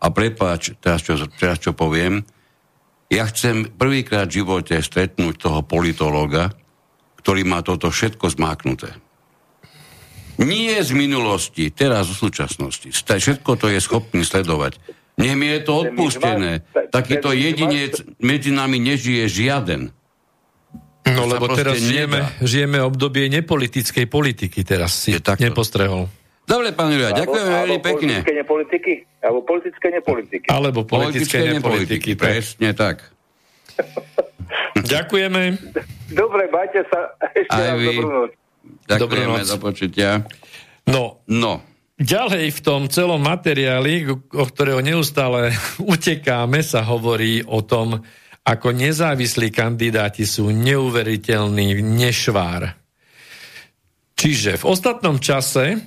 a 0.00 0.06
prepáč, 0.08 0.80
teraz 0.80 1.04
čo, 1.04 1.20
teraz 1.28 1.60
čo 1.60 1.76
poviem, 1.76 2.24
ja 3.10 3.26
chcem 3.26 3.68
prvýkrát 3.74 4.30
v 4.30 4.40
živote 4.40 4.78
stretnúť 4.78 5.34
toho 5.36 5.60
politológa, 5.66 6.54
ktorý 7.20 7.42
má 7.44 7.60
toto 7.60 7.90
všetko 7.90 8.32
zmáknuté. 8.32 8.96
Nie 10.40 10.80
z 10.80 10.96
minulosti, 10.96 11.68
teraz 11.68 12.08
v 12.08 12.16
súčasnosti. 12.16 12.88
Všetko 12.88 13.60
to 13.60 13.68
je 13.68 13.76
schopný 13.76 14.24
sledovať. 14.24 14.80
Nech 15.20 15.34
mi 15.34 15.46
je 15.46 15.60
to 15.60 15.74
Ten 15.76 15.80
odpustené. 15.86 16.50
Takýto 16.88 17.30
jedinec 17.30 17.92
medzi 18.16 18.50
nami 18.50 18.80
nežije 18.80 19.28
žiaden. 19.28 19.92
No 21.02 21.22
lebo 21.26 21.48
teraz 21.50 21.76
žijeme, 21.76 22.22
žijeme 22.40 22.78
obdobie 22.80 23.28
nepolitickej 23.28 24.06
politiky, 24.06 24.62
teraz 24.62 24.94
si 24.96 25.12
Je 25.12 25.20
takto. 25.20 25.42
nepostrehol. 25.42 26.06
Dobre, 26.44 26.70
pán 26.70 26.90
Juraj, 26.90 27.14
ďakujem 27.14 27.46
veľmi 27.46 27.76
alebo 27.76 27.84
pekne. 27.84 28.16
Politické 28.20 28.34
nepolitiky. 28.36 28.92
Alebo 29.20 29.38
politické 29.40 29.86
nepolitiky. 29.88 30.46
Alebo 30.48 30.80
politické 30.82 31.38
nepolitiky. 31.48 32.10
tak. 32.12 32.20
Presne 32.20 32.70
tak. 32.74 32.96
Ďakujeme. 34.74 35.42
Dobre, 36.10 36.42
majte 36.50 36.82
sa. 36.90 37.14
Ešte 37.30 37.54
Aj 37.54 37.70
raz 37.70 37.78
vy. 37.78 37.86
dobrú 37.88 38.08
noc. 38.10 38.30
Ďakujeme 38.86 39.38
do 39.46 39.56
počutia. 39.58 40.10
No, 40.84 41.22
No, 41.24 41.62
ďalej 42.00 42.56
v 42.56 42.60
tom 42.64 42.80
celom 42.88 43.20
materiáli, 43.20 44.08
o 44.10 44.44
ktorého 44.48 44.80
neustále 44.80 45.52
utekáme, 45.92 46.64
sa 46.64 46.80
hovorí 46.82 47.44
o 47.44 47.60
tom, 47.60 48.00
ako 48.40 48.72
nezávislí 48.72 49.52
kandidáti 49.52 50.24
sú 50.24 50.48
neuveriteľný 50.48 51.84
nešvár. 51.84 52.72
Čiže 54.16 54.60
v 54.60 54.64
ostatnom 54.64 55.20
čase 55.20 55.80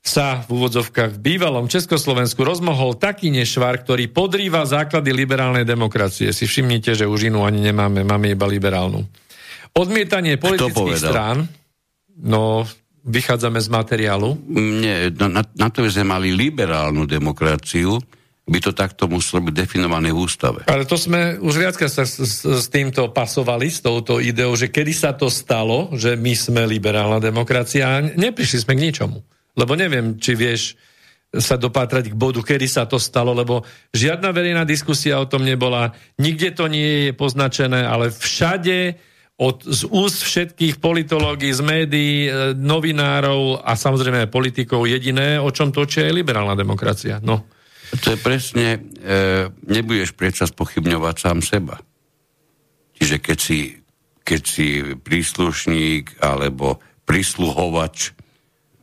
sa 0.00 0.40
v 0.48 0.56
úvodzovkách 0.56 1.20
v 1.20 1.22
bývalom 1.22 1.68
Československu 1.68 2.40
rozmohol 2.40 2.96
taký 2.96 3.28
nešvar, 3.28 3.84
ktorý 3.84 4.08
podrýva 4.08 4.64
základy 4.64 5.12
liberálnej 5.12 5.68
demokracie. 5.68 6.32
Si 6.32 6.48
všimnite, 6.48 6.96
že 6.96 7.04
už 7.04 7.28
inú 7.28 7.44
ani 7.44 7.60
nemáme, 7.60 8.00
máme 8.00 8.32
iba 8.32 8.48
liberálnu. 8.48 9.04
Odmietanie 9.76 10.40
politických 10.40 10.98
strán, 10.98 11.46
no 12.16 12.64
vychádzame 13.04 13.60
z 13.60 13.68
materiálu, 13.72 14.36
nie, 14.52 15.08
na, 15.16 15.40
na 15.42 15.68
to, 15.72 15.84
že 15.88 16.00
sme 16.00 16.16
mali 16.16 16.36
liberálnu 16.36 17.08
demokraciu, 17.08 17.96
by 18.50 18.58
to 18.58 18.74
takto 18.74 19.06
muselo 19.06 19.46
byť 19.46 19.54
definované 19.54 20.10
v 20.10 20.18
ústave. 20.26 20.66
Ale 20.66 20.82
to 20.82 20.98
sme 20.98 21.38
už 21.38 21.54
viackrát 21.54 21.92
sa 21.92 22.02
s, 22.02 22.18
s, 22.18 22.42
s 22.42 22.66
týmto 22.66 23.14
pasovali, 23.14 23.70
s 23.70 23.78
touto 23.78 24.18
ideou, 24.18 24.58
že 24.58 24.74
kedy 24.74 24.90
sa 24.90 25.14
to 25.14 25.30
stalo, 25.30 25.94
že 25.94 26.18
my 26.18 26.34
sme 26.34 26.66
liberálna 26.66 27.22
demokracia 27.22 27.86
a 27.86 28.02
neprišli 28.02 28.66
sme 28.66 28.74
k 28.74 28.84
ničomu. 28.90 29.18
Lebo 29.54 29.78
neviem, 29.78 30.18
či 30.18 30.34
vieš 30.34 30.74
sa 31.30 31.54
dopátrať 31.54 32.10
k 32.10 32.18
bodu, 32.18 32.42
kedy 32.42 32.66
sa 32.66 32.90
to 32.90 32.98
stalo, 32.98 33.30
lebo 33.30 33.62
žiadna 33.94 34.34
verejná 34.34 34.66
diskusia 34.66 35.22
o 35.22 35.30
tom 35.30 35.46
nebola, 35.46 35.94
nikde 36.18 36.50
to 36.50 36.66
nie 36.66 37.06
je 37.06 37.12
poznačené, 37.14 37.86
ale 37.86 38.10
všade 38.10 38.98
od, 39.40 39.64
z 39.64 39.88
úst 39.88 40.20
všetkých 40.20 40.84
politológií, 40.84 41.48
z 41.56 41.64
médií, 41.64 42.28
e, 42.28 42.52
novinárov 42.52 43.64
a 43.64 43.72
samozrejme 43.72 44.28
aj 44.28 44.34
politikov 44.34 44.84
jediné, 44.84 45.40
o 45.40 45.48
čom 45.48 45.72
točia 45.72 46.04
je 46.04 46.12
liberálna 46.12 46.52
demokracia. 46.52 47.24
No. 47.24 47.48
To 48.04 48.06
je 48.12 48.18
presne, 48.20 48.84
e, 49.00 49.48
nebudeš 49.64 50.12
predsa 50.12 50.44
spochybňovať 50.44 51.16
sám 51.16 51.40
seba. 51.40 51.80
Čiže 53.00 53.16
keď 53.24 53.38
si, 53.40 53.80
keď 54.20 54.42
si 54.44 54.68
príslušník 55.00 56.20
alebo 56.20 56.84
prísluhovač 57.08 58.12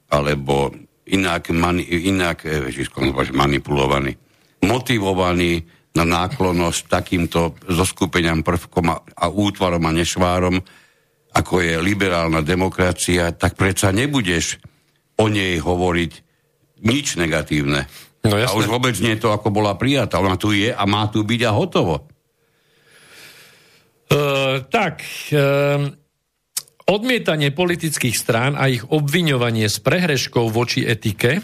alebo 0.10 0.74
inak, 1.06 1.54
mani, 1.54 1.86
inak 1.86 2.50
e, 2.50 2.74
manipulovaný, 3.30 4.18
motivovaný 4.66 5.77
na 5.98 6.06
náklonosť 6.06 6.82
takýmto 6.86 7.57
zoskupeniam 7.65 8.45
prvkom 8.45 8.86
a, 8.94 9.02
a 9.02 9.26
útvarom 9.34 9.82
a 9.90 9.98
nešvárom, 9.98 10.61
ako 11.34 11.53
je 11.65 11.82
liberálna 11.82 12.45
demokracia, 12.45 13.34
tak 13.34 13.57
predsa 13.57 13.90
nebudeš 13.90 14.61
o 15.18 15.26
nej 15.26 15.57
hovoriť 15.57 16.11
nič 16.86 17.18
negatívne. 17.18 17.90
No, 18.22 18.38
a 18.38 18.53
už 18.53 18.69
vôbec 18.69 18.94
nie 19.02 19.18
je 19.18 19.26
to, 19.26 19.34
ako 19.34 19.49
bola 19.49 19.74
prijatá. 19.74 20.22
Ona 20.22 20.38
tu 20.38 20.53
je 20.53 20.69
a 20.69 20.84
má 20.86 21.10
tu 21.10 21.26
byť 21.26 21.41
a 21.48 21.52
hotovo. 21.53 21.95
Uh, 24.07 24.64
tak, 24.72 25.03
uh, 25.34 25.90
odmietanie 26.88 27.52
politických 27.52 28.15
strán 28.15 28.56
a 28.56 28.72
ich 28.72 28.86
obviňovanie 28.88 29.68
z 29.68 29.78
prehreškov 29.84 30.56
voči 30.56 30.88
etike, 30.88 31.44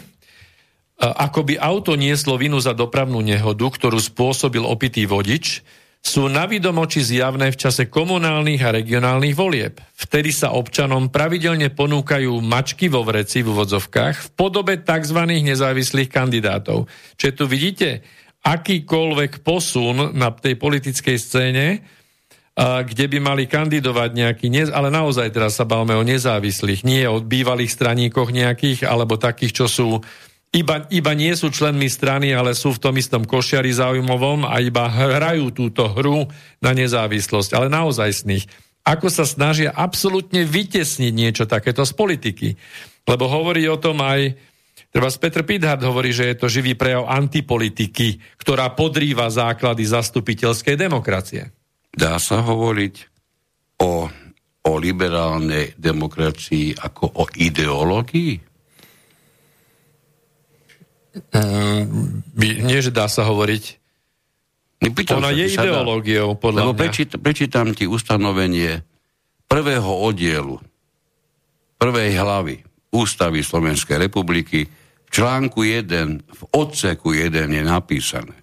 ako 1.00 1.40
by 1.50 1.54
auto 1.58 1.98
nieslo 1.98 2.38
vinu 2.38 2.62
za 2.62 2.70
dopravnú 2.70 3.18
nehodu, 3.18 3.66
ktorú 3.66 3.98
spôsobil 3.98 4.62
opitý 4.62 5.10
vodič, 5.10 5.64
sú 6.04 6.28
navidomoči 6.28 7.00
zjavné 7.00 7.48
v 7.48 7.56
čase 7.56 7.88
komunálnych 7.88 8.60
a 8.60 8.76
regionálnych 8.76 9.32
volieb. 9.32 9.80
Vtedy 9.96 10.36
sa 10.36 10.52
občanom 10.52 11.08
pravidelne 11.08 11.72
ponúkajú 11.72 12.44
mačky 12.44 12.92
vo 12.92 13.00
vreci 13.00 13.40
v 13.40 13.48
úvodzovkách 13.48 14.14
v 14.20 14.28
podobe 14.36 14.76
tzv. 14.84 15.24
nezávislých 15.24 16.12
kandidátov. 16.12 16.92
Čiže 17.16 17.32
tu 17.32 17.44
vidíte 17.48 17.88
akýkoľvek 18.44 19.40
posun 19.40 20.12
na 20.12 20.28
tej 20.28 20.60
politickej 20.60 21.16
scéne, 21.16 21.80
kde 22.60 23.04
by 23.08 23.18
mali 23.24 23.48
kandidovať 23.48 24.10
nejaký, 24.12 24.46
ale 24.76 24.92
naozaj 24.92 25.32
teraz 25.32 25.56
sa 25.56 25.64
bavíme 25.64 25.96
o 25.96 26.04
nezávislých, 26.04 26.84
nie 26.84 27.02
o 27.08 27.18
bývalých 27.18 27.72
straníkoch 27.72 28.28
nejakých, 28.28 28.84
alebo 28.84 29.16
takých, 29.16 29.64
čo 29.64 29.66
sú 29.66 29.88
iba, 30.54 30.86
iba 30.86 31.12
nie 31.18 31.34
sú 31.34 31.50
členmi 31.50 31.90
strany, 31.90 32.30
ale 32.30 32.54
sú 32.54 32.70
v 32.70 32.82
tom 32.82 32.94
istom 32.94 33.26
košiari 33.26 33.74
zaujímavom 33.74 34.46
a 34.46 34.62
iba 34.62 34.86
hrajú 34.86 35.50
túto 35.50 35.90
hru 35.90 36.30
na 36.62 36.70
nezávislosť, 36.70 37.58
ale 37.58 37.66
naozaj 37.66 38.22
nich. 38.30 38.46
Ako 38.86 39.10
sa 39.10 39.26
snažia 39.26 39.74
absolútne 39.74 40.46
vytesniť 40.46 41.12
niečo 41.12 41.44
takéto 41.50 41.82
z 41.82 41.92
politiky. 41.96 42.48
Lebo 43.08 43.26
hovorí 43.28 43.64
o 43.66 43.80
tom 43.80 44.00
aj, 44.00 44.36
treba 44.92 45.08
Petr 45.08 45.42
Pithard 45.42 45.82
hovorí, 45.82 46.12
že 46.12 46.30
je 46.32 46.36
to 46.38 46.46
živý 46.52 46.76
prejav 46.78 47.08
antipolitiky, 47.08 48.20
ktorá 48.38 48.72
podrýva 48.76 49.32
základy 49.32 49.88
zastupiteľskej 49.88 50.76
demokracie. 50.76 51.50
Dá 51.90 52.20
sa 52.20 52.44
hovoriť 52.44 52.94
o, 53.80 54.08
o 54.68 54.72
liberálnej 54.76 55.74
demokracii 55.80 56.76
ako 56.76 57.04
o 57.20 57.24
ideológii? 57.32 58.53
Mm, 61.14 62.26
nie, 62.66 62.78
že 62.82 62.90
dá 62.90 63.06
sa 63.06 63.22
hovoriť. 63.22 63.64
Nepýtam 64.82 65.22
Ona 65.22 65.30
sa, 65.30 65.38
je 65.38 65.46
ideológiou, 65.54 66.34
podľa 66.36 66.60
Lebo 66.66 66.72
mňa. 66.74 66.82
prečítam, 66.82 67.18
prečítam 67.22 67.66
ti 67.72 67.84
ustanovenie 67.86 68.82
prvého 69.46 69.92
oddielu, 70.04 70.58
prvej 71.78 72.10
hlavy 72.18 72.56
Ústavy 72.92 73.40
Slovenskej 73.40 73.96
republiky. 74.10 74.66
V 75.06 75.08
článku 75.10 75.62
1, 75.62 76.26
v 76.26 76.42
odseku 76.52 77.14
1 77.14 77.46
je 77.48 77.62
napísané. 77.62 78.36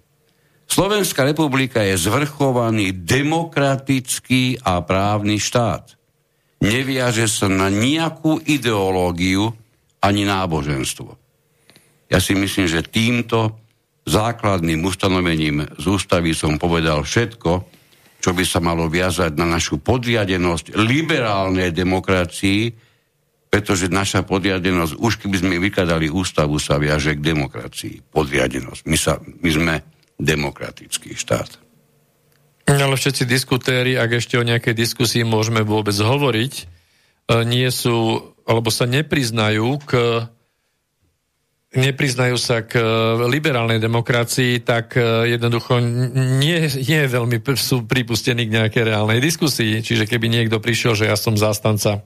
Slovenská 0.64 1.28
republika 1.28 1.84
je 1.84 2.00
zvrchovaný 2.00 2.96
demokratický 2.96 4.64
a 4.64 4.80
právny 4.80 5.36
štát. 5.36 6.00
Neviaže 6.64 7.28
sa 7.28 7.52
na 7.52 7.68
nejakú 7.68 8.40
ideológiu 8.48 9.52
ani 10.00 10.24
náboženstvo. 10.24 11.21
Ja 12.12 12.20
si 12.20 12.36
myslím, 12.36 12.68
že 12.68 12.84
týmto 12.84 13.56
základným 14.04 14.84
ustanovením 14.84 15.64
z 15.80 15.84
ústavy 15.88 16.36
som 16.36 16.60
povedal 16.60 17.00
všetko, 17.00 17.52
čo 18.20 18.30
by 18.36 18.44
sa 18.44 18.60
malo 18.60 18.86
viazať 18.86 19.32
na 19.34 19.48
našu 19.48 19.80
podriadenosť 19.80 20.76
liberálnej 20.76 21.72
demokracii, 21.72 22.92
pretože 23.48 23.88
naša 23.88 24.28
podriadenosť, 24.28 25.00
už 25.00 25.12
keby 25.24 25.36
sme 25.40 25.56
vykladali 25.56 26.12
ústavu, 26.12 26.60
sa 26.60 26.76
viaže 26.76 27.16
k 27.16 27.24
demokracii. 27.24 28.12
Podriadenosť. 28.12 28.82
My, 28.84 28.98
sa, 29.00 29.16
my 29.18 29.50
sme 29.50 29.74
demokratický 30.20 31.16
štát. 31.16 31.60
Ale 32.68 32.94
všetci 32.94 33.26
diskutéri, 33.26 33.98
ak 33.98 34.22
ešte 34.22 34.38
o 34.38 34.46
nejakej 34.46 34.72
diskusii 34.72 35.26
môžeme 35.26 35.66
vôbec 35.66 35.96
hovoriť, 35.98 36.52
e, 36.56 36.64
nie 37.42 37.68
sú, 37.68 38.22
alebo 38.46 38.70
sa 38.70 38.86
nepriznajú 38.86 39.82
k 39.82 39.90
nepriznajú 41.72 42.36
sa 42.36 42.64
k 42.64 42.76
e, 42.76 42.84
liberálnej 43.32 43.80
demokracii, 43.80 44.60
tak 44.60 44.96
e, 45.00 45.32
jednoducho 45.32 45.80
nie, 45.80 46.68
nie 46.68 47.00
je 47.04 47.08
veľmi 47.08 47.40
sú 47.56 47.88
pripustení 47.88 48.48
k 48.48 48.54
nejakej 48.60 48.92
reálnej 48.92 49.24
diskusii. 49.24 49.80
Čiže 49.80 50.04
keby 50.04 50.28
niekto 50.28 50.60
prišiel, 50.60 50.92
že 50.92 51.08
ja 51.08 51.16
som 51.16 51.36
zástanca 51.36 52.04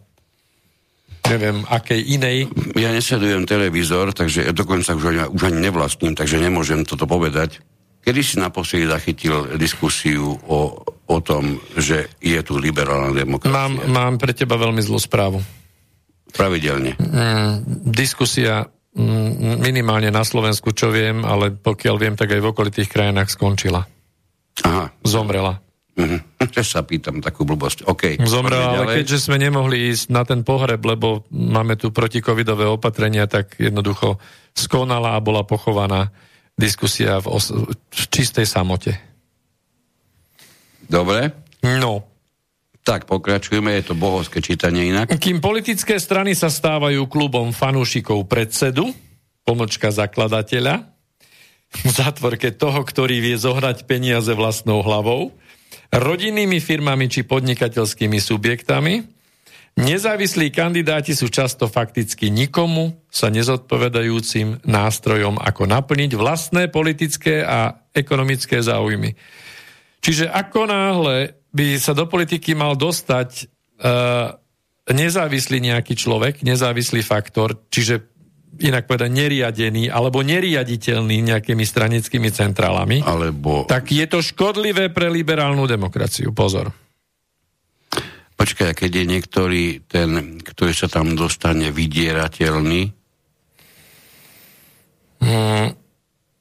neviem, 1.27 1.67
akej 1.67 2.01
inej. 2.07 2.47
Ja 2.79 2.95
nesledujem 2.95 3.51
televízor, 3.51 4.15
takže 4.15 4.47
ja 4.47 4.53
dokonca 4.55 4.95
už 4.95 5.05
ani, 5.11 5.21
už 5.27 5.43
ani 5.51 5.59
nevlastním, 5.59 6.15
takže 6.15 6.39
nemôžem 6.39 6.87
toto 6.87 7.11
povedať. 7.11 7.59
Kedy 8.07 8.21
si 8.23 8.39
naposledy 8.39 8.87
zachytil 8.87 9.59
diskusiu 9.59 10.39
o, 10.47 10.79
o 10.87 11.19
tom, 11.19 11.59
že 11.75 12.07
je 12.23 12.39
tu 12.47 12.55
liberálna 12.55 13.11
demokracia? 13.11 13.51
Mám, 13.51 13.91
mám 13.91 14.15
pre 14.15 14.31
teba 14.31 14.55
veľmi 14.55 14.79
zlú 14.79 15.03
správu. 15.03 15.43
Pravidelne. 16.31 16.95
Mm, 17.03 17.83
diskusia 17.91 18.71
minimálne 19.61 20.09
na 20.09 20.25
Slovensku, 20.25 20.73
čo 20.73 20.89
viem, 20.89 21.21
ale 21.23 21.53
pokiaľ 21.53 21.97
viem, 22.01 22.15
tak 22.17 22.33
aj 22.33 22.41
v 22.41 22.51
okolitých 22.51 22.89
krajinách 22.89 23.29
skončila. 23.29 23.85
Aha. 24.65 24.89
Zomrela. 25.05 25.61
Mhm. 25.97 26.45
sa 26.61 26.85
pýtam 26.85 27.25
takú 27.25 27.49
blbosť. 27.49 27.89
OK. 27.89 28.21
Zomrela, 28.29 28.85
ale 28.85 29.01
keďže 29.01 29.29
sme 29.29 29.41
nemohli 29.41 29.93
ísť 29.93 30.13
na 30.13 30.29
ten 30.29 30.45
pohreb, 30.45 30.81
lebo 30.85 31.25
máme 31.33 31.81
tu 31.81 31.89
protikovidové 31.89 32.69
opatrenia, 32.69 33.25
tak 33.25 33.57
jednoducho 33.57 34.21
skonala 34.53 35.17
a 35.17 35.25
bola 35.25 35.49
pochovaná 35.49 36.13
diskusia 36.53 37.17
v, 37.21 37.33
os- 37.33 37.53
v 37.53 38.03
čistej 38.13 38.45
samote. 38.45 38.93
Dobre. 40.85 41.33
No. 41.65 42.16
Tak, 42.87 43.11
pokračujeme, 43.11 43.75
je 43.83 43.91
to 43.91 43.99
bohovské 43.99 44.39
čítanie 44.39 44.95
inak. 44.95 45.11
Kým 45.19 45.43
politické 45.43 45.99
strany 45.99 46.39
sa 46.39 46.47
stávajú 46.47 47.11
klubom 47.11 47.51
fanúšikov 47.51 48.31
predsedu, 48.31 48.95
pomlčka 49.43 49.91
zakladateľa, 49.91 50.87
v 51.83 51.91
zátvorke 51.91 52.55
toho, 52.55 52.87
ktorý 52.87 53.19
vie 53.19 53.35
zohrať 53.35 53.91
peniaze 53.91 54.31
vlastnou 54.31 54.87
hlavou, 54.87 55.35
rodinnými 55.91 56.63
firmami 56.63 57.11
či 57.11 57.27
podnikateľskými 57.27 58.23
subjektami, 58.23 59.03
nezávislí 59.75 60.55
kandidáti 60.55 61.19
sú 61.19 61.27
často 61.27 61.67
fakticky 61.67 62.31
nikomu 62.31 63.03
sa 63.11 63.35
nezodpovedajúcim 63.35 64.63
nástrojom, 64.63 65.43
ako 65.43 65.67
naplniť 65.67 66.15
vlastné 66.15 66.71
politické 66.71 67.43
a 67.43 67.83
ekonomické 67.91 68.63
záujmy. 68.63 69.19
Čiže 70.07 70.31
ako 70.31 70.71
náhle 70.71 71.35
by 71.57 71.81
sa 71.81 71.97
do 71.97 72.05
politiky 72.05 72.53
mal 72.53 72.77
dostať 72.77 73.49
uh, 73.81 74.37
nezávislý 74.93 75.65
nejaký 75.65 75.97
človek, 75.97 76.45
nezávislý 76.45 77.01
faktor, 77.01 77.67
čiže 77.73 78.13
inak 78.61 78.89
povedať 78.89 79.11
neriadený 79.13 79.93
alebo 79.93 80.25
neriaditeľný 80.25 81.21
nejakými 81.21 81.65
stranickými 81.65 82.29
centrálami, 82.33 83.05
alebo... 83.05 83.69
tak 83.69 83.93
je 83.93 84.05
to 84.09 84.25
škodlivé 84.25 84.93
pre 84.93 85.13
liberálnu 85.13 85.65
demokraciu. 85.69 86.33
Pozor. 86.33 86.73
Počkaj, 88.37 88.77
keď 88.77 88.91
je 88.93 89.05
niektorý 89.05 89.65
ten, 89.89 90.41
ktorý 90.45 90.73
sa 90.77 90.89
tam 90.93 91.17
dostane, 91.17 91.73
vydierateľný, 91.73 92.93
mm, 95.25 95.69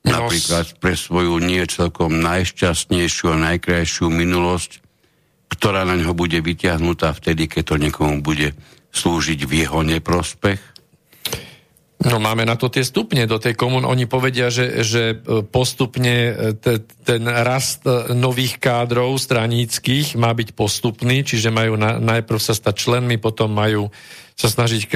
napríklad 0.03 0.75
pre 0.79 0.93
svoju 0.99 1.39
nie 1.39 1.63
celkom 1.67 2.19
najšťastnejšiu 2.19 3.25
a 3.31 3.41
najkrajšiu 3.51 4.11
minulosť, 4.11 4.84
ktorá 5.55 5.87
na 5.87 5.95
ňo 5.95 6.11
bude 6.11 6.43
vyťahnutá 6.43 7.15
vtedy, 7.15 7.47
keď 7.47 7.63
to 7.63 7.75
niekomu 7.79 8.19
bude 8.19 8.51
slúžiť 8.91 9.39
v 9.47 9.51
jeho 9.63 9.79
neprospech? 9.81 10.74
No 12.05 12.21
máme 12.21 12.45
na 12.45 12.53
to 12.53 12.69
tie 12.69 12.85
stupne 12.85 13.25
do 13.25 13.41
tej 13.41 13.57
komun. 13.57 13.81
Oni 13.81 14.05
povedia, 14.05 14.53
že, 14.53 14.85
že 14.85 15.17
e, 15.17 15.41
postupne 15.41 16.13
e, 16.13 16.31
te, 16.53 16.85
ten 17.01 17.25
rast 17.25 17.81
e, 17.89 18.13
nových 18.13 18.61
kádrov 18.61 19.17
straníckých 19.17 20.13
má 20.13 20.29
byť 20.29 20.53
postupný, 20.53 21.25
čiže 21.25 21.49
majú 21.49 21.73
na, 21.81 21.97
najprv 21.97 22.37
sa 22.37 22.53
stať 22.53 22.75
členmi, 22.77 23.17
potom 23.17 23.49
majú 23.49 23.89
sa 24.35 24.51
snažiť 24.51 24.91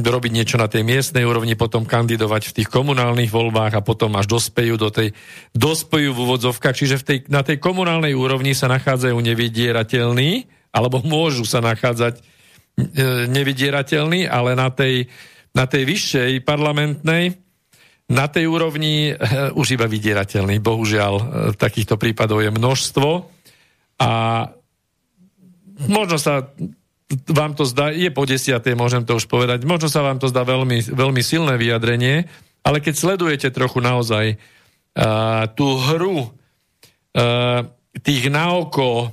robiť 0.00 0.32
niečo 0.32 0.56
na 0.56 0.64
tej 0.64 0.80
miestnej 0.80 1.28
úrovni, 1.28 1.60
potom 1.60 1.84
kandidovať 1.84 2.48
v 2.48 2.54
tých 2.56 2.68
komunálnych 2.72 3.28
voľbách 3.28 3.76
a 3.76 3.84
potom 3.84 4.16
až 4.16 4.32
dospejú 4.32 4.80
do 4.80 4.88
tej, 4.88 5.12
dospejú 5.52 6.16
v 6.16 6.22
úvodzovkách, 6.24 6.72
čiže 6.72 6.96
v 6.96 7.04
tej, 7.04 7.18
na 7.28 7.44
tej 7.44 7.60
komunálnej 7.60 8.16
úrovni 8.16 8.56
sa 8.56 8.72
nachádzajú 8.72 9.12
nevydierateľní, 9.12 10.48
alebo 10.72 11.04
môžu 11.04 11.44
sa 11.44 11.60
nachádzať 11.60 12.24
nevydierateľní, 13.28 14.24
ale 14.24 14.56
na 14.56 14.72
tej 14.72 15.12
na 15.52 15.64
tej 15.68 15.84
vyššej 15.84 16.32
parlamentnej, 16.48 17.36
na 18.12 18.26
tej 18.28 18.48
úrovni 18.48 19.12
uh, 19.12 19.52
už 19.56 19.76
iba 19.76 19.86
vydierateľný. 19.88 20.60
Bohužiaľ, 20.60 21.14
uh, 21.16 21.24
takýchto 21.56 21.96
prípadov 21.96 22.44
je 22.44 22.50
množstvo 22.52 23.08
a 24.02 24.10
možno 25.88 26.16
sa 26.18 26.48
vám 27.28 27.52
to 27.52 27.68
zdá, 27.68 27.92
je 27.92 28.08
po 28.08 28.24
desiatej, 28.24 28.72
môžem 28.72 29.04
to 29.04 29.20
už 29.20 29.28
povedať, 29.28 29.68
možno 29.68 29.92
sa 29.92 30.00
vám 30.00 30.16
to 30.16 30.32
zdá 30.32 30.48
veľmi, 30.48 30.80
veľmi 30.96 31.20
silné 31.20 31.60
vyjadrenie, 31.60 32.24
ale 32.64 32.80
keď 32.80 32.94
sledujete 32.96 33.48
trochu 33.52 33.84
naozaj 33.84 34.36
uh, 34.36 35.44
tú 35.52 35.76
hru 35.76 36.18
uh, 36.24 37.60
tých 38.00 38.32
naoko 38.32 39.12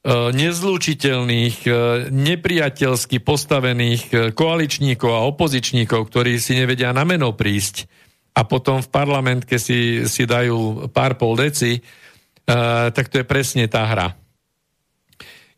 E, 0.00 0.32
nezlučiteľných, 0.32 1.56
e, 1.68 1.72
nepriateľsky 2.08 3.20
postavených 3.20 4.02
e, 4.08 4.14
koaličníkov 4.32 5.12
a 5.12 5.28
opozičníkov, 5.28 6.08
ktorí 6.08 6.40
si 6.40 6.56
nevedia 6.56 6.88
na 6.96 7.04
meno 7.04 7.36
prísť 7.36 7.84
a 8.32 8.48
potom 8.48 8.80
v 8.80 8.88
parlamentke 8.88 9.60
si, 9.60 10.08
si 10.08 10.24
dajú 10.24 10.88
pár 10.88 11.20
pol 11.20 11.36
deci, 11.36 11.82
tak 12.46 13.10
to 13.10 13.22
je 13.22 13.26
presne 13.26 13.66
tá 13.66 13.86
hra. 13.86 14.14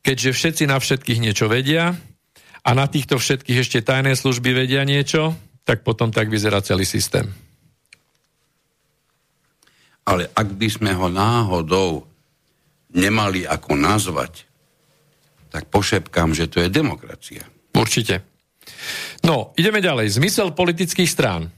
Keďže 0.01 0.31
všetci 0.32 0.64
na 0.66 0.81
všetkých 0.81 1.20
niečo 1.20 1.47
vedia 1.52 1.93
a 2.64 2.70
na 2.73 2.89
týchto 2.89 3.20
všetkých 3.20 3.60
ešte 3.60 3.85
tajné 3.85 4.16
služby 4.16 4.56
vedia 4.56 4.89
niečo, 4.89 5.36
tak 5.69 5.85
potom 5.85 6.12
tak 6.12 6.32
vyzerá 6.32 6.64
celý 6.64 6.89
systém. 6.89 7.28
Ale 10.09 10.32
ak 10.32 10.48
by 10.56 10.69
sme 10.69 10.93
ho 10.97 11.06
náhodou 11.12 12.11
nemali 12.93 13.44
ako 13.48 13.77
nazvať, 13.77 14.48
tak 15.52 15.69
pošepkám, 15.69 16.32
že 16.32 16.48
to 16.48 16.64
je 16.64 16.73
demokracia. 16.73 17.44
Určite. 17.77 18.24
No, 19.24 19.52
ideme 19.56 19.85
ďalej. 19.85 20.16
Zmysel 20.16 20.56
politických 20.56 21.10
strán. 21.10 21.52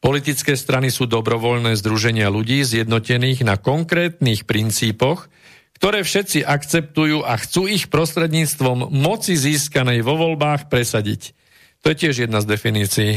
Politické 0.00 0.56
strany 0.56 0.92
sú 0.92 1.08
dobrovoľné 1.08 1.76
združenia 1.76 2.28
ľudí 2.28 2.60
zjednotených 2.64 3.44
na 3.44 3.56
konkrétnych 3.56 4.44
princípoch, 4.44 5.28
ktoré 5.76 6.04
všetci 6.04 6.44
akceptujú 6.44 7.24
a 7.24 7.36
chcú 7.36 7.68
ich 7.68 7.92
prostredníctvom 7.92 8.92
moci 8.92 9.36
získanej 9.36 10.00
vo 10.00 10.16
voľbách 10.16 10.72
presadiť. 10.72 11.36
To 11.84 11.92
je 11.92 11.96
tiež 11.96 12.24
jedna 12.24 12.40
z 12.40 12.56
definícií 12.56 13.10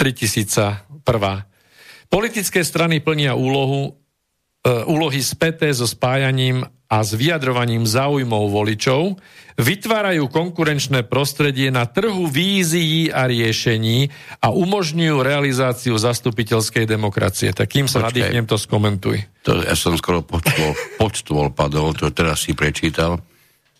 3001. 0.00 1.04
Politické 2.08 2.60
strany 2.64 3.00
plnia 3.00 3.36
úlohu 3.36 4.01
úlohy 4.62 5.20
späté 5.22 5.74
so 5.74 5.90
spájaním 5.90 6.62
a 6.92 7.00
s 7.00 7.16
vyjadrovaním 7.16 7.88
záujmov 7.88 8.52
voličov, 8.52 9.16
vytvárajú 9.56 10.28
konkurenčné 10.28 11.08
prostredie 11.08 11.72
na 11.72 11.88
trhu 11.88 12.28
vízií 12.28 13.08
a 13.08 13.24
riešení 13.24 14.12
a 14.44 14.52
umožňujú 14.52 15.16
realizáciu 15.24 15.96
zastupiteľskej 15.96 16.84
demokracie. 16.84 17.56
Tak 17.56 17.64
kým 17.64 17.88
sa 17.88 18.04
Počkej, 18.04 18.08
nadýchnem, 18.12 18.44
to 18.44 18.56
skomentuj. 18.60 19.16
To, 19.48 19.64
ja 19.64 19.72
som 19.72 19.96
skoro 19.96 20.20
počtol, 20.20 20.76
počtol 21.00 21.48
padol, 21.48 21.96
to 21.96 22.12
teraz 22.12 22.44
si 22.44 22.52
prečítal. 22.52 23.24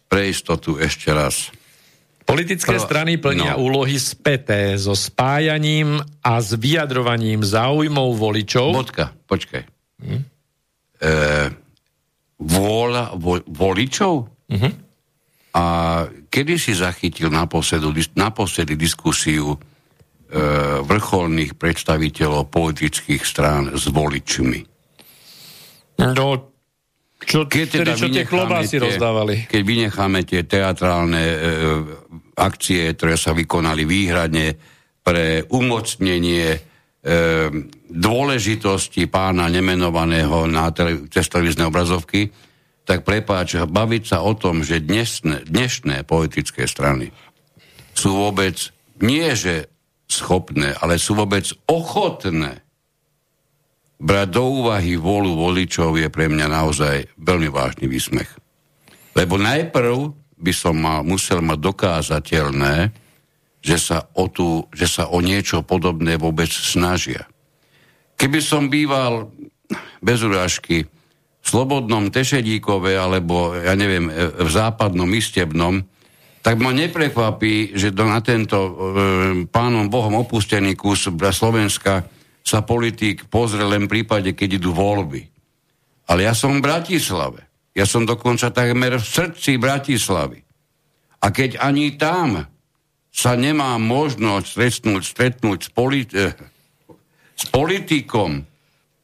Pre 0.08 0.22
istotu 0.28 0.80
ešte 0.80 1.12
raz. 1.12 1.52
Politické 2.24 2.80
Prv... 2.80 2.84
strany 2.84 3.12
plnia 3.20 3.60
no. 3.60 3.68
úlohy 3.68 4.00
späté 4.00 4.72
so 4.80 4.96
spájaním 4.96 6.00
a 6.24 6.40
s 6.40 6.56
vyjadrovaním 6.56 7.44
záujmov 7.44 8.16
voličov. 8.16 8.72
Bodka, 8.72 9.12
počkaj. 9.28 9.68
Hm? 10.00 10.31
E, 11.02 11.50
vôľa 12.38 13.18
vo, 13.18 13.42
voličov. 13.42 14.14
Uh-huh. 14.26 14.72
A 15.52 15.64
kedy 16.30 16.54
si 16.56 16.72
zachytil 16.72 17.28
naposledy, 17.28 18.06
naposledy 18.14 18.78
diskusiu 18.78 19.52
e, 19.52 19.58
vrcholných 20.80 21.58
predstaviteľov 21.58 22.48
politických 22.48 23.22
strán 23.26 23.74
s 23.74 23.90
voličmi? 23.90 24.60
No, 26.00 26.52
čo, 27.22 27.46
keď 27.46 27.66
teda 27.84 27.92
čo 27.94 28.10
tie 28.10 28.26
klobásy 28.26 28.76
tie, 28.78 28.82
rozdávali? 28.82 29.34
Keď 29.46 29.62
vynecháme 29.62 30.26
tie 30.26 30.42
teatrálne 30.42 31.22
e, 31.22 31.38
akcie, 32.34 32.90
ktoré 32.96 33.14
sa 33.14 33.30
vykonali 33.36 33.86
výhradne 33.86 34.56
pre 35.02 35.46
umocnenie 35.50 36.71
dôležitosti 37.90 39.10
pána 39.10 39.50
nemenovaného 39.50 40.46
na 40.46 40.70
tele, 40.70 41.10
televízne 41.10 41.66
obrazovky, 41.66 42.30
tak 42.86 43.02
prepáč, 43.02 43.58
baviť 43.58 44.02
sa 44.06 44.18
o 44.22 44.34
tom, 44.38 44.62
že 44.62 44.82
dnešné, 44.82 45.50
dnešné 45.50 46.06
politické 46.06 46.66
strany 46.66 47.10
sú 47.94 48.14
vôbec 48.14 48.54
nie 49.02 49.34
že 49.34 49.66
schopné, 50.06 50.74
ale 50.78 50.98
sú 50.98 51.18
vôbec 51.18 51.46
ochotné 51.66 52.62
brať 54.02 54.28
do 54.34 54.44
úvahy 54.62 54.98
volu 54.98 55.38
voličov 55.38 55.94
je 55.94 56.10
pre 56.10 56.26
mňa 56.26 56.46
naozaj 56.50 56.96
veľmi 57.18 57.48
vážny 57.50 57.86
výsmech. 57.86 58.30
Lebo 59.14 59.38
najprv 59.38 60.10
by 60.42 60.52
som 60.52 60.74
mal, 60.74 61.06
musel 61.06 61.38
mať 61.38 61.58
dokázateľné, 61.62 62.74
že 63.62 63.78
sa 63.78 64.10
o, 64.18 64.26
tú, 64.26 64.66
že 64.74 64.90
sa 64.90 65.06
o 65.08 65.22
niečo 65.22 65.62
podobné 65.62 66.18
vôbec 66.18 66.50
snažia. 66.50 67.30
Keby 68.18 68.42
som 68.42 68.66
býval 68.66 69.30
bez 70.02 70.18
urážky 70.26 70.84
v 71.42 71.46
Slobodnom 71.46 72.10
Tešedíkove 72.10 72.98
alebo, 72.98 73.54
ja 73.54 73.74
neviem, 73.78 74.10
v 74.14 74.50
západnom 74.50 75.08
Istebnom, 75.10 75.82
tak 76.42 76.58
ma 76.58 76.74
neprekvapí, 76.74 77.78
že 77.78 77.94
na 77.94 78.18
tento 78.18 78.58
e, 78.58 78.72
pánom 79.46 79.86
Bohom 79.86 80.26
opustený 80.26 80.74
kus 80.74 81.06
Slovenska 81.06 82.02
sa 82.42 82.66
politik 82.66 83.30
pozrie 83.30 83.62
len 83.62 83.86
v 83.86 84.02
prípade, 84.02 84.34
keď 84.34 84.58
idú 84.58 84.74
voľby. 84.74 85.22
Ale 86.10 86.26
ja 86.26 86.34
som 86.34 86.58
v 86.58 86.66
Bratislave. 86.66 87.46
Ja 87.78 87.86
som 87.86 88.02
dokonca 88.02 88.50
takmer 88.50 88.98
v 88.98 89.06
srdci 89.06 89.54
Bratislavy. 89.56 90.42
A 91.22 91.30
keď 91.30 91.62
ani 91.62 91.94
tam 91.94 92.42
sa 93.12 93.36
nemá 93.36 93.76
možnosť 93.76 94.46
stretnúť, 94.48 95.02
stretnúť 95.04 95.58
s, 95.68 95.70
politi- 95.70 96.16
eh, 96.16 96.32
s 97.36 97.44
politikom, 97.52 98.48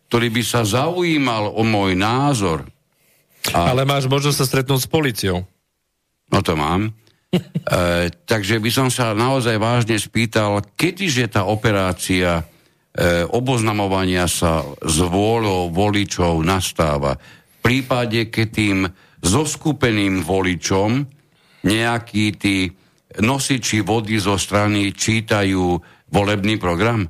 ktorý 0.09 0.28
by 0.32 0.43
sa 0.43 0.64
zaujímal 0.64 1.52
o 1.52 1.62
môj 1.62 1.93
názor. 1.93 2.64
A... 3.52 3.76
Ale 3.76 3.85
máš 3.85 4.09
možnosť 4.09 4.39
sa 4.40 4.48
stretnúť 4.48 4.80
s 4.80 4.89
policiou. 4.89 5.44
No 6.32 6.40
to 6.40 6.56
mám. 6.56 6.97
e, 7.32 8.09
takže 8.24 8.56
by 8.56 8.70
som 8.72 8.89
sa 8.89 9.12
naozaj 9.12 9.60
vážne 9.60 10.01
spýtal, 10.01 10.64
kedyže 10.76 11.28
tá 11.28 11.44
operácia 11.44 12.40
e, 12.40 12.44
oboznamovania 13.28 14.24
sa 14.24 14.64
s 14.80 14.97
vôľou 15.05 15.68
voličov 15.68 16.40
nastáva. 16.40 17.20
V 17.20 17.59
prípade, 17.60 18.32
keď 18.32 18.47
tým 18.48 18.78
zoskupeným 19.20 20.24
voličom 20.24 21.05
nejakí 21.68 22.32
tí 22.40 22.72
nosiči 23.16 23.80
vody 23.80 24.20
zo 24.20 24.36
strany 24.36 24.93
čítajú 24.93 25.80
volebný 26.12 26.60
program? 26.60 27.09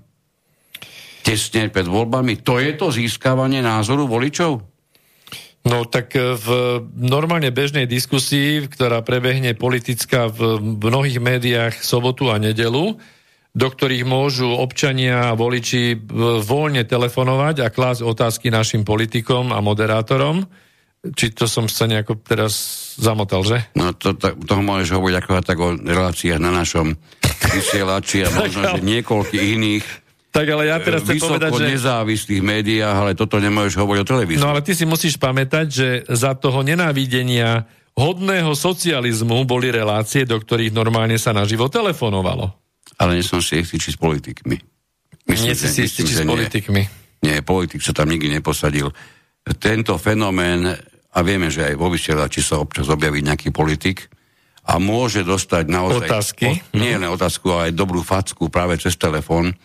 Tesne 1.26 1.68
pred 1.68 1.84
voľbami? 1.84 2.40
To 2.46 2.62
je 2.62 2.72
to 2.78 2.94
získavanie 2.94 3.58
názoru 3.60 4.06
voličov? 4.06 4.62
No 5.66 5.84
tak 5.84 6.14
e, 6.14 6.38
v 6.38 6.48
normálne 6.96 7.50
bežnej 7.50 7.84
diskusii, 7.84 8.70
ktorá 8.70 9.02
prebehne 9.02 9.58
politická 9.58 10.30
v 10.30 10.62
mnohých 10.62 11.18
médiách 11.18 11.74
sobotu 11.82 12.30
a 12.30 12.38
nedelu, 12.38 12.96
do 13.52 13.66
ktorých 13.66 14.06
môžu 14.06 14.48
občania 14.48 15.34
a 15.34 15.36
voliči 15.36 15.82
e, 15.92 15.96
voľne 16.40 16.86
telefonovať 16.86 17.66
a 17.66 17.74
klásť 17.74 18.06
otázky 18.06 18.48
našim 18.48 18.86
politikom 18.86 19.50
a 19.50 19.58
moderátorom, 19.58 20.46
či 20.98 21.30
to 21.30 21.46
som 21.46 21.70
sa 21.70 21.86
nejako 21.86 22.18
teraz 22.18 22.54
zamotal, 22.98 23.46
že? 23.46 23.70
No 23.78 23.94
to, 23.94 24.18
to, 24.18 24.34
toho 24.34 24.62
môžeš 24.62 24.98
hovoriť 24.98 25.16
ako 25.22 25.30
tak 25.46 25.58
o 25.62 25.78
reláciách 25.78 26.42
na 26.42 26.50
našom 26.50 26.98
vysielači 27.54 28.26
a 28.26 28.34
možno, 28.42 28.76
že 28.76 28.82
niekoľkých 28.82 29.46
iných 29.58 29.86
tak 30.28 30.44
ale 30.54 30.68
ja 30.68 30.76
teraz 30.78 31.08
chcem 31.08 31.18
povedať, 31.18 31.50
že... 31.56 31.66
nezávislých 31.74 32.42
médiách, 32.44 32.96
ale 33.00 33.12
toto 33.16 33.40
nemôžeš 33.40 33.80
hovoriť 33.80 34.00
o 34.04 34.06
televízii. 34.06 34.44
No 34.44 34.52
ale 34.52 34.60
ty 34.60 34.76
si 34.76 34.84
musíš 34.84 35.16
pamätať, 35.16 35.66
že 35.66 35.88
za 36.04 36.36
toho 36.36 36.60
nenávidenia 36.60 37.64
hodného 37.96 38.52
socializmu 38.52 39.48
boli 39.48 39.72
relácie, 39.72 40.28
do 40.28 40.38
ktorých 40.38 40.70
normálne 40.70 41.16
sa 41.16 41.34
naživo 41.34 41.66
telefonovalo. 41.72 42.54
Ale 43.00 43.18
nie 43.18 43.24
som 43.26 43.40
si 43.40 43.58
istý, 43.58 43.80
či 43.80 43.96
s 43.96 43.98
politikmi. 43.98 44.60
Nie 45.32 45.56
si 45.56 45.66
si 45.66 45.88
istý, 45.88 46.06
či 46.06 46.14
s 46.14 46.22
politikmi. 46.22 46.82
Nie, 47.24 47.42
politik 47.42 47.82
sa 47.82 47.90
tam 47.90 48.12
nikdy 48.12 48.38
neposadil. 48.38 48.94
Tento 49.56 49.96
fenomén, 49.96 50.68
a 51.08 51.18
vieme, 51.24 51.48
že 51.48 51.72
aj 51.72 51.74
vo 51.80 51.88
vysielači 51.88 52.44
sa 52.44 52.60
občas 52.60 52.92
objaví 52.92 53.24
nejaký 53.24 53.48
politik, 53.48 54.12
a 54.68 54.76
môže 54.76 55.24
dostať 55.24 55.64
naozaj... 55.64 56.08
Otázky. 56.12 56.46
O, 56.52 56.76
nie 56.76 56.92
len 56.92 57.08
otázku, 57.08 57.48
ale 57.48 57.72
aj 57.72 57.78
dobrú 57.80 58.04
facku 58.04 58.52
práve 58.52 58.76
cez 58.76 59.00
telefón. 59.00 59.56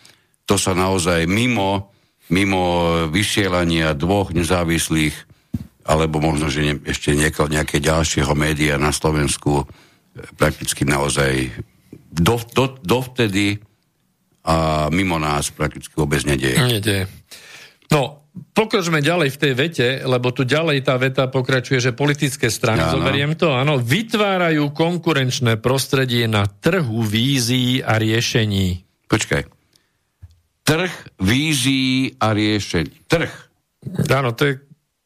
To 0.48 0.56
sa 0.56 0.72
naozaj 0.72 1.28
mimo, 1.28 1.92
mimo 2.32 2.64
vysielania 3.12 3.92
dvoch 3.92 4.32
nezávislých 4.32 5.12
alebo 5.84 6.16
možno, 6.24 6.48
že 6.48 6.64
ne, 6.64 6.74
ešte 6.80 7.12
niekoho, 7.12 7.52
nejaké 7.52 7.76
ďalšieho 7.76 8.32
média 8.32 8.80
na 8.80 8.88
Slovensku 8.88 9.60
e, 9.60 9.64
prakticky 10.32 10.88
naozaj 10.88 11.52
do, 12.08 12.40
do, 12.56 12.80
dovtedy 12.80 13.60
a 14.48 14.88
mimo 14.88 15.20
nás 15.20 15.52
prakticky 15.52 15.92
vôbec 15.92 16.24
nedieje. 16.24 16.56
Nedieje. 16.56 17.04
No, 17.92 18.23
pokročme 18.34 18.98
ďalej 18.98 19.30
v 19.34 19.40
tej 19.40 19.52
vete, 19.54 19.88
lebo 20.02 20.34
tu 20.34 20.42
ďalej 20.42 20.82
tá 20.82 20.98
veta 20.98 21.30
pokračuje, 21.30 21.78
že 21.78 21.94
politické 21.94 22.50
strany, 22.50 22.82
áno. 22.82 22.98
zoberiem 22.98 23.38
to, 23.38 23.54
áno, 23.54 23.78
vytvárajú 23.78 24.74
konkurenčné 24.74 25.62
prostredie 25.62 26.26
na 26.26 26.46
trhu 26.46 27.02
vízií 27.06 27.78
a 27.82 27.94
riešení. 27.98 28.82
Počkaj. 29.06 29.42
Trh 30.64 30.92
vízií 31.22 32.18
a 32.18 32.34
riešení. 32.34 33.06
Trh. 33.06 33.30
Áno, 34.10 34.32
to 34.32 34.48
je, 34.48 34.52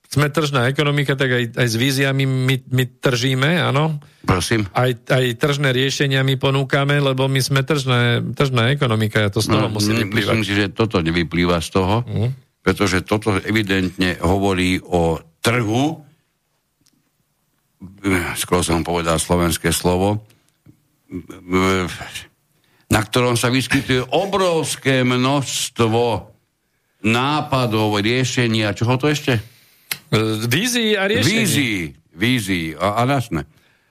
sme 0.09 0.32
tržná 0.32 0.70
ekonomika, 0.70 1.18
tak 1.18 1.28
aj, 1.28 1.44
aj 1.59 1.68
s 1.68 1.76
víziami 1.76 2.24
my, 2.24 2.56
my 2.70 2.84
tržíme, 2.96 3.60
áno. 3.60 4.00
Prosím. 4.24 4.70
Aj, 4.72 4.88
aj 4.88 5.36
tržné 5.36 5.74
riešenia 5.74 6.24
my 6.24 6.40
ponúkame, 6.40 6.96
lebo 6.96 7.28
my 7.28 7.40
sme 7.42 7.60
tržné, 7.60 8.24
tržná 8.32 8.72
ekonomika, 8.72 9.20
ja 9.20 9.28
to 9.28 9.44
z 9.44 9.52
toho 9.52 9.68
no, 9.68 9.74
musím 9.76 10.00
vyplývať. 10.09 10.32
Myslím 10.32 10.46
si, 10.48 10.55
že 10.56 10.72
toto 10.72 11.02
nevyplýva 11.05 11.60
z 11.60 11.68
toho. 11.76 12.09
Mm 12.09 12.47
pretože 12.62 13.06
toto 13.06 13.39
evidentne 13.40 14.18
hovorí 14.20 14.82
o 14.82 15.18
trhu, 15.40 16.02
skoro 18.35 18.60
som 18.66 18.82
povedal 18.82 19.22
slovenské 19.22 19.70
slovo, 19.70 20.26
na 22.89 23.01
ktorom 23.01 23.39
sa 23.39 23.48
vyskytuje 23.48 24.02
obrovské 24.12 25.06
množstvo 25.06 26.02
nápadov, 27.06 28.02
riešenia, 28.02 28.74
čoho 28.74 28.98
to 28.98 29.06
ešte? 29.06 29.39
Vízií 30.51 30.98
a 30.98 31.06
riešení. 31.06 31.39
Vízií, 31.39 31.80
vízií 32.16 32.66
a, 32.74 32.98
a 32.98 33.02
jasné. 33.06 33.47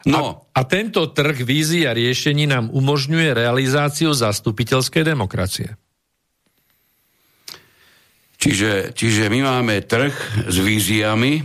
No. 0.06 0.45
A, 0.53 0.60
a 0.60 0.61
tento 0.68 1.07
trh 1.10 1.41
vízií 1.41 1.88
a 1.88 1.95
riešení 1.95 2.45
nám 2.48 2.69
umožňuje 2.69 3.34
realizáciu 3.34 4.11
zastupiteľskej 4.11 5.03
demokracie. 5.07 5.80
Čiže, 8.38 8.93
čiže 8.93 9.34
my 9.34 9.39
máme 9.41 9.81
trh 9.81 10.14
s 10.45 10.55
víziami, 10.61 11.41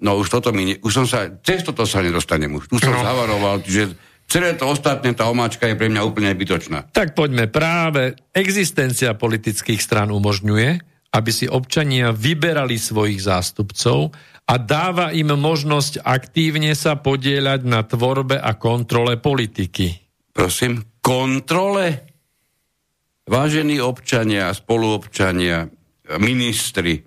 no 0.00 0.16
už 0.16 0.32
toto 0.32 0.48
mi, 0.48 0.64
ne, 0.64 0.74
už 0.80 0.92
som 0.92 1.04
sa, 1.04 1.28
cez 1.44 1.60
toto 1.60 1.84
sa 1.84 2.00
nedostanem 2.00 2.48
už, 2.56 2.72
tu 2.72 2.80
som 2.80 2.96
no. 2.96 3.04
zavaroval, 3.04 3.60
čiže 3.60 3.92
celé 4.24 4.56
to 4.56 4.64
ostatné, 4.72 5.12
tá 5.12 5.28
omáčka 5.28 5.68
je 5.68 5.76
pre 5.76 5.92
mňa 5.92 6.00
úplne 6.08 6.32
bytočná. 6.32 6.88
Tak 6.88 7.12
poďme, 7.12 7.52
práve 7.52 8.16
existencia 8.32 9.12
politických 9.12 9.80
strán 9.80 10.08
umožňuje, 10.08 10.80
aby 11.14 11.30
si 11.30 11.46
občania 11.46 12.10
vyberali 12.10 12.80
svojich 12.80 13.22
zástupcov 13.22 14.10
a 14.44 14.54
dáva 14.56 15.12
im 15.12 15.36
možnosť 15.36 16.00
aktívne 16.00 16.72
sa 16.72 16.96
podieľať 16.96 17.60
na 17.64 17.84
tvorbe 17.84 18.40
a 18.40 18.56
kontrole 18.56 19.20
politiky. 19.20 19.94
Prosím, 20.32 20.82
kontrole? 21.04 22.13
Vážení 23.24 23.80
občania, 23.80 24.52
spoluobčania, 24.52 25.64
ministri, 26.20 27.00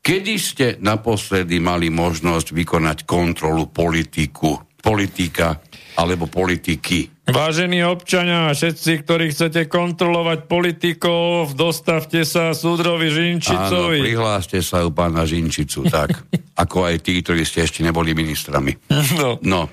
kedy 0.00 0.34
ste 0.40 0.66
naposledy 0.80 1.60
mali 1.60 1.92
možnosť 1.92 2.56
vykonať 2.56 2.98
kontrolu 3.04 3.68
politiku, 3.68 4.56
politika 4.80 5.60
alebo 6.00 6.32
politiky? 6.32 7.28
Vážení 7.28 7.84
občania, 7.84 8.48
všetci, 8.56 9.04
ktorí 9.04 9.36
chcete 9.36 9.68
kontrolovať 9.68 10.48
politikov, 10.48 11.52
dostavte 11.52 12.24
sa 12.24 12.56
súdrovi 12.56 13.12
Žinčicovi. 13.12 14.00
Áno, 14.00 14.06
prihláste 14.08 14.64
sa 14.64 14.80
u 14.80 14.96
pána 14.96 15.28
Žinčicu, 15.28 15.92
tak. 15.92 16.24
ako 16.64 16.88
aj 16.88 17.04
tí, 17.04 17.20
ktorí 17.20 17.44
ste 17.44 17.68
ešte 17.68 17.84
neboli 17.84 18.16
ministrami. 18.16 18.72
No. 19.20 19.36
no. 19.44 19.68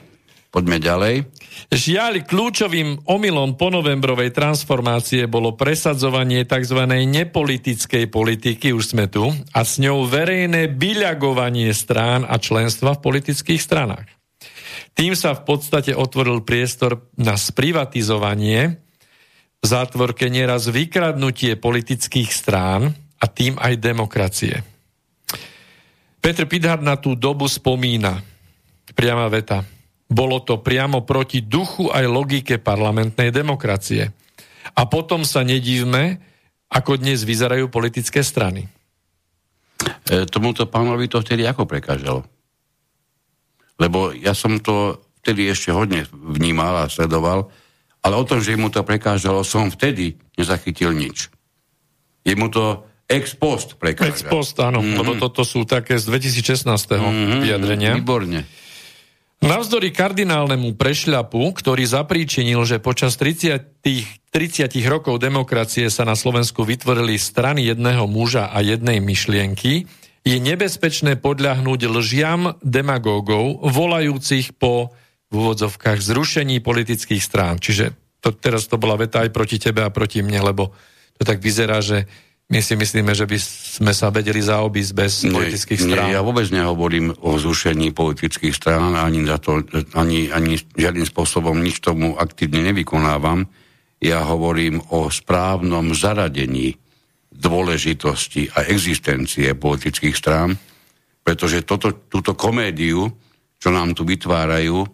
Poďme 0.55 0.79
ďalej. 0.79 1.15
Žiaľ, 1.67 2.23
kľúčovým 2.31 3.11
omylom 3.11 3.59
ponovembrovej 3.59 4.31
transformácie 4.31 5.27
bolo 5.27 5.51
presadzovanie 5.51 6.47
tzv. 6.47 6.79
nepolitickej 6.87 8.07
politiky, 8.07 8.71
už 8.71 8.95
sme 8.95 9.11
tu, 9.11 9.27
a 9.51 9.59
s 9.67 9.83
ňou 9.83 10.07
verejné 10.07 10.71
byľagovanie 10.71 11.75
strán 11.75 12.23
a 12.23 12.39
členstva 12.39 12.95
v 12.95 13.03
politických 13.03 13.59
stranách. 13.59 14.07
Tým 14.95 15.11
sa 15.19 15.35
v 15.35 15.43
podstate 15.43 15.91
otvoril 15.91 16.47
priestor 16.47 17.11
na 17.19 17.35
sprivatizovanie, 17.35 18.79
v 19.59 19.65
zátvorke 19.67 20.31
nieraz 20.31 20.71
vykradnutie 20.71 21.59
politických 21.59 22.31
strán 22.31 22.95
a 23.19 23.25
tým 23.27 23.59
aj 23.59 23.75
demokracie. 23.75 24.63
Petr 26.23 26.47
Pidhar 26.47 26.79
na 26.79 26.95
tú 26.95 27.11
dobu 27.11 27.43
spomína, 27.51 28.23
priama 28.95 29.27
veta, 29.27 29.67
bolo 30.05 30.37
to 30.41 30.61
priamo 30.61 31.01
proti 31.01 31.41
duchu 31.41 31.89
aj 31.89 32.05
logike 32.05 32.55
parlamentnej 32.61 33.33
demokracie. 33.33 34.13
A 34.77 34.85
potom 34.85 35.25
sa 35.25 35.41
nedívme, 35.41 36.21
ako 36.69 36.97
dnes 36.97 37.25
vyzerajú 37.25 37.69
politické 37.69 38.21
strany. 38.21 38.65
E, 40.09 40.25
tomuto 40.29 40.65
pánovi 40.69 41.09
to 41.09 41.21
vtedy 41.21 41.45
ako 41.45 41.65
prekážalo? 41.65 42.21
Lebo 43.81 44.13
ja 44.15 44.33
som 44.37 44.57
to 44.61 45.03
vtedy 45.21 45.49
ešte 45.49 45.73
hodne 45.73 46.05
vnímal 46.13 46.85
a 46.85 46.91
sledoval, 46.91 47.49
ale 48.05 48.13
o 48.13 48.25
tom, 48.25 48.37
že 48.37 48.53
mu 48.53 48.69
to 48.69 48.85
prekážalo, 48.85 49.41
som 49.41 49.73
vtedy 49.73 50.21
nezachytil 50.37 50.93
nič. 50.93 51.33
Je 52.21 52.37
mu 52.37 52.49
to 52.53 52.85
ex 53.09 53.33
post 53.33 53.77
prekáža. 53.81 54.09
Ex 54.13 54.17
post, 54.25 54.57
áno, 54.61 54.81
mm-hmm. 54.81 54.97
lebo 55.01 55.11
toto 55.17 55.41
sú 55.41 55.65
také 55.65 55.97
z 55.97 56.13
2016. 56.13 56.69
Mm-hmm, 56.69 57.41
vyjadrenia. 57.41 57.91
Výborne. 57.97 58.45
Navzdory 59.43 59.91
kardinálnemu 59.91 60.73
prešľapu, 60.79 61.51
ktorý 61.55 61.83
zapríčinil, 61.83 62.63
že 62.63 62.79
počas 62.79 63.19
30, 63.19 63.83
30 63.83 64.71
rokov 64.87 65.19
demokracie 65.19 65.91
sa 65.91 66.07
na 66.07 66.15
Slovensku 66.15 66.63
vytvorili 66.63 67.19
strany 67.19 67.67
jedného 67.67 68.07
muža 68.07 68.49
a 68.49 68.63
jednej 68.63 69.03
myšlienky, 69.03 69.85
je 70.25 70.37
nebezpečné 70.41 71.21
podľahnúť 71.21 71.81
lžiam 71.85 72.57
demagógov, 72.65 73.61
volajúcich 73.61 74.57
po 74.57 74.95
v 75.29 75.33
úvodzovkách 75.43 75.99
zrušení 76.01 76.61
politických 76.61 77.21
strán. 77.21 77.59
Čiže 77.59 77.93
to, 78.23 78.33
teraz 78.33 78.65
to 78.65 78.79
bola 78.81 78.97
veta 78.97 79.21
aj 79.21 79.29
proti 79.29 79.61
tebe 79.61 79.85
a 79.85 79.93
proti 79.93 80.25
mne, 80.25 80.41
lebo 80.53 80.73
to 81.19 81.23
tak 81.27 81.43
vyzerá, 81.43 81.83
že 81.83 82.09
my 82.45 82.59
si 82.61 82.77
myslíme, 82.77 83.09
že 83.17 83.25
by 83.25 83.37
sme 83.81 83.93
sa 83.93 84.13
vedeli 84.13 84.37
zaobísť 84.37 84.91
bez 84.93 85.25
nie, 85.25 85.33
politických 85.33 85.81
strán. 85.81 86.13
Nie, 86.13 86.17
ja 86.17 86.21
vôbec 86.21 86.45
nehovorím 86.53 87.17
o 87.25 87.41
zrušení 87.41 87.89
politických 87.89 88.53
strán, 88.53 88.93
ani, 88.93 89.25
za 89.25 89.41
to, 89.41 89.65
ani, 89.97 90.29
ani 90.29 90.61
žiadnym 90.77 91.09
spôsobom 91.09 91.57
nič 91.57 91.81
tomu 91.81 92.13
aktívne 92.13 92.61
nevykonávam. 92.69 93.49
Ja 93.97 94.21
hovorím 94.29 94.77
o 94.93 95.09
správnom 95.09 95.97
zaradení 95.97 96.77
dôležitosti 97.33 98.53
a 98.53 98.69
existencie 98.69 99.57
politických 99.57 100.15
strán, 100.15 100.53
pretože 101.25 101.65
toto, 101.65 102.05
túto 102.07 102.37
komédiu, 102.37 103.09
čo 103.57 103.73
nám 103.73 103.97
tu 103.97 104.05
vytvárajú, 104.05 104.85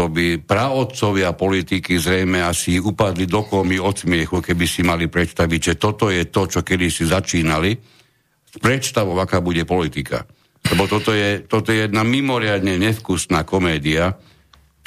to 0.00 0.08
by 0.08 0.40
praodcovia 0.40 1.36
politiky 1.36 2.00
zrejme 2.00 2.40
asi 2.40 2.80
upadli 2.80 3.28
do 3.28 3.44
komy 3.44 3.76
od 3.76 4.00
smiechu, 4.00 4.40
keby 4.40 4.64
si 4.64 4.80
mali 4.80 5.12
predstaviť, 5.12 5.60
že 5.60 5.74
toto 5.76 6.08
je 6.08 6.24
to, 6.32 6.48
čo 6.48 6.64
kedy 6.64 6.88
si 6.88 7.04
začínali, 7.04 7.76
s 8.48 8.56
predstavou, 8.56 9.12
aká 9.20 9.44
bude 9.44 9.68
politika. 9.68 10.24
Lebo 10.72 10.88
toto 10.88 11.12
je, 11.12 11.44
toto 11.44 11.68
je 11.68 11.84
jedna 11.84 12.00
mimoriadne 12.00 12.80
nevkusná 12.80 13.44
komédia, 13.44 14.16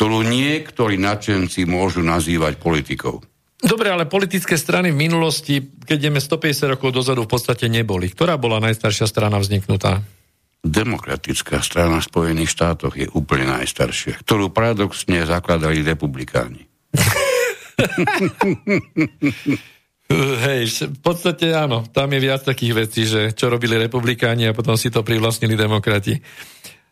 ktorú 0.01 0.25
niektorí 0.25 0.97
nadšenci 0.97 1.69
môžu 1.69 2.01
nazývať 2.01 2.57
politikou. 2.57 3.21
Dobre, 3.61 3.93
ale 3.93 4.09
politické 4.09 4.57
strany 4.57 4.89
v 4.89 4.97
minulosti, 4.97 5.61
keď 5.61 6.09
ideme 6.09 6.25
150 6.25 6.73
rokov 6.73 6.89
dozadu, 6.89 7.29
v 7.29 7.37
podstate 7.37 7.69
neboli. 7.69 8.09
Ktorá 8.09 8.41
bola 8.41 8.57
najstaršia 8.65 9.05
strana 9.05 9.37
vzniknutá? 9.37 10.01
Demokratická 10.63 11.59
strana 11.59 11.99
v 11.99 12.07
Spojených 12.07 12.55
štátoch 12.55 12.95
je 12.95 13.11
úplne 13.11 13.51
najstaršia, 13.51 14.15
ktorú 14.23 14.47
paradoxne 14.55 15.27
zakladali 15.27 15.83
republikáni. 15.83 16.63
Hej, 20.13 20.87
v 20.93 20.99
podstate 21.03 21.51
áno, 21.51 21.83
tam 21.89 22.11
je 22.15 22.19
viac 22.21 22.47
takých 22.47 22.73
vecí, 22.75 23.03
že 23.03 23.35
čo 23.35 23.49
robili 23.51 23.75
republikáni 23.75 24.47
a 24.47 24.55
potom 24.55 24.77
si 24.77 24.93
to 24.93 25.03
privlastnili 25.03 25.57
demokrati. 25.57 26.21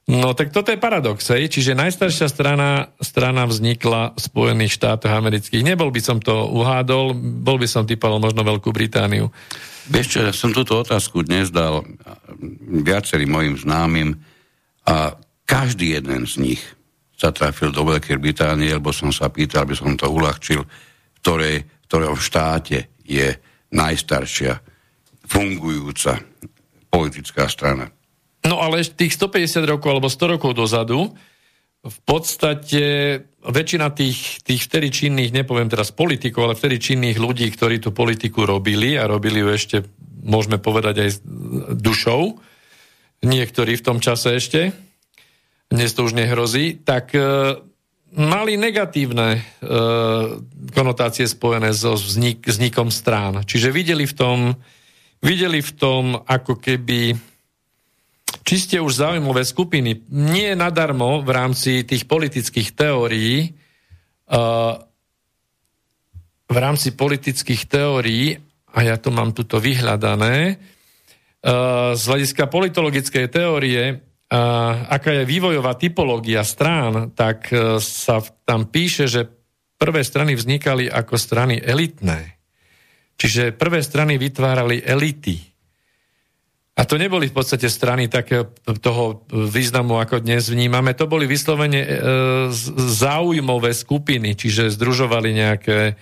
No 0.10 0.34
tak 0.34 0.50
toto 0.50 0.74
je 0.74 0.82
paradox, 0.82 1.30
hej? 1.30 1.46
čiže 1.46 1.78
najstaršia 1.78 2.26
strana, 2.26 2.90
strana 2.98 3.46
vznikla 3.46 4.18
v 4.18 4.20
Spojených 4.20 4.76
štátoch 4.76 5.14
amerických. 5.14 5.62
Nebol 5.62 5.94
by 5.94 6.02
som 6.02 6.18
to 6.18 6.50
uhádol, 6.52 7.14
bol 7.16 7.62
by 7.62 7.70
som 7.70 7.86
typal 7.86 8.18
možno 8.18 8.42
Veľkú 8.42 8.74
Britániu. 8.74 9.30
Vieš 9.90 10.08
čo, 10.14 10.20
ja 10.22 10.30
som 10.36 10.54
túto 10.54 10.78
otázku 10.78 11.26
dnes 11.26 11.50
dal 11.50 11.82
viacerým 12.70 13.32
mojim 13.34 13.56
známym 13.58 14.14
a 14.86 15.18
každý 15.50 15.98
jeden 15.98 16.30
z 16.30 16.38
nich 16.38 16.62
sa 17.18 17.34
trafil 17.34 17.74
do 17.74 17.86
Veľkej 17.86 18.18
Británie, 18.22 18.70
lebo 18.74 18.94
som 18.94 19.10
sa 19.10 19.30
pýtal, 19.34 19.66
aby 19.66 19.74
som 19.78 19.94
to 19.98 20.10
uľahčil, 20.10 20.62
v 20.62 21.18
ktorej, 21.22 21.66
v 21.90 22.22
štáte 22.22 22.78
je 23.06 23.30
najstaršia 23.74 24.58
fungujúca 25.26 26.18
politická 26.90 27.46
strana. 27.48 27.90
No 28.46 28.58
ale 28.58 28.82
tých 28.86 29.16
150 29.18 29.70
rokov 29.70 29.90
alebo 29.94 30.10
100 30.10 30.34
rokov 30.38 30.58
dozadu 30.58 31.14
v 31.82 31.98
podstate 32.06 32.86
väčšina 33.42 33.90
tých, 33.94 34.46
tých 34.46 34.62
vtedy 34.70 34.88
činných, 34.94 35.34
nepoviem 35.34 35.68
teraz 35.68 35.90
politikov, 35.90 36.50
ale 36.50 36.60
vtedy 36.60 36.78
činných 36.78 37.18
ľudí, 37.18 37.50
ktorí 37.50 37.82
tú 37.82 37.90
politiku 37.90 38.46
robili 38.46 38.96
a 38.96 39.10
robili 39.10 39.42
ju 39.42 39.50
ešte, 39.50 39.78
môžeme 40.22 40.62
povedať, 40.62 40.96
aj 41.02 41.10
s 41.10 41.18
dušou, 41.82 42.38
niektorí 43.26 43.78
v 43.78 43.86
tom 43.86 43.98
čase 43.98 44.38
ešte, 44.38 44.74
dnes 45.72 45.90
to 45.96 46.06
už 46.06 46.14
nehrozí, 46.14 46.84
tak 46.84 47.16
e, 47.16 47.22
mali 48.14 48.60
negatívne 48.60 49.40
e, 49.40 49.42
konotácie 50.76 51.26
spojené 51.26 51.72
so 51.72 51.96
vznik, 51.96 52.44
vznikom 52.44 52.92
strán. 52.92 53.48
Čiže 53.48 53.72
videli 53.72 54.04
v 54.04 54.14
tom, 54.14 54.38
videli 55.24 55.64
v 55.64 55.72
tom 55.80 56.20
ako 56.20 56.60
keby 56.60 57.31
čiste 58.52 58.76
už 58.84 59.00
zaujímavé 59.00 59.48
skupiny. 59.48 60.12
Nie 60.12 60.60
nadarmo 60.60 61.24
v 61.24 61.32
rámci 61.32 61.88
tých 61.88 62.04
politických 62.04 62.76
teórií 62.76 63.56
uh, 64.28 64.76
v 66.52 66.58
rámci 66.60 66.92
politických 66.92 67.64
teórií, 67.72 68.36
a 68.76 68.80
ja 68.84 69.00
to 69.00 69.08
mám 69.08 69.32
tuto 69.32 69.64
vyhľadané, 69.64 70.60
uh, 70.60 71.96
z 71.96 72.04
hľadiska 72.04 72.52
politologickej 72.52 73.32
teórie, 73.32 73.84
uh, 73.96 73.96
aká 74.92 75.24
je 75.24 75.32
vývojová 75.32 75.80
typológia 75.80 76.44
strán, 76.44 77.16
tak 77.16 77.48
uh, 77.56 77.80
sa 77.80 78.20
tam 78.44 78.68
píše, 78.68 79.08
že 79.08 79.32
prvé 79.80 80.04
strany 80.04 80.36
vznikali 80.36 80.92
ako 80.92 81.16
strany 81.16 81.56
elitné. 81.64 82.36
Čiže 83.16 83.56
prvé 83.56 83.80
strany 83.80 84.20
vytvárali 84.20 84.84
elity. 84.84 85.51
A 86.72 86.88
to 86.88 86.96
neboli 86.96 87.28
v 87.28 87.36
podstate 87.36 87.68
strany 87.68 88.08
takého 88.08 88.48
toho 88.80 89.28
významu, 89.28 90.00
ako 90.00 90.24
dnes 90.24 90.48
vnímame. 90.48 90.96
To 90.96 91.04
boli 91.04 91.28
vyslovene 91.28 91.84
e, 91.84 91.90
záujmové 92.96 93.76
skupiny, 93.76 94.40
čiže 94.40 94.72
združovali 94.80 95.36
nejaké, 95.36 96.00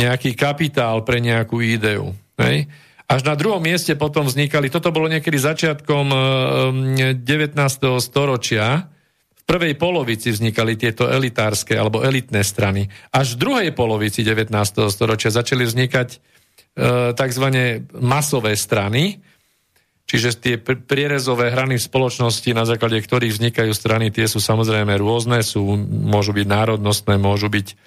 nejaký 0.00 0.32
kapitál 0.32 1.04
pre 1.04 1.20
nejakú 1.20 1.60
ideu. 1.60 2.16
Hej? 2.40 2.72
Až 3.12 3.20
na 3.28 3.36
druhom 3.36 3.60
mieste 3.60 3.92
potom 3.92 4.24
vznikali, 4.24 4.72
toto 4.72 4.88
bolo 4.88 5.04
niekedy 5.12 5.36
začiatkom 5.36 6.06
e, 6.08 6.18
19. 7.20 7.60
storočia, 8.00 8.88
v 9.36 9.42
prvej 9.44 9.76
polovici 9.76 10.32
vznikali 10.32 10.80
tieto 10.80 11.12
elitárske 11.12 11.76
alebo 11.76 12.00
elitné 12.00 12.40
strany. 12.40 12.88
Až 13.12 13.36
v 13.36 13.40
druhej 13.44 13.70
polovici 13.76 14.24
19. 14.24 14.48
storočia 14.88 15.28
začali 15.28 15.68
vznikať 15.68 16.08
e, 16.08 16.18
tzv. 17.12 17.46
masové 18.00 18.56
strany, 18.56 19.20
Čiže 20.10 20.42
tie 20.42 20.54
prierezové 20.58 21.54
hrany 21.54 21.78
v 21.78 21.86
spoločnosti, 21.86 22.50
na 22.50 22.66
základe 22.66 22.98
ktorých 22.98 23.30
vznikajú 23.30 23.70
strany, 23.70 24.10
tie 24.10 24.26
sú 24.26 24.42
samozrejme 24.42 24.98
rôzne, 24.98 25.38
sú, 25.46 25.62
môžu 25.86 26.34
byť 26.34 26.46
národnostné, 26.50 27.14
môžu 27.14 27.46
byť, 27.46 27.78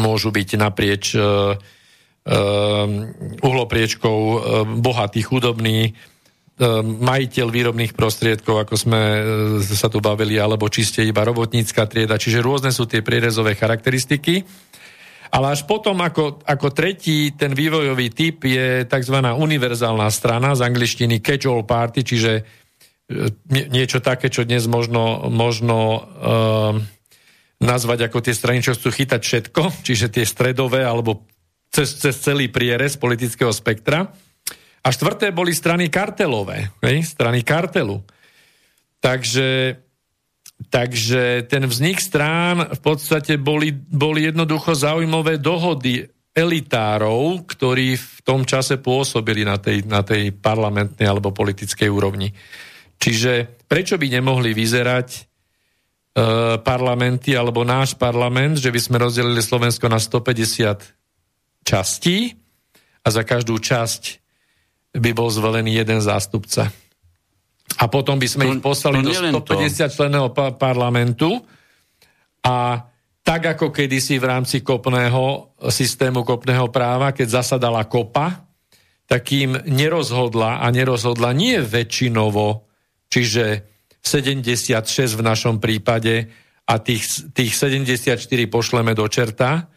môžu 0.00 0.32
byť 0.32 0.48
naprieč 0.56 1.12
uh, 1.12 1.52
uh, 1.52 2.86
uhlopriečkou 3.44 4.18
uh, 4.24 4.36
bohatý, 4.80 5.20
chudobný, 5.20 5.92
majiteľ 7.02 7.46
výrobných 7.48 7.96
prostriedkov, 7.96 8.62
ako 8.62 8.74
sme 8.76 9.00
sa 9.64 9.88
tu 9.88 9.98
bavili, 9.98 10.36
alebo 10.36 10.70
čiste 10.70 11.02
iba 11.02 11.24
robotnícka 11.24 11.88
trieda. 11.88 12.20
Čiže 12.20 12.44
rôzne 12.44 12.70
sú 12.70 12.86
tie 12.86 13.02
prierezové 13.02 13.56
charakteristiky. 13.56 14.44
Ale 15.32 15.56
až 15.56 15.64
potom, 15.64 15.96
ako, 16.04 16.44
ako 16.44 16.68
tretí, 16.76 17.32
ten 17.32 17.56
vývojový 17.56 18.12
typ 18.12 18.44
je 18.44 18.84
tzv. 18.84 19.16
univerzálna 19.16 20.12
strana 20.12 20.52
z 20.52 20.60
angličtiny 20.60 21.24
catch-all 21.24 21.64
party, 21.64 22.04
čiže 22.04 22.32
e, 22.36 22.42
niečo 23.48 24.04
také, 24.04 24.28
čo 24.28 24.44
dnes 24.44 24.68
možno, 24.68 25.32
možno 25.32 25.76
uh, 25.96 26.72
nazvať 27.64 28.12
ako 28.12 28.18
tie 28.20 28.34
strany, 28.36 28.60
čo 28.60 28.76
chcú 28.76 28.92
chytať 28.92 29.20
všetko, 29.24 29.62
čiže 29.88 30.12
tie 30.12 30.28
stredové 30.28 30.84
alebo 30.84 31.24
cez, 31.72 31.96
cez 31.96 32.12
celý 32.20 32.52
prierez 32.52 33.00
politického 33.00 33.56
spektra. 33.56 34.12
A 34.82 34.88
štvrté 34.90 35.32
boli 35.32 35.56
strany 35.56 35.88
kartelové, 35.88 36.68
hej? 36.84 37.06
strany 37.08 37.40
kartelu. 37.40 38.04
Takže 39.00 39.78
Takže 40.72 41.44
ten 41.50 41.66
vznik 41.66 41.98
strán 42.00 42.70
v 42.70 42.80
podstate 42.80 43.36
boli, 43.36 43.74
boli 43.74 44.30
jednoducho 44.30 44.72
zaujímavé 44.72 45.36
dohody 45.42 46.06
elitárov, 46.32 47.44
ktorí 47.44 48.00
v 48.00 48.18
tom 48.24 48.48
čase 48.48 48.80
pôsobili 48.80 49.44
na 49.44 49.60
tej, 49.60 49.84
na 49.84 50.00
tej 50.00 50.32
parlamentnej 50.32 51.04
alebo 51.04 51.34
politickej 51.34 51.92
úrovni. 51.92 52.32
Čiže 52.96 53.60
prečo 53.68 54.00
by 54.00 54.06
nemohli 54.08 54.56
vyzerať 54.56 55.08
e, 55.12 55.20
parlamenty 56.64 57.36
alebo 57.36 57.68
náš 57.68 57.98
parlament, 57.98 58.56
že 58.56 58.72
by 58.72 58.80
sme 58.80 58.96
rozdelili 59.02 59.44
Slovensko 59.44 59.92
na 59.92 60.00
150 60.00 61.66
častí 61.66 62.32
a 63.04 63.08
za 63.12 63.26
každú 63.26 63.58
časť 63.60 64.22
by 64.96 65.10
bol 65.12 65.28
zvolený 65.28 65.84
jeden 65.84 66.00
zástupca 66.00 66.72
a 67.78 67.84
potom 67.88 68.20
by 68.20 68.28
sme 68.28 68.44
to, 68.44 68.50
ich 68.56 68.64
poslali 68.64 69.00
do 69.00 69.12
150 69.12 69.96
členného 69.96 70.28
pa- 70.34 70.52
parlamentu. 70.52 71.40
A 72.42 72.84
tak 73.22 73.54
ako 73.54 73.70
kedysi 73.70 74.18
v 74.18 74.28
rámci 74.28 74.66
kopného 74.66 75.54
systému 75.70 76.26
kopného 76.26 76.68
práva, 76.74 77.14
keď 77.14 77.42
zasadala 77.42 77.86
kopa, 77.86 78.44
tak 79.06 79.30
im 79.30 79.54
nerozhodla 79.68 80.64
a 80.64 80.66
nerozhodla 80.74 81.30
nie 81.30 81.60
väčšinovo, 81.62 82.66
čiže 83.06 83.68
76 84.02 85.14
v 85.14 85.22
našom 85.22 85.62
prípade 85.62 86.26
a 86.66 86.74
tých, 86.82 87.30
tých 87.30 87.54
74 87.54 88.18
pošleme 88.50 88.96
do 88.98 89.06
čerta, 89.06 89.70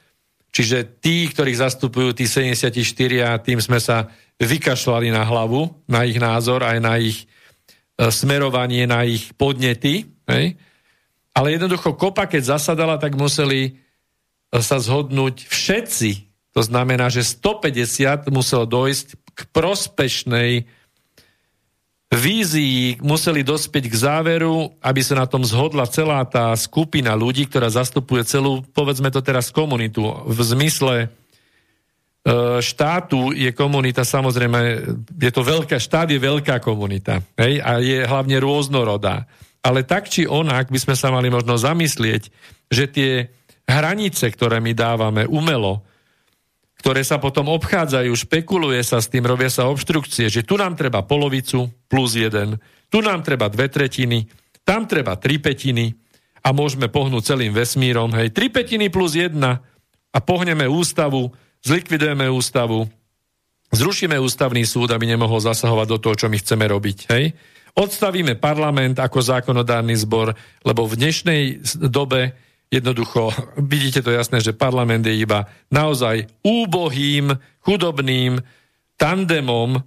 čiže 0.50 0.98
tí, 0.98 1.30
ktorých 1.30 1.62
zastupujú 1.62 2.18
tí 2.18 2.26
74 2.26 2.74
a 3.22 3.38
tým 3.38 3.62
sme 3.62 3.78
sa 3.78 4.10
vykašľali 4.42 5.14
na 5.14 5.22
hlavu, 5.22 5.86
na 5.86 6.08
ich 6.08 6.18
názor 6.18 6.66
aj 6.66 6.78
na 6.82 6.98
ich 6.98 7.30
smerovanie 7.98 8.84
na 8.86 9.08
ich 9.08 9.32
podnety. 9.40 10.12
Hej? 10.28 10.60
Ale 11.36 11.56
jednoducho 11.56 11.96
kopa, 11.96 12.28
keď 12.28 12.56
zasadala, 12.60 13.00
tak 13.00 13.16
museli 13.16 13.62
e, 13.68 13.72
sa 14.60 14.80
zhodnúť 14.80 15.48
všetci. 15.48 16.12
To 16.56 16.62
znamená, 16.64 17.12
že 17.12 17.24
150 17.28 18.32
muselo 18.32 18.64
dojsť 18.64 19.08
k 19.36 19.40
prospešnej 19.52 20.52
vízii, 22.16 23.04
museli 23.04 23.44
dospieť 23.44 23.92
k 23.92 23.96
záveru, 23.96 24.72
aby 24.80 25.02
sa 25.04 25.20
na 25.20 25.28
tom 25.28 25.44
zhodla 25.44 25.84
celá 25.92 26.24
tá 26.24 26.56
skupina 26.56 27.12
ľudí, 27.12 27.44
ktorá 27.52 27.68
zastupuje 27.68 28.24
celú, 28.24 28.64
povedzme 28.72 29.12
to 29.12 29.20
teraz, 29.20 29.52
komunitu. 29.52 30.24
V 30.24 30.40
zmysle 30.40 31.12
E, 31.12 31.25
štátu 32.58 33.38
je 33.38 33.54
komunita 33.54 34.02
samozrejme, 34.02 34.60
je 35.14 35.32
to 35.32 35.46
veľká, 35.46 35.78
štát 35.78 36.10
je 36.10 36.18
veľká 36.18 36.58
komunita 36.58 37.22
hej, 37.38 37.62
a 37.62 37.78
je 37.78 38.02
hlavne 38.02 38.42
rôznorodá. 38.42 39.30
Ale 39.62 39.86
tak 39.86 40.10
či 40.10 40.26
onak 40.26 40.74
by 40.74 40.80
sme 40.82 40.96
sa 40.98 41.14
mali 41.14 41.30
možno 41.30 41.54
zamyslieť, 41.54 42.34
že 42.74 42.86
tie 42.90 43.12
hranice, 43.70 44.26
ktoré 44.34 44.58
my 44.58 44.74
dávame 44.74 45.30
umelo, 45.30 45.86
ktoré 46.82 47.06
sa 47.06 47.22
potom 47.22 47.50
obchádzajú, 47.50 48.10
špekuluje 48.14 48.82
sa 48.82 49.02
s 49.02 49.10
tým, 49.10 49.26
robia 49.26 49.50
sa 49.50 49.70
obštrukcie, 49.70 50.30
že 50.30 50.46
tu 50.46 50.58
nám 50.58 50.74
treba 50.74 51.06
polovicu 51.06 51.70
plus 51.90 52.18
jeden, 52.18 52.58
tu 52.90 53.06
nám 53.06 53.22
treba 53.22 53.50
dve 53.50 53.70
tretiny, 53.70 54.26
tam 54.66 54.90
treba 54.90 55.18
tri 55.18 55.38
petiny 55.38 55.94
a 56.46 56.54
môžeme 56.54 56.90
pohnúť 56.90 57.38
celým 57.38 57.54
vesmírom, 57.54 58.14
hej, 58.18 58.34
tri 58.34 58.50
petiny 58.50 58.90
plus 58.90 59.14
jedna 59.14 59.62
a 60.14 60.18
pohneme 60.22 60.70
ústavu, 60.70 61.34
zlikvidujeme 61.66 62.30
ústavu, 62.30 62.86
zrušíme 63.74 64.16
ústavný 64.22 64.62
súd, 64.64 64.94
aby 64.94 65.10
nemohol 65.10 65.42
zasahovať 65.42 65.88
do 65.90 65.98
toho, 65.98 66.16
čo 66.16 66.28
my 66.30 66.38
chceme 66.38 66.66
robiť. 66.70 66.98
Hej? 67.10 67.34
Odstavíme 67.76 68.40
parlament 68.40 69.02
ako 69.02 69.20
zákonodárny 69.20 69.98
zbor, 70.00 70.32
lebo 70.64 70.88
v 70.88 70.96
dnešnej 70.96 71.42
dobe 71.90 72.38
jednoducho, 72.70 73.34
vidíte 73.74 74.06
to 74.06 74.14
jasné, 74.14 74.40
že 74.40 74.56
parlament 74.56 75.04
je 75.10 75.18
iba 75.18 75.50
naozaj 75.74 76.30
úbohým, 76.46 77.34
chudobným 77.66 78.40
tandemom 78.96 79.76
e, 79.76 79.82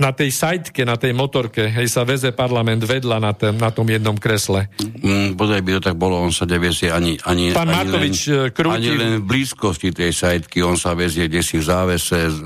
na 0.00 0.16
tej 0.16 0.32
sajtke, 0.32 0.88
na 0.88 0.96
tej 0.96 1.12
motorke, 1.12 1.68
hej, 1.68 1.84
sa 1.86 2.08
veze 2.08 2.32
parlament 2.32 2.80
vedľa 2.80 3.20
na, 3.20 3.36
tém, 3.36 3.52
na 3.52 3.68
tom 3.68 3.84
jednom 3.84 4.16
kresle. 4.16 4.72
Mm, 4.80 5.36
bodaj 5.36 5.60
by 5.60 5.70
to 5.76 5.80
tak 5.92 5.96
bolo, 6.00 6.16
on 6.16 6.32
sa 6.32 6.48
nevezie 6.48 6.88
ani, 6.88 7.20
ani, 7.28 7.52
Pán 7.52 7.68
ani, 7.68 7.76
Matovič, 7.84 8.18
len, 8.32 8.48
e, 8.48 8.56
krúti- 8.56 8.76
ani 8.80 8.90
len 8.96 9.12
v 9.20 9.28
blízkosti 9.28 9.92
tej 9.92 10.16
sajtky, 10.16 10.64
on 10.64 10.80
sa 10.80 10.96
vezie 10.96 11.28
kde 11.28 11.44
si 11.44 11.60
v 11.60 11.64
závese, 11.68 12.32
z- 12.32 12.40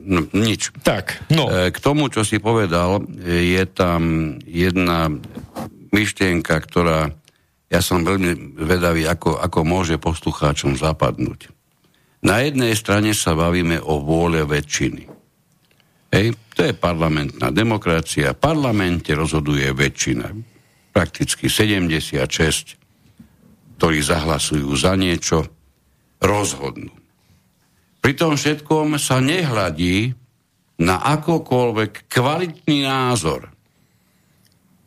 no, 0.00 0.24
nič. 0.32 0.72
Tak, 0.80 1.28
no. 1.28 1.52
E, 1.52 1.68
K 1.68 1.78
tomu, 1.78 2.08
čo 2.08 2.24
si 2.24 2.40
povedal, 2.40 3.04
je 3.20 3.62
tam 3.68 4.34
jedna 4.48 5.12
myšlienka, 5.92 6.56
ktorá 6.56 7.12
ja 7.68 7.84
som 7.84 8.00
veľmi 8.00 8.56
vedavý, 8.56 9.04
ako, 9.04 9.36
ako 9.36 9.58
môže 9.60 10.00
poslucháčom 10.00 10.76
zapadnúť. 10.76 11.52
Na 12.24 12.40
jednej 12.40 12.72
strane 12.72 13.12
sa 13.12 13.36
bavíme 13.36 13.76
o 13.76 14.00
vôle 14.00 14.40
väčšiny. 14.44 15.11
Hej, 16.12 16.36
to 16.52 16.68
je 16.68 16.74
parlamentná 16.76 17.48
demokracia. 17.48 18.36
V 18.36 18.42
parlamente 18.44 19.16
rozhoduje 19.16 19.72
väčšina. 19.72 20.28
Prakticky 20.92 21.48
76, 21.48 22.76
ktorí 23.80 23.98
zahlasujú 24.04 24.68
za 24.76 24.92
niečo, 24.92 25.48
rozhodnú. 26.20 26.92
Pri 28.04 28.12
tom 28.12 28.36
všetkom 28.36 29.00
sa 29.00 29.24
nehľadí 29.24 30.12
na 30.84 31.00
akokoľvek 31.00 32.12
kvalitný 32.12 32.84
názor 32.84 33.48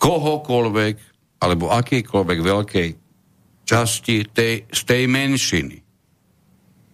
kohokoľvek 0.05 0.95
alebo 1.41 1.73
akýkoľvek 1.73 2.39
veľkej 2.39 2.89
časti 3.65 4.29
tej, 4.29 4.69
z 4.69 4.81
tej 4.85 5.03
menšiny. 5.09 5.77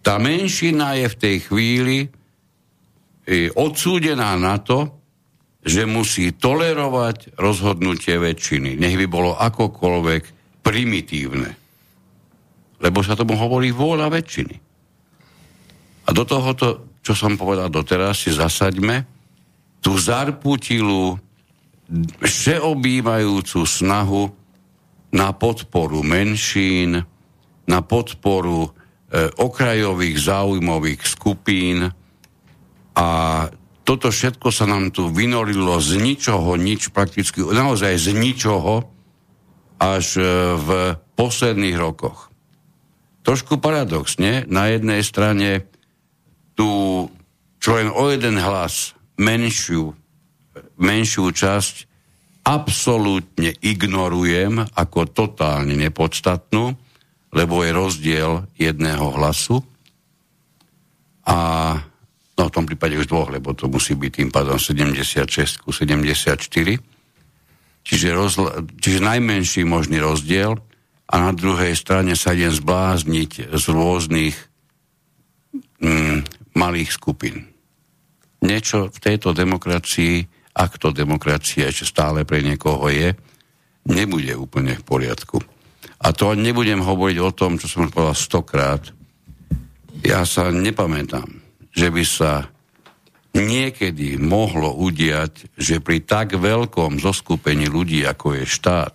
Tá 0.00 0.16
menšina 0.16 0.96
je 0.96 1.06
v 1.12 1.16
tej 1.20 1.36
chvíli 1.46 1.98
odsúdená 3.54 4.34
na 4.34 4.58
to, 4.58 5.02
že 5.62 5.86
musí 5.86 6.34
tolerovať 6.34 7.38
rozhodnutie 7.38 8.18
väčšiny. 8.18 8.74
Nech 8.74 8.98
by 8.98 9.06
bolo 9.06 9.38
akokoľvek 9.38 10.22
primitívne. 10.66 11.50
Lebo 12.82 12.98
sa 13.06 13.14
tomu 13.14 13.38
hovorí 13.38 13.70
vôľa 13.70 14.10
väčšiny. 14.10 14.56
A 16.02 16.10
do 16.10 16.26
tohoto, 16.26 16.98
čo 16.98 17.14
som 17.14 17.38
povedal 17.38 17.70
doteraz, 17.70 18.26
si 18.26 18.34
zasaďme 18.34 19.06
tú 19.78 19.94
zarputilú, 19.94 21.14
všeobývajúcu 22.22 23.60
snahu 23.62 24.22
na 25.12 25.30
podporu 25.30 26.00
menšín, 26.02 27.04
na 27.68 27.78
podporu 27.84 28.66
e, 28.66 28.70
okrajových 29.38 30.16
záujmových 30.18 31.00
skupín 31.04 31.92
a 32.92 33.08
toto 33.82 34.14
všetko 34.14 34.48
sa 34.54 34.68
nám 34.68 34.94
tu 34.94 35.10
vynorilo 35.10 35.80
z 35.82 35.98
ničoho, 35.98 36.54
nič 36.54 36.94
prakticky, 36.94 37.42
naozaj 37.42 37.98
z 37.98 38.14
ničoho 38.14 38.86
až 39.82 40.06
e, 40.16 40.24
v 40.54 40.68
posledných 41.18 41.76
rokoch. 41.80 42.30
Trošku 43.26 43.58
paradoxne, 43.58 44.46
na 44.46 44.70
jednej 44.70 45.02
strane 45.02 45.66
tu 46.54 46.70
čo 47.62 47.78
len 47.78 47.94
o 47.94 48.10
jeden 48.10 48.42
hlas 48.42 48.98
menšiu, 49.22 49.94
menšiu 50.82 51.30
časť 51.30 51.86
absolútne 52.42 53.54
ignorujem 53.62 54.66
ako 54.74 55.06
totálne 55.06 55.78
nepodstatnú, 55.78 56.74
lebo 57.30 57.54
je 57.62 57.70
rozdiel 57.70 58.32
jedného 58.58 59.14
hlasu 59.14 59.62
a 61.22 61.38
no 62.38 62.48
v 62.48 62.54
tom 62.54 62.64
prípade 62.64 62.96
už 62.96 63.08
dvoch, 63.08 63.28
lebo 63.28 63.52
to 63.52 63.68
musí 63.68 63.96
byť 63.96 64.10
tým 64.12 64.30
pádom 64.32 64.56
76 64.56 65.62
ku 65.62 65.70
74. 65.72 66.38
Čiže, 67.82 68.08
rozla, 68.14 68.62
čiže 68.78 69.02
najmenší 69.02 69.66
možný 69.66 69.98
rozdiel 69.98 70.54
a 71.10 71.14
na 71.18 71.34
druhej 71.34 71.74
strane 71.74 72.14
sa 72.14 72.32
idem 72.32 72.54
zblázniť 72.54 73.52
z 73.52 73.64
rôznych 73.68 74.36
mm, 75.82 76.18
malých 76.54 76.90
skupín. 76.94 77.50
Niečo 78.42 78.90
v 78.90 78.98
tejto 79.02 79.34
demokracii, 79.34 80.24
ak 80.54 80.78
to 80.78 80.94
demokracia 80.94 81.68
ešte 81.68 81.90
stále 81.90 82.22
pre 82.22 82.42
niekoho 82.42 82.86
je, 82.86 83.14
nebude 83.90 84.30
úplne 84.38 84.78
v 84.78 84.86
poriadku. 84.86 85.42
A 86.02 86.10
to 86.14 86.34
nebudem 86.34 86.82
hovoriť 86.82 87.18
o 87.22 87.30
tom, 87.34 87.58
čo 87.58 87.66
som 87.70 87.90
povedal 87.90 88.18
stokrát. 88.18 88.82
Ja 90.02 90.26
sa 90.26 90.50
nepamätám, 90.50 91.41
že 91.72 91.88
by 91.88 92.04
sa 92.04 92.52
niekedy 93.32 94.20
mohlo 94.20 94.76
udiať, 94.76 95.56
že 95.56 95.80
pri 95.80 96.04
tak 96.04 96.36
veľkom 96.36 97.00
zoskupení 97.00 97.64
ľudí, 97.64 98.04
ako 98.04 98.36
je 98.36 98.44
štát, 98.44 98.94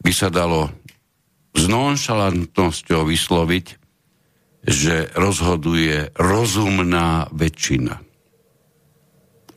by 0.00 0.12
sa 0.12 0.32
dalo 0.32 0.72
s 1.52 1.68
nonšalantnosťou 1.68 3.04
vysloviť, 3.04 3.66
že 4.64 5.12
rozhoduje 5.12 6.16
rozumná 6.16 7.28
väčšina. 7.30 8.00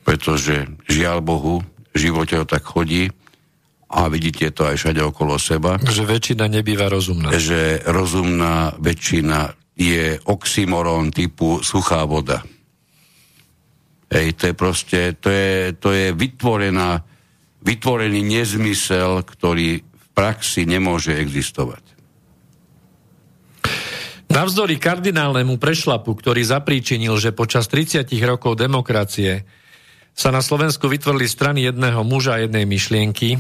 Pretože 0.03 0.69
žiaľ 0.85 1.23
Bohu, 1.23 1.55
v 1.95 1.97
živote 1.97 2.35
to 2.43 2.45
tak 2.45 2.61
chodí 2.67 3.09
a 3.87 4.11
vidíte 4.11 4.51
to 4.51 4.67
aj 4.67 4.75
všade 4.75 4.99
okolo 4.99 5.39
seba, 5.39 5.79
Že 5.79 6.03
väčšina 6.03 6.45
nebýva 6.51 6.91
rozumná. 6.91 7.31
že 7.39 7.79
rozumná 7.87 8.75
väčšina 8.77 9.55
je 9.75 10.19
oxymoron 10.23 11.11
typu 11.11 11.59
suchá 11.59 12.07
voda. 12.07 12.41
Hej, 14.07 14.39
to 14.39 14.43
je 14.47 14.55
proste, 14.55 14.99
to 15.19 15.27
je, 15.27 15.75
to 15.75 15.91
je 15.91 16.15
vytvorená, 16.15 17.03
vytvorený 17.59 18.23
nezmysel, 18.23 19.27
ktorý 19.27 19.83
v 19.83 20.05
praxi 20.15 20.63
nemôže 20.63 21.11
existovať. 21.11 21.83
Navzdory 24.31 24.79
kardinálnemu 24.79 25.55
prešlapu, 25.55 26.11
ktorý 26.11 26.43
zapríčinil, 26.43 27.15
že 27.19 27.35
počas 27.35 27.71
30 27.71 28.07
rokov 28.23 28.59
demokracie 28.59 29.47
sa 30.15 30.31
na 30.31 30.39
Slovensku 30.39 30.87
vytvorili 30.87 31.27
strany 31.27 31.67
jedného 31.67 32.03
muža 32.07 32.39
a 32.39 32.43
jednej 32.43 32.63
myšlienky, 32.63 33.39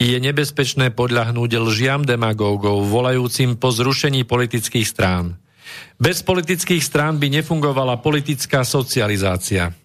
je 0.00 0.16
nebezpečné 0.16 0.96
podľahnúť 0.96 1.50
lžiam 1.60 2.08
demagógov, 2.08 2.88
volajúcim 2.88 3.60
po 3.60 3.68
zrušení 3.68 4.24
politických 4.24 4.88
strán. 4.88 5.36
Bez 6.00 6.24
politických 6.24 6.80
strán 6.80 7.20
by 7.20 7.28
nefungovala 7.40 8.00
politická 8.00 8.64
socializácia. 8.64 9.76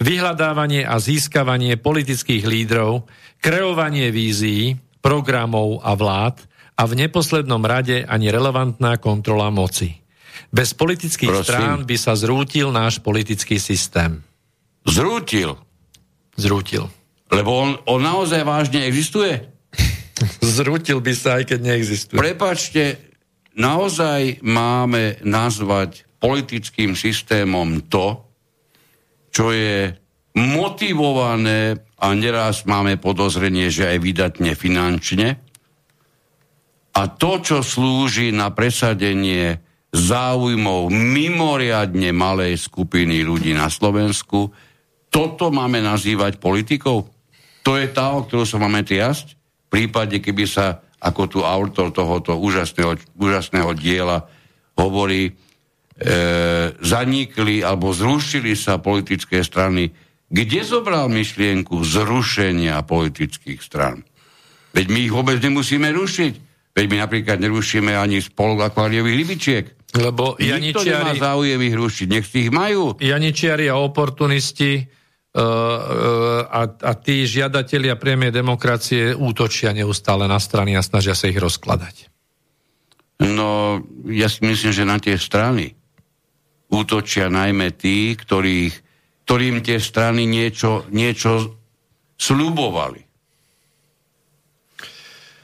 Vyhľadávanie 0.00 0.88
a 0.88 0.96
získavanie 0.96 1.76
politických 1.76 2.48
lídrov, 2.48 3.04
kreovanie 3.38 4.08
vízií, 4.08 4.80
programov 5.04 5.84
a 5.84 5.92
vlád 5.92 6.40
a 6.80 6.88
v 6.88 7.04
neposlednom 7.04 7.60
rade 7.60 8.08
ani 8.08 8.32
relevantná 8.32 8.96
kontrola 8.96 9.52
moci. 9.52 10.00
Bez 10.48 10.72
politických 10.72 11.30
Prosím. 11.30 11.46
strán 11.46 11.78
by 11.84 11.96
sa 12.00 12.16
zrútil 12.16 12.72
náš 12.72 12.98
politický 13.04 13.60
systém. 13.60 14.24
Zrútil, 14.88 15.60
Zrútil. 16.40 16.88
lebo 17.28 17.52
on, 17.52 17.70
on 17.84 18.00
naozaj 18.00 18.40
vážne 18.48 18.88
existuje. 18.88 19.44
Zrútil 20.56 21.04
by 21.04 21.12
sa, 21.12 21.36
aj 21.36 21.52
keď 21.52 21.58
neexistuje. 21.60 22.16
Prepačte, 22.16 23.09
naozaj 23.56 24.44
máme 24.44 25.22
nazvať 25.24 26.06
politickým 26.20 26.94
systémom 26.94 27.88
to, 27.88 28.22
čo 29.30 29.54
je 29.54 29.94
motivované 30.36 31.78
a 31.98 32.06
neraz 32.14 32.66
máme 32.66 33.00
podozrenie, 33.00 33.72
že 33.72 33.88
aj 33.90 33.98
vydatne 33.98 34.52
finančne. 34.54 35.28
A 36.90 37.02
to, 37.06 37.38
čo 37.40 37.62
slúži 37.62 38.34
na 38.34 38.50
presadenie 38.50 39.62
záujmov 39.90 40.90
mimoriadne 40.90 42.10
malej 42.14 42.58
skupiny 42.58 43.22
ľudí 43.26 43.54
na 43.54 43.70
Slovensku, 43.70 44.50
toto 45.10 45.50
máme 45.50 45.82
nazývať 45.82 46.38
politikou? 46.38 47.06
To 47.66 47.72
je 47.74 47.86
tá, 47.90 48.14
o 48.14 48.22
ktorú 48.26 48.46
sa 48.46 48.62
máme 48.62 48.86
triasť? 48.86 49.26
V 49.34 49.68
prípade, 49.70 50.18
keby 50.22 50.46
sa, 50.46 50.82
ako 51.00 51.22
tu 51.26 51.40
autor 51.40 51.90
tohoto 51.90 52.36
úžasného, 52.36 53.00
úžasného 53.16 53.72
diela 53.72 54.28
hovorí, 54.76 55.32
e, 55.32 55.32
zanikli 56.80 57.64
alebo 57.64 57.92
zrušili 57.92 58.52
sa 58.52 58.76
politické 58.76 59.40
strany. 59.40 59.88
Kde 60.30 60.60
zobral 60.62 61.10
myšlienku 61.10 61.80
zrušenia 61.82 62.78
politických 62.86 63.60
stran? 63.60 64.04
Veď 64.70 64.86
my 64.86 64.98
ich 65.10 65.12
vôbec 65.12 65.42
nemusíme 65.42 65.90
rušiť. 65.90 66.32
Veď 66.70 66.86
my 66.86 66.96
napríklad 67.02 67.42
nerušíme 67.42 67.98
ani 67.98 68.22
spolok 68.22 68.70
akváriových 68.70 69.16
rybičiek. 69.18 69.64
Lebo 69.98 70.38
Nikto 70.38 70.86
nemá 70.86 71.10
Janičiari, 71.10 71.18
záujem 71.18 71.60
ich 71.66 71.74
rušiť. 71.74 72.06
Nech 72.06 72.26
si 72.30 72.46
ich 72.46 72.50
majú. 72.54 72.94
Janičiari 73.02 73.66
a 73.66 73.74
oportunisti 73.74 74.86
a, 75.36 76.62
a 76.66 76.92
tí 76.98 77.22
žiadatelia 77.22 77.94
priamej 77.94 78.34
demokracie 78.34 79.14
útočia 79.14 79.70
neustále 79.70 80.26
na 80.26 80.42
strany 80.42 80.74
a 80.74 80.82
snažia 80.82 81.14
sa 81.14 81.30
ich 81.30 81.38
rozkladať. 81.38 82.10
No, 83.20 83.78
ja 84.08 84.26
si 84.32 84.42
myslím, 84.42 84.72
že 84.72 84.88
na 84.88 84.96
tie 84.96 85.20
strany 85.20 85.76
útočia 86.72 87.28
najmä 87.28 87.74
tí, 87.74 88.16
ktorých, 88.16 88.74
ktorým 89.26 89.60
tie 89.60 89.78
strany 89.78 90.24
niečo, 90.24 90.88
niečo 90.88 91.58
slubovali. 92.16 93.09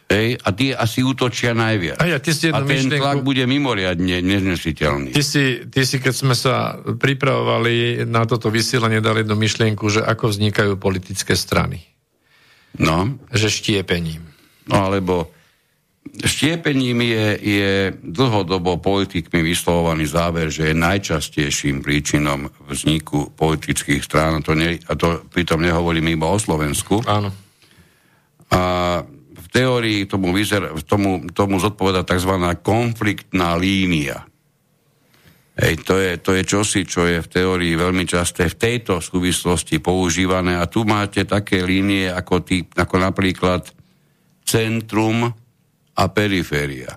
Hej, 0.06 0.38
a 0.38 0.48
tie 0.54 0.70
asi 0.70 1.02
útočia 1.02 1.50
najviac. 1.50 1.98
A 1.98 2.06
ja, 2.06 2.22
ty 2.22 2.30
si 2.30 2.46
a 2.46 2.62
ten 2.62 2.62
myšlienku- 2.62 3.02
tlak 3.02 3.26
bude 3.26 3.42
mimoriadne 3.42 4.22
neznesiteľný. 4.22 5.10
Ty 5.10 5.22
si, 5.26 5.66
ty 5.66 5.82
si, 5.82 5.98
keď 5.98 6.14
sme 6.14 6.38
sa 6.38 6.78
pripravovali 6.78 8.06
na 8.06 8.22
toto 8.22 8.46
vysielanie, 8.46 9.02
dali 9.02 9.26
do 9.26 9.34
myšlienku, 9.34 9.82
že 9.90 10.06
ako 10.06 10.30
vznikajú 10.30 10.78
politické 10.78 11.34
strany. 11.34 11.82
No, 12.78 13.18
Že 13.34 13.48
štiepením. 13.50 14.22
no 14.70 14.76
alebo 14.78 15.34
štiepením 16.22 17.02
je, 17.02 17.26
je 17.42 17.70
dlhodobo 17.98 18.78
politikmi 18.78 19.42
vyslovovaný 19.42 20.06
záver, 20.06 20.54
že 20.54 20.70
je 20.70 20.76
najčastejším 20.76 21.82
príčinom 21.82 22.46
vzniku 22.70 23.34
politických 23.34 24.06
strán. 24.06 24.38
A 24.38 24.44
to, 24.44 24.54
ne, 24.54 24.78
a 24.78 24.92
to 24.94 25.26
pritom 25.34 25.58
nehovorím 25.58 26.14
iba 26.14 26.30
o 26.30 26.38
Slovensku. 26.38 27.02
Áno. 27.10 27.34
A 28.54 28.60
v 29.47 29.48
teórii 29.48 30.10
tomu, 30.10 30.35
vyzer, 30.35 30.74
tomu, 30.82 31.23
tomu 31.31 31.62
zodpoveda 31.62 32.02
tzv. 32.02 32.35
konfliktná 32.66 33.55
línia. 33.55 34.27
Hej, 35.56 35.89
to, 35.89 35.97
je, 35.97 36.10
to 36.20 36.31
je 36.36 36.43
čosi, 36.44 36.85
čo 36.85 37.09
je 37.09 37.24
v 37.24 37.32
teórii 37.32 37.73
veľmi 37.81 38.05
časté 38.05 38.44
v 38.52 38.60
tejto 38.60 39.01
súvislosti 39.01 39.81
používané. 39.81 40.60
A 40.60 40.68
tu 40.68 40.85
máte 40.85 41.24
také 41.24 41.64
línie 41.64 42.12
ako, 42.12 42.44
tý, 42.44 42.68
ako 42.77 43.01
napríklad 43.01 43.64
centrum 44.44 45.32
a 45.97 46.05
periféria. 46.12 46.93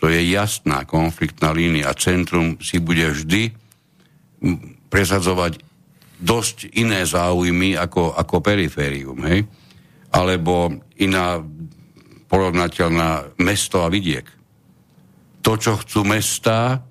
To 0.00 0.08
je 0.08 0.24
jasná 0.24 0.88
konfliktná 0.88 1.52
línia. 1.52 1.92
Centrum 1.98 2.56
si 2.64 2.80
bude 2.80 3.12
vždy 3.12 3.52
presadzovať 4.88 5.60
dosť 6.16 6.80
iné 6.80 7.04
záujmy 7.04 7.76
ako, 7.76 8.16
ako 8.16 8.40
periférium. 8.40 9.20
Hej? 9.28 9.44
Alebo 10.16 10.80
iná 10.96 11.44
porovnateľná 12.28 13.40
mesto 13.40 13.82
a 13.82 13.88
vidiek. 13.88 14.28
To, 15.42 15.56
čo 15.56 15.80
chcú 15.80 16.04
mestá, 16.04 16.84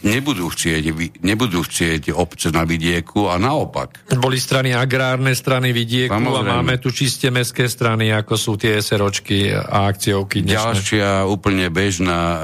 nebudú 0.00 0.48
chcieť, 0.48 0.84
nebudú 1.20 1.60
chcieť 1.60 2.16
obce 2.16 2.48
na 2.48 2.64
vidieku 2.64 3.28
a 3.28 3.36
naopak. 3.36 4.08
Boli 4.16 4.40
strany 4.40 4.72
agrárne, 4.72 5.36
strany 5.36 5.76
vidieku 5.76 6.12
Samozrejme. 6.12 6.48
a 6.48 6.56
máme 6.60 6.80
tu 6.80 6.88
čiste 6.88 7.28
mestské 7.28 7.68
strany, 7.68 8.08
ako 8.14 8.34
sú 8.36 8.52
tie 8.56 8.80
SROčky 8.80 9.52
a 9.52 9.90
akciovky 9.90 10.40
dnešné. 10.40 10.56
Ďalšia 10.56 11.08
úplne 11.28 11.68
bežná 11.68 12.20
e, 12.20 12.38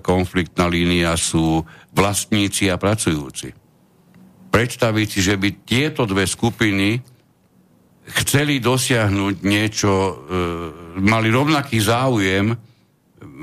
konfliktná 0.00 0.70
línia 0.70 1.12
sú 1.20 1.60
vlastníci 1.92 2.72
a 2.72 2.80
pracujúci. 2.80 3.52
Predstaviť 4.52 5.06
si, 5.08 5.20
že 5.24 5.34
by 5.36 5.48
tieto 5.64 6.04
dve 6.04 6.28
skupiny 6.28 7.11
chceli 8.12 8.60
dosiahnuť 8.60 9.34
niečo, 9.44 9.92
e, 9.92 10.12
mali 11.00 11.28
rovnaký 11.32 11.80
záujem, 11.80 12.52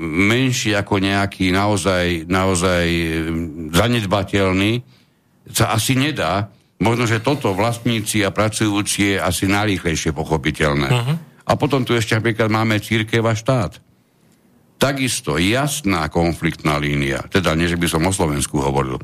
menší 0.00 0.72
ako 0.76 1.02
nejaký 1.02 1.52
naozaj, 1.52 2.30
naozaj 2.30 2.84
e, 2.86 3.08
zanedbateľný, 3.74 4.72
sa 5.50 5.74
asi 5.74 5.98
nedá. 5.98 6.48
Možno, 6.80 7.04
že 7.04 7.20
toto 7.20 7.52
vlastníci 7.52 8.24
a 8.24 8.32
pracujúci 8.32 9.14
je 9.14 9.16
asi 9.20 9.44
najrýchlejšie 9.44 10.16
pochopiteľné. 10.16 10.88
Uh-huh. 10.88 11.16
A 11.44 11.52
potom 11.58 11.84
tu 11.84 11.92
ešte 11.92 12.16
napríklad 12.16 12.48
máme 12.48 12.80
církev 12.80 13.20
a 13.26 13.36
štát. 13.36 13.76
Takisto 14.80 15.36
jasná 15.36 16.08
konfliktná 16.08 16.80
línia, 16.80 17.20
teda 17.28 17.52
nie, 17.52 17.68
že 17.68 17.76
by 17.76 17.84
som 17.84 18.08
o 18.08 18.16
Slovensku 18.16 18.56
hovoril. 18.64 18.96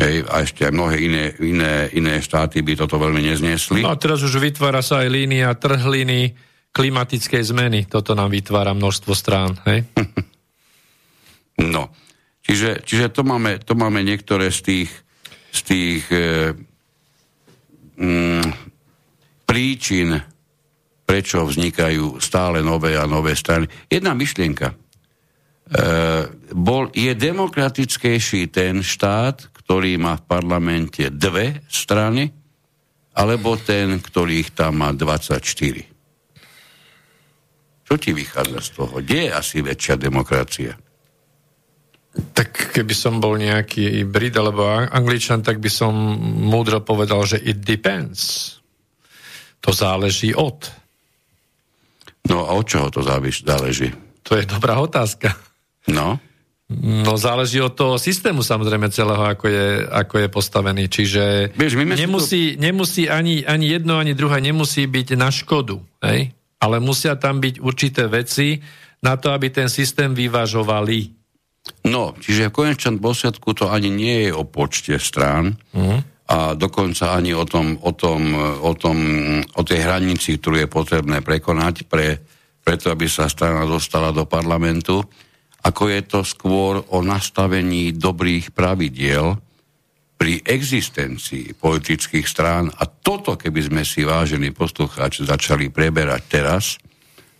Hej, 0.00 0.24
a 0.32 0.40
ešte 0.40 0.64
aj 0.64 0.72
mnohé 0.72 0.96
iné, 1.04 1.24
iné, 1.44 1.92
iné 1.92 2.24
štáty 2.24 2.64
by 2.64 2.72
toto 2.72 2.96
veľmi 2.96 3.20
nezniesli. 3.20 3.84
No 3.84 3.92
a 3.92 4.00
teraz 4.00 4.24
už 4.24 4.40
vytvára 4.40 4.80
sa 4.80 5.04
aj 5.04 5.08
línia 5.12 5.52
trhliny 5.52 6.32
klimatickej 6.72 7.42
zmeny. 7.44 7.80
Toto 7.84 8.16
nám 8.16 8.32
vytvára 8.32 8.72
množstvo 8.72 9.12
strán. 9.12 9.60
Hej? 9.68 9.84
No, 11.60 11.92
čiže, 12.40 12.80
čiže 12.88 13.12
to, 13.12 13.20
máme, 13.20 13.60
to 13.60 13.76
máme 13.76 14.00
niektoré 14.00 14.48
z 14.48 14.60
tých, 14.64 14.90
z 15.52 15.60
tých 15.60 16.02
e, 16.08 16.56
mm, 18.00 18.48
príčin, 19.44 20.16
prečo 21.04 21.44
vznikajú 21.44 22.16
stále 22.16 22.64
nové 22.64 22.96
a 22.96 23.04
nové 23.04 23.36
strany. 23.36 23.68
Jedna 23.92 24.16
myšlienka. 24.16 24.72
E, 24.72 24.76
bol, 26.56 26.88
je 26.96 27.12
demokratickejší 27.12 28.48
ten 28.48 28.80
štát, 28.80 29.59
ktorý 29.70 30.02
má 30.02 30.18
v 30.18 30.26
parlamente 30.26 31.14
dve 31.14 31.62
strany, 31.70 32.26
alebo 33.14 33.54
ten, 33.54 34.02
ktorý 34.02 34.42
ich 34.42 34.50
tam 34.50 34.82
má 34.82 34.90
24. 34.90 35.46
Čo 37.86 37.94
ti 37.94 38.10
vychádza 38.10 38.66
z 38.66 38.70
toho? 38.74 38.98
Kde 38.98 39.30
je 39.30 39.30
asi 39.30 39.62
väčšia 39.62 39.94
demokracia? 39.94 40.74
Tak 42.34 42.74
keby 42.74 42.90
som 42.98 43.22
bol 43.22 43.38
nejaký 43.38 44.02
Brit 44.10 44.34
alebo 44.34 44.66
Ang- 44.66 44.90
Angličan, 44.90 45.46
tak 45.46 45.62
by 45.62 45.70
som 45.70 45.94
múdro 46.50 46.82
povedal, 46.82 47.22
že 47.22 47.38
it 47.38 47.62
depends. 47.62 48.58
To 49.62 49.70
záleží 49.70 50.34
od. 50.34 50.66
No 52.26 52.42
a 52.42 52.58
od 52.58 52.66
čoho 52.66 52.90
to 52.90 53.06
záleží? 53.06 53.94
To 54.26 54.34
je 54.34 54.42
dobrá 54.50 54.82
otázka. 54.82 55.30
No, 55.86 56.18
No 56.78 57.18
záleží 57.18 57.58
od 57.58 57.74
toho 57.74 57.98
systému 57.98 58.46
samozrejme 58.46 58.94
celého, 58.94 59.26
ako 59.26 59.50
je, 59.50 59.66
ako 59.90 60.14
je 60.22 60.28
postavený. 60.30 60.86
Čiže 60.86 61.22
my 61.58 61.66
sme 61.66 61.82
si 61.98 62.02
nemusí, 62.06 62.42
nemusí 62.54 63.02
ani, 63.10 63.42
ani 63.42 63.74
jedno, 63.74 63.98
ani 63.98 64.14
druhé 64.14 64.38
nemusí 64.38 64.86
byť 64.86 65.18
na 65.18 65.34
škodu. 65.34 65.82
Hej? 65.98 66.30
Ale 66.62 66.78
musia 66.78 67.18
tam 67.18 67.42
byť 67.42 67.58
určité 67.58 68.06
veci 68.06 68.62
na 69.02 69.18
to, 69.18 69.34
aby 69.34 69.50
ten 69.50 69.66
systém 69.66 70.14
vyvažovali. 70.14 71.18
no, 71.90 72.14
čiže 72.16 72.48
v 72.48 72.56
konečnom 72.56 72.96
dôsledku 73.02 73.52
to 73.52 73.68
ani 73.68 73.90
nie 73.90 74.28
je 74.28 74.30
o 74.32 74.46
počte 74.46 74.96
strán 74.96 75.58
Mhm. 75.74 75.98
a 76.30 76.54
dokonca 76.54 77.18
ani 77.18 77.34
o 77.34 77.42
tom, 77.42 77.76
o 77.82 77.90
tom, 77.92 78.30
o 78.62 78.72
tom, 78.78 78.96
o 79.58 79.62
tej 79.66 79.82
hranici, 79.82 80.38
ktorú 80.38 80.62
je 80.62 80.68
potrebné 80.70 81.18
prekonať 81.20 81.90
pre, 81.90 82.22
preto, 82.62 82.94
aby 82.94 83.10
sa 83.10 83.26
strana 83.26 83.66
dostala 83.66 84.14
do 84.14 84.22
parlamentu, 84.22 85.02
ako 85.60 85.82
je 85.92 86.00
to 86.08 86.20
skôr 86.24 86.80
o 86.92 87.04
nastavení 87.04 87.92
dobrých 87.92 88.56
pravidiel 88.56 89.36
pri 90.20 90.44
existencii 90.44 91.56
politických 91.56 92.26
strán 92.28 92.68
a 92.68 92.84
toto, 92.84 93.40
keby 93.40 93.60
sme 93.72 93.82
si 93.84 94.04
vážení 94.04 94.52
poslucháči 94.52 95.24
začali 95.24 95.72
preberať 95.72 96.22
teraz, 96.28 96.76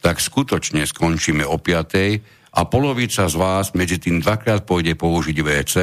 tak 0.00 0.16
skutočne 0.16 0.88
skončíme 0.88 1.44
o 1.44 1.60
piatej 1.60 2.24
a 2.56 2.60
polovica 2.64 3.28
z 3.28 3.36
vás 3.36 3.76
medzi 3.76 4.00
tým 4.00 4.24
dvakrát 4.24 4.64
pôjde 4.64 4.96
použiť 4.96 5.36
WC, 5.44 5.74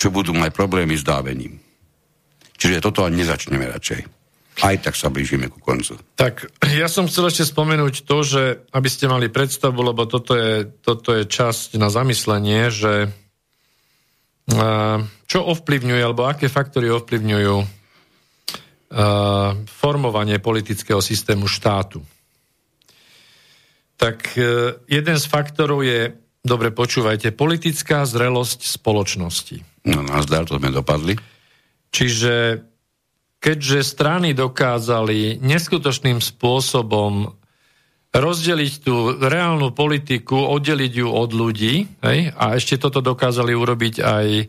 čo 0.00 0.08
budú 0.08 0.32
mať 0.32 0.50
problémy 0.56 0.96
s 0.96 1.04
dávením. 1.04 1.60
Čiže 2.56 2.80
toto 2.80 3.04
ani 3.04 3.22
nezačneme 3.22 3.68
radšej. 3.68 4.21
Aj 4.62 4.78
tak 4.78 4.94
sa 4.94 5.10
blížime 5.10 5.50
ku 5.50 5.58
koncu. 5.58 5.98
Tak 6.14 6.62
ja 6.70 6.86
som 6.86 7.10
chcel 7.10 7.34
ešte 7.34 7.50
spomenúť 7.50 8.06
to, 8.06 8.22
že 8.22 8.42
aby 8.70 8.86
ste 8.86 9.10
mali 9.10 9.26
predstavu, 9.26 9.82
lebo 9.82 10.06
toto 10.06 10.38
je, 10.38 10.70
toto 10.86 11.18
je 11.18 11.26
časť 11.26 11.82
na 11.82 11.90
zamyslenie, 11.90 12.70
že 12.70 13.10
uh, 13.10 15.02
čo 15.26 15.38
ovplyvňuje, 15.42 15.98
alebo 15.98 16.30
aké 16.30 16.46
faktory 16.46 16.94
ovplyvňujú 16.94 17.56
uh, 17.58 17.66
formovanie 19.66 20.38
politického 20.38 21.02
systému 21.02 21.50
štátu. 21.50 21.98
Tak 23.98 24.38
uh, 24.38 24.78
jeden 24.86 25.18
z 25.18 25.24
faktorov 25.26 25.82
je, 25.82 26.14
dobre 26.46 26.70
počúvajte, 26.70 27.34
politická 27.34 28.06
zrelosť 28.06 28.62
spoločnosti. 28.78 29.58
No, 29.90 30.06
nazdar, 30.06 30.46
to 30.46 30.62
sme 30.62 30.70
dopadli. 30.70 31.18
Čiže 31.90 32.62
keďže 33.42 33.82
strany 33.82 34.38
dokázali 34.38 35.42
neskutočným 35.42 36.22
spôsobom 36.22 37.34
rozdeliť 38.14 38.72
tú 38.86 39.18
reálnu 39.18 39.74
politiku, 39.74 40.46
oddeliť 40.46 40.92
ju 41.02 41.08
od 41.10 41.30
ľudí, 41.34 41.90
hej, 42.06 42.30
a 42.38 42.54
ešte 42.54 42.78
toto 42.78 43.02
dokázali 43.02 43.56
urobiť 43.56 43.94
aj 44.04 44.26
e, 44.36 44.44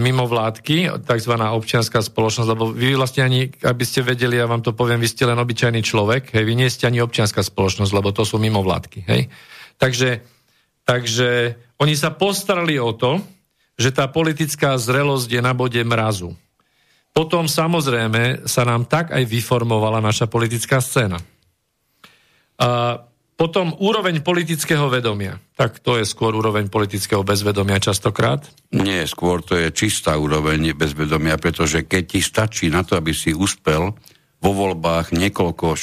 mimo 0.00 0.24
vládky, 0.24 1.04
tzv. 1.04 1.34
občianská 1.36 2.00
spoločnosť, 2.00 2.48
lebo 2.48 2.72
vy 2.72 2.96
vlastne 2.96 3.28
ani, 3.28 3.52
aby 3.60 3.84
ste 3.84 4.00
vedeli, 4.02 4.40
ja 4.40 4.48
vám 4.48 4.64
to 4.64 4.72
poviem, 4.72 4.98
vy 4.98 5.06
ste 5.06 5.28
len 5.28 5.36
obyčajný 5.36 5.84
človek, 5.84 6.32
hej, 6.32 6.42
vy 6.48 6.54
nie 6.56 6.72
ste 6.72 6.88
ani 6.88 7.04
občianská 7.04 7.44
spoločnosť, 7.44 7.92
lebo 7.92 8.10
to 8.10 8.24
sú 8.24 8.40
mimo 8.40 8.64
vládky. 8.64 9.04
Hej. 9.04 9.28
Takže, 9.76 10.24
takže 10.88 11.60
oni 11.76 11.94
sa 11.94 12.10
postarali 12.10 12.80
o 12.80 12.96
to, 12.96 13.20
že 13.78 13.94
tá 13.94 14.10
politická 14.10 14.74
zrelosť 14.80 15.28
je 15.28 15.40
na 15.44 15.52
bode 15.52 15.78
mrazu. 15.84 16.34
Potom 17.18 17.50
samozrejme 17.50 18.46
sa 18.46 18.62
nám 18.62 18.86
tak 18.86 19.10
aj 19.10 19.26
vyformovala 19.26 19.98
naša 19.98 20.30
politická 20.30 20.78
scéna. 20.78 21.18
A 22.62 23.02
Potom 23.38 23.70
úroveň 23.78 24.18
politického 24.18 24.90
vedomia. 24.90 25.38
Tak 25.54 25.78
to 25.78 25.94
je 25.94 26.02
skôr 26.02 26.34
úroveň 26.34 26.66
politického 26.66 27.22
bezvedomia 27.22 27.78
častokrát. 27.78 28.42
Nie, 28.74 29.06
skôr 29.06 29.46
to 29.46 29.54
je 29.54 29.70
čistá 29.70 30.18
úroveň 30.18 30.74
bezvedomia, 30.74 31.38
pretože 31.38 31.86
keď 31.86 32.02
ti 32.02 32.18
stačí 32.18 32.66
na 32.66 32.82
to, 32.82 32.98
aby 32.98 33.14
si 33.14 33.30
uspel 33.30 33.94
vo 34.42 34.50
voľbách 34.50 35.14
niekoľko 35.14 35.78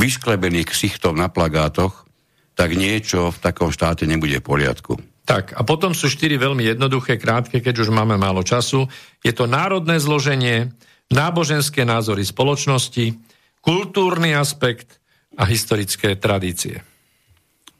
vyšklebených 0.00 0.72
ksichtov 0.72 1.12
na 1.12 1.28
plagátoch, 1.28 2.08
tak 2.56 2.72
niečo 2.72 3.28
v 3.28 3.38
takom 3.52 3.68
štáte 3.68 4.08
nebude 4.08 4.40
v 4.40 4.48
poriadku. 4.48 4.96
Tak, 5.24 5.56
a 5.56 5.64
potom 5.64 5.96
sú 5.96 6.12
štyri 6.12 6.36
veľmi 6.36 6.76
jednoduché, 6.76 7.16
krátke, 7.16 7.64
keď 7.64 7.88
už 7.88 7.88
máme 7.88 8.20
málo 8.20 8.44
času. 8.44 8.84
Je 9.24 9.32
to 9.32 9.48
národné 9.48 9.96
zloženie, 9.96 10.68
náboženské 11.08 11.88
názory 11.88 12.28
spoločnosti, 12.28 13.16
kultúrny 13.64 14.36
aspekt 14.36 15.00
a 15.40 15.48
historické 15.48 16.20
tradície. 16.20 16.84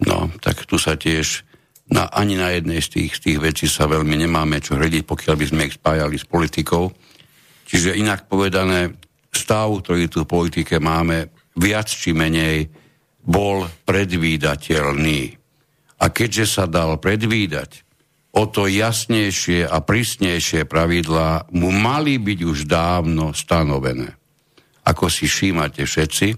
No, 0.00 0.32
tak 0.40 0.64
tu 0.64 0.80
sa 0.80 0.96
tiež 0.96 1.44
na, 1.92 2.08
ani 2.08 2.40
na 2.40 2.48
jednej 2.56 2.80
z 2.80 2.88
tých, 2.96 3.10
z 3.20 3.20
tých 3.28 3.38
vecí 3.44 3.66
sa 3.68 3.84
veľmi 3.84 4.24
nemáme 4.24 4.64
čo 4.64 4.80
hrediť, 4.80 5.04
pokiaľ 5.04 5.34
by 5.36 5.46
sme 5.46 5.62
ich 5.68 5.76
spájali 5.76 6.16
s 6.16 6.24
politikou. 6.24 6.88
Čiže 7.68 8.00
inak 8.00 8.24
povedané, 8.24 8.96
stav, 9.28 9.68
ktorý 9.68 10.08
tu 10.08 10.24
v 10.24 10.32
politike 10.32 10.80
máme, 10.80 11.28
viac 11.60 11.92
či 11.92 12.16
menej 12.16 12.72
bol 13.20 13.68
predvídateľný. 13.84 15.43
A 16.02 16.10
keďže 16.10 16.46
sa 16.58 16.64
dal 16.66 16.98
predvídať, 16.98 17.84
o 18.34 18.50
to 18.50 18.66
jasnejšie 18.66 19.62
a 19.66 19.78
prísnejšie 19.78 20.66
pravidlá 20.66 21.54
mu 21.54 21.70
mali 21.70 22.18
byť 22.18 22.40
už 22.42 22.58
dávno 22.66 23.30
stanovené. 23.30 24.10
Ako 24.84 25.06
si 25.06 25.30
všímate 25.30 25.86
všetci, 25.86 26.28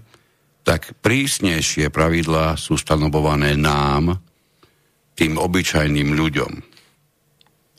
tak 0.61 0.99
prísnejšie 1.01 1.89
pravidlá 1.89 2.59
sú 2.59 2.77
stanovované 2.77 3.57
nám, 3.57 4.19
tým 5.17 5.41
obyčajným 5.41 6.13
ľuďom. 6.13 6.53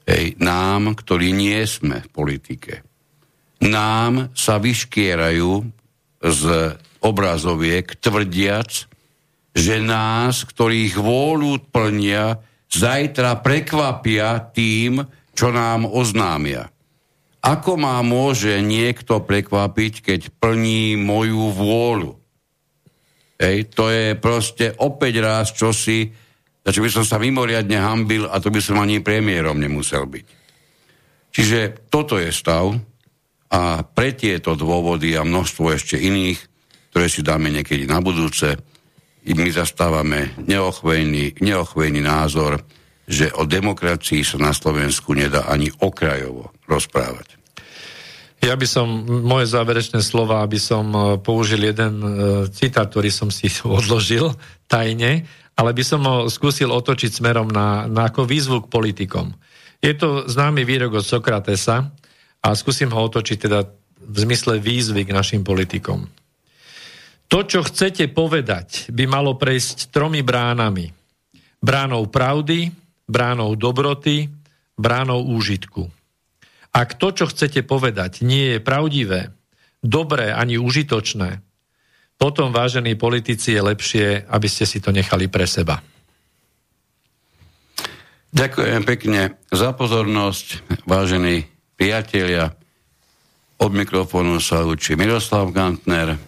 Hej, 0.08 0.40
nám, 0.42 0.98
ktorí 0.98 1.30
nie 1.30 1.62
sme 1.68 2.02
v 2.02 2.08
politike. 2.10 2.82
Nám 3.62 4.34
sa 4.34 4.58
vyškierajú 4.58 5.52
z 6.18 6.42
obrazoviek 6.98 7.86
tvrdiac, 8.02 8.90
že 9.52 9.80
nás, 9.82 10.44
ktorých 10.44 10.94
vôľu 10.98 11.70
plnia, 11.72 12.38
zajtra 12.68 13.40
prekvapia 13.40 14.38
tým, 14.52 15.02
čo 15.32 15.48
nám 15.54 15.88
oznámia. 15.88 16.68
Ako 17.38 17.78
má 17.78 18.02
môže 18.02 18.58
niekto 18.60 19.22
prekvapiť, 19.22 19.92
keď 20.02 20.20
plní 20.42 20.98
moju 20.98 21.54
vôľu? 21.54 22.12
Hej, 23.38 23.70
to 23.70 23.86
je 23.86 24.18
proste 24.18 24.74
opäť 24.82 25.22
raz 25.22 25.54
čosi, 25.54 26.10
za 26.66 26.74
čo 26.74 26.82
by 26.82 26.90
som 26.90 27.06
sa 27.06 27.22
mimoriadne 27.22 27.78
hambil 27.78 28.26
a 28.26 28.42
to 28.42 28.50
by 28.50 28.58
som 28.58 28.82
ani 28.82 28.98
premiérom 28.98 29.62
nemusel 29.62 30.10
byť. 30.10 30.26
Čiže 31.30 31.86
toto 31.86 32.18
je 32.18 32.34
stav 32.34 32.74
a 33.48 33.86
pre 33.86 34.12
tieto 34.18 34.58
dôvody 34.58 35.14
a 35.14 35.22
množstvo 35.22 35.70
ešte 35.70 35.96
iných, 35.96 36.42
ktoré 36.90 37.06
si 37.06 37.22
dáme 37.22 37.48
niekedy 37.54 37.86
na 37.86 38.02
budúce, 38.02 38.58
my 39.26 39.50
zastávame 39.50 40.34
neochvejný, 40.40 41.40
neochvejný 41.42 42.00
názor, 42.00 42.62
že 43.08 43.32
o 43.32 43.48
demokracii 43.48 44.20
sa 44.20 44.36
na 44.36 44.52
Slovensku 44.52 45.16
nedá 45.16 45.48
ani 45.48 45.72
okrajovo 45.80 46.52
rozprávať. 46.68 47.38
Ja 48.38 48.54
by 48.54 48.66
som, 48.70 48.86
moje 49.26 49.50
záverečné 49.50 49.98
slova, 49.98 50.46
aby 50.46 50.62
som 50.62 50.86
e, 50.94 50.98
použil 51.18 51.58
jeden 51.58 51.98
e, 51.98 52.08
citát, 52.54 52.86
ktorý 52.86 53.10
som 53.10 53.34
si 53.34 53.50
odložil 53.66 54.30
tajne, 54.70 55.26
ale 55.58 55.70
by 55.74 55.82
som 55.82 56.06
ho 56.06 56.30
skúsil 56.30 56.70
otočiť 56.70 57.18
smerom 57.18 57.50
na, 57.50 57.90
na 57.90 58.06
ako 58.06 58.22
výzvu 58.22 58.62
k 58.62 58.70
politikom. 58.70 59.34
Je 59.82 59.90
to 59.94 60.30
známy 60.30 60.62
výrok 60.62 61.02
od 61.02 61.06
Sokratesa 61.06 61.90
a 62.38 62.48
skúsim 62.54 62.90
ho 62.94 63.00
otočiť 63.10 63.38
teda 63.42 63.66
v 63.98 64.16
zmysle 64.22 64.62
výzvy 64.62 65.02
k 65.02 65.14
našim 65.14 65.42
politikom. 65.42 66.06
To, 67.28 67.44
čo 67.44 67.60
chcete 67.60 68.08
povedať, 68.08 68.88
by 68.88 69.04
malo 69.04 69.36
prejsť 69.36 69.92
tromi 69.92 70.24
bránami. 70.24 70.88
Bránou 71.60 72.08
pravdy, 72.08 72.72
bránou 73.04 73.52
dobroty, 73.52 74.32
bránou 74.78 75.28
úžitku. 75.28 75.84
Ak 76.72 76.96
to, 76.96 77.12
čo 77.12 77.28
chcete 77.28 77.64
povedať, 77.68 78.24
nie 78.24 78.56
je 78.56 78.58
pravdivé, 78.64 79.32
dobré 79.84 80.32
ani 80.32 80.56
užitočné, 80.56 81.44
potom, 82.18 82.50
vážení 82.50 82.98
politici, 82.98 83.54
je 83.54 83.62
lepšie, 83.62 84.06
aby 84.26 84.48
ste 84.50 84.66
si 84.66 84.82
to 84.82 84.90
nechali 84.90 85.30
pre 85.30 85.46
seba. 85.46 85.78
Ďakujem 88.34 88.82
pekne 88.82 89.38
za 89.54 89.70
pozornosť, 89.70 90.66
vážení 90.82 91.46
priatelia. 91.78 92.58
Od 93.62 93.70
mikrofónu 93.70 94.42
sa 94.42 94.66
učí 94.66 94.98
Miroslav 94.98 95.54
Gantner. 95.54 96.18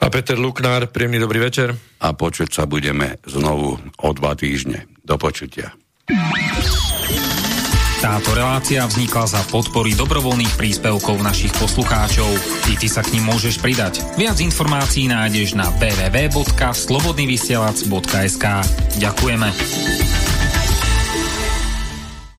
A 0.00 0.08
Peter 0.08 0.40
Luknár, 0.40 0.88
príjemný 0.88 1.20
dobrý 1.20 1.44
večer. 1.44 1.76
A 2.00 2.16
počuť 2.16 2.48
sa 2.48 2.64
budeme 2.64 3.20
znovu 3.28 3.76
o 4.00 4.08
dva 4.16 4.32
týždne. 4.32 4.88
Do 5.04 5.20
počutia. 5.20 5.76
Táto 8.00 8.32
relácia 8.32 8.80
vznikla 8.88 9.28
za 9.28 9.44
podpory 9.52 9.92
dobrovoľných 9.92 10.56
príspevkov 10.56 11.20
našich 11.20 11.52
poslucháčov. 11.60 12.32
Ty, 12.64 12.80
ty 12.80 12.88
sa 12.88 13.04
k 13.04 13.20
ním 13.20 13.28
môžeš 13.28 13.60
pridať. 13.60 14.00
Viac 14.16 14.40
informácií 14.40 15.04
nájdeš 15.04 15.52
na 15.52 15.68
www.slobodnyvysielac.sk 15.76 18.44
Ďakujeme. 18.96 19.48